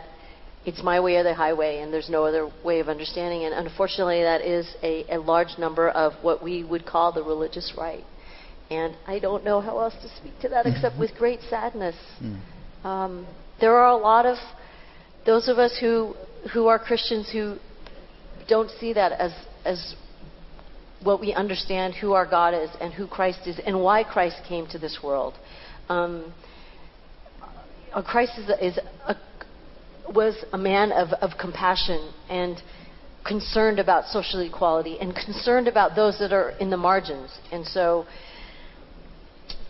it's 0.65 0.81
my 0.81 0.99
way 0.99 1.15
or 1.17 1.23
the 1.23 1.33
highway, 1.33 1.79
and 1.79 1.93
there's 1.93 2.09
no 2.09 2.25
other 2.25 2.49
way 2.63 2.79
of 2.79 2.89
understanding. 2.89 3.43
And 3.43 3.53
unfortunately, 3.53 4.21
that 4.23 4.41
is 4.41 4.75
a, 4.81 5.05
a 5.09 5.19
large 5.19 5.57
number 5.57 5.89
of 5.89 6.13
what 6.21 6.41
we 6.43 6.63
would 6.63 6.85
call 6.85 7.11
the 7.11 7.23
religious 7.23 7.73
right. 7.77 8.03
And 8.69 8.95
I 9.05 9.19
don't 9.19 9.43
know 9.43 9.61
how 9.61 9.79
else 9.79 9.93
to 10.01 10.09
speak 10.17 10.39
to 10.41 10.49
that 10.49 10.65
except 10.65 10.97
with 10.97 11.13
great 11.15 11.41
sadness. 11.49 11.95
Mm. 12.21 12.39
Um, 12.85 13.27
there 13.59 13.75
are 13.75 13.91
a 13.91 13.97
lot 13.97 14.25
of 14.25 14.37
those 15.25 15.47
of 15.47 15.59
us 15.59 15.77
who 15.79 16.15
who 16.53 16.67
are 16.67 16.79
Christians 16.79 17.29
who 17.31 17.57
don't 18.47 18.71
see 18.79 18.93
that 18.93 19.11
as 19.11 19.31
as 19.63 19.95
what 21.03 21.19
we 21.19 21.33
understand 21.33 21.93
who 21.93 22.13
our 22.13 22.25
God 22.25 22.53
is 22.53 22.69
and 22.79 22.93
who 22.93 23.05
Christ 23.05 23.41
is 23.45 23.59
and 23.65 23.81
why 23.81 24.03
Christ 24.03 24.37
came 24.47 24.65
to 24.67 24.79
this 24.79 24.99
world. 25.03 25.33
Um, 25.89 26.33
Christ 28.01 28.39
is, 28.39 28.49
a, 28.49 28.65
is 28.65 28.79
a, 29.07 29.15
was 30.11 30.35
a 30.51 30.57
man 30.57 30.91
of, 30.91 31.09
of 31.21 31.37
compassion 31.39 32.11
and 32.29 32.61
concerned 33.25 33.79
about 33.79 34.05
social 34.05 34.41
equality 34.41 34.97
and 34.99 35.15
concerned 35.15 35.67
about 35.67 35.95
those 35.95 36.17
that 36.19 36.33
are 36.33 36.51
in 36.59 36.69
the 36.69 36.77
margins. 36.77 37.31
And 37.51 37.65
so 37.65 38.05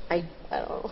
I, 0.10 0.28
I 0.50 0.60
don't 0.60 0.70
know. 0.70 0.92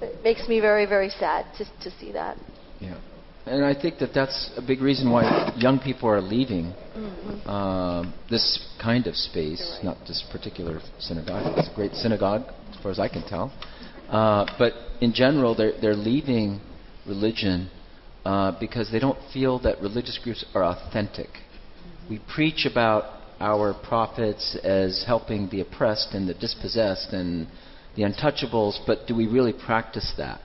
It 0.00 0.22
makes 0.22 0.48
me 0.48 0.60
very, 0.60 0.86
very 0.86 1.08
sad 1.08 1.46
to, 1.58 1.64
to 1.82 1.96
see 1.98 2.12
that. 2.12 2.36
Yeah. 2.80 2.98
And 3.46 3.64
I 3.64 3.78
think 3.78 3.98
that 3.98 4.14
that's 4.14 4.50
a 4.56 4.62
big 4.62 4.80
reason 4.80 5.10
why 5.10 5.52
young 5.56 5.78
people 5.78 6.08
are 6.08 6.20
leaving 6.20 6.74
Mm-hmm. 6.94 7.48
uh, 7.48 8.04
this 8.30 8.64
kind 8.80 9.08
of 9.08 9.16
space, 9.16 9.80
not 9.82 9.96
this 10.06 10.24
particular 10.30 10.78
synagogue. 11.00 11.58
It's 11.58 11.68
a 11.68 11.74
great 11.74 11.92
synagogue, 11.94 12.42
as 12.70 12.80
far 12.80 12.92
as 12.92 13.00
I 13.00 13.08
can 13.08 13.26
tell. 13.26 13.52
Uh, 14.08 14.46
but 14.58 14.74
in 15.00 15.12
general, 15.12 15.54
they're, 15.54 15.78
they're 15.80 15.94
leaving 15.94 16.60
religion 17.06 17.70
uh, 18.24 18.58
because 18.58 18.90
they 18.90 18.98
don't 18.98 19.18
feel 19.32 19.58
that 19.60 19.80
religious 19.80 20.18
groups 20.22 20.44
are 20.54 20.64
authentic. 20.64 21.28
We 22.08 22.20
preach 22.34 22.66
about 22.70 23.20
our 23.40 23.74
prophets 23.74 24.56
as 24.62 25.04
helping 25.06 25.48
the 25.50 25.60
oppressed 25.60 26.10
and 26.12 26.28
the 26.28 26.34
dispossessed 26.34 27.12
and 27.12 27.46
the 27.96 28.02
untouchables, 28.02 28.78
but 28.86 29.06
do 29.06 29.14
we 29.14 29.26
really 29.26 29.52
practice 29.52 30.12
that? 30.16 30.40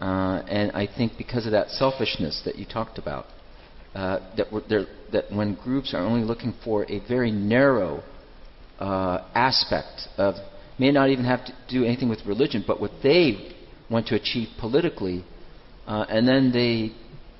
Uh, 0.00 0.42
and 0.48 0.72
I 0.72 0.86
think 0.86 1.12
because 1.18 1.46
of 1.46 1.52
that 1.52 1.68
selfishness 1.68 2.42
that 2.44 2.56
you 2.56 2.64
talked 2.64 2.98
about, 2.98 3.26
uh, 3.94 4.20
that, 4.36 4.86
that 5.12 5.24
when 5.32 5.54
groups 5.54 5.92
are 5.94 6.00
only 6.00 6.24
looking 6.24 6.54
for 6.64 6.90
a 6.90 7.00
very 7.06 7.30
narrow 7.30 8.02
uh, 8.78 9.26
aspect 9.34 10.08
of, 10.16 10.36
may 10.80 10.90
not 10.90 11.10
even 11.10 11.26
have 11.26 11.44
to 11.44 11.52
do 11.68 11.84
anything 11.84 12.08
with 12.08 12.24
religion, 12.26 12.64
but 12.66 12.80
what 12.80 12.90
they 13.02 13.54
want 13.90 14.06
to 14.06 14.14
achieve 14.14 14.48
politically, 14.58 15.22
uh, 15.86 16.06
and 16.08 16.26
then 16.26 16.50
they 16.52 16.90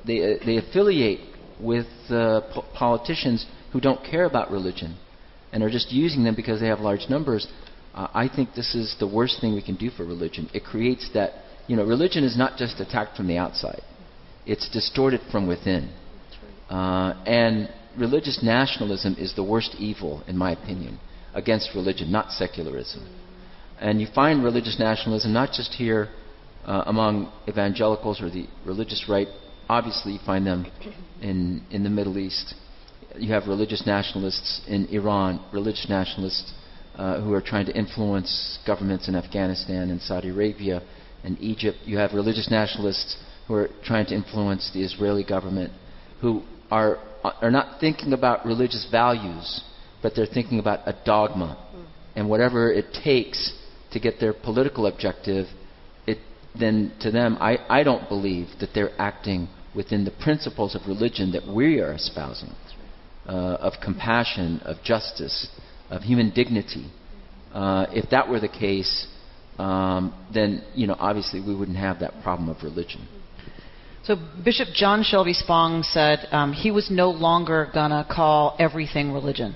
they 0.06 0.34
uh, 0.34 0.44
they 0.44 0.56
affiliate 0.58 1.20
with 1.58 1.86
uh, 2.10 2.42
po- 2.52 2.66
politicians 2.74 3.46
who 3.72 3.80
don't 3.80 4.04
care 4.04 4.26
about 4.26 4.50
religion 4.50 4.98
and 5.52 5.62
are 5.62 5.70
just 5.70 5.90
using 5.90 6.22
them 6.22 6.34
because 6.34 6.60
they 6.60 6.66
have 6.66 6.80
large 6.80 7.06
numbers. 7.08 7.48
Uh, 7.94 8.08
I 8.12 8.28
think 8.28 8.54
this 8.54 8.74
is 8.74 8.94
the 9.00 9.08
worst 9.08 9.40
thing 9.40 9.54
we 9.54 9.62
can 9.62 9.76
do 9.76 9.90
for 9.90 10.04
religion. 10.04 10.50
It 10.52 10.62
creates 10.64 11.08
that 11.14 11.30
you 11.66 11.76
know 11.76 11.84
religion 11.84 12.24
is 12.24 12.36
not 12.36 12.58
just 12.58 12.78
attacked 12.78 13.16
from 13.16 13.26
the 13.26 13.38
outside; 13.38 13.80
it's 14.44 14.68
distorted 14.68 15.22
from 15.32 15.48
within. 15.48 15.90
Uh, 16.68 17.14
and 17.26 17.70
religious 17.98 18.40
nationalism 18.42 19.16
is 19.18 19.34
the 19.34 19.42
worst 19.42 19.74
evil, 19.78 20.22
in 20.28 20.36
my 20.36 20.52
opinion, 20.52 21.00
against 21.34 21.74
religion, 21.74 22.12
not 22.12 22.30
secularism. 22.30 23.19
And 23.80 24.00
you 24.00 24.06
find 24.14 24.44
religious 24.44 24.78
nationalism 24.78 25.32
not 25.32 25.52
just 25.52 25.72
here 25.72 26.08
uh, 26.66 26.84
among 26.86 27.32
evangelicals 27.48 28.20
or 28.20 28.30
the 28.30 28.46
religious 28.66 29.06
right. 29.08 29.26
Obviously, 29.68 30.12
you 30.12 30.18
find 30.26 30.46
them 30.46 30.66
in, 31.22 31.62
in 31.70 31.82
the 31.82 31.88
Middle 31.88 32.18
East. 32.18 32.54
You 33.16 33.32
have 33.32 33.48
religious 33.48 33.86
nationalists 33.86 34.60
in 34.68 34.86
Iran, 34.86 35.42
religious 35.52 35.86
nationalists 35.88 36.52
uh, 36.96 37.22
who 37.22 37.32
are 37.32 37.40
trying 37.40 37.66
to 37.66 37.72
influence 37.72 38.58
governments 38.66 39.08
in 39.08 39.14
Afghanistan 39.14 39.88
and 39.90 40.00
Saudi 40.02 40.28
Arabia 40.28 40.82
and 41.24 41.38
Egypt. 41.40 41.78
You 41.86 41.96
have 41.96 42.12
religious 42.12 42.50
nationalists 42.50 43.16
who 43.48 43.54
are 43.54 43.70
trying 43.82 44.06
to 44.06 44.14
influence 44.14 44.70
the 44.74 44.84
Israeli 44.84 45.24
government, 45.24 45.72
who 46.20 46.42
are, 46.70 46.98
are 47.24 47.50
not 47.50 47.80
thinking 47.80 48.12
about 48.12 48.44
religious 48.44 48.86
values, 48.90 49.64
but 50.02 50.12
they're 50.14 50.26
thinking 50.26 50.58
about 50.58 50.80
a 50.86 50.94
dogma. 51.04 51.66
And 52.14 52.28
whatever 52.28 52.70
it 52.70 52.86
takes 53.04 53.52
to 53.92 54.00
get 54.00 54.20
their 54.20 54.32
political 54.32 54.86
objective, 54.86 55.46
it, 56.06 56.18
then 56.58 56.92
to 57.00 57.10
them, 57.10 57.36
I, 57.40 57.58
I 57.68 57.82
don't 57.82 58.08
believe 58.08 58.48
that 58.60 58.70
they're 58.74 58.98
acting 59.00 59.48
within 59.74 60.04
the 60.04 60.10
principles 60.10 60.74
of 60.74 60.82
religion 60.86 61.32
that 61.32 61.46
we 61.46 61.80
are 61.80 61.92
espousing 61.92 62.50
uh, 63.26 63.56
of 63.60 63.74
compassion, 63.82 64.60
of 64.64 64.82
justice, 64.82 65.48
of 65.90 66.02
human 66.02 66.30
dignity. 66.30 66.90
Uh, 67.52 67.86
if 67.90 68.10
that 68.10 68.28
were 68.28 68.40
the 68.40 68.48
case, 68.48 69.06
um, 69.58 70.14
then 70.32 70.64
you 70.74 70.86
know 70.86 70.96
obviously 70.98 71.40
we 71.40 71.54
wouldn't 71.54 71.76
have 71.76 72.00
that 72.00 72.12
problem 72.22 72.48
of 72.48 72.62
religion. 72.62 73.06
So 74.02 74.16
Bishop 74.44 74.68
John 74.74 75.02
Shelby 75.02 75.34
Spong 75.34 75.82
said 75.82 76.26
um, 76.32 76.52
he 76.52 76.70
was 76.70 76.90
no 76.90 77.10
longer 77.10 77.70
gonna 77.72 78.06
call 78.10 78.56
everything 78.58 79.12
religion. 79.12 79.54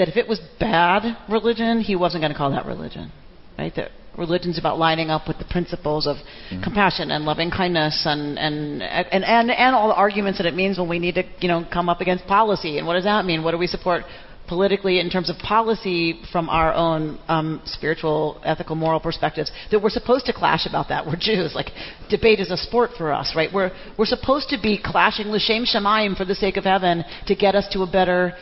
That 0.00 0.08
if 0.08 0.16
it 0.16 0.26
was 0.26 0.40
bad 0.58 1.14
religion, 1.28 1.82
he 1.82 1.94
wasn't 1.94 2.22
gonna 2.22 2.34
call 2.34 2.52
that 2.52 2.64
religion. 2.64 3.12
Right? 3.58 3.70
That 3.76 3.90
religion's 4.16 4.58
about 4.58 4.78
lining 4.78 5.10
up 5.10 5.28
with 5.28 5.36
the 5.36 5.44
principles 5.44 6.06
of 6.06 6.16
compassion 6.64 7.10
and 7.10 7.26
loving 7.26 7.50
kindness 7.50 8.04
and, 8.06 8.38
and 8.38 8.82
and 8.82 9.22
and 9.22 9.50
and 9.50 9.76
all 9.76 9.88
the 9.88 9.94
arguments 9.94 10.38
that 10.38 10.46
it 10.46 10.54
means 10.54 10.78
when 10.78 10.88
we 10.88 10.98
need 10.98 11.16
to 11.16 11.24
you 11.40 11.48
know 11.48 11.66
come 11.70 11.90
up 11.90 12.00
against 12.00 12.26
policy 12.26 12.78
and 12.78 12.86
what 12.86 12.94
does 12.94 13.04
that 13.04 13.26
mean? 13.26 13.44
What 13.44 13.50
do 13.50 13.58
we 13.58 13.66
support? 13.66 14.04
politically 14.48 14.98
in 14.98 15.08
terms 15.08 15.30
of 15.30 15.36
policy 15.38 16.20
from 16.32 16.48
our 16.48 16.74
own 16.74 17.20
um, 17.28 17.62
spiritual, 17.66 18.40
ethical, 18.44 18.74
moral 18.74 18.98
perspectives 18.98 19.52
that 19.70 19.80
we're 19.80 19.90
supposed 19.90 20.26
to 20.26 20.32
clash 20.32 20.66
about 20.66 20.88
that. 20.88 21.06
We're 21.06 21.14
Jews. 21.14 21.54
Like 21.54 21.68
debate 22.08 22.40
is 22.40 22.50
a 22.50 22.56
sport 22.56 22.90
for 22.98 23.12
us, 23.12 23.34
right? 23.36 23.48
We're 23.52 23.70
we're 23.96 24.06
supposed 24.06 24.48
to 24.48 24.58
be 24.60 24.80
clashing 24.82 25.28
l'shem 25.28 25.64
shamayim 25.64 26.16
for 26.16 26.24
the 26.24 26.34
sake 26.34 26.56
of 26.56 26.64
heaven 26.64 27.04
to 27.28 27.36
get 27.36 27.54
us 27.54 27.68
to 27.74 27.82
a 27.82 27.86
better 27.86 28.34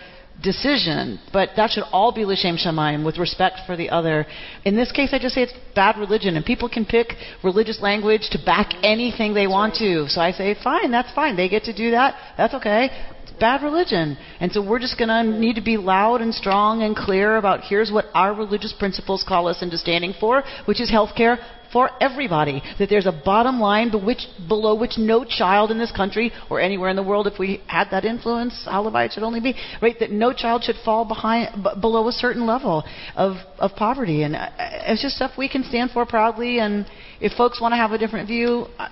decision. 0.43 1.19
But 1.33 1.51
that 1.57 1.71
should 1.71 1.85
all 1.93 2.13
be 2.13 2.25
l'shem 2.25 2.57
shamayim 2.57 3.05
with 3.05 3.19
respect 3.19 3.61
for 3.67 3.77
the 3.77 3.91
other. 3.91 4.27
In 4.65 4.77
this 4.77 4.93
case, 4.93 5.11
I 5.13 5.19
just 5.19 5.35
say 5.35 5.43
it's 5.43 5.55
bad 5.75 5.99
religion, 5.99 6.37
and 6.37 6.45
people 6.45 6.69
can 6.69 6.85
pick 6.85 7.15
religious 7.43 7.81
language 7.81 8.29
to 8.31 8.39
back 8.45 8.73
anything 8.83 9.35
they 9.35 9.47
want 9.47 9.75
to. 9.77 10.09
So 10.09 10.21
I 10.21 10.33
say, 10.33 10.57
fine, 10.63 10.91
that's 10.91 11.13
fine. 11.13 11.37
They 11.37 11.49
get 11.49 11.65
to 11.65 11.73
do 11.73 11.91
that. 11.93 12.15
That's 12.37 12.55
okay 12.55 12.91
It's 13.23 13.33
bad 13.41 13.63
religion. 13.63 14.17
And 14.41 14.53
so 14.53 14.63
we're 14.67 14.79
just 14.79 14.99
going 14.99 15.09
to 15.09 15.39
need 15.39 15.55
to 15.55 15.63
be 15.63 15.77
loud 15.77 16.21
and 16.21 16.35
strong 16.35 16.83
and 16.83 16.97
clear 16.97 17.37
about 17.37 17.65
here's 17.65 17.91
what 17.91 18.07
our 18.15 18.35
religious 18.35 18.73
principles 18.73 19.25
call 19.27 19.49
us 19.49 19.63
into 19.63 19.79
standing 19.79 20.15
for, 20.19 20.43
which 20.67 20.81
is 20.81 20.91
health 20.91 21.11
care 21.17 21.39
for 21.73 21.91
everybody. 22.01 22.63
That 22.79 22.89
there's 22.89 23.07
a 23.07 23.13
bottom 23.13 23.61
line 23.61 23.91
which, 24.05 24.27
below 24.49 24.75
which 24.75 24.99
no 24.99 25.25
child 25.25 25.71
in 25.71 25.79
this 25.79 25.93
country 25.93 26.33
or 26.51 26.61
anywhere 26.61 26.91
in 26.91 26.97
the 26.97 27.03
world, 27.03 27.27
if 27.27 27.39
we 27.39 27.63
had 27.67 27.89
that 27.91 28.05
influence, 28.05 28.65
hallelujah, 28.65 29.07
it 29.07 29.13
should 29.13 29.23
only 29.23 29.41
be, 29.41 29.55
right, 29.81 29.97
that 30.01 30.11
no 30.11 30.33
child 30.33 30.65
should 30.65 30.77
fall 30.85 31.05
behind, 31.05 31.63
b- 31.63 31.71
below 31.81 32.09
a 32.09 32.13
certain 32.13 32.47
level 32.47 32.85
of, 33.17 33.37
of 33.59 33.73
poverty. 33.77 34.23
And 34.23 34.37
uh, 34.37 34.51
it's 34.59 35.03
just 35.03 35.17
stuff 35.17 35.33
we 35.37 35.49
can 35.49 35.65
stand 35.65 35.91
for 35.91 36.07
proudly. 36.07 36.61
And 36.61 36.87
if 37.21 37.33
folks 37.33 37.61
want 37.61 37.73
to 37.73 37.77
have 37.77 37.93
a 37.93 37.99
different 37.99 38.29
view, 38.29 38.67
uh, 38.79 38.89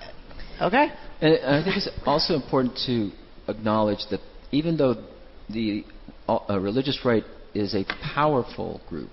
okay. 0.61 0.89
And 1.21 1.33
I 1.45 1.63
think 1.63 1.77
it's 1.77 1.89
also 2.05 2.35
important 2.35 2.77
to 2.85 3.11
acknowledge 3.47 3.99
that 4.11 4.19
even 4.51 4.77
though 4.77 5.03
the 5.49 5.83
uh, 6.27 6.59
religious 6.59 6.99
right 7.03 7.23
is 7.53 7.73
a 7.73 7.83
powerful 8.13 8.81
group, 8.87 9.09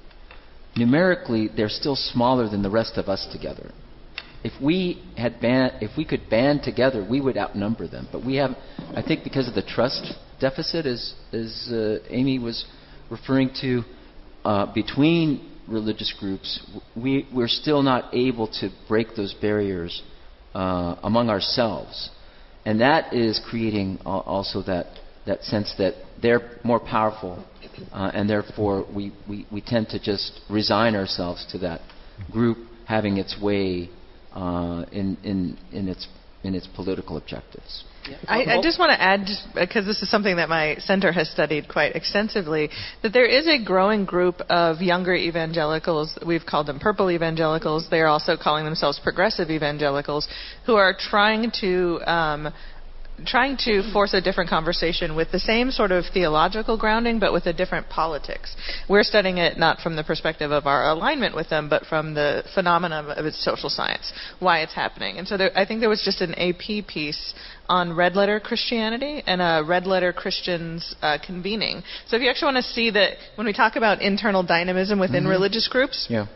numerically 0.77 1.49
they're 1.57 1.69
still 1.69 1.97
smaller 1.97 2.49
than 2.49 2.63
the 2.63 2.71
rest 2.71 2.97
of 2.97 3.09
us 3.09 3.27
together. 3.33 3.71
If 4.43 4.53
we 4.61 5.03
had 5.17 5.41
ban- 5.41 5.79
if 5.81 5.97
we 5.97 6.05
could 6.05 6.29
band 6.29 6.63
together, 6.63 7.07
we 7.09 7.21
would 7.21 7.39
outnumber 7.39 7.89
them. 7.89 8.09
But 8.13 8.25
we 8.25 8.37
have, 8.37 8.51
I 8.95 9.03
think, 9.03 9.25
because 9.25 9.49
of 9.49 9.55
the 9.55 9.63
trust 9.63 10.13
deficit, 10.39 10.85
as 10.85 11.15
as 11.33 11.71
uh, 11.73 11.99
Amy 12.11 12.39
was 12.39 12.67
referring 13.11 13.51
to, 13.63 13.83
uh, 14.45 14.73
between 14.75 15.51
religious 15.67 16.13
groups, 16.19 16.61
we 16.95 17.27
we're 17.35 17.49
still 17.49 17.83
not 17.83 18.15
able 18.15 18.47
to 18.61 18.71
break 18.87 19.15
those 19.17 19.33
barriers 19.33 20.03
uh, 20.55 20.97
among 21.03 21.31
ourselves, 21.31 22.11
and 22.67 22.81
that 22.83 23.15
is 23.15 23.41
creating 23.49 23.99
also 24.05 24.63
that 24.63 24.87
that 25.27 25.43
sense 25.43 25.75
that 25.79 25.95
they're 26.21 26.59
more 26.65 26.81
powerful, 26.81 27.45
uh, 27.93 28.11
and 28.15 28.29
therefore 28.29 28.87
we, 28.95 29.13
we, 29.29 29.47
we 29.51 29.61
tend 29.61 29.89
to 29.89 29.99
just 29.99 30.41
resign 30.51 30.95
ourselves 30.95 31.47
to 31.53 31.59
that 31.59 31.81
group 32.31 32.59
having 32.87 33.17
its 33.17 33.41
way 33.41 33.91
uh, 34.33 34.85
in, 34.93 35.17
in, 35.25 35.59
in, 35.73 35.89
its, 35.89 36.07
in 36.43 36.55
its 36.55 36.69
political 36.75 37.17
objectives. 37.17 37.85
I, 38.29 38.59
I 38.59 38.63
just 38.63 38.79
want 38.79 38.91
to 38.91 39.01
add, 39.01 39.27
because 39.55 39.87
this 39.87 40.03
is 40.03 40.11
something 40.11 40.37
that 40.37 40.51
my 40.51 40.77
center 40.79 41.11
has 41.13 41.31
studied 41.31 41.69
quite 41.69 41.97
extensively, 41.97 42.69
that 43.03 43.15
there 43.15 43.25
is 43.25 43.47
a 43.47 43.65
growing 43.65 44.05
group 44.05 44.43
of 44.51 44.83
younger 44.83 45.15
evangelicals. 45.15 46.19
We've 46.27 46.45
called 46.45 46.67
them 46.67 46.79
purple 46.79 47.11
evangelicals. 47.11 47.89
They 47.91 48.01
are 48.01 48.09
also 48.09 48.37
calling 48.37 48.67
themselves 48.67 49.01
progressive 49.03 49.49
evangelicals, 49.51 50.29
who 50.67 50.75
are 50.75 50.95
trying 50.99 51.51
to 51.61 52.01
um, 52.05 52.53
trying 53.27 53.57
to 53.57 53.83
force 53.93 54.13
a 54.13 54.21
different 54.21 54.51
conversation 54.51 55.15
with 55.15 55.31
the 55.31 55.39
same 55.39 55.71
sort 55.71 55.93
of 55.93 56.05
theological 56.13 56.77
grounding, 56.77 57.19
but 57.21 57.33
with 57.33 57.47
a 57.47 57.53
different 57.53 57.89
politics. 57.89 58.57
We're 58.89 59.05
studying 59.05 59.39
it 59.39 59.57
not 59.57 59.79
from 59.81 59.97
the 59.97 60.03
perspective 60.05 60.51
of 60.51 60.67
our 60.67 60.89
alignment 60.91 61.35
with 61.35 61.49
them, 61.49 61.69
but 61.69 61.87
from 61.87 62.15
the 62.15 62.43
phenomenon 62.55 63.11
of 63.11 63.25
its 63.25 63.43
social 63.45 63.71
science, 63.71 64.13
why 64.41 64.61
it's 64.61 64.75
happening. 64.75 65.19
And 65.19 65.29
so 65.29 65.37
there, 65.37 65.57
I 65.57 65.65
think 65.65 65.81
there 65.81 65.89
was 65.89 66.03
just 66.03 66.21
an 66.21 66.35
AP 66.35 66.87
piece 66.89 67.35
on 67.69 67.97
red 67.97 68.17
letter 68.17 68.41
Christianity 68.41 69.23
and 69.27 69.41
a 69.41 69.63
red 69.67 69.87
letter 69.87 70.13
Christians 70.13 70.95
uh, 71.01 71.19
convening. 71.25 71.83
So 72.09 72.17
if 72.17 72.23
you 72.23 72.29
actually 72.29 72.53
want 72.55 72.65
to 72.65 72.73
see 72.73 72.91
that 72.91 73.13
when 73.37 73.47
we 73.47 73.53
talk 73.53 73.77
about 73.77 74.03
internal 74.03 74.43
dynamism 74.43 74.99
within 74.99 75.25
Mhm. 75.25 75.31
religious 75.31 75.69
groups, 75.69 76.07
Yeah. 76.11 76.27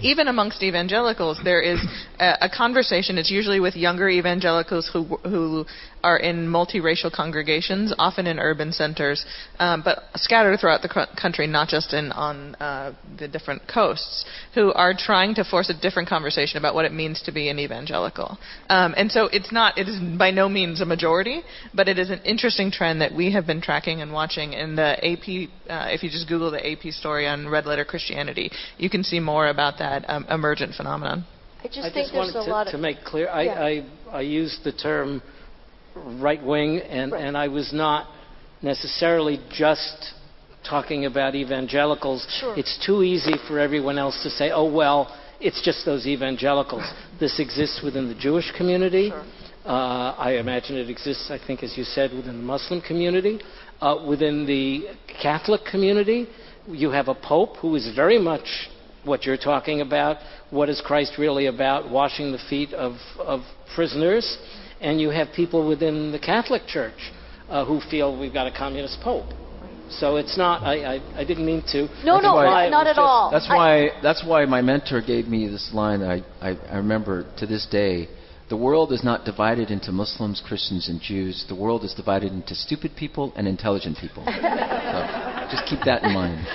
even 0.00 0.28
amongst 0.28 0.62
evangelicals, 0.62 1.38
there 1.42 1.60
is 1.60 1.80
a, 2.20 2.38
a, 2.42 2.48
conversation. 2.48 3.18
It's 3.18 3.30
usually 3.30 3.60
with 3.60 3.76
younger 3.76 4.08
evangelicals 4.08 4.88
who 4.88 5.04
who 5.24 5.66
are 6.02 6.16
in 6.16 6.46
multiracial 6.46 7.12
congregations, 7.12 7.92
often 7.98 8.26
in 8.26 8.38
urban 8.38 8.72
centers, 8.72 9.24
um, 9.58 9.82
but 9.84 10.04
scattered 10.16 10.58
throughout 10.58 10.82
the 10.82 11.06
country, 11.20 11.46
not 11.46 11.68
just 11.68 11.92
in 11.92 12.12
on 12.12 12.54
uh, 12.56 12.92
the 13.18 13.28
different 13.28 13.62
coasts, 13.72 14.24
who 14.54 14.72
are 14.72 14.94
trying 14.96 15.34
to 15.34 15.44
force 15.44 15.70
a 15.70 15.80
different 15.80 16.08
conversation 16.08 16.58
about 16.58 16.74
what 16.74 16.84
it 16.84 16.92
means 16.92 17.22
to 17.22 17.32
be 17.32 17.48
an 17.48 17.58
evangelical. 17.58 18.38
Um, 18.68 18.94
and 18.96 19.10
so 19.10 19.26
it's 19.26 19.52
not. 19.52 19.78
It 19.78 19.88
is 19.88 19.98
by 20.18 20.30
no 20.30 20.48
means 20.48 20.80
a 20.80 20.86
majority, 20.86 21.42
but 21.74 21.88
it 21.88 21.98
is 21.98 22.10
an 22.10 22.20
interesting 22.24 22.70
trend 22.70 23.00
that 23.00 23.14
we 23.14 23.32
have 23.32 23.46
been 23.46 23.60
tracking 23.60 24.02
and 24.02 24.12
watching 24.12 24.52
in 24.52 24.76
the 24.76 24.96
AP. 25.04 25.48
Uh, 25.68 25.88
if 25.90 26.02
you 26.02 26.10
just 26.10 26.28
Google 26.28 26.50
the 26.50 26.66
AP 26.66 26.92
story 26.92 27.26
on 27.26 27.48
Red 27.48 27.66
Letter 27.66 27.84
Christianity, 27.84 28.50
you 28.76 28.88
can 28.88 29.04
see 29.04 29.20
more 29.20 29.48
about 29.48 29.78
that 29.78 30.08
um, 30.08 30.26
emergent 30.30 30.74
phenomenon. 30.74 31.24
I 31.60 31.66
just 31.66 31.78
I 31.78 31.82
think 31.90 31.94
just 31.94 32.12
there's 32.12 32.34
wanted 32.34 32.36
a 32.36 32.44
to, 32.44 32.50
lot 32.50 32.66
to 32.68 32.78
make 32.78 33.04
clear. 33.04 33.28
I, 33.28 33.42
Yeah. 33.42 33.64
I 33.64 34.18
I 34.18 34.20
used 34.20 34.64
the 34.64 34.72
term 34.72 35.22
right 36.20 36.42
wing, 36.42 36.78
and 36.78 37.12
Right. 37.12 37.24
and 37.24 37.36
I 37.36 37.48
was 37.48 37.72
not 37.72 38.06
necessarily 38.62 39.40
just 39.50 40.14
talking 40.64 41.06
about 41.06 41.34
evangelicals. 41.34 42.26
Sure. 42.40 42.54
It's 42.56 42.76
too 42.84 43.02
easy 43.02 43.34
for 43.46 43.58
everyone 43.58 43.98
else 43.98 44.22
to 44.22 44.30
say, 44.30 44.50
"Oh 44.50 44.64
well, 44.70 45.14
it's 45.40 45.62
just 45.62 45.84
those 45.84 46.06
evangelicals." 46.06 46.84
This 47.20 47.40
exists 47.40 47.82
within 47.82 48.06
the 48.08 48.14
Jewish 48.14 48.52
community. 48.52 49.10
Sure. 49.10 49.24
Uh, 49.66 50.14
I 50.16 50.36
imagine 50.38 50.76
it 50.76 50.88
exists, 50.88 51.30
I 51.30 51.38
think, 51.44 51.62
as 51.64 51.76
you 51.76 51.82
said, 51.82 52.12
within 52.12 52.36
the 52.36 52.42
Muslim 52.44 52.80
community. 52.80 53.40
Uh, 53.80 53.96
within 54.06 54.46
the 54.46 54.86
Catholic 55.20 55.62
community, 55.70 56.28
you 56.68 56.90
have 56.90 57.08
a 57.08 57.14
pope 57.14 57.56
who 57.56 57.74
is 57.74 57.88
very 57.94 58.18
much 58.18 58.70
what 59.04 59.24
you're 59.24 59.36
talking 59.36 59.80
about. 59.80 60.18
What 60.50 60.68
is 60.68 60.80
Christ 60.80 61.18
really 61.18 61.46
about? 61.46 61.90
Washing 61.90 62.30
the 62.32 62.38
feet 62.48 62.72
of, 62.72 62.92
of 63.18 63.40
prisoners. 63.74 64.38
And 64.80 65.00
you 65.00 65.10
have 65.10 65.28
people 65.34 65.66
within 65.66 66.12
the 66.12 66.18
Catholic 66.18 66.66
Church 66.66 67.12
uh, 67.48 67.64
who 67.64 67.80
feel 67.90 68.18
we've 68.18 68.32
got 68.32 68.46
a 68.46 68.56
communist 68.56 69.00
pope. 69.02 69.26
So 69.90 70.16
it's 70.16 70.36
not, 70.36 70.62
I, 70.64 70.96
I, 70.96 71.20
I 71.20 71.24
didn't 71.24 71.46
mean 71.46 71.62
to. 71.72 71.82
no, 72.04 72.14
That's 72.16 72.24
no, 72.24 72.34
why 72.34 72.66
it 72.66 72.70
not 72.70 72.86
at 72.86 72.90
just- 72.90 72.98
all. 72.98 73.30
That's 73.30 73.48
I- 73.48 73.54
why 73.56 73.88
that's 74.02 74.22
why 74.24 74.44
my 74.44 74.60
mentor 74.60 75.00
gave 75.00 75.26
me 75.26 75.48
this 75.48 75.70
line. 75.72 76.02
I, 76.02 76.22
I, 76.42 76.50
I 76.70 76.76
remember 76.76 77.24
to 77.38 77.46
this 77.46 77.66
day. 77.66 78.08
The 78.50 78.56
world 78.56 78.92
is 78.92 79.04
not 79.04 79.26
divided 79.26 79.70
into 79.70 79.92
Muslims, 79.92 80.42
Christians, 80.46 80.88
and 80.88 81.02
Jews. 81.02 81.44
The 81.48 81.54
world 81.54 81.84
is 81.84 81.92
divided 81.92 82.32
into 82.32 82.54
stupid 82.54 82.92
people 82.96 83.30
and 83.36 83.46
intelligent 83.46 83.98
people. 83.98 84.24
so 84.26 84.32
just 85.50 85.66
keep 85.68 85.80
that 85.84 86.02
in 86.02 86.14
mind. 86.14 86.46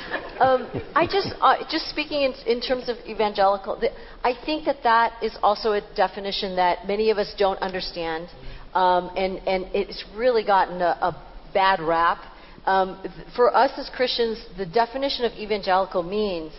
Um, 0.43 0.81
I 0.93 1.05
just, 1.05 1.33
uh, 1.39 1.55
just 1.71 1.89
speaking 1.89 2.23
in, 2.23 2.33
in 2.45 2.61
terms 2.61 2.89
of 2.89 2.97
evangelical, 3.07 3.79
the, 3.79 3.89
I 4.23 4.33
think 4.45 4.65
that 4.65 4.83
that 4.83 5.23
is 5.23 5.37
also 5.41 5.71
a 5.71 5.81
definition 5.95 6.57
that 6.57 6.85
many 6.85 7.09
of 7.11 7.17
us 7.17 7.33
don't 7.37 7.59
understand, 7.59 8.27
um, 8.73 9.11
and 9.15 9.37
and 9.47 9.65
it's 9.73 10.03
really 10.15 10.43
gotten 10.43 10.81
a, 10.81 10.97
a 11.01 11.23
bad 11.53 11.79
rap. 11.79 12.19
Um, 12.65 12.99
th- 13.01 13.27
for 13.35 13.55
us 13.55 13.71
as 13.77 13.89
Christians, 13.95 14.43
the 14.57 14.65
definition 14.65 15.25
of 15.25 15.31
evangelical 15.33 16.03
means 16.03 16.51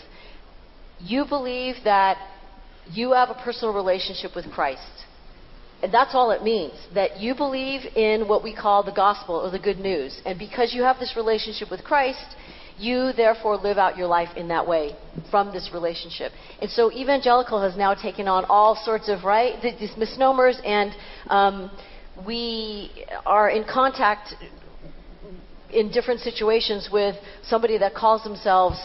you 1.01 1.25
believe 1.27 1.77
that 1.85 2.17
you 2.91 3.13
have 3.13 3.31
a 3.31 3.35
personal 3.35 3.75
relationship 3.75 4.35
with 4.35 4.51
Christ. 4.51 4.81
And 5.83 5.93
that's 5.93 6.15
all 6.15 6.31
it 6.31 6.43
means. 6.43 6.73
That 6.95 7.21
you 7.21 7.35
believe 7.35 7.83
in 7.95 8.27
what 8.29 8.43
we 8.43 8.55
call 8.55 8.83
the 8.83 8.93
gospel 8.93 9.35
or 9.35 9.51
the 9.51 9.59
good 9.59 9.79
news. 9.79 10.19
And 10.25 10.39
because 10.39 10.73
you 10.73 10.83
have 10.83 10.99
this 10.99 11.15
relationship 11.17 11.71
with 11.71 11.85
Christ, 11.85 12.37
you 12.79 13.13
therefore 13.13 13.57
live 13.57 13.79
out 13.79 13.97
your 13.97 14.07
life 14.07 14.31
in 14.37 14.49
that 14.49 14.67
way 14.67 14.97
from 15.31 15.53
this 15.53 15.71
relationship. 15.73 16.33
And 16.61 16.71
so 16.71 16.91
evangelical 16.93 17.63
has 17.63 17.77
now 17.77 17.95
taken 17.95 18.29
on 18.29 18.45
all 18.47 18.77
sorts 18.85 19.09
of, 19.09 19.25
right, 19.25 19.61
these 19.63 19.97
misnomers, 19.97 20.59
and 20.65 20.93
um, 21.29 21.71
we 22.27 23.07
are 23.27 23.51
in 23.51 23.65
contact 23.65 24.35
in 25.73 25.91
different 25.91 26.21
situations 26.21 26.89
with 26.93 27.17
somebody 27.43 27.77
that 27.79 27.95
calls 27.95 28.23
themselves 28.23 28.79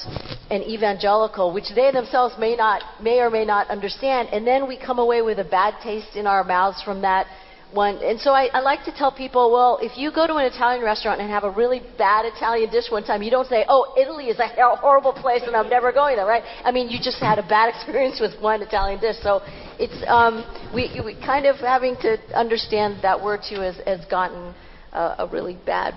an 0.49 0.63
evangelical, 0.63 1.53
which 1.53 1.69
they 1.75 1.91
themselves 1.91 2.33
may 2.39 2.55
not, 2.55 2.81
may 3.01 3.19
or 3.19 3.29
may 3.29 3.45
not 3.45 3.69
understand, 3.69 4.29
and 4.31 4.45
then 4.45 4.67
we 4.67 4.77
come 4.77 4.97
away 4.97 5.21
with 5.21 5.37
a 5.39 5.43
bad 5.43 5.75
taste 5.83 6.15
in 6.15 6.25
our 6.25 6.43
mouths 6.43 6.81
from 6.81 7.01
that 7.01 7.27
one. 7.73 7.97
And 8.03 8.19
so 8.19 8.31
I, 8.31 8.49
I 8.53 8.61
like 8.61 8.83
to 8.85 8.91
tell 8.91 9.11
people, 9.11 9.51
well, 9.51 9.79
if 9.81 9.97
you 9.97 10.11
go 10.11 10.25
to 10.27 10.35
an 10.35 10.45
Italian 10.45 10.83
restaurant 10.83 11.21
and 11.21 11.29
have 11.29 11.43
a 11.43 11.51
really 11.51 11.81
bad 11.97 12.25
Italian 12.25 12.69
dish 12.69 12.85
one 12.89 13.03
time, 13.03 13.21
you 13.21 13.31
don't 13.31 13.47
say, 13.47 13.65
oh, 13.67 13.93
Italy 13.97 14.25
is 14.25 14.39
a 14.39 14.47
horrible 14.77 15.13
place 15.13 15.43
and 15.45 15.55
I'm 15.55 15.69
never 15.69 15.91
going 15.91 16.15
there, 16.15 16.25
right? 16.25 16.43
I 16.63 16.71
mean, 16.71 16.89
you 16.89 16.99
just 17.01 17.19
had 17.19 17.39
a 17.39 17.43
bad 17.43 17.69
experience 17.75 18.19
with 18.19 18.39
one 18.41 18.61
Italian 18.61 18.99
dish. 18.99 19.17
So 19.21 19.41
it's 19.77 20.03
um, 20.07 20.45
we, 20.73 20.99
we 21.03 21.15
kind 21.15 21.45
of 21.45 21.57
having 21.57 21.95
to 21.97 22.17
understand 22.35 23.03
that 23.03 23.21
word 23.21 23.41
too 23.47 23.61
has, 23.61 23.77
has 23.85 24.05
gotten 24.05 24.53
uh, 24.93 25.15
a 25.19 25.27
really 25.27 25.57
bad 25.65 25.93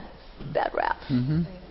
bad 0.53 0.73
rap. 0.75 0.97
Mm-hmm. 1.11 1.62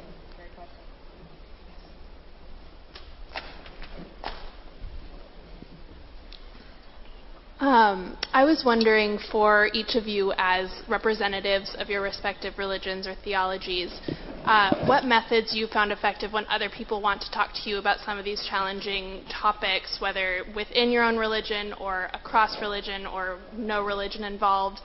Um, 7.61 8.17
I 8.33 8.43
was 8.43 8.63
wondering 8.65 9.19
for 9.31 9.69
each 9.71 9.93
of 9.93 10.07
you, 10.07 10.33
as 10.39 10.71
representatives 10.87 11.75
of 11.77 11.89
your 11.89 12.01
respective 12.01 12.57
religions 12.57 13.05
or 13.05 13.13
theologies, 13.23 14.01
uh, 14.45 14.87
what 14.87 15.03
methods 15.03 15.53
you 15.53 15.67
found 15.67 15.91
effective 15.91 16.33
when 16.33 16.47
other 16.47 16.71
people 16.75 17.03
want 17.03 17.21
to 17.21 17.29
talk 17.29 17.51
to 17.63 17.69
you 17.69 17.77
about 17.77 17.99
some 18.03 18.17
of 18.17 18.25
these 18.25 18.43
challenging 18.49 19.23
topics, 19.29 20.01
whether 20.01 20.43
within 20.55 20.89
your 20.89 21.03
own 21.03 21.17
religion 21.17 21.73
or 21.73 22.09
across 22.15 22.59
religion 22.61 23.05
or 23.05 23.37
no 23.55 23.85
religion 23.85 24.23
involved, 24.23 24.79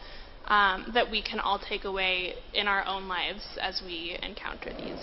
um, 0.49 0.85
that 0.93 1.11
we 1.11 1.23
can 1.23 1.41
all 1.41 1.59
take 1.59 1.85
away 1.85 2.35
in 2.53 2.69
our 2.69 2.85
own 2.85 3.09
lives 3.09 3.43
as 3.59 3.81
we 3.87 4.19
encounter 4.23 4.71
these 4.77 5.01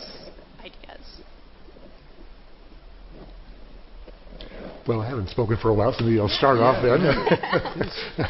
ideas. 0.60 1.23
Well, 4.88 5.02
I 5.02 5.08
haven't 5.08 5.30
spoken 5.30 5.58
for 5.62 5.70
a 5.70 5.74
while, 5.74 5.94
so 5.94 6.04
maybe 6.04 6.20
I'll 6.20 6.28
start 6.28 6.58
off 6.58 6.84
then. 6.84 7.02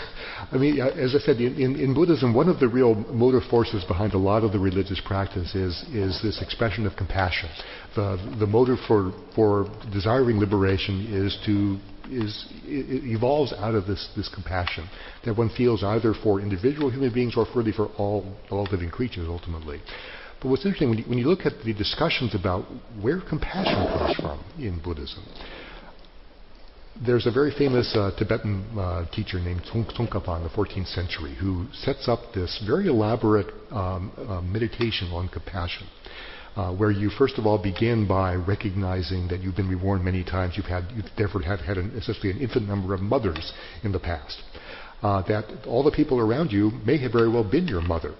I 0.51 0.57
mean, 0.57 0.79
as 0.79 1.15
I 1.15 1.19
said, 1.19 1.37
in, 1.37 1.79
in, 1.79 1.93
Buddhism, 1.93 2.33
one 2.33 2.47
of 2.47 2.59
the 2.59 2.67
real 2.67 2.93
motive 2.93 3.43
forces 3.49 3.83
behind 3.85 4.13
a 4.13 4.17
lot 4.17 4.43
of 4.43 4.51
the 4.51 4.59
religious 4.59 5.01
practice 5.03 5.55
is, 5.55 5.83
is 5.93 6.21
this 6.21 6.41
expression 6.41 6.85
of 6.85 6.95
compassion. 6.95 7.49
The, 7.95 8.35
the 8.39 8.45
motive 8.45 8.77
for, 8.87 9.13
for 9.35 9.65
desiring 9.91 10.39
liberation 10.39 11.07
is 11.09 11.37
to 11.45 11.79
is 12.11 12.45
it 12.65 13.03
it 13.03 13.15
evolves 13.15 13.53
out 13.53 13.75
of 13.75 13.87
this, 13.87 14.09
this 14.15 14.27
compassion 14.27 14.89
that 15.25 15.37
one 15.37 15.49
feels 15.49 15.83
either 15.83 16.13
for 16.13 16.41
individual 16.41 16.89
human 16.89 17.13
beings 17.13 17.35
or 17.37 17.47
really 17.55 17.71
for 17.71 17.87
all, 17.97 18.35
all 18.51 18.67
living 18.71 18.89
creatures 18.89 19.25
ultimately. 19.27 19.81
But 20.41 20.49
what's 20.49 20.65
interesting 20.65 20.89
when 20.89 20.97
you, 20.99 21.05
when 21.05 21.17
you 21.17 21.27
look 21.27 21.45
at 21.45 21.63
the 21.63 21.73
discussions 21.73 22.35
about 22.35 22.65
where 23.01 23.21
compassion 23.21 23.87
comes 23.97 24.15
from 24.17 24.43
in 24.59 24.81
Buddhism, 24.83 25.23
there's 27.01 27.25
a 27.25 27.31
very 27.31 27.51
famous 27.51 27.95
uh, 27.95 28.11
Tibetan 28.17 28.65
uh, 28.77 29.05
teacher 29.11 29.39
named 29.39 29.61
Tsong- 29.63 29.85
Tsongkhapa 29.85 30.37
in 30.37 30.43
the 30.43 30.49
14th 30.49 30.93
century 30.93 31.35
who 31.39 31.65
sets 31.73 32.07
up 32.07 32.33
this 32.33 32.61
very 32.65 32.87
elaborate 32.87 33.47
um, 33.71 34.11
uh, 34.17 34.41
meditation 34.41 35.09
on 35.11 35.27
compassion. 35.27 35.87
Uh, 36.55 36.71
where 36.71 36.91
you 36.91 37.09
first 37.09 37.39
of 37.39 37.47
all 37.47 37.57
begin 37.57 38.07
by 38.07 38.35
recognizing 38.35 39.27
that 39.27 39.39
you've 39.39 39.55
been 39.55 39.67
reborn 39.67 40.03
many 40.03 40.23
times, 40.23 40.53
you've 40.55 40.67
had, 40.67 40.83
you've 40.95 41.05
therefore 41.17 41.41
have 41.41 41.59
had 41.59 41.79
an, 41.79 41.89
essentially 41.97 42.29
an 42.29 42.37
infinite 42.37 42.67
number 42.67 42.93
of 42.93 43.01
mothers 43.01 43.53
in 43.83 43.91
the 43.91 43.99
past. 43.99 44.39
Uh, 45.01 45.23
that 45.23 45.45
all 45.65 45.83
the 45.83 45.91
people 45.91 46.19
around 46.19 46.51
you 46.51 46.69
may 46.85 46.95
have 46.97 47.11
very 47.11 47.27
well 47.27 47.43
been 47.43 47.67
your 47.67 47.81
mother 47.81 48.13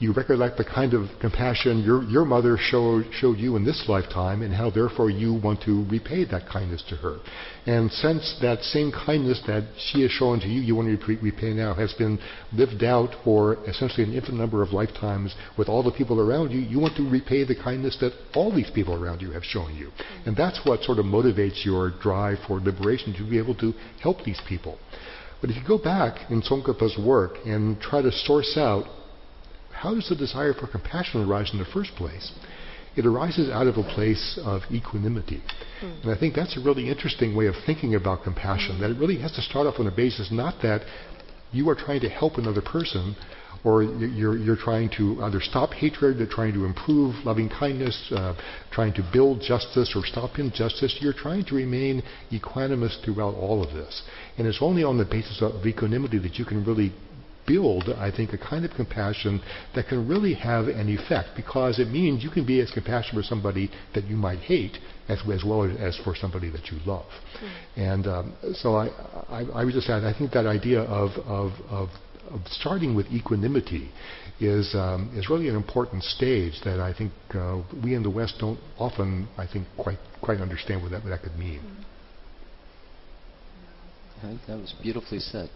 you 0.00 0.12
recollect 0.12 0.56
the 0.56 0.64
kind 0.64 0.92
of 0.92 1.08
compassion 1.20 1.82
your, 1.84 2.02
your 2.04 2.24
mother 2.24 2.56
showed, 2.58 3.06
showed 3.12 3.38
you 3.38 3.56
in 3.56 3.64
this 3.64 3.84
lifetime 3.88 4.42
and 4.42 4.52
how 4.52 4.68
therefore 4.68 5.08
you 5.08 5.34
want 5.34 5.62
to 5.62 5.86
repay 5.88 6.24
that 6.24 6.48
kindness 6.48 6.82
to 6.88 6.96
her. 6.96 7.18
And 7.66 7.90
since 7.90 8.36
that 8.42 8.62
same 8.62 8.90
kindness 8.90 9.40
that 9.46 9.68
she 9.78 10.02
has 10.02 10.10
shown 10.10 10.40
to 10.40 10.48
you, 10.48 10.60
you 10.60 10.74
want 10.74 10.88
to 10.88 11.16
repay 11.22 11.54
now, 11.54 11.74
has 11.74 11.92
been 11.94 12.18
lived 12.52 12.82
out 12.82 13.10
for 13.22 13.54
essentially 13.68 14.02
an 14.04 14.14
infinite 14.14 14.38
number 14.38 14.62
of 14.62 14.72
lifetimes 14.72 15.34
with 15.56 15.68
all 15.68 15.82
the 15.82 15.92
people 15.92 16.20
around 16.20 16.50
you, 16.50 16.58
you 16.58 16.80
want 16.80 16.96
to 16.96 17.08
repay 17.08 17.44
the 17.44 17.54
kindness 17.54 17.96
that 18.00 18.12
all 18.34 18.54
these 18.54 18.70
people 18.74 18.94
around 18.94 19.22
you 19.22 19.30
have 19.30 19.44
shown 19.44 19.74
you. 19.74 19.90
And 20.26 20.36
that's 20.36 20.60
what 20.64 20.82
sort 20.82 20.98
of 20.98 21.06
motivates 21.06 21.64
your 21.64 21.92
drive 22.02 22.38
for 22.48 22.58
liberation 22.58 23.14
to 23.14 23.30
be 23.30 23.38
able 23.38 23.54
to 23.56 23.72
help 24.02 24.24
these 24.24 24.40
people. 24.48 24.78
But 25.40 25.50
if 25.50 25.56
you 25.56 25.62
go 25.66 25.78
back 25.78 26.30
in 26.30 26.42
Tsongkhapa's 26.42 26.98
work 26.98 27.36
and 27.44 27.80
try 27.80 28.02
to 28.02 28.10
source 28.10 28.56
out 28.56 28.86
how 29.84 29.94
does 29.94 30.08
the 30.08 30.16
desire 30.16 30.54
for 30.54 30.66
compassion 30.66 31.22
arise 31.22 31.50
in 31.52 31.58
the 31.58 31.70
first 31.76 31.90
place? 31.94 32.32
It 32.96 33.04
arises 33.04 33.50
out 33.50 33.66
of 33.66 33.76
a 33.76 33.82
place 33.82 34.40
of 34.42 34.62
equanimity. 34.72 35.42
Mm. 35.82 36.04
And 36.04 36.10
I 36.10 36.18
think 36.18 36.34
that's 36.34 36.56
a 36.56 36.64
really 36.64 36.88
interesting 36.88 37.36
way 37.36 37.46
of 37.48 37.54
thinking 37.66 37.94
about 37.94 38.24
compassion, 38.24 38.80
that 38.80 38.90
it 38.90 38.98
really 38.98 39.18
has 39.18 39.32
to 39.32 39.42
start 39.42 39.66
off 39.66 39.74
on 39.78 39.86
a 39.86 39.94
basis 39.94 40.32
not 40.32 40.62
that 40.62 40.80
you 41.52 41.68
are 41.68 41.74
trying 41.74 42.00
to 42.00 42.08
help 42.08 42.38
another 42.38 42.62
person 42.62 43.14
or 43.62 43.82
you're, 43.82 44.36
you're 44.36 44.56
trying 44.56 44.90
to 44.98 45.22
either 45.22 45.40
stop 45.40 45.72
hatred, 45.72 46.20
or 46.20 46.26
trying 46.26 46.52
to 46.52 46.64
improve 46.66 47.14
loving 47.24 47.48
kindness, 47.48 47.96
uh, 48.12 48.34
trying 48.70 48.92
to 48.92 49.02
build 49.10 49.40
justice 49.40 49.94
or 49.96 50.04
stop 50.04 50.38
injustice. 50.38 50.98
You're 51.00 51.14
trying 51.14 51.44
to 51.46 51.54
remain 51.54 52.02
equanimous 52.30 53.02
throughout 53.02 53.34
all 53.34 53.64
of 53.64 53.72
this. 53.72 54.02
And 54.36 54.46
it's 54.46 54.58
only 54.60 54.84
on 54.84 54.98
the 54.98 55.06
basis 55.06 55.40
of 55.40 55.66
equanimity 55.66 56.18
that 56.18 56.34
you 56.38 56.44
can 56.44 56.62
really 56.64 56.92
build, 57.46 57.88
I 57.88 58.10
think, 58.10 58.32
a 58.32 58.38
kind 58.38 58.64
of 58.64 58.72
compassion 58.72 59.40
that 59.74 59.88
can 59.88 60.08
really 60.08 60.34
have 60.34 60.68
an 60.68 60.88
effect 60.88 61.30
because 61.36 61.78
it 61.78 61.88
means 61.88 62.22
you 62.22 62.30
can 62.30 62.46
be 62.46 62.60
as 62.60 62.70
compassionate 62.70 63.24
for 63.24 63.28
somebody 63.28 63.70
that 63.94 64.04
you 64.04 64.16
might 64.16 64.40
hate 64.40 64.78
as, 65.08 65.20
as 65.32 65.44
well 65.44 65.64
as 65.64 65.98
for 66.04 66.14
somebody 66.14 66.50
that 66.50 66.68
you 66.70 66.78
love. 66.86 67.06
Mm-hmm. 67.06 67.80
And 67.80 68.06
um, 68.06 68.36
so 68.54 68.76
I, 68.76 68.88
I, 69.28 69.44
I 69.54 69.64
would 69.64 69.74
just 69.74 69.88
add, 69.88 70.04
I 70.04 70.16
think 70.16 70.32
that 70.32 70.46
idea 70.46 70.80
of, 70.82 71.10
of, 71.26 71.52
of, 71.68 71.88
of 72.30 72.40
starting 72.46 72.94
with 72.94 73.06
equanimity 73.06 73.90
is, 74.40 74.74
um, 74.74 75.12
is 75.14 75.28
really 75.28 75.48
an 75.48 75.56
important 75.56 76.02
stage 76.02 76.54
that 76.64 76.80
I 76.80 76.92
think 76.96 77.12
uh, 77.34 77.62
we 77.82 77.94
in 77.94 78.02
the 78.02 78.10
West 78.10 78.36
don't 78.40 78.58
often, 78.78 79.28
I 79.36 79.46
think, 79.46 79.66
quite, 79.78 79.98
quite 80.22 80.40
understand 80.40 80.82
what 80.82 80.90
that, 80.92 81.02
what 81.04 81.10
that 81.10 81.22
could 81.22 81.38
mean. 81.38 81.60
I 84.22 84.28
think 84.28 84.40
that 84.46 84.56
was 84.56 84.74
beautifully 84.82 85.18
said. 85.18 85.50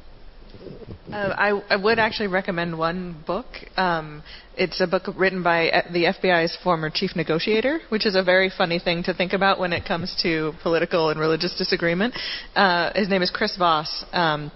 Uh, 1.12 1.34
I, 1.38 1.74
I, 1.74 1.76
would 1.76 1.98
actually 1.98 2.26
recommend 2.28 2.78
one 2.78 3.16
book. 3.26 3.46
Um, 3.78 4.22
it's 4.56 4.78
a 4.82 4.86
book 4.86 5.04
written 5.16 5.42
by 5.42 5.70
uh, 5.70 5.90
the 5.90 6.04
FBI's 6.04 6.56
former 6.62 6.90
chief 6.90 7.16
negotiator, 7.16 7.80
which 7.88 8.04
is 8.04 8.14
a 8.14 8.22
very 8.22 8.50
funny 8.50 8.78
thing 8.78 9.02
to 9.04 9.14
think 9.14 9.32
about 9.32 9.58
when 9.58 9.72
it 9.72 9.86
comes 9.86 10.14
to 10.22 10.52
political 10.62 11.08
and 11.08 11.18
religious 11.18 11.56
disagreement. 11.56 12.14
Uh, 12.54 12.92
his 12.94 13.08
name 13.08 13.22
is 13.22 13.30
Chris 13.30 13.56
Voss. 13.56 14.04
Um, 14.12 14.52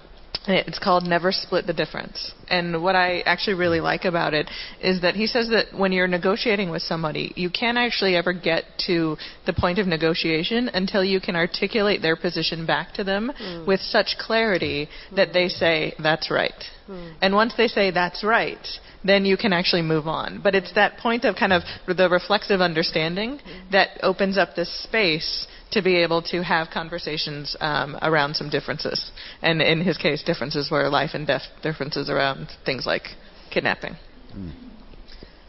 it's 0.49 0.79
called 0.79 1.05
Never 1.05 1.31
Split 1.31 1.67
the 1.67 1.73
Difference. 1.73 2.33
And 2.49 2.83
what 2.83 2.97
I 2.97 3.21
actually 3.21 3.55
really 3.55 3.81
like 3.81 4.05
about 4.05 4.35
it 4.35 4.51
is 4.81 5.01
that 5.03 5.15
he 5.15 5.27
says 5.27 5.49
that 5.51 5.79
when 5.79 5.93
you're 5.93 6.09
negotiating 6.09 6.71
with 6.71 6.83
somebody, 6.83 7.33
you 7.37 7.51
can't 7.51 7.79
actually 7.79 8.17
ever 8.17 8.33
get 8.33 8.65
to 8.87 9.17
the 9.47 9.53
point 9.53 9.79
of 9.79 9.87
negotiation 9.87 10.69
until 10.69 11.05
you 11.05 11.21
can 11.21 11.37
articulate 11.37 12.03
their 12.03 12.17
position 12.17 12.67
back 12.67 12.93
to 12.95 13.05
them 13.05 13.33
mm. 13.41 13.67
with 13.67 13.81
such 13.81 14.17
clarity 14.19 14.89
that 15.15 15.33
they 15.33 15.49
say, 15.49 15.95
that's 16.03 16.31
right. 16.31 16.65
Mm. 16.89 17.15
And 17.23 17.35
once 17.35 17.55
they 17.57 17.69
say, 17.69 17.91
that's 17.91 18.25
right, 18.25 18.67
then 19.05 19.25
you 19.25 19.37
can 19.37 19.53
actually 19.53 19.83
move 19.83 20.07
on. 20.07 20.41
But 20.43 20.55
it's 20.55 20.73
that 20.75 20.99
point 20.99 21.25
of 21.25 21.37
kind 21.37 21.53
of 21.53 21.63
the 21.87 22.09
reflexive 22.09 22.61
understanding 22.61 23.41
that 23.71 23.99
opens 24.03 24.39
up 24.39 24.55
this 24.55 24.83
space 24.83 25.47
to 25.73 25.83
be 25.83 25.97
able 25.97 26.23
to 26.23 26.43
have 26.43 26.69
conversations 26.71 27.57
um, 27.61 27.97
around 28.03 28.37
some 28.37 28.51
differences. 28.51 29.11
And 29.41 29.61
in 29.63 29.81
his 29.81 29.97
case, 29.97 30.23
differences 30.23 30.71
were 30.71 30.89
life 30.89 31.11
and 31.15 31.27
death 31.27 31.43
differences 31.63 32.11
around 32.11 32.49
things 32.65 32.87
like 32.87 33.05
kidnapping. 33.51 33.97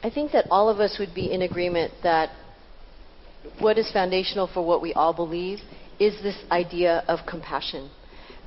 I 0.02 0.10
think 0.10 0.32
that 0.32 0.48
all 0.50 0.70
of 0.70 0.80
us 0.80 0.98
would 1.00 1.14
be 1.14 1.32
in 1.32 1.42
agreement 1.42 1.94
that 2.04 2.30
what 3.60 3.78
is 3.78 3.92
foundational 3.92 4.48
for 4.48 4.66
what 4.66 4.82
we 4.82 4.94
all 4.94 5.14
believe 5.14 5.60
is 6.00 6.22
this 6.24 6.38
idea 6.52 7.04
of 7.08 7.20
compassion. 7.28 7.90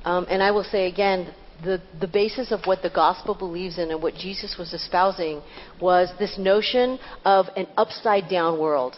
Um, 0.03 0.25
and 0.29 0.43
I 0.43 0.51
will 0.51 0.63
say 0.63 0.87
again, 0.87 1.33
the, 1.63 1.81
the 1.99 2.07
basis 2.07 2.51
of 2.51 2.61
what 2.65 2.81
the 2.81 2.89
gospel 2.89 3.33
believes 3.33 3.77
in 3.79 3.91
and 3.91 4.01
what 4.01 4.13
Jesus 4.13 4.55
was 4.57 4.73
espousing 4.73 5.41
was 5.81 6.09
this 6.19 6.37
notion 6.37 6.99
of 7.25 7.47
an 7.55 7.67
upside 7.77 8.29
down 8.29 8.59
world. 8.59 8.95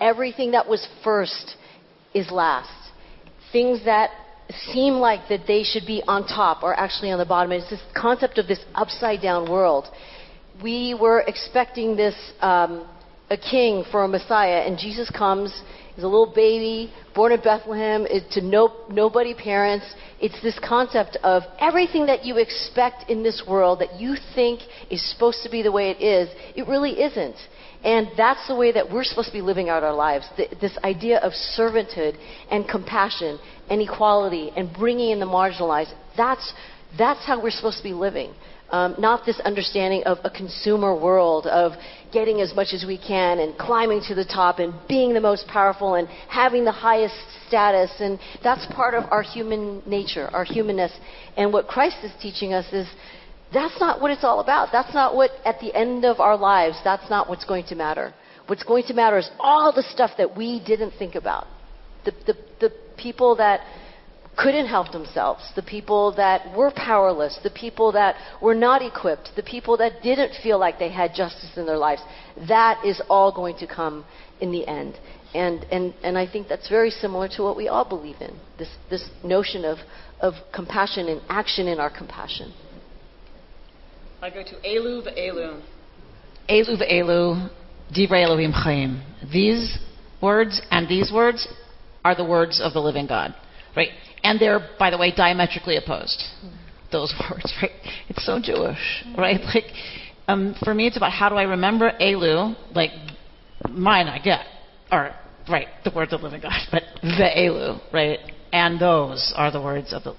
Everything 0.00 0.52
that 0.52 0.68
was 0.68 0.86
first 1.04 1.56
is 2.14 2.30
last. 2.30 2.70
Things 3.52 3.84
that 3.84 4.10
seem 4.72 4.94
like 4.94 5.28
that 5.28 5.46
they 5.46 5.62
should 5.62 5.86
be 5.86 6.02
on 6.08 6.26
top 6.26 6.62
are 6.62 6.74
actually 6.74 7.10
on 7.10 7.18
the 7.18 7.26
bottom. 7.26 7.52
It's 7.52 7.68
this 7.68 7.82
concept 7.94 8.38
of 8.38 8.46
this 8.46 8.60
upside 8.74 9.20
down 9.20 9.50
world. 9.50 9.86
We 10.62 10.96
were 10.98 11.20
expecting 11.26 11.96
this 11.96 12.14
um, 12.40 12.88
a 13.30 13.36
king 13.36 13.84
for 13.90 14.04
a 14.04 14.08
Messiah, 14.08 14.62
and 14.66 14.78
Jesus 14.78 15.10
comes. 15.10 15.62
He's 15.98 16.04
a 16.04 16.08
little 16.08 16.32
baby 16.32 16.92
born 17.12 17.32
in 17.32 17.40
Bethlehem 17.40 18.06
to 18.30 18.40
no, 18.40 18.72
nobody 18.88 19.34
parents. 19.34 19.84
It's 20.20 20.40
this 20.44 20.56
concept 20.60 21.18
of 21.24 21.42
everything 21.58 22.06
that 22.06 22.24
you 22.24 22.36
expect 22.36 23.10
in 23.10 23.24
this 23.24 23.42
world 23.48 23.80
that 23.80 23.98
you 23.98 24.14
think 24.36 24.60
is 24.92 25.02
supposed 25.12 25.42
to 25.42 25.50
be 25.50 25.60
the 25.60 25.72
way 25.72 25.90
it 25.90 26.00
is, 26.00 26.28
it 26.54 26.68
really 26.68 27.02
isn't. 27.02 27.34
And 27.82 28.06
that's 28.16 28.46
the 28.46 28.54
way 28.54 28.70
that 28.70 28.88
we're 28.88 29.02
supposed 29.02 29.26
to 29.30 29.32
be 29.32 29.42
living 29.42 29.70
out 29.70 29.82
our 29.82 29.92
lives. 29.92 30.24
this 30.60 30.78
idea 30.84 31.18
of 31.18 31.32
servanthood 31.32 32.16
and 32.48 32.68
compassion 32.68 33.40
and 33.68 33.82
equality 33.82 34.52
and 34.56 34.72
bringing 34.72 35.10
in 35.10 35.18
the 35.18 35.26
marginalized. 35.26 35.92
That's, 36.16 36.52
that's 36.96 37.26
how 37.26 37.42
we're 37.42 37.50
supposed 37.50 37.78
to 37.78 37.82
be 37.82 37.92
living. 37.92 38.34
Um, 38.70 38.94
not 38.98 39.24
this 39.24 39.40
understanding 39.40 40.04
of 40.04 40.18
a 40.24 40.30
consumer 40.30 40.94
world 40.94 41.46
of 41.46 41.72
getting 42.12 42.40
as 42.40 42.54
much 42.54 42.68
as 42.72 42.84
we 42.86 42.98
can 42.98 43.38
and 43.38 43.56
climbing 43.58 44.00
to 44.08 44.14
the 44.14 44.24
top 44.24 44.58
and 44.58 44.74
being 44.88 45.14
the 45.14 45.20
most 45.20 45.46
powerful 45.46 45.94
and 45.94 46.08
having 46.28 46.64
the 46.64 46.72
highest 46.72 47.14
status. 47.46 47.90
And 48.00 48.18
that's 48.42 48.66
part 48.74 48.94
of 48.94 49.04
our 49.10 49.22
human 49.22 49.82
nature, 49.86 50.28
our 50.32 50.44
humanness. 50.44 50.92
And 51.36 51.52
what 51.52 51.66
Christ 51.66 51.98
is 52.02 52.12
teaching 52.20 52.52
us 52.52 52.66
is 52.72 52.88
that's 53.52 53.78
not 53.80 54.00
what 54.00 54.10
it's 54.10 54.24
all 54.24 54.40
about. 54.40 54.68
That's 54.72 54.92
not 54.92 55.16
what, 55.16 55.30
at 55.44 55.60
the 55.60 55.74
end 55.74 56.04
of 56.04 56.20
our 56.20 56.36
lives, 56.36 56.78
that's 56.84 57.08
not 57.08 57.28
what's 57.28 57.44
going 57.44 57.66
to 57.66 57.74
matter. 57.74 58.14
What's 58.46 58.62
going 58.62 58.84
to 58.84 58.94
matter 58.94 59.18
is 59.18 59.30
all 59.38 59.72
the 59.74 59.82
stuff 59.82 60.12
that 60.18 60.36
we 60.36 60.62
didn't 60.64 60.92
think 60.98 61.14
about. 61.14 61.46
The, 62.04 62.12
the, 62.26 62.34
the 62.60 62.72
people 62.96 63.36
that 63.36 63.60
couldn't 64.38 64.66
help 64.66 64.92
themselves, 64.92 65.42
the 65.56 65.62
people 65.62 66.14
that 66.14 66.56
were 66.56 66.70
powerless, 66.70 67.38
the 67.42 67.50
people 67.50 67.90
that 67.92 68.14
were 68.40 68.54
not 68.54 68.82
equipped, 68.82 69.30
the 69.34 69.42
people 69.42 69.76
that 69.76 70.00
didn't 70.02 70.32
feel 70.42 70.58
like 70.58 70.78
they 70.78 70.90
had 70.90 71.12
justice 71.12 71.50
in 71.56 71.66
their 71.66 71.76
lives. 71.76 72.00
That 72.46 72.84
is 72.84 73.02
all 73.10 73.32
going 73.32 73.56
to 73.58 73.66
come 73.66 74.04
in 74.40 74.52
the 74.52 74.66
end. 74.66 74.94
And, 75.34 75.64
and, 75.64 75.92
and 76.02 76.16
I 76.16 76.26
think 76.30 76.48
that's 76.48 76.68
very 76.68 76.90
similar 76.90 77.28
to 77.36 77.42
what 77.42 77.56
we 77.56 77.66
all 77.68 77.84
believe 77.84 78.16
in 78.20 78.38
this, 78.58 78.68
this 78.88 79.10
notion 79.24 79.64
of, 79.64 79.78
of 80.20 80.34
compassion 80.54 81.08
and 81.08 81.20
action 81.28 81.66
in 81.66 81.80
our 81.80 81.90
compassion. 81.90 82.54
I 84.22 84.30
go 84.30 84.42
to 84.42 84.54
Elu 84.66 85.04
v'Elu. 85.06 85.62
Elu 86.48 86.80
v'Elu, 86.80 87.50
divrei 87.94 88.24
Elohim 88.24 88.52
chaim. 88.52 89.02
These 89.32 89.78
words 90.22 90.62
and 90.70 90.88
these 90.88 91.12
words 91.12 91.48
are 92.04 92.14
the 92.14 92.24
words 92.24 92.60
of 92.62 92.72
the 92.72 92.80
living 92.80 93.06
God, 93.06 93.34
right? 93.76 93.90
And 94.22 94.40
they're, 94.40 94.60
by 94.78 94.90
the 94.90 94.98
way, 94.98 95.12
diametrically 95.14 95.76
opposed. 95.76 96.22
Those 96.90 97.14
words, 97.30 97.52
right? 97.62 97.70
It's 98.08 98.24
so 98.24 98.40
Jewish, 98.40 99.04
right? 99.16 99.40
Like, 99.54 99.64
um, 100.28 100.54
for 100.62 100.74
me, 100.74 100.86
it's 100.86 100.96
about 100.96 101.12
how 101.12 101.30
do 101.30 101.36
I 101.36 101.44
remember 101.44 101.90
Elu, 101.98 102.54
like 102.74 102.90
mine, 103.70 104.08
I 104.08 104.18
get, 104.18 104.44
or 104.92 105.14
right, 105.48 105.68
the 105.84 105.90
words 105.94 106.12
of 106.12 106.20
the 106.20 106.26
living 106.26 106.42
God, 106.42 106.60
but 106.70 106.82
the 107.02 107.30
Elu, 107.36 107.80
right? 107.92 108.18
And 108.52 108.80
those 108.80 109.32
are 109.36 109.50
the 109.50 109.60
words 109.60 109.92
of 109.92 110.04
the. 110.04 110.14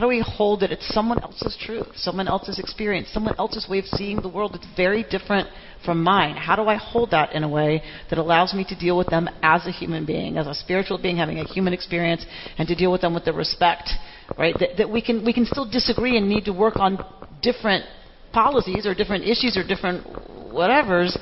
How 0.00 0.06
do 0.06 0.16
we 0.16 0.24
hold 0.26 0.62
it? 0.62 0.72
It's 0.72 0.94
someone 0.94 1.22
else's 1.22 1.54
truth, 1.60 1.88
someone 1.94 2.26
else's 2.26 2.58
experience, 2.58 3.10
someone 3.12 3.34
else's 3.38 3.68
way 3.68 3.80
of 3.80 3.84
seeing 3.84 4.22
the 4.22 4.30
world 4.30 4.54
that's 4.54 4.66
very 4.74 5.02
different 5.02 5.46
from 5.84 6.02
mine. 6.02 6.36
How 6.36 6.56
do 6.56 6.62
I 6.62 6.76
hold 6.76 7.10
that 7.10 7.34
in 7.34 7.44
a 7.44 7.48
way 7.50 7.82
that 8.08 8.18
allows 8.18 8.54
me 8.54 8.64
to 8.70 8.74
deal 8.74 8.96
with 8.96 9.08
them 9.08 9.28
as 9.42 9.66
a 9.66 9.70
human 9.70 10.06
being, 10.06 10.38
as 10.38 10.46
a 10.46 10.54
spiritual 10.54 10.96
being 10.96 11.18
having 11.18 11.38
a 11.38 11.44
human 11.44 11.74
experience, 11.74 12.24
and 12.56 12.66
to 12.66 12.74
deal 12.74 12.90
with 12.90 13.02
them 13.02 13.12
with 13.12 13.26
the 13.26 13.34
respect, 13.34 13.90
right? 14.38 14.54
That, 14.58 14.78
that 14.78 14.88
we 14.88 15.02
can 15.02 15.22
we 15.22 15.34
can 15.34 15.44
still 15.44 15.70
disagree 15.70 16.16
and 16.16 16.30
need 16.30 16.46
to 16.46 16.54
work 16.54 16.76
on 16.76 17.04
different 17.42 17.84
policies 18.32 18.86
or 18.86 18.94
different 18.94 19.24
issues 19.24 19.58
or 19.58 19.66
different 19.68 20.06
whatevers, 20.50 21.14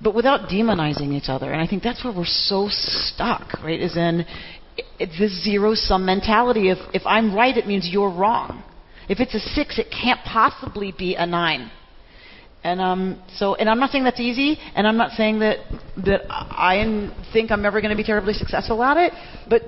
but 0.00 0.12
without 0.12 0.48
demonizing 0.48 1.12
each 1.12 1.28
other. 1.28 1.52
And 1.52 1.60
I 1.60 1.68
think 1.68 1.84
that's 1.84 2.02
where 2.02 2.12
we're 2.12 2.24
so 2.24 2.66
stuck, 2.68 3.62
right? 3.62 3.80
Is 3.80 3.96
in 3.96 4.20
it's 4.22 4.59
this 4.98 5.44
zero 5.44 5.74
sum 5.74 6.04
mentality 6.04 6.70
of 6.70 6.78
if 6.94 7.02
I'm 7.06 7.34
right, 7.34 7.56
it 7.56 7.66
means 7.66 7.88
you're 7.90 8.10
wrong. 8.10 8.62
If 9.08 9.20
it's 9.20 9.34
a 9.34 9.40
six, 9.40 9.78
it 9.78 9.88
can't 9.90 10.20
possibly 10.24 10.94
be 10.96 11.14
a 11.16 11.26
nine. 11.26 11.70
And 12.62 12.80
um, 12.80 13.22
so, 13.36 13.54
and 13.54 13.68
I'm 13.70 13.80
not 13.80 13.90
saying 13.90 14.04
that's 14.04 14.20
easy, 14.20 14.58
and 14.74 14.86
I'm 14.86 14.98
not 14.98 15.12
saying 15.12 15.40
that 15.40 15.58
that 16.04 16.22
I 16.30 17.10
think 17.32 17.50
I'm 17.50 17.64
ever 17.64 17.80
going 17.80 17.90
to 17.90 17.96
be 17.96 18.04
terribly 18.04 18.34
successful 18.34 18.82
at 18.82 18.98
it, 18.98 19.12
but 19.48 19.62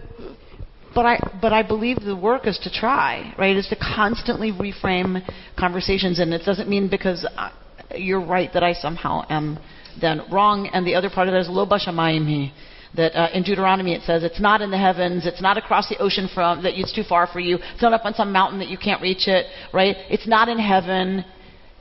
but 0.94 1.06
I 1.06 1.18
but 1.40 1.52
I 1.52 1.62
believe 1.62 2.00
the 2.04 2.16
work 2.16 2.46
is 2.46 2.58
to 2.58 2.70
try, 2.70 3.34
right? 3.38 3.56
Is 3.56 3.66
to 3.68 3.76
constantly 3.76 4.52
reframe 4.52 5.22
conversations, 5.58 6.18
and 6.18 6.34
it 6.34 6.42
doesn't 6.44 6.68
mean 6.68 6.90
because 6.90 7.26
I, 7.36 7.52
you're 7.96 8.24
right 8.24 8.50
that 8.52 8.62
I 8.62 8.74
somehow 8.74 9.24
am 9.28 9.58
then 10.00 10.22
wrong. 10.30 10.68
And 10.72 10.86
the 10.86 10.94
other 10.94 11.10
part 11.10 11.28
of 11.28 11.32
that 11.32 11.40
is 11.40 11.48
lo 11.48 11.66
bashamayim 11.66 12.52
that 12.94 13.16
uh, 13.16 13.28
in 13.32 13.42
Deuteronomy 13.42 13.94
it 13.94 14.02
says 14.02 14.22
it's 14.22 14.40
not 14.40 14.60
in 14.60 14.70
the 14.70 14.78
heavens, 14.78 15.26
it's 15.26 15.40
not 15.40 15.56
across 15.56 15.88
the 15.88 15.98
ocean 15.98 16.28
from 16.34 16.62
that 16.62 16.78
it's 16.78 16.92
too 16.92 17.02
far 17.02 17.26
for 17.26 17.40
you, 17.40 17.58
it's 17.72 17.82
not 17.82 17.92
up 17.92 18.04
on 18.04 18.14
some 18.14 18.32
mountain 18.32 18.58
that 18.58 18.68
you 18.68 18.78
can't 18.78 19.00
reach 19.00 19.28
it, 19.28 19.46
right? 19.72 19.96
It's 20.10 20.26
not 20.26 20.48
in 20.48 20.58
heaven, 20.58 21.24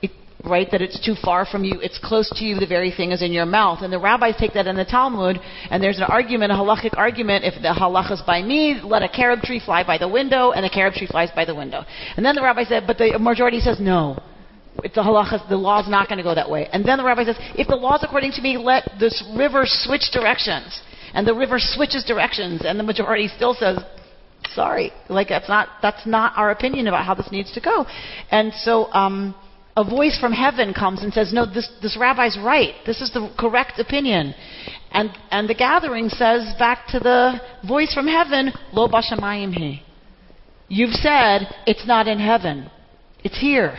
it, 0.00 0.10
right? 0.44 0.68
That 0.70 0.80
it's 0.80 1.04
too 1.04 1.14
far 1.22 1.44
from 1.44 1.64
you, 1.64 1.80
it's 1.80 1.98
close 2.02 2.30
to 2.36 2.44
you, 2.44 2.58
the 2.58 2.66
very 2.66 2.90
thing 2.90 3.12
is 3.12 3.22
in 3.22 3.32
your 3.32 3.46
mouth. 3.46 3.82
And 3.82 3.92
the 3.92 3.98
rabbis 3.98 4.36
take 4.38 4.54
that 4.54 4.66
in 4.66 4.76
the 4.76 4.84
Talmud, 4.84 5.38
and 5.70 5.82
there's 5.82 5.98
an 5.98 6.04
argument, 6.04 6.52
a 6.52 6.54
halachic 6.54 6.96
argument, 6.96 7.44
if 7.44 7.54
the 7.60 7.74
halach 7.78 8.10
is 8.10 8.22
by 8.26 8.42
me, 8.42 8.80
let 8.82 9.02
a 9.02 9.08
carob 9.08 9.40
tree 9.40 9.60
fly 9.64 9.84
by 9.84 9.98
the 9.98 10.08
window, 10.08 10.52
and 10.52 10.64
the 10.64 10.70
carob 10.70 10.94
tree 10.94 11.06
flies 11.06 11.30
by 11.34 11.44
the 11.44 11.54
window. 11.54 11.84
And 12.16 12.24
then 12.24 12.34
the 12.34 12.42
rabbi 12.42 12.64
said, 12.64 12.84
but 12.86 12.98
the 12.98 13.18
majority 13.18 13.60
says 13.60 13.78
no 13.80 14.18
if 14.82 14.94
the 14.94 15.02
halacha, 15.02 15.48
the 15.48 15.56
law 15.56 15.80
is 15.80 15.88
not 15.88 16.08
going 16.08 16.18
to 16.18 16.24
go 16.24 16.34
that 16.34 16.48
way. 16.48 16.68
And 16.72 16.84
then 16.84 16.98
the 16.98 17.04
rabbi 17.04 17.24
says, 17.24 17.36
if 17.54 17.68
the 17.68 17.76
law 17.76 17.96
is 17.96 18.02
according 18.02 18.32
to 18.32 18.42
me, 18.42 18.56
let 18.56 18.90
this 18.98 19.22
river 19.36 19.62
switch 19.64 20.10
directions. 20.12 20.80
And 21.14 21.26
the 21.26 21.34
river 21.34 21.58
switches 21.58 22.04
directions, 22.04 22.62
and 22.64 22.78
the 22.78 22.84
majority 22.84 23.28
still 23.28 23.54
says, 23.54 23.78
sorry, 24.50 24.92
like 25.08 25.28
that's 25.28 25.48
not 25.48 25.68
that's 25.80 26.06
not 26.06 26.32
our 26.36 26.50
opinion 26.50 26.86
about 26.86 27.04
how 27.04 27.14
this 27.14 27.30
needs 27.30 27.52
to 27.52 27.60
go. 27.60 27.86
And 28.30 28.52
so 28.54 28.92
um, 28.92 29.34
a 29.76 29.84
voice 29.84 30.18
from 30.18 30.32
heaven 30.32 30.74
comes 30.74 31.02
and 31.02 31.12
says, 31.12 31.32
no, 31.32 31.46
this 31.46 31.70
this 31.80 31.96
rabbi's 31.98 32.38
right. 32.42 32.74
This 32.86 33.00
is 33.00 33.12
the 33.12 33.32
correct 33.38 33.78
opinion. 33.78 34.34
And 34.90 35.10
and 35.30 35.48
the 35.48 35.54
gathering 35.54 36.08
says 36.08 36.54
back 36.58 36.86
to 36.88 36.98
the 36.98 37.40
voice 37.66 37.94
from 37.94 38.06
heaven, 38.06 38.52
lo 38.72 38.88
bashamayim 38.88 39.52
he. 39.52 39.82
You've 40.68 40.94
said 40.94 41.48
it's 41.66 41.86
not 41.86 42.08
in 42.08 42.18
heaven. 42.18 42.70
It's 43.24 43.38
here. 43.38 43.78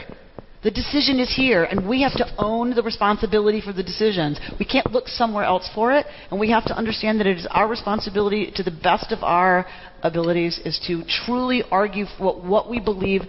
The 0.63 0.71
decision 0.71 1.19
is 1.19 1.33
here, 1.35 1.65
and 1.65 1.87
we 1.89 2.03
have 2.03 2.13
to 2.13 2.25
own 2.37 2.73
the 2.73 2.81
responsibility 2.81 3.59
for 3.59 3.73
the 3.73 3.83
decisions. 3.83 4.39
We 4.57 4.65
can't 4.65 4.91
look 4.91 5.09
somewhere 5.09 5.43
else 5.43 5.69
for 5.75 5.91
it, 5.91 6.05
and 6.31 6.39
we 6.39 6.51
have 6.51 6.63
to 6.65 6.77
understand 6.77 7.19
that 7.19 7.27
it 7.27 7.37
is 7.37 7.47
our 7.51 7.67
responsibility, 7.67 8.49
to 8.55 8.63
the 8.63 8.71
best 8.71 9.11
of 9.11 9.23
our 9.23 9.65
abilities, 10.03 10.59
is 10.63 10.79
to 10.87 11.03
truly 11.25 11.63
argue 11.69 12.05
for 12.17 12.39
what, 12.39 12.69
we 12.69 12.79
believe 12.79 13.23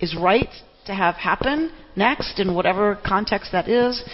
is 0.00 0.16
right 0.16 0.48
to 0.86 0.94
have 0.94 1.16
happen 1.16 1.72
next, 1.96 2.38
in 2.38 2.54
whatever 2.54 3.00
context 3.04 3.50
that 3.50 3.68
is, 3.68 4.04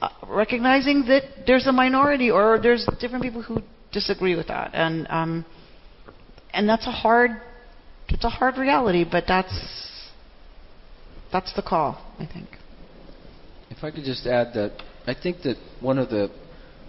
uh, 0.00 0.08
recognizing 0.26 1.04
that 1.06 1.22
there's 1.46 1.66
a 1.66 1.72
minority 1.72 2.30
or 2.30 2.58
there's 2.62 2.86
different 2.98 3.22
people 3.22 3.42
who 3.42 3.58
disagree 3.92 4.34
with 4.34 4.46
that, 4.46 4.70
and 4.72 5.06
um, 5.10 5.44
and 6.54 6.66
that's 6.66 6.86
a 6.86 6.92
hard, 6.92 7.30
it's 8.08 8.24
a 8.24 8.30
hard 8.30 8.56
reality, 8.56 9.04
but 9.10 9.24
that's 9.28 9.87
that's 11.32 11.52
the 11.54 11.62
call, 11.62 12.14
I 12.18 12.26
think. 12.26 12.48
If 13.70 13.84
I 13.84 13.90
could 13.90 14.04
just 14.04 14.26
add 14.26 14.54
that 14.54 14.82
I 15.06 15.14
think 15.14 15.42
that 15.42 15.56
one 15.80 15.98
of 15.98 16.10
the 16.10 16.30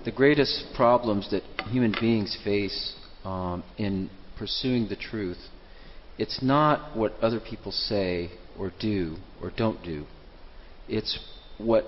the 0.05 0.11
greatest 0.11 0.65
problems 0.75 1.29
that 1.31 1.43
human 1.67 1.93
beings 1.99 2.37
face 2.43 2.95
um, 3.25 3.63
in 3.77 4.09
pursuing 4.37 4.87
the 4.87 4.95
truth, 4.95 5.37
it's 6.17 6.41
not 6.41 6.95
what 6.97 7.13
other 7.21 7.39
people 7.39 7.71
say 7.71 8.31
or 8.57 8.71
do 8.79 9.17
or 9.41 9.51
don't 9.55 9.83
do. 9.83 10.05
It's 10.87 11.19
what 11.57 11.85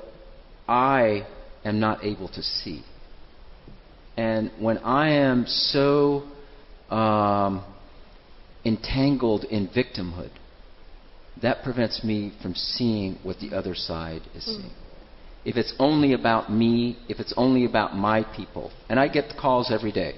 I 0.68 1.26
am 1.64 1.80
not 1.80 2.04
able 2.04 2.28
to 2.30 2.44
see. 2.44 2.84
And 4.18 4.52
when 4.60 4.78
I 4.80 5.12
am 5.12 5.46
so 5.48 6.24
um, 6.90 7.64
entangled 8.66 9.46
in 9.46 9.68
victimhood, 9.70 10.32
that 11.42 11.64
prevents 11.64 12.04
me 12.04 12.34
from 12.42 12.56
seeing 12.56 13.18
what 13.24 13.40
the 13.40 13.56
other 13.56 13.76
side 13.76 14.22
is 14.36 14.44
mm. 14.44 14.58
seeing. 14.58 14.72
If 15.44 15.58
it's 15.58 15.74
only 15.80 16.14
about 16.14 16.52
me, 16.52 17.00
if 17.10 17.20
it's 17.20 17.34
only 17.36 17.66
about 17.66 17.96
my 17.96 18.24
people, 18.36 18.72
and 18.90 19.00
I 19.00 19.08
get 19.08 19.30
the 19.30 19.36
calls 19.36 19.72
every 19.72 19.92
day. 19.92 20.16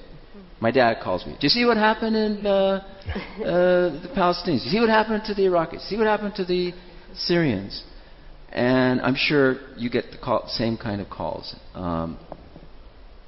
My 0.59 0.71
dad 0.71 1.01
calls 1.03 1.25
me. 1.25 1.33
Do 1.33 1.45
you 1.45 1.49
see 1.49 1.65
what 1.65 1.75
happened 1.75 2.15
in 2.15 2.45
uh, 2.45 2.49
uh, 3.09 4.01
the 4.01 4.09
Palestinians? 4.15 4.59
Do 4.59 4.65
you 4.65 4.71
see 4.71 4.79
what 4.79 4.89
happened 4.89 5.23
to 5.25 5.33
the 5.33 5.41
Iraqis? 5.41 5.87
See 5.89 5.97
what 5.97 6.07
happened 6.07 6.35
to 6.35 6.45
the 6.45 6.71
Syrians? 7.15 7.83
And 8.49 9.01
I'm 9.01 9.15
sure 9.15 9.57
you 9.75 9.89
get 9.89 10.11
the 10.11 10.17
call, 10.17 10.47
same 10.47 10.77
kind 10.77 11.01
of 11.01 11.09
calls. 11.09 11.55
Um, 11.73 12.17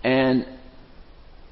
and, 0.04 0.46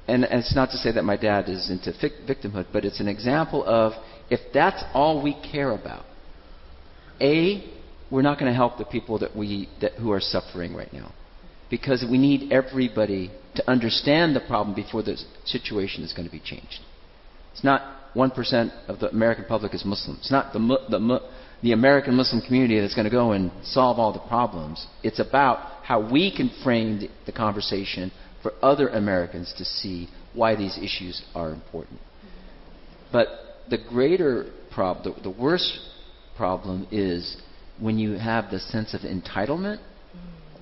and 0.08 0.24
and 0.24 0.40
it's 0.40 0.54
not 0.54 0.70
to 0.70 0.78
say 0.78 0.92
that 0.92 1.04
my 1.04 1.16
dad 1.16 1.48
is 1.48 1.68
into 1.70 1.92
victimhood, 2.26 2.66
but 2.72 2.84
it's 2.84 3.00
an 3.00 3.08
example 3.08 3.64
of 3.64 3.92
if 4.30 4.40
that's 4.54 4.82
all 4.94 5.22
we 5.22 5.34
care 5.52 5.72
about, 5.72 6.04
a, 7.20 7.64
we're 8.10 8.22
not 8.22 8.38
going 8.38 8.50
to 8.50 8.56
help 8.56 8.78
the 8.78 8.84
people 8.84 9.18
that 9.18 9.36
we, 9.36 9.68
that, 9.80 9.92
who 9.94 10.12
are 10.12 10.20
suffering 10.20 10.74
right 10.74 10.92
now. 10.92 11.12
Because 11.70 12.04
we 12.08 12.18
need 12.18 12.52
everybody 12.52 13.30
to 13.56 13.70
understand 13.70 14.36
the 14.36 14.40
problem 14.40 14.74
before 14.74 15.02
the 15.02 15.20
situation 15.44 16.04
is 16.04 16.12
going 16.12 16.26
to 16.26 16.32
be 16.32 16.40
changed. 16.40 16.80
It's 17.52 17.64
not 17.64 18.14
1% 18.14 18.88
of 18.88 19.00
the 19.00 19.10
American 19.10 19.44
public 19.44 19.74
is 19.74 19.84
Muslim. 19.84 20.16
It's 20.18 20.30
not 20.30 20.52
the, 20.52 20.58
the, 20.58 21.20
the 21.62 21.72
American 21.72 22.14
Muslim 22.14 22.42
community 22.42 22.80
that's 22.80 22.94
going 22.94 23.06
to 23.06 23.10
go 23.10 23.32
and 23.32 23.50
solve 23.64 23.98
all 23.98 24.12
the 24.12 24.20
problems. 24.20 24.86
It's 25.02 25.20
about 25.20 25.82
how 25.82 26.10
we 26.10 26.34
can 26.34 26.50
frame 26.62 27.08
the, 27.26 27.32
conversation 27.32 28.12
for 28.42 28.52
other 28.62 28.88
Americans 28.88 29.54
to 29.58 29.64
see 29.64 30.08
why 30.34 30.54
these 30.56 30.78
issues 30.78 31.22
are 31.34 31.50
important. 31.50 32.00
But 33.12 33.28
the 33.70 33.78
greater 33.78 34.52
problem, 34.72 35.14
the, 35.16 35.30
the 35.30 35.30
worst 35.30 35.78
problem 36.36 36.86
is 36.90 37.36
when 37.80 37.98
you 37.98 38.12
have 38.12 38.50
the 38.50 38.60
sense 38.60 38.94
of 38.94 39.00
entitlement 39.02 39.80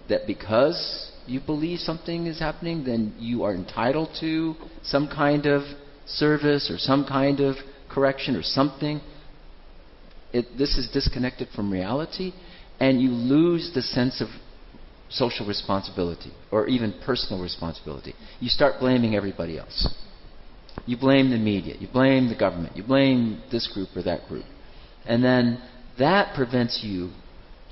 that 0.09 0.27
because 0.27 1.11
you 1.27 1.40
believe 1.40 1.78
something 1.78 2.27
is 2.27 2.39
happening, 2.39 2.85
then 2.85 3.15
you 3.19 3.44
are 3.44 3.55
entitled 3.55 4.11
to 4.20 4.55
some 4.82 5.09
kind 5.09 5.47
of 5.47 5.62
service 6.07 6.70
or 6.70 6.78
some 6.78 7.07
kind 7.07 7.40
of 7.40 7.57
correction 7.89 8.36
or 8.36 8.43
something. 8.43 9.01
It, 10.32 10.47
this 10.59 10.77
is 10.77 10.89
disconnected 10.93 11.49
from 11.55 11.70
reality, 11.70 12.32
and 12.81 13.01
you 13.01 13.11
lose 13.11 13.70
the 13.74 13.82
sense 13.82 14.20
of 14.20 14.28
social 15.09 15.47
responsibility 15.47 16.32
or 16.51 16.66
even 16.69 16.94
personal 17.05 17.43
responsibility. 17.43 18.15
You 18.40 18.49
start 18.49 18.81
blaming 18.81 19.15
everybody 19.15 19.59
else. 19.59 19.94
You 20.86 20.97
blame 20.97 21.31
the 21.31 21.39
media, 21.39 21.74
you 21.78 21.86
blame 21.86 22.28
the 22.28 22.35
government, 22.35 22.77
you 22.77 22.82
blame 22.82 23.43
this 23.53 23.70
group 23.73 23.90
or 23.94 24.03
that 24.03 24.27
group. 24.27 24.47
And 25.07 25.23
then 25.23 25.62
that 25.99 26.35
prevents 26.35 26.81
you 26.83 27.11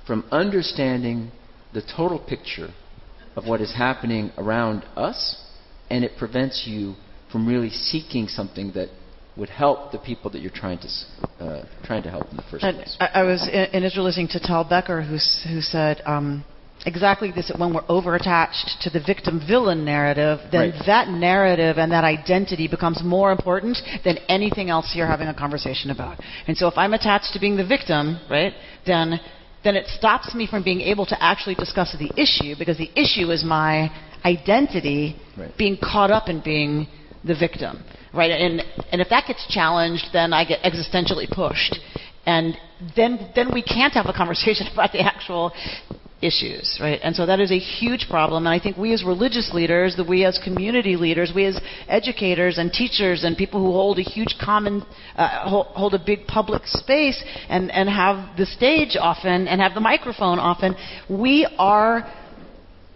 from 0.06 0.24
understanding 0.30 1.30
the 1.72 1.82
total 1.82 2.18
picture 2.18 2.70
of 3.36 3.46
what 3.46 3.60
is 3.60 3.74
happening 3.74 4.32
around 4.36 4.84
us, 4.96 5.40
and 5.88 6.04
it 6.04 6.12
prevents 6.18 6.64
you 6.66 6.94
from 7.30 7.46
really 7.46 7.70
seeking 7.70 8.26
something 8.26 8.72
that 8.74 8.88
would 9.36 9.48
help 9.48 9.92
the 9.92 9.98
people 9.98 10.30
that 10.30 10.40
you're 10.40 10.50
trying 10.50 10.78
to 10.78 10.88
uh, 11.44 11.64
trying 11.84 12.02
to 12.02 12.10
help 12.10 12.30
in 12.30 12.36
the 12.36 12.42
first 12.50 12.62
place. 12.62 12.96
I, 13.00 13.06
I 13.06 13.22
was 13.22 13.48
in, 13.48 13.64
in, 13.72 13.84
Israel 13.84 14.04
listening 14.04 14.28
to 14.28 14.40
Tal 14.40 14.64
Becker, 14.64 15.00
who, 15.00 15.16
who 15.48 15.62
said 15.62 16.02
um, 16.04 16.44
exactly 16.86 17.30
this: 17.30 17.50
when 17.56 17.74
we're 17.74 17.84
over-attached 17.88 18.82
to 18.82 18.90
the 18.90 19.00
victim-villain 19.00 19.84
narrative, 19.84 20.40
then 20.50 20.70
right. 20.70 20.82
that 20.86 21.08
narrative 21.08 21.78
and 21.78 21.92
that 21.92 22.04
identity 22.04 22.68
becomes 22.68 23.02
more 23.04 23.32
important 23.32 23.78
than 24.04 24.18
anything 24.28 24.70
else 24.70 24.92
you're 24.94 25.06
having 25.06 25.28
a 25.28 25.34
conversation 25.34 25.90
about. 25.90 26.18
And 26.46 26.56
so, 26.56 26.68
if 26.68 26.74
I'm 26.76 26.94
attached 26.94 27.32
to 27.32 27.40
being 27.40 27.56
the 27.56 27.66
victim, 27.66 28.20
right, 28.30 28.52
then 28.86 29.20
then 29.62 29.76
it 29.76 29.86
stops 29.88 30.34
me 30.34 30.46
from 30.46 30.62
being 30.62 30.80
able 30.80 31.04
to 31.04 31.22
actually 31.22 31.54
discuss 31.54 31.94
the 31.98 32.10
issue 32.20 32.54
because 32.58 32.78
the 32.78 32.90
issue 32.98 33.30
is 33.30 33.44
my 33.44 33.90
identity 34.24 35.16
right. 35.36 35.52
being 35.58 35.76
caught 35.76 36.10
up 36.10 36.28
in 36.28 36.40
being 36.42 36.86
the 37.24 37.34
victim, 37.34 37.84
right? 38.14 38.30
And 38.30 38.62
and 38.90 39.00
if 39.00 39.08
that 39.10 39.26
gets 39.26 39.46
challenged, 39.48 40.06
then 40.12 40.32
I 40.32 40.44
get 40.44 40.60
existentially 40.62 41.28
pushed 41.30 41.78
and 42.26 42.56
then 42.96 43.30
then 43.34 43.48
we 43.52 43.62
can't 43.62 43.92
have 43.94 44.06
a 44.06 44.12
conversation 44.12 44.66
about 44.72 44.92
the 44.92 45.00
actual 45.00 45.52
issues, 46.22 46.78
right? 46.80 47.00
And 47.02 47.16
so 47.16 47.26
that 47.26 47.40
is 47.40 47.50
a 47.50 47.58
huge 47.58 48.06
problem. 48.10 48.46
And 48.46 48.54
I 48.54 48.62
think 48.62 48.76
we 48.76 48.92
as 48.92 49.02
religious 49.04 49.52
leaders, 49.54 49.96
that 49.96 50.08
we 50.08 50.24
as 50.24 50.38
community 50.42 50.96
leaders, 50.96 51.32
we 51.34 51.46
as 51.46 51.58
educators 51.88 52.58
and 52.58 52.72
teachers 52.72 53.24
and 53.24 53.36
people 53.36 53.60
who 53.60 53.72
hold 53.72 53.98
a 53.98 54.02
huge 54.02 54.36
common, 54.42 54.82
uh, 55.16 55.48
hold, 55.48 55.94
a 55.94 55.98
big 56.04 56.26
public 56.26 56.62
space 56.66 57.22
and, 57.48 57.70
and 57.72 57.88
have 57.88 58.36
the 58.36 58.46
stage 58.46 58.96
often 59.00 59.48
and 59.48 59.60
have 59.60 59.74
the 59.74 59.80
microphone 59.80 60.38
often, 60.38 60.74
we 61.08 61.48
are 61.58 62.06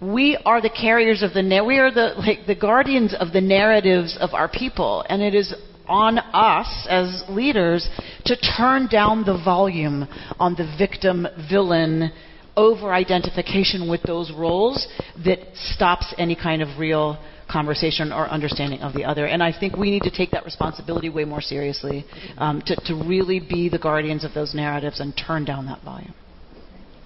we 0.00 0.36
are 0.44 0.60
the 0.60 0.68
carriers 0.68 1.22
of 1.22 1.32
the 1.32 1.42
narrative, 1.42 1.66
we 1.66 1.78
are 1.78 1.90
the 1.90 2.14
like 2.18 2.46
the 2.46 2.54
guardians 2.54 3.14
of 3.18 3.32
the 3.32 3.40
narratives 3.40 4.18
of 4.20 4.34
our 4.34 4.48
people 4.48 5.04
and 5.08 5.22
it 5.22 5.34
is 5.34 5.54
on 5.86 6.18
us 6.18 6.86
as 6.88 7.24
leaders 7.28 7.88
to 8.24 8.36
turn 8.36 8.86
down 8.88 9.24
the 9.24 9.40
volume 9.44 10.06
on 10.38 10.54
the 10.54 10.74
victim 10.78 11.26
villain 11.50 12.10
over 12.56 12.92
identification 12.92 13.90
with 13.90 14.02
those 14.02 14.32
roles 14.32 14.86
that 15.24 15.38
stops 15.54 16.14
any 16.18 16.36
kind 16.36 16.62
of 16.62 16.78
real 16.78 17.18
conversation 17.50 18.12
or 18.12 18.28
understanding 18.28 18.80
of 18.80 18.94
the 18.94 19.04
other. 19.04 19.26
And 19.26 19.42
I 19.42 19.52
think 19.58 19.76
we 19.76 19.90
need 19.90 20.02
to 20.02 20.10
take 20.10 20.30
that 20.30 20.44
responsibility 20.44 21.08
way 21.08 21.24
more 21.24 21.40
seriously 21.40 22.04
um, 22.38 22.62
to, 22.66 22.76
to 22.86 22.94
really 22.94 23.40
be 23.40 23.68
the 23.68 23.78
guardians 23.78 24.24
of 24.24 24.34
those 24.34 24.54
narratives 24.54 25.00
and 25.00 25.14
turn 25.16 25.44
down 25.44 25.66
that 25.66 25.82
volume. 25.82 26.14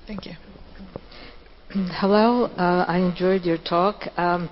Thank 0.07 0.27
you. 0.27 0.33
Hello, 1.71 2.45
uh, 2.45 2.85
I 2.89 2.99
enjoyed 2.99 3.43
your 3.43 3.59
talk. 3.59 4.05
Um, 4.17 4.49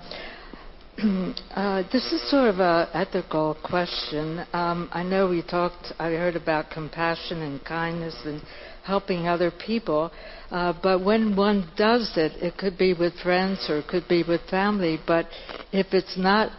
uh, 1.55 1.83
this 1.91 2.11
is 2.11 2.29
sort 2.29 2.49
of 2.49 2.59
an 2.59 2.87
ethical 2.93 3.57
question. 3.63 4.45
Um, 4.53 4.89
I 4.91 5.03
know 5.03 5.29
we 5.29 5.41
talked, 5.41 5.93
I 5.99 6.09
heard 6.09 6.35
about 6.35 6.69
compassion 6.69 7.41
and 7.41 7.63
kindness 7.63 8.15
and 8.25 8.41
helping 8.87 9.27
other 9.27 9.51
people. 9.51 10.11
Uh, 10.49 10.73
but 10.81 11.03
when 11.03 11.35
one 11.35 11.69
does 11.75 12.13
it, 12.15 12.31
it 12.41 12.57
could 12.57 12.77
be 12.77 12.93
with 12.93 13.13
friends 13.21 13.65
or 13.69 13.79
it 13.79 13.87
could 13.87 14.07
be 14.07 14.23
with 14.23 14.41
family. 14.49 14.97
But 15.05 15.25
if 15.73 15.87
it's 15.91 16.17
not 16.17 16.51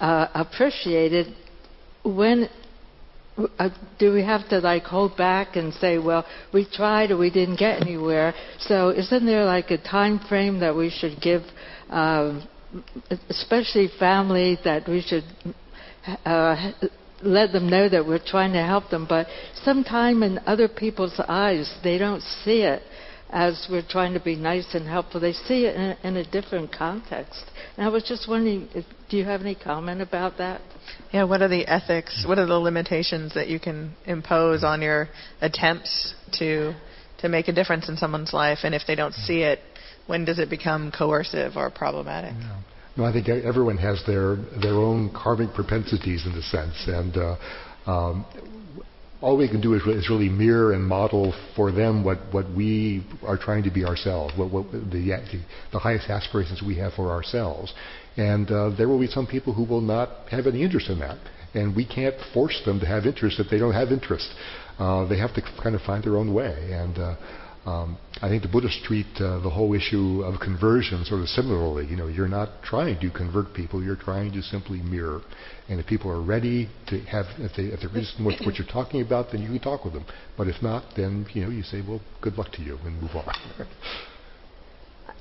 uh, 0.00 0.26
appreciated, 0.34 1.34
when 2.04 2.48
uh, 3.58 3.70
do 3.98 4.12
we 4.12 4.22
have 4.24 4.48
to 4.48 4.58
like 4.58 4.82
hold 4.82 5.16
back 5.16 5.54
and 5.54 5.72
say, 5.74 5.98
well, 5.98 6.26
we 6.52 6.66
tried 6.70 7.12
or 7.12 7.18
we 7.18 7.30
didn't 7.30 7.58
get 7.58 7.80
anywhere? 7.80 8.34
So 8.58 8.90
isn't 8.90 9.24
there 9.24 9.44
like 9.44 9.70
a 9.70 9.78
time 9.78 10.18
frame 10.28 10.58
that 10.60 10.74
we 10.74 10.90
should 10.90 11.20
give, 11.22 11.42
um, 11.88 12.48
especially 13.28 13.88
family, 13.98 14.58
that 14.64 14.88
we 14.88 15.02
should 15.02 15.24
uh, 16.24 16.72
let 17.22 17.52
them 17.52 17.68
know 17.68 17.88
that 17.88 18.06
we're 18.06 18.24
trying 18.24 18.52
to 18.52 18.62
help 18.62 18.90
them? 18.90 19.06
But 19.08 19.26
sometime 19.62 20.22
in 20.22 20.38
other 20.46 20.68
people's 20.68 21.18
eyes, 21.28 21.72
they 21.82 21.98
don't 21.98 22.22
see 22.22 22.62
it 22.62 22.82
as 23.30 23.68
we're 23.70 23.86
trying 23.88 24.12
to 24.14 24.20
be 24.20 24.34
nice 24.34 24.74
and 24.74 24.86
helpful. 24.88 25.20
They 25.20 25.32
see 25.32 25.66
it 25.66 25.76
in 25.76 25.82
a, 25.82 25.98
in 26.02 26.16
a 26.16 26.30
different 26.30 26.72
context. 26.72 27.44
And 27.76 27.86
I 27.86 27.88
was 27.88 28.02
just 28.02 28.28
wondering, 28.28 28.68
if, 28.74 28.84
do 29.08 29.16
you 29.16 29.24
have 29.24 29.40
any 29.40 29.54
comment 29.54 30.02
about 30.02 30.38
that? 30.38 30.60
Yeah, 31.12 31.24
what 31.24 31.40
are 31.40 31.48
the 31.48 31.66
ethics? 31.66 32.24
What 32.26 32.38
are 32.38 32.46
the 32.46 32.58
limitations 32.58 33.34
that 33.34 33.48
you 33.48 33.60
can 33.60 33.94
impose 34.06 34.64
on 34.64 34.82
your 34.82 35.08
attempts 35.40 36.14
to 36.38 36.74
to 37.18 37.28
make 37.28 37.48
a 37.48 37.52
difference 37.52 37.88
in 37.88 37.96
someone's 37.96 38.32
life? 38.32 38.60
And 38.64 38.74
if 38.74 38.82
they 38.86 38.94
don't 38.94 39.14
see 39.14 39.42
it, 39.42 39.60
when 40.06 40.24
does 40.24 40.38
it 40.38 40.50
become 40.50 40.90
coercive 40.90 41.56
or 41.56 41.70
problematic? 41.70 42.34
Yeah. 42.38 42.60
No, 42.96 43.04
I 43.04 43.12
think 43.12 43.28
everyone 43.28 43.76
has 43.78 44.02
their 44.06 44.36
their 44.60 44.74
own 44.74 45.12
karmic 45.14 45.54
propensities 45.54 46.26
in 46.26 46.32
a 46.32 46.42
sense, 46.42 46.74
and 46.86 47.16
uh, 47.16 47.36
um, 47.86 48.26
all 49.20 49.36
we 49.36 49.48
can 49.48 49.60
do 49.60 49.74
is, 49.74 49.82
is, 49.82 50.08
really 50.08 50.28
mirror 50.28 50.72
and 50.72 50.84
model 50.84 51.34
for 51.54 51.70
them 51.70 52.02
what, 52.02 52.18
what 52.32 52.50
we 52.56 53.04
are 53.22 53.36
trying 53.36 53.62
to 53.62 53.70
be 53.70 53.84
ourselves, 53.84 54.32
what, 54.36 54.50
what 54.50 54.70
the, 54.72 54.78
the, 54.78 55.40
the 55.72 55.78
highest 55.78 56.08
aspirations 56.08 56.62
we 56.66 56.76
have 56.78 56.94
for 56.94 57.10
ourselves. 57.10 57.72
And 58.16 58.50
uh, 58.50 58.70
there 58.76 58.88
will 58.88 58.98
be 58.98 59.06
some 59.06 59.26
people 59.26 59.52
who 59.52 59.64
will 59.64 59.82
not 59.82 60.28
have 60.30 60.46
any 60.46 60.62
interest 60.62 60.88
in 60.88 61.00
that. 61.00 61.18
And 61.52 61.74
we 61.76 61.86
can't 61.86 62.14
force 62.32 62.60
them 62.64 62.80
to 62.80 62.86
have 62.86 63.04
interest 63.04 63.40
if 63.40 63.50
they 63.50 63.58
don't 63.58 63.74
have 63.74 63.88
interest. 63.88 64.28
Uh, 64.78 65.06
they 65.06 65.18
have 65.18 65.34
to 65.34 65.42
kind 65.62 65.74
of 65.74 65.82
find 65.82 66.02
their 66.02 66.16
own 66.16 66.32
way. 66.32 66.70
And 66.72 66.96
uh, 66.96 67.16
um, 67.66 67.98
I 68.22 68.28
think 68.28 68.42
the 68.42 68.48
Buddhists 68.48 68.80
treat 68.84 69.06
uh, 69.16 69.38
the 69.40 69.50
whole 69.50 69.74
issue 69.74 70.22
of 70.24 70.40
conversion 70.40 71.04
sort 71.04 71.20
of 71.20 71.28
similarly. 71.28 71.86
You 71.86 71.96
know, 71.96 72.06
you're 72.06 72.28
not 72.28 72.62
trying 72.62 72.98
to 73.00 73.10
convert 73.10 73.52
people; 73.52 73.82
you're 73.82 73.96
trying 73.96 74.32
to 74.32 74.42
simply 74.42 74.80
mirror. 74.80 75.20
And 75.68 75.78
if 75.78 75.86
people 75.86 76.10
are 76.10 76.22
ready 76.22 76.70
to 76.88 77.00
have, 77.00 77.26
if 77.38 77.52
they 77.56 77.64
if 77.64 77.80
they're 77.80 77.90
interested 77.90 78.18
in 78.18 78.24
what, 78.24 78.40
what 78.44 78.56
you're 78.56 78.66
talking 78.66 79.02
about, 79.02 79.32
then 79.32 79.42
you 79.42 79.48
can 79.48 79.60
talk 79.60 79.84
with 79.84 79.92
them. 79.92 80.06
But 80.38 80.48
if 80.48 80.62
not, 80.62 80.84
then 80.96 81.26
you 81.34 81.44
know 81.44 81.50
you 81.50 81.62
say, 81.62 81.82
well, 81.86 82.00
good 82.22 82.38
luck 82.38 82.50
to 82.52 82.62
you, 82.62 82.78
and 82.84 83.00
move 83.00 83.14
on. 83.14 83.26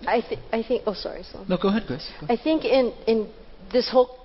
I, 0.08 0.22
th- 0.22 0.40
I 0.54 0.64
think. 0.64 0.84
Oh, 0.86 0.94
sorry. 0.94 1.24
Salam. 1.24 1.46
No, 1.50 1.58
go 1.62 1.68
ahead, 1.68 1.84
Chris. 1.88 2.10
I 2.30 2.38
think 2.38 2.64
in 2.64 2.94
in 3.06 3.30
this 3.74 3.90
whole 3.92 4.18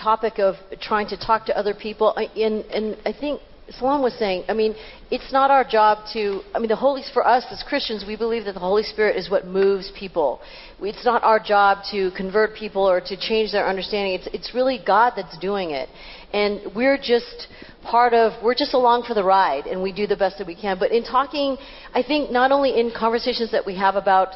topic 0.00 0.38
of 0.38 0.54
trying 0.80 1.08
to 1.08 1.16
talk 1.16 1.46
to 1.46 1.58
other 1.58 1.74
people, 1.74 2.14
in 2.36 2.64
and 2.72 2.96
I 3.04 3.12
think 3.12 3.40
Salam 3.70 4.00
was 4.02 4.14
saying, 4.14 4.44
I 4.48 4.54
mean, 4.54 4.74
it's 5.10 5.30
not 5.30 5.50
our 5.50 5.62
job 5.62 5.98
to, 6.14 6.40
I 6.54 6.58
mean, 6.58 6.68
the 6.68 6.76
Holy, 6.76 7.02
for 7.12 7.26
us 7.26 7.44
as 7.50 7.62
Christians, 7.68 8.04
we 8.06 8.16
believe 8.16 8.46
that 8.46 8.54
the 8.54 8.60
Holy 8.60 8.82
Spirit 8.82 9.16
is 9.16 9.28
what 9.28 9.46
moves 9.46 9.92
people. 9.98 10.40
It's 10.80 11.04
not 11.04 11.22
our 11.22 11.38
job 11.38 11.78
to 11.90 12.10
convert 12.16 12.56
people 12.56 12.88
or 12.88 13.00
to 13.02 13.16
change 13.16 13.52
their 13.52 13.66
understanding. 13.66 14.14
It's, 14.14 14.28
it's 14.32 14.54
really 14.54 14.80
God 14.84 15.12
that's 15.16 15.36
doing 15.38 15.72
it. 15.72 15.90
And 16.32 16.74
we're 16.74 16.96
just 16.96 17.48
part 17.82 18.14
of, 18.14 18.42
we're 18.42 18.54
just 18.54 18.72
along 18.72 19.04
for 19.06 19.12
the 19.12 19.24
ride 19.24 19.66
and 19.66 19.82
we 19.82 19.92
do 19.92 20.06
the 20.06 20.16
best 20.16 20.38
that 20.38 20.46
we 20.46 20.54
can. 20.54 20.78
But 20.78 20.90
in 20.90 21.04
talking, 21.04 21.58
I 21.92 22.02
think 22.02 22.30
not 22.30 22.52
only 22.52 22.80
in 22.80 22.90
conversations 22.98 23.52
that 23.52 23.66
we 23.66 23.76
have 23.76 23.96
about 23.96 24.28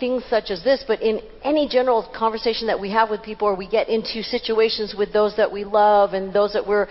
things 0.00 0.24
such 0.28 0.50
as 0.50 0.64
this, 0.64 0.84
but 0.86 1.00
in 1.00 1.20
any 1.44 1.68
general 1.68 2.10
conversation 2.16 2.66
that 2.66 2.80
we 2.80 2.90
have 2.90 3.08
with 3.08 3.22
people 3.22 3.46
or 3.46 3.54
we 3.54 3.68
get 3.68 3.88
into 3.88 4.22
situations 4.22 4.96
with 4.98 5.12
those 5.12 5.36
that 5.36 5.52
we 5.52 5.64
love 5.64 6.12
and 6.12 6.34
those 6.34 6.54
that 6.54 6.66
we're 6.66 6.88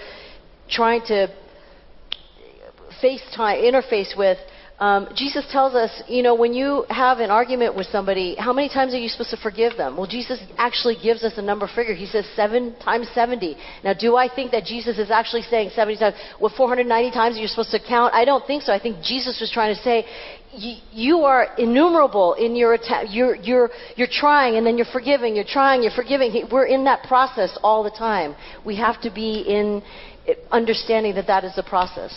trying 0.69 1.02
to 1.07 1.27
FaceTime, 3.02 3.61
interface 3.61 4.18
with, 4.18 4.38
um, 4.80 5.10
Jesus 5.15 5.44
tells 5.52 5.74
us, 5.74 6.03
you 6.07 6.22
know, 6.22 6.36
when 6.36 6.53
you 6.53 6.86
have 6.90 7.18
an 7.18 7.32
argument 7.32 7.76
with 7.76 7.88
somebody, 7.88 8.36
how 8.36 8.53
many 8.53 8.69
times 8.69 8.94
are 8.94 8.99
you 8.99 9.10
supposed 9.10 9.32
to 9.32 9.38
forgive 9.38 9.76
them? 9.76 9.98
Well, 9.98 10.06
Jesus 10.06 10.40
actually 10.57 10.98
gives 11.02 11.24
us 11.24 11.34
a 11.38 11.41
number 11.41 11.68
figure. 11.68 11.95
He 11.95 12.06
says 12.06 12.28
seven 12.36 12.76
times 12.80 13.07
70. 13.15 13.57
Now, 13.84 13.94
do 13.94 14.15
I 14.15 14.30
think 14.34 14.52
that 14.52 14.65
Jesus 14.65 14.99
is 14.99 15.10
actually 15.10 15.41
saying 15.44 15.72
70 15.74 15.98
times? 15.98 16.15
Well, 16.40 16.53
490 16.56 17.11
times 17.11 17.38
you're 17.40 17.48
supposed 17.48 17.72
to 17.72 17.80
count? 17.80 18.14
I 18.14 18.24
don't 18.24 18.45
think 18.45 18.61
so. 18.61 18.72
I 18.72 18.80
think 18.80 19.02
Jesus 19.03 19.40
was 19.41 19.49
trying 19.52 19.76
to 19.76 19.82
say, 19.82 20.06
you 20.91 21.22
are 21.22 21.56
innumerable 21.57 22.34
in 22.34 22.56
your 22.56 22.74
attack. 22.74 23.07
You're, 23.10 23.36
you're, 23.36 23.69
you're 23.95 24.07
trying 24.10 24.57
and 24.57 24.65
then 24.65 24.78
you're 24.78 24.88
forgiving. 24.94 25.36
You're 25.36 25.45
trying, 25.45 25.82
you're 25.82 25.91
forgiving. 25.91 26.48
We're 26.52 26.65
in 26.65 26.84
that 26.86 27.03
process 27.07 27.57
all 27.64 27.84
the 27.84 27.91
time. 27.91 28.36
We 28.64 28.76
have 28.78 29.02
to 29.02 29.11
be 29.11 29.41
in 29.41 29.82
understanding 30.52 31.15
that 31.15 31.28
that 31.28 31.44
is 31.44 31.53
a 31.57 31.64
process. 31.64 32.14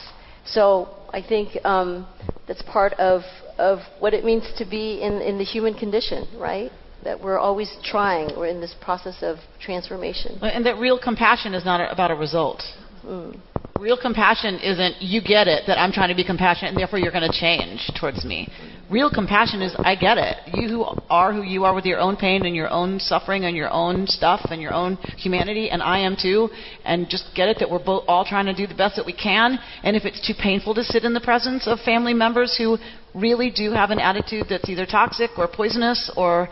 So 0.52 0.89
I 1.12 1.22
think 1.22 1.64
um, 1.64 2.06
that's 2.47 2.62
part 2.62 2.94
of, 2.94 3.22
of 3.59 3.81
what 3.98 4.14
it 4.14 4.24
means 4.24 4.44
to 4.59 4.64
be 4.64 5.01
in, 5.02 5.20
in 5.20 5.39
the 5.39 5.44
human 5.44 5.74
condition, 5.74 6.27
right? 6.39 6.70
That 7.05 7.22
we're 7.22 7.39
always 7.39 7.74
trying. 7.85 8.36
We're 8.36 8.48
in 8.48 8.60
this 8.60 8.74
process 8.81 9.22
of 9.22 9.36
transformation. 9.60 10.39
And 10.43 10.66
that 10.66 10.78
real 10.78 10.98
compassion 10.98 11.55
is 11.55 11.64
not 11.64 11.81
about 11.93 12.10
a 12.10 12.16
result. 12.16 12.62
Mm. 13.05 13.40
Real 13.78 13.98
compassion 14.01 14.59
isn't 14.59 15.01
you 15.01 15.22
get 15.22 15.48
it 15.48 15.62
that 15.66 15.78
I'm 15.78 15.93
trying 15.93 16.10
to 16.10 16.14
be 16.14 16.24
compassionate 16.24 16.70
and 16.70 16.78
therefore 16.78 16.98
you're 16.98 17.12
going 17.12 17.31
to 17.31 17.40
change 17.40 17.90
towards 17.98 18.24
me. 18.24 18.48
Real 18.91 19.09
compassion 19.09 19.62
is 19.62 19.77
I 19.85 19.95
get 19.95 20.19
it. 20.19 20.37
You 20.53 20.69
who 20.69 20.85
are 21.09 21.33
who 21.33 21.43
you 21.43 21.65
are 21.65 21.75
with 21.75 21.85
your 21.85 22.01
own 22.01 22.17
pain 22.17 22.45
and 22.45 22.57
your 22.57 22.69
own 22.69 22.99
suffering 22.99 23.45
and 23.45 23.57
your 23.57 23.71
own 23.71 24.09
stuff 24.09 24.41
and 24.51 24.61
your 24.61 24.73
own 24.73 24.97
humanity 25.17 25.71
and 25.71 25.81
I 25.81 26.01
am 26.01 26.17
too 26.21 26.49
and 26.85 27.09
just 27.09 27.31
get 27.37 27.49
it 27.49 27.59
that 27.61 27.71
we're 27.71 27.85
both 27.85 28.05
all 28.09 28.25
trying 28.25 28.47
to 28.47 28.55
do 28.55 28.67
the 28.67 28.75
best 28.75 28.97
that 28.97 29.07
we 29.07 29.12
can 29.12 29.61
and 29.85 29.97
if 29.97 30.05
it's 30.05 30.27
too 30.27 30.35
painful 30.37 30.75
to 30.75 30.83
sit 30.83 31.05
in 31.05 31.15
the 31.15 31.21
presence 31.21 31.69
of 31.69 31.79
family 31.81 32.15
members 32.15 32.57
who 32.59 32.79
really 33.15 33.53
do 33.53 33.71
have 33.71 33.91
an 33.91 34.01
attitude 34.01 34.47
that's 34.51 34.69
either 34.69 34.87
toxic 34.87 35.31
or 35.39 35.47
poisonous 35.47 36.11
or 36.17 36.49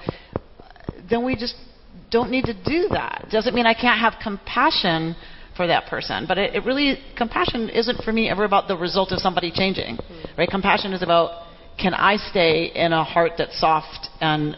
then 1.10 1.24
we 1.24 1.36
just 1.36 1.56
don't 2.10 2.30
need 2.30 2.44
to 2.44 2.54
do 2.54 2.88
that. 2.92 3.26
Doesn't 3.30 3.54
mean 3.54 3.66
I 3.66 3.74
can't 3.74 3.98
have 3.98 4.14
compassion 4.22 5.16
for 5.56 5.66
that 5.66 5.86
person. 5.86 6.24
But 6.26 6.38
it, 6.38 6.54
it, 6.54 6.64
really, 6.64 6.98
compassion 7.16 7.68
isn't 7.68 8.04
for 8.04 8.12
me 8.12 8.30
ever 8.30 8.44
about 8.44 8.68
the 8.68 8.76
result 8.76 9.12
of 9.12 9.18
somebody 9.18 9.50
changing, 9.52 9.98
right? 10.36 10.48
Compassion 10.48 10.92
is 10.92 11.02
about 11.02 11.47
can 11.78 11.94
I 11.94 12.16
stay 12.16 12.72
in 12.74 12.92
a 12.92 13.04
heart 13.04 13.32
that's 13.38 13.58
soft 13.58 14.08
and 14.20 14.56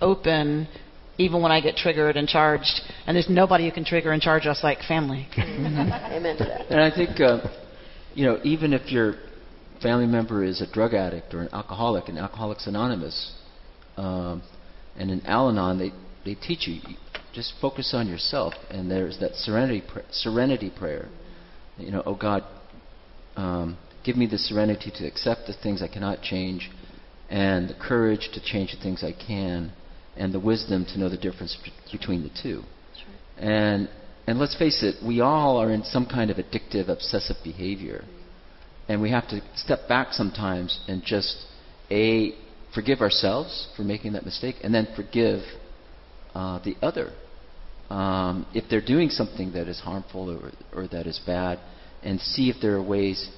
open 0.00 0.68
even 1.16 1.42
when 1.42 1.50
I 1.50 1.60
get 1.60 1.76
triggered 1.76 2.16
and 2.16 2.28
charged? 2.28 2.80
And 3.06 3.16
there's 3.16 3.28
nobody 3.28 3.66
who 3.66 3.72
can 3.72 3.84
trigger 3.84 4.12
and 4.12 4.22
charge 4.22 4.46
us 4.46 4.60
like 4.62 4.80
family. 4.86 5.26
Amen 5.38 6.36
to 6.36 6.44
that. 6.44 6.70
And 6.70 6.80
I 6.80 6.94
think, 6.94 7.20
uh, 7.20 7.48
you 8.14 8.26
know, 8.26 8.38
even 8.44 8.72
if 8.72 8.90
your 8.92 9.14
family 9.82 10.06
member 10.06 10.44
is 10.44 10.60
a 10.60 10.70
drug 10.70 10.94
addict 10.94 11.34
or 11.34 11.40
an 11.40 11.48
alcoholic 11.52 12.08
in 12.08 12.18
Alcoholics 12.18 12.66
Anonymous, 12.66 13.34
um, 13.96 14.42
and 14.96 15.10
in 15.10 15.24
Al 15.26 15.48
Anon, 15.48 15.78
they, 15.78 15.92
they 16.24 16.34
teach 16.34 16.66
you 16.68 16.80
just 17.32 17.54
focus 17.60 17.92
on 17.94 18.08
yourself. 18.08 18.54
And 18.70 18.90
there's 18.90 19.18
that 19.20 19.34
serenity, 19.34 19.82
pr- 19.86 20.00
serenity 20.10 20.72
prayer. 20.76 21.08
You 21.76 21.92
know, 21.92 22.02
oh 22.04 22.16
God, 22.16 22.42
um, 23.36 23.78
give 24.08 24.16
me 24.16 24.26
the 24.26 24.38
serenity 24.38 24.90
to 24.90 25.06
accept 25.06 25.46
the 25.46 25.52
things 25.52 25.82
I 25.82 25.88
cannot 25.88 26.22
change, 26.22 26.70
and 27.28 27.68
the 27.68 27.74
courage 27.74 28.30
to 28.32 28.40
change 28.42 28.72
the 28.72 28.82
things 28.82 29.04
I 29.04 29.12
can, 29.12 29.70
and 30.16 30.32
the 30.32 30.40
wisdom 30.40 30.86
to 30.86 30.98
know 30.98 31.10
the 31.10 31.18
difference 31.18 31.54
between 31.92 32.22
the 32.22 32.30
two. 32.42 32.62
Right. 32.62 33.44
And 33.44 33.88
and 34.26 34.38
let's 34.38 34.56
face 34.56 34.82
it, 34.82 34.94
we 35.06 35.20
all 35.20 35.58
are 35.58 35.70
in 35.70 35.84
some 35.84 36.06
kind 36.06 36.30
of 36.30 36.38
addictive, 36.38 36.88
obsessive 36.88 37.36
behavior, 37.44 38.02
and 38.88 39.02
we 39.02 39.10
have 39.10 39.28
to 39.28 39.42
step 39.54 39.80
back 39.88 40.14
sometimes 40.14 40.80
and 40.88 41.02
just 41.04 41.36
a 41.90 42.32
forgive 42.74 43.00
ourselves 43.02 43.68
for 43.76 43.82
making 43.82 44.14
that 44.14 44.24
mistake, 44.24 44.56
and 44.62 44.74
then 44.74 44.88
forgive 44.96 45.40
uh, 46.34 46.58
the 46.64 46.76
other 46.80 47.12
um, 47.90 48.46
if 48.54 48.64
they're 48.70 48.80
doing 48.94 49.10
something 49.10 49.52
that 49.52 49.68
is 49.68 49.80
harmful 49.80 50.30
or, 50.30 50.52
or 50.72 50.88
that 50.88 51.06
is 51.06 51.20
bad, 51.26 51.58
and 52.02 52.18
see 52.20 52.48
if 52.48 52.56
there 52.62 52.76
are 52.76 52.82
ways 52.82 53.28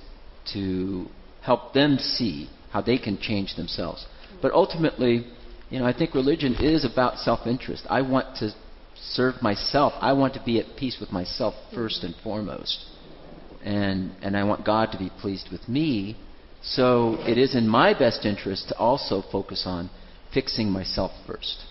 to 0.52 1.06
help 1.42 1.72
them 1.72 1.98
see 1.98 2.48
how 2.70 2.80
they 2.80 2.98
can 2.98 3.18
change 3.18 3.56
themselves. 3.56 4.06
But 4.40 4.52
ultimately, 4.52 5.26
you 5.70 5.78
know, 5.78 5.86
I 5.86 5.92
think 5.96 6.14
religion 6.14 6.56
is 6.60 6.84
about 6.84 7.18
self-interest. 7.18 7.86
I 7.88 8.02
want 8.02 8.36
to 8.36 8.52
serve 8.96 9.42
myself. 9.42 9.92
I 10.00 10.12
want 10.12 10.34
to 10.34 10.42
be 10.44 10.58
at 10.58 10.76
peace 10.76 10.98
with 11.00 11.10
myself 11.10 11.54
first 11.74 12.04
and 12.04 12.14
foremost. 12.22 12.84
And 13.64 14.12
and 14.22 14.36
I 14.36 14.44
want 14.44 14.64
God 14.64 14.90
to 14.92 14.98
be 14.98 15.10
pleased 15.20 15.48
with 15.50 15.68
me. 15.68 16.16
So 16.62 17.16
it 17.26 17.38
is 17.38 17.54
in 17.54 17.68
my 17.68 17.98
best 17.98 18.24
interest 18.24 18.68
to 18.68 18.76
also 18.76 19.22
focus 19.32 19.64
on 19.66 19.90
fixing 20.32 20.70
myself 20.70 21.10
first. 21.26 21.64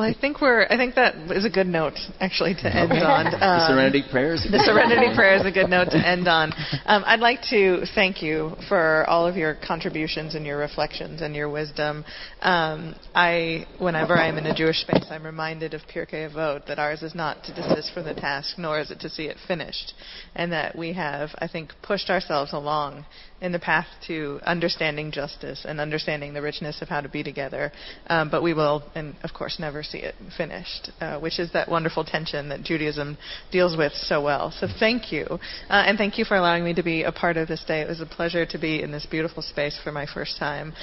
Well, 0.00 0.08
I 0.08 0.18
think 0.18 0.40
we're. 0.40 0.62
I 0.62 0.78
think 0.78 0.94
that 0.94 1.14
is 1.30 1.44
a 1.44 1.50
good 1.50 1.66
note, 1.66 1.98
actually, 2.20 2.54
to 2.54 2.74
end 2.74 2.90
on. 2.90 3.26
the 3.32 3.46
Um, 3.46 3.68
Serenity 3.68 4.02
Prayer 4.10 4.32
is 4.32 4.46
a 4.46 4.48
the 4.48 4.56
good 4.56 4.64
Serenity 4.64 5.14
Prayer 5.14 5.34
is 5.34 5.44
a 5.44 5.50
good 5.52 5.68
note 5.68 5.90
to 5.90 5.98
end 5.98 6.26
on. 6.26 6.54
Um, 6.86 7.02
I'd 7.04 7.20
like 7.20 7.42
to 7.50 7.84
thank 7.94 8.22
you 8.22 8.56
for 8.66 9.04
all 9.10 9.26
of 9.26 9.36
your 9.36 9.56
contributions 9.56 10.34
and 10.34 10.46
your 10.46 10.56
reflections 10.56 11.20
and 11.20 11.36
your 11.36 11.50
wisdom. 11.50 12.06
Um, 12.40 12.94
I, 13.14 13.66
whenever 13.78 14.14
I'm 14.14 14.38
in 14.38 14.46
a 14.46 14.54
Jewish 14.54 14.78
space, 14.78 15.04
I'm 15.10 15.22
reminded 15.22 15.74
of 15.74 15.82
Pirkei 15.82 16.32
Avot 16.32 16.64
that 16.64 16.78
ours 16.78 17.02
is 17.02 17.14
not 17.14 17.44
to 17.44 17.54
desist 17.54 17.92
from 17.92 18.06
the 18.06 18.14
task, 18.14 18.56
nor 18.56 18.80
is 18.80 18.90
it 18.90 19.00
to 19.00 19.10
see 19.10 19.24
it 19.24 19.36
finished, 19.46 19.92
and 20.34 20.50
that 20.50 20.78
we 20.78 20.94
have, 20.94 21.28
I 21.40 21.46
think, 21.46 21.74
pushed 21.82 22.08
ourselves 22.08 22.54
along 22.54 23.04
in 23.40 23.52
the 23.52 23.58
path 23.58 23.86
to 24.06 24.40
understanding 24.44 25.10
justice 25.10 25.64
and 25.66 25.80
understanding 25.80 26.34
the 26.34 26.42
richness 26.42 26.82
of 26.82 26.88
how 26.88 27.00
to 27.00 27.08
be 27.08 27.22
together. 27.22 27.72
Um, 28.08 28.30
but 28.30 28.42
we 28.42 28.54
will, 28.54 28.82
and 28.94 29.14
of 29.22 29.32
course, 29.32 29.58
never 29.58 29.82
see 29.82 29.98
it 29.98 30.14
finished, 30.36 30.90
uh, 31.00 31.18
which 31.18 31.38
is 31.38 31.52
that 31.52 31.68
wonderful 31.68 32.04
tension 32.04 32.48
that 32.50 32.62
Judaism 32.62 33.16
deals 33.50 33.76
with 33.76 33.92
so 33.92 34.22
well. 34.22 34.50
So 34.50 34.66
thank 34.78 35.12
you. 35.12 35.26
Uh, 35.68 35.84
and 35.86 35.96
thank 35.98 36.18
you 36.18 36.24
for 36.24 36.36
allowing 36.36 36.64
me 36.64 36.74
to 36.74 36.82
be 36.82 37.02
a 37.02 37.12
part 37.12 37.36
of 37.36 37.48
this 37.48 37.64
day. 37.66 37.80
It 37.80 37.88
was 37.88 38.00
a 38.00 38.06
pleasure 38.06 38.44
to 38.46 38.58
be 38.58 38.82
in 38.82 38.92
this 38.92 39.06
beautiful 39.06 39.42
space 39.42 39.78
for 39.82 39.92
my 39.92 40.06
first 40.06 40.38
time. 40.38 40.74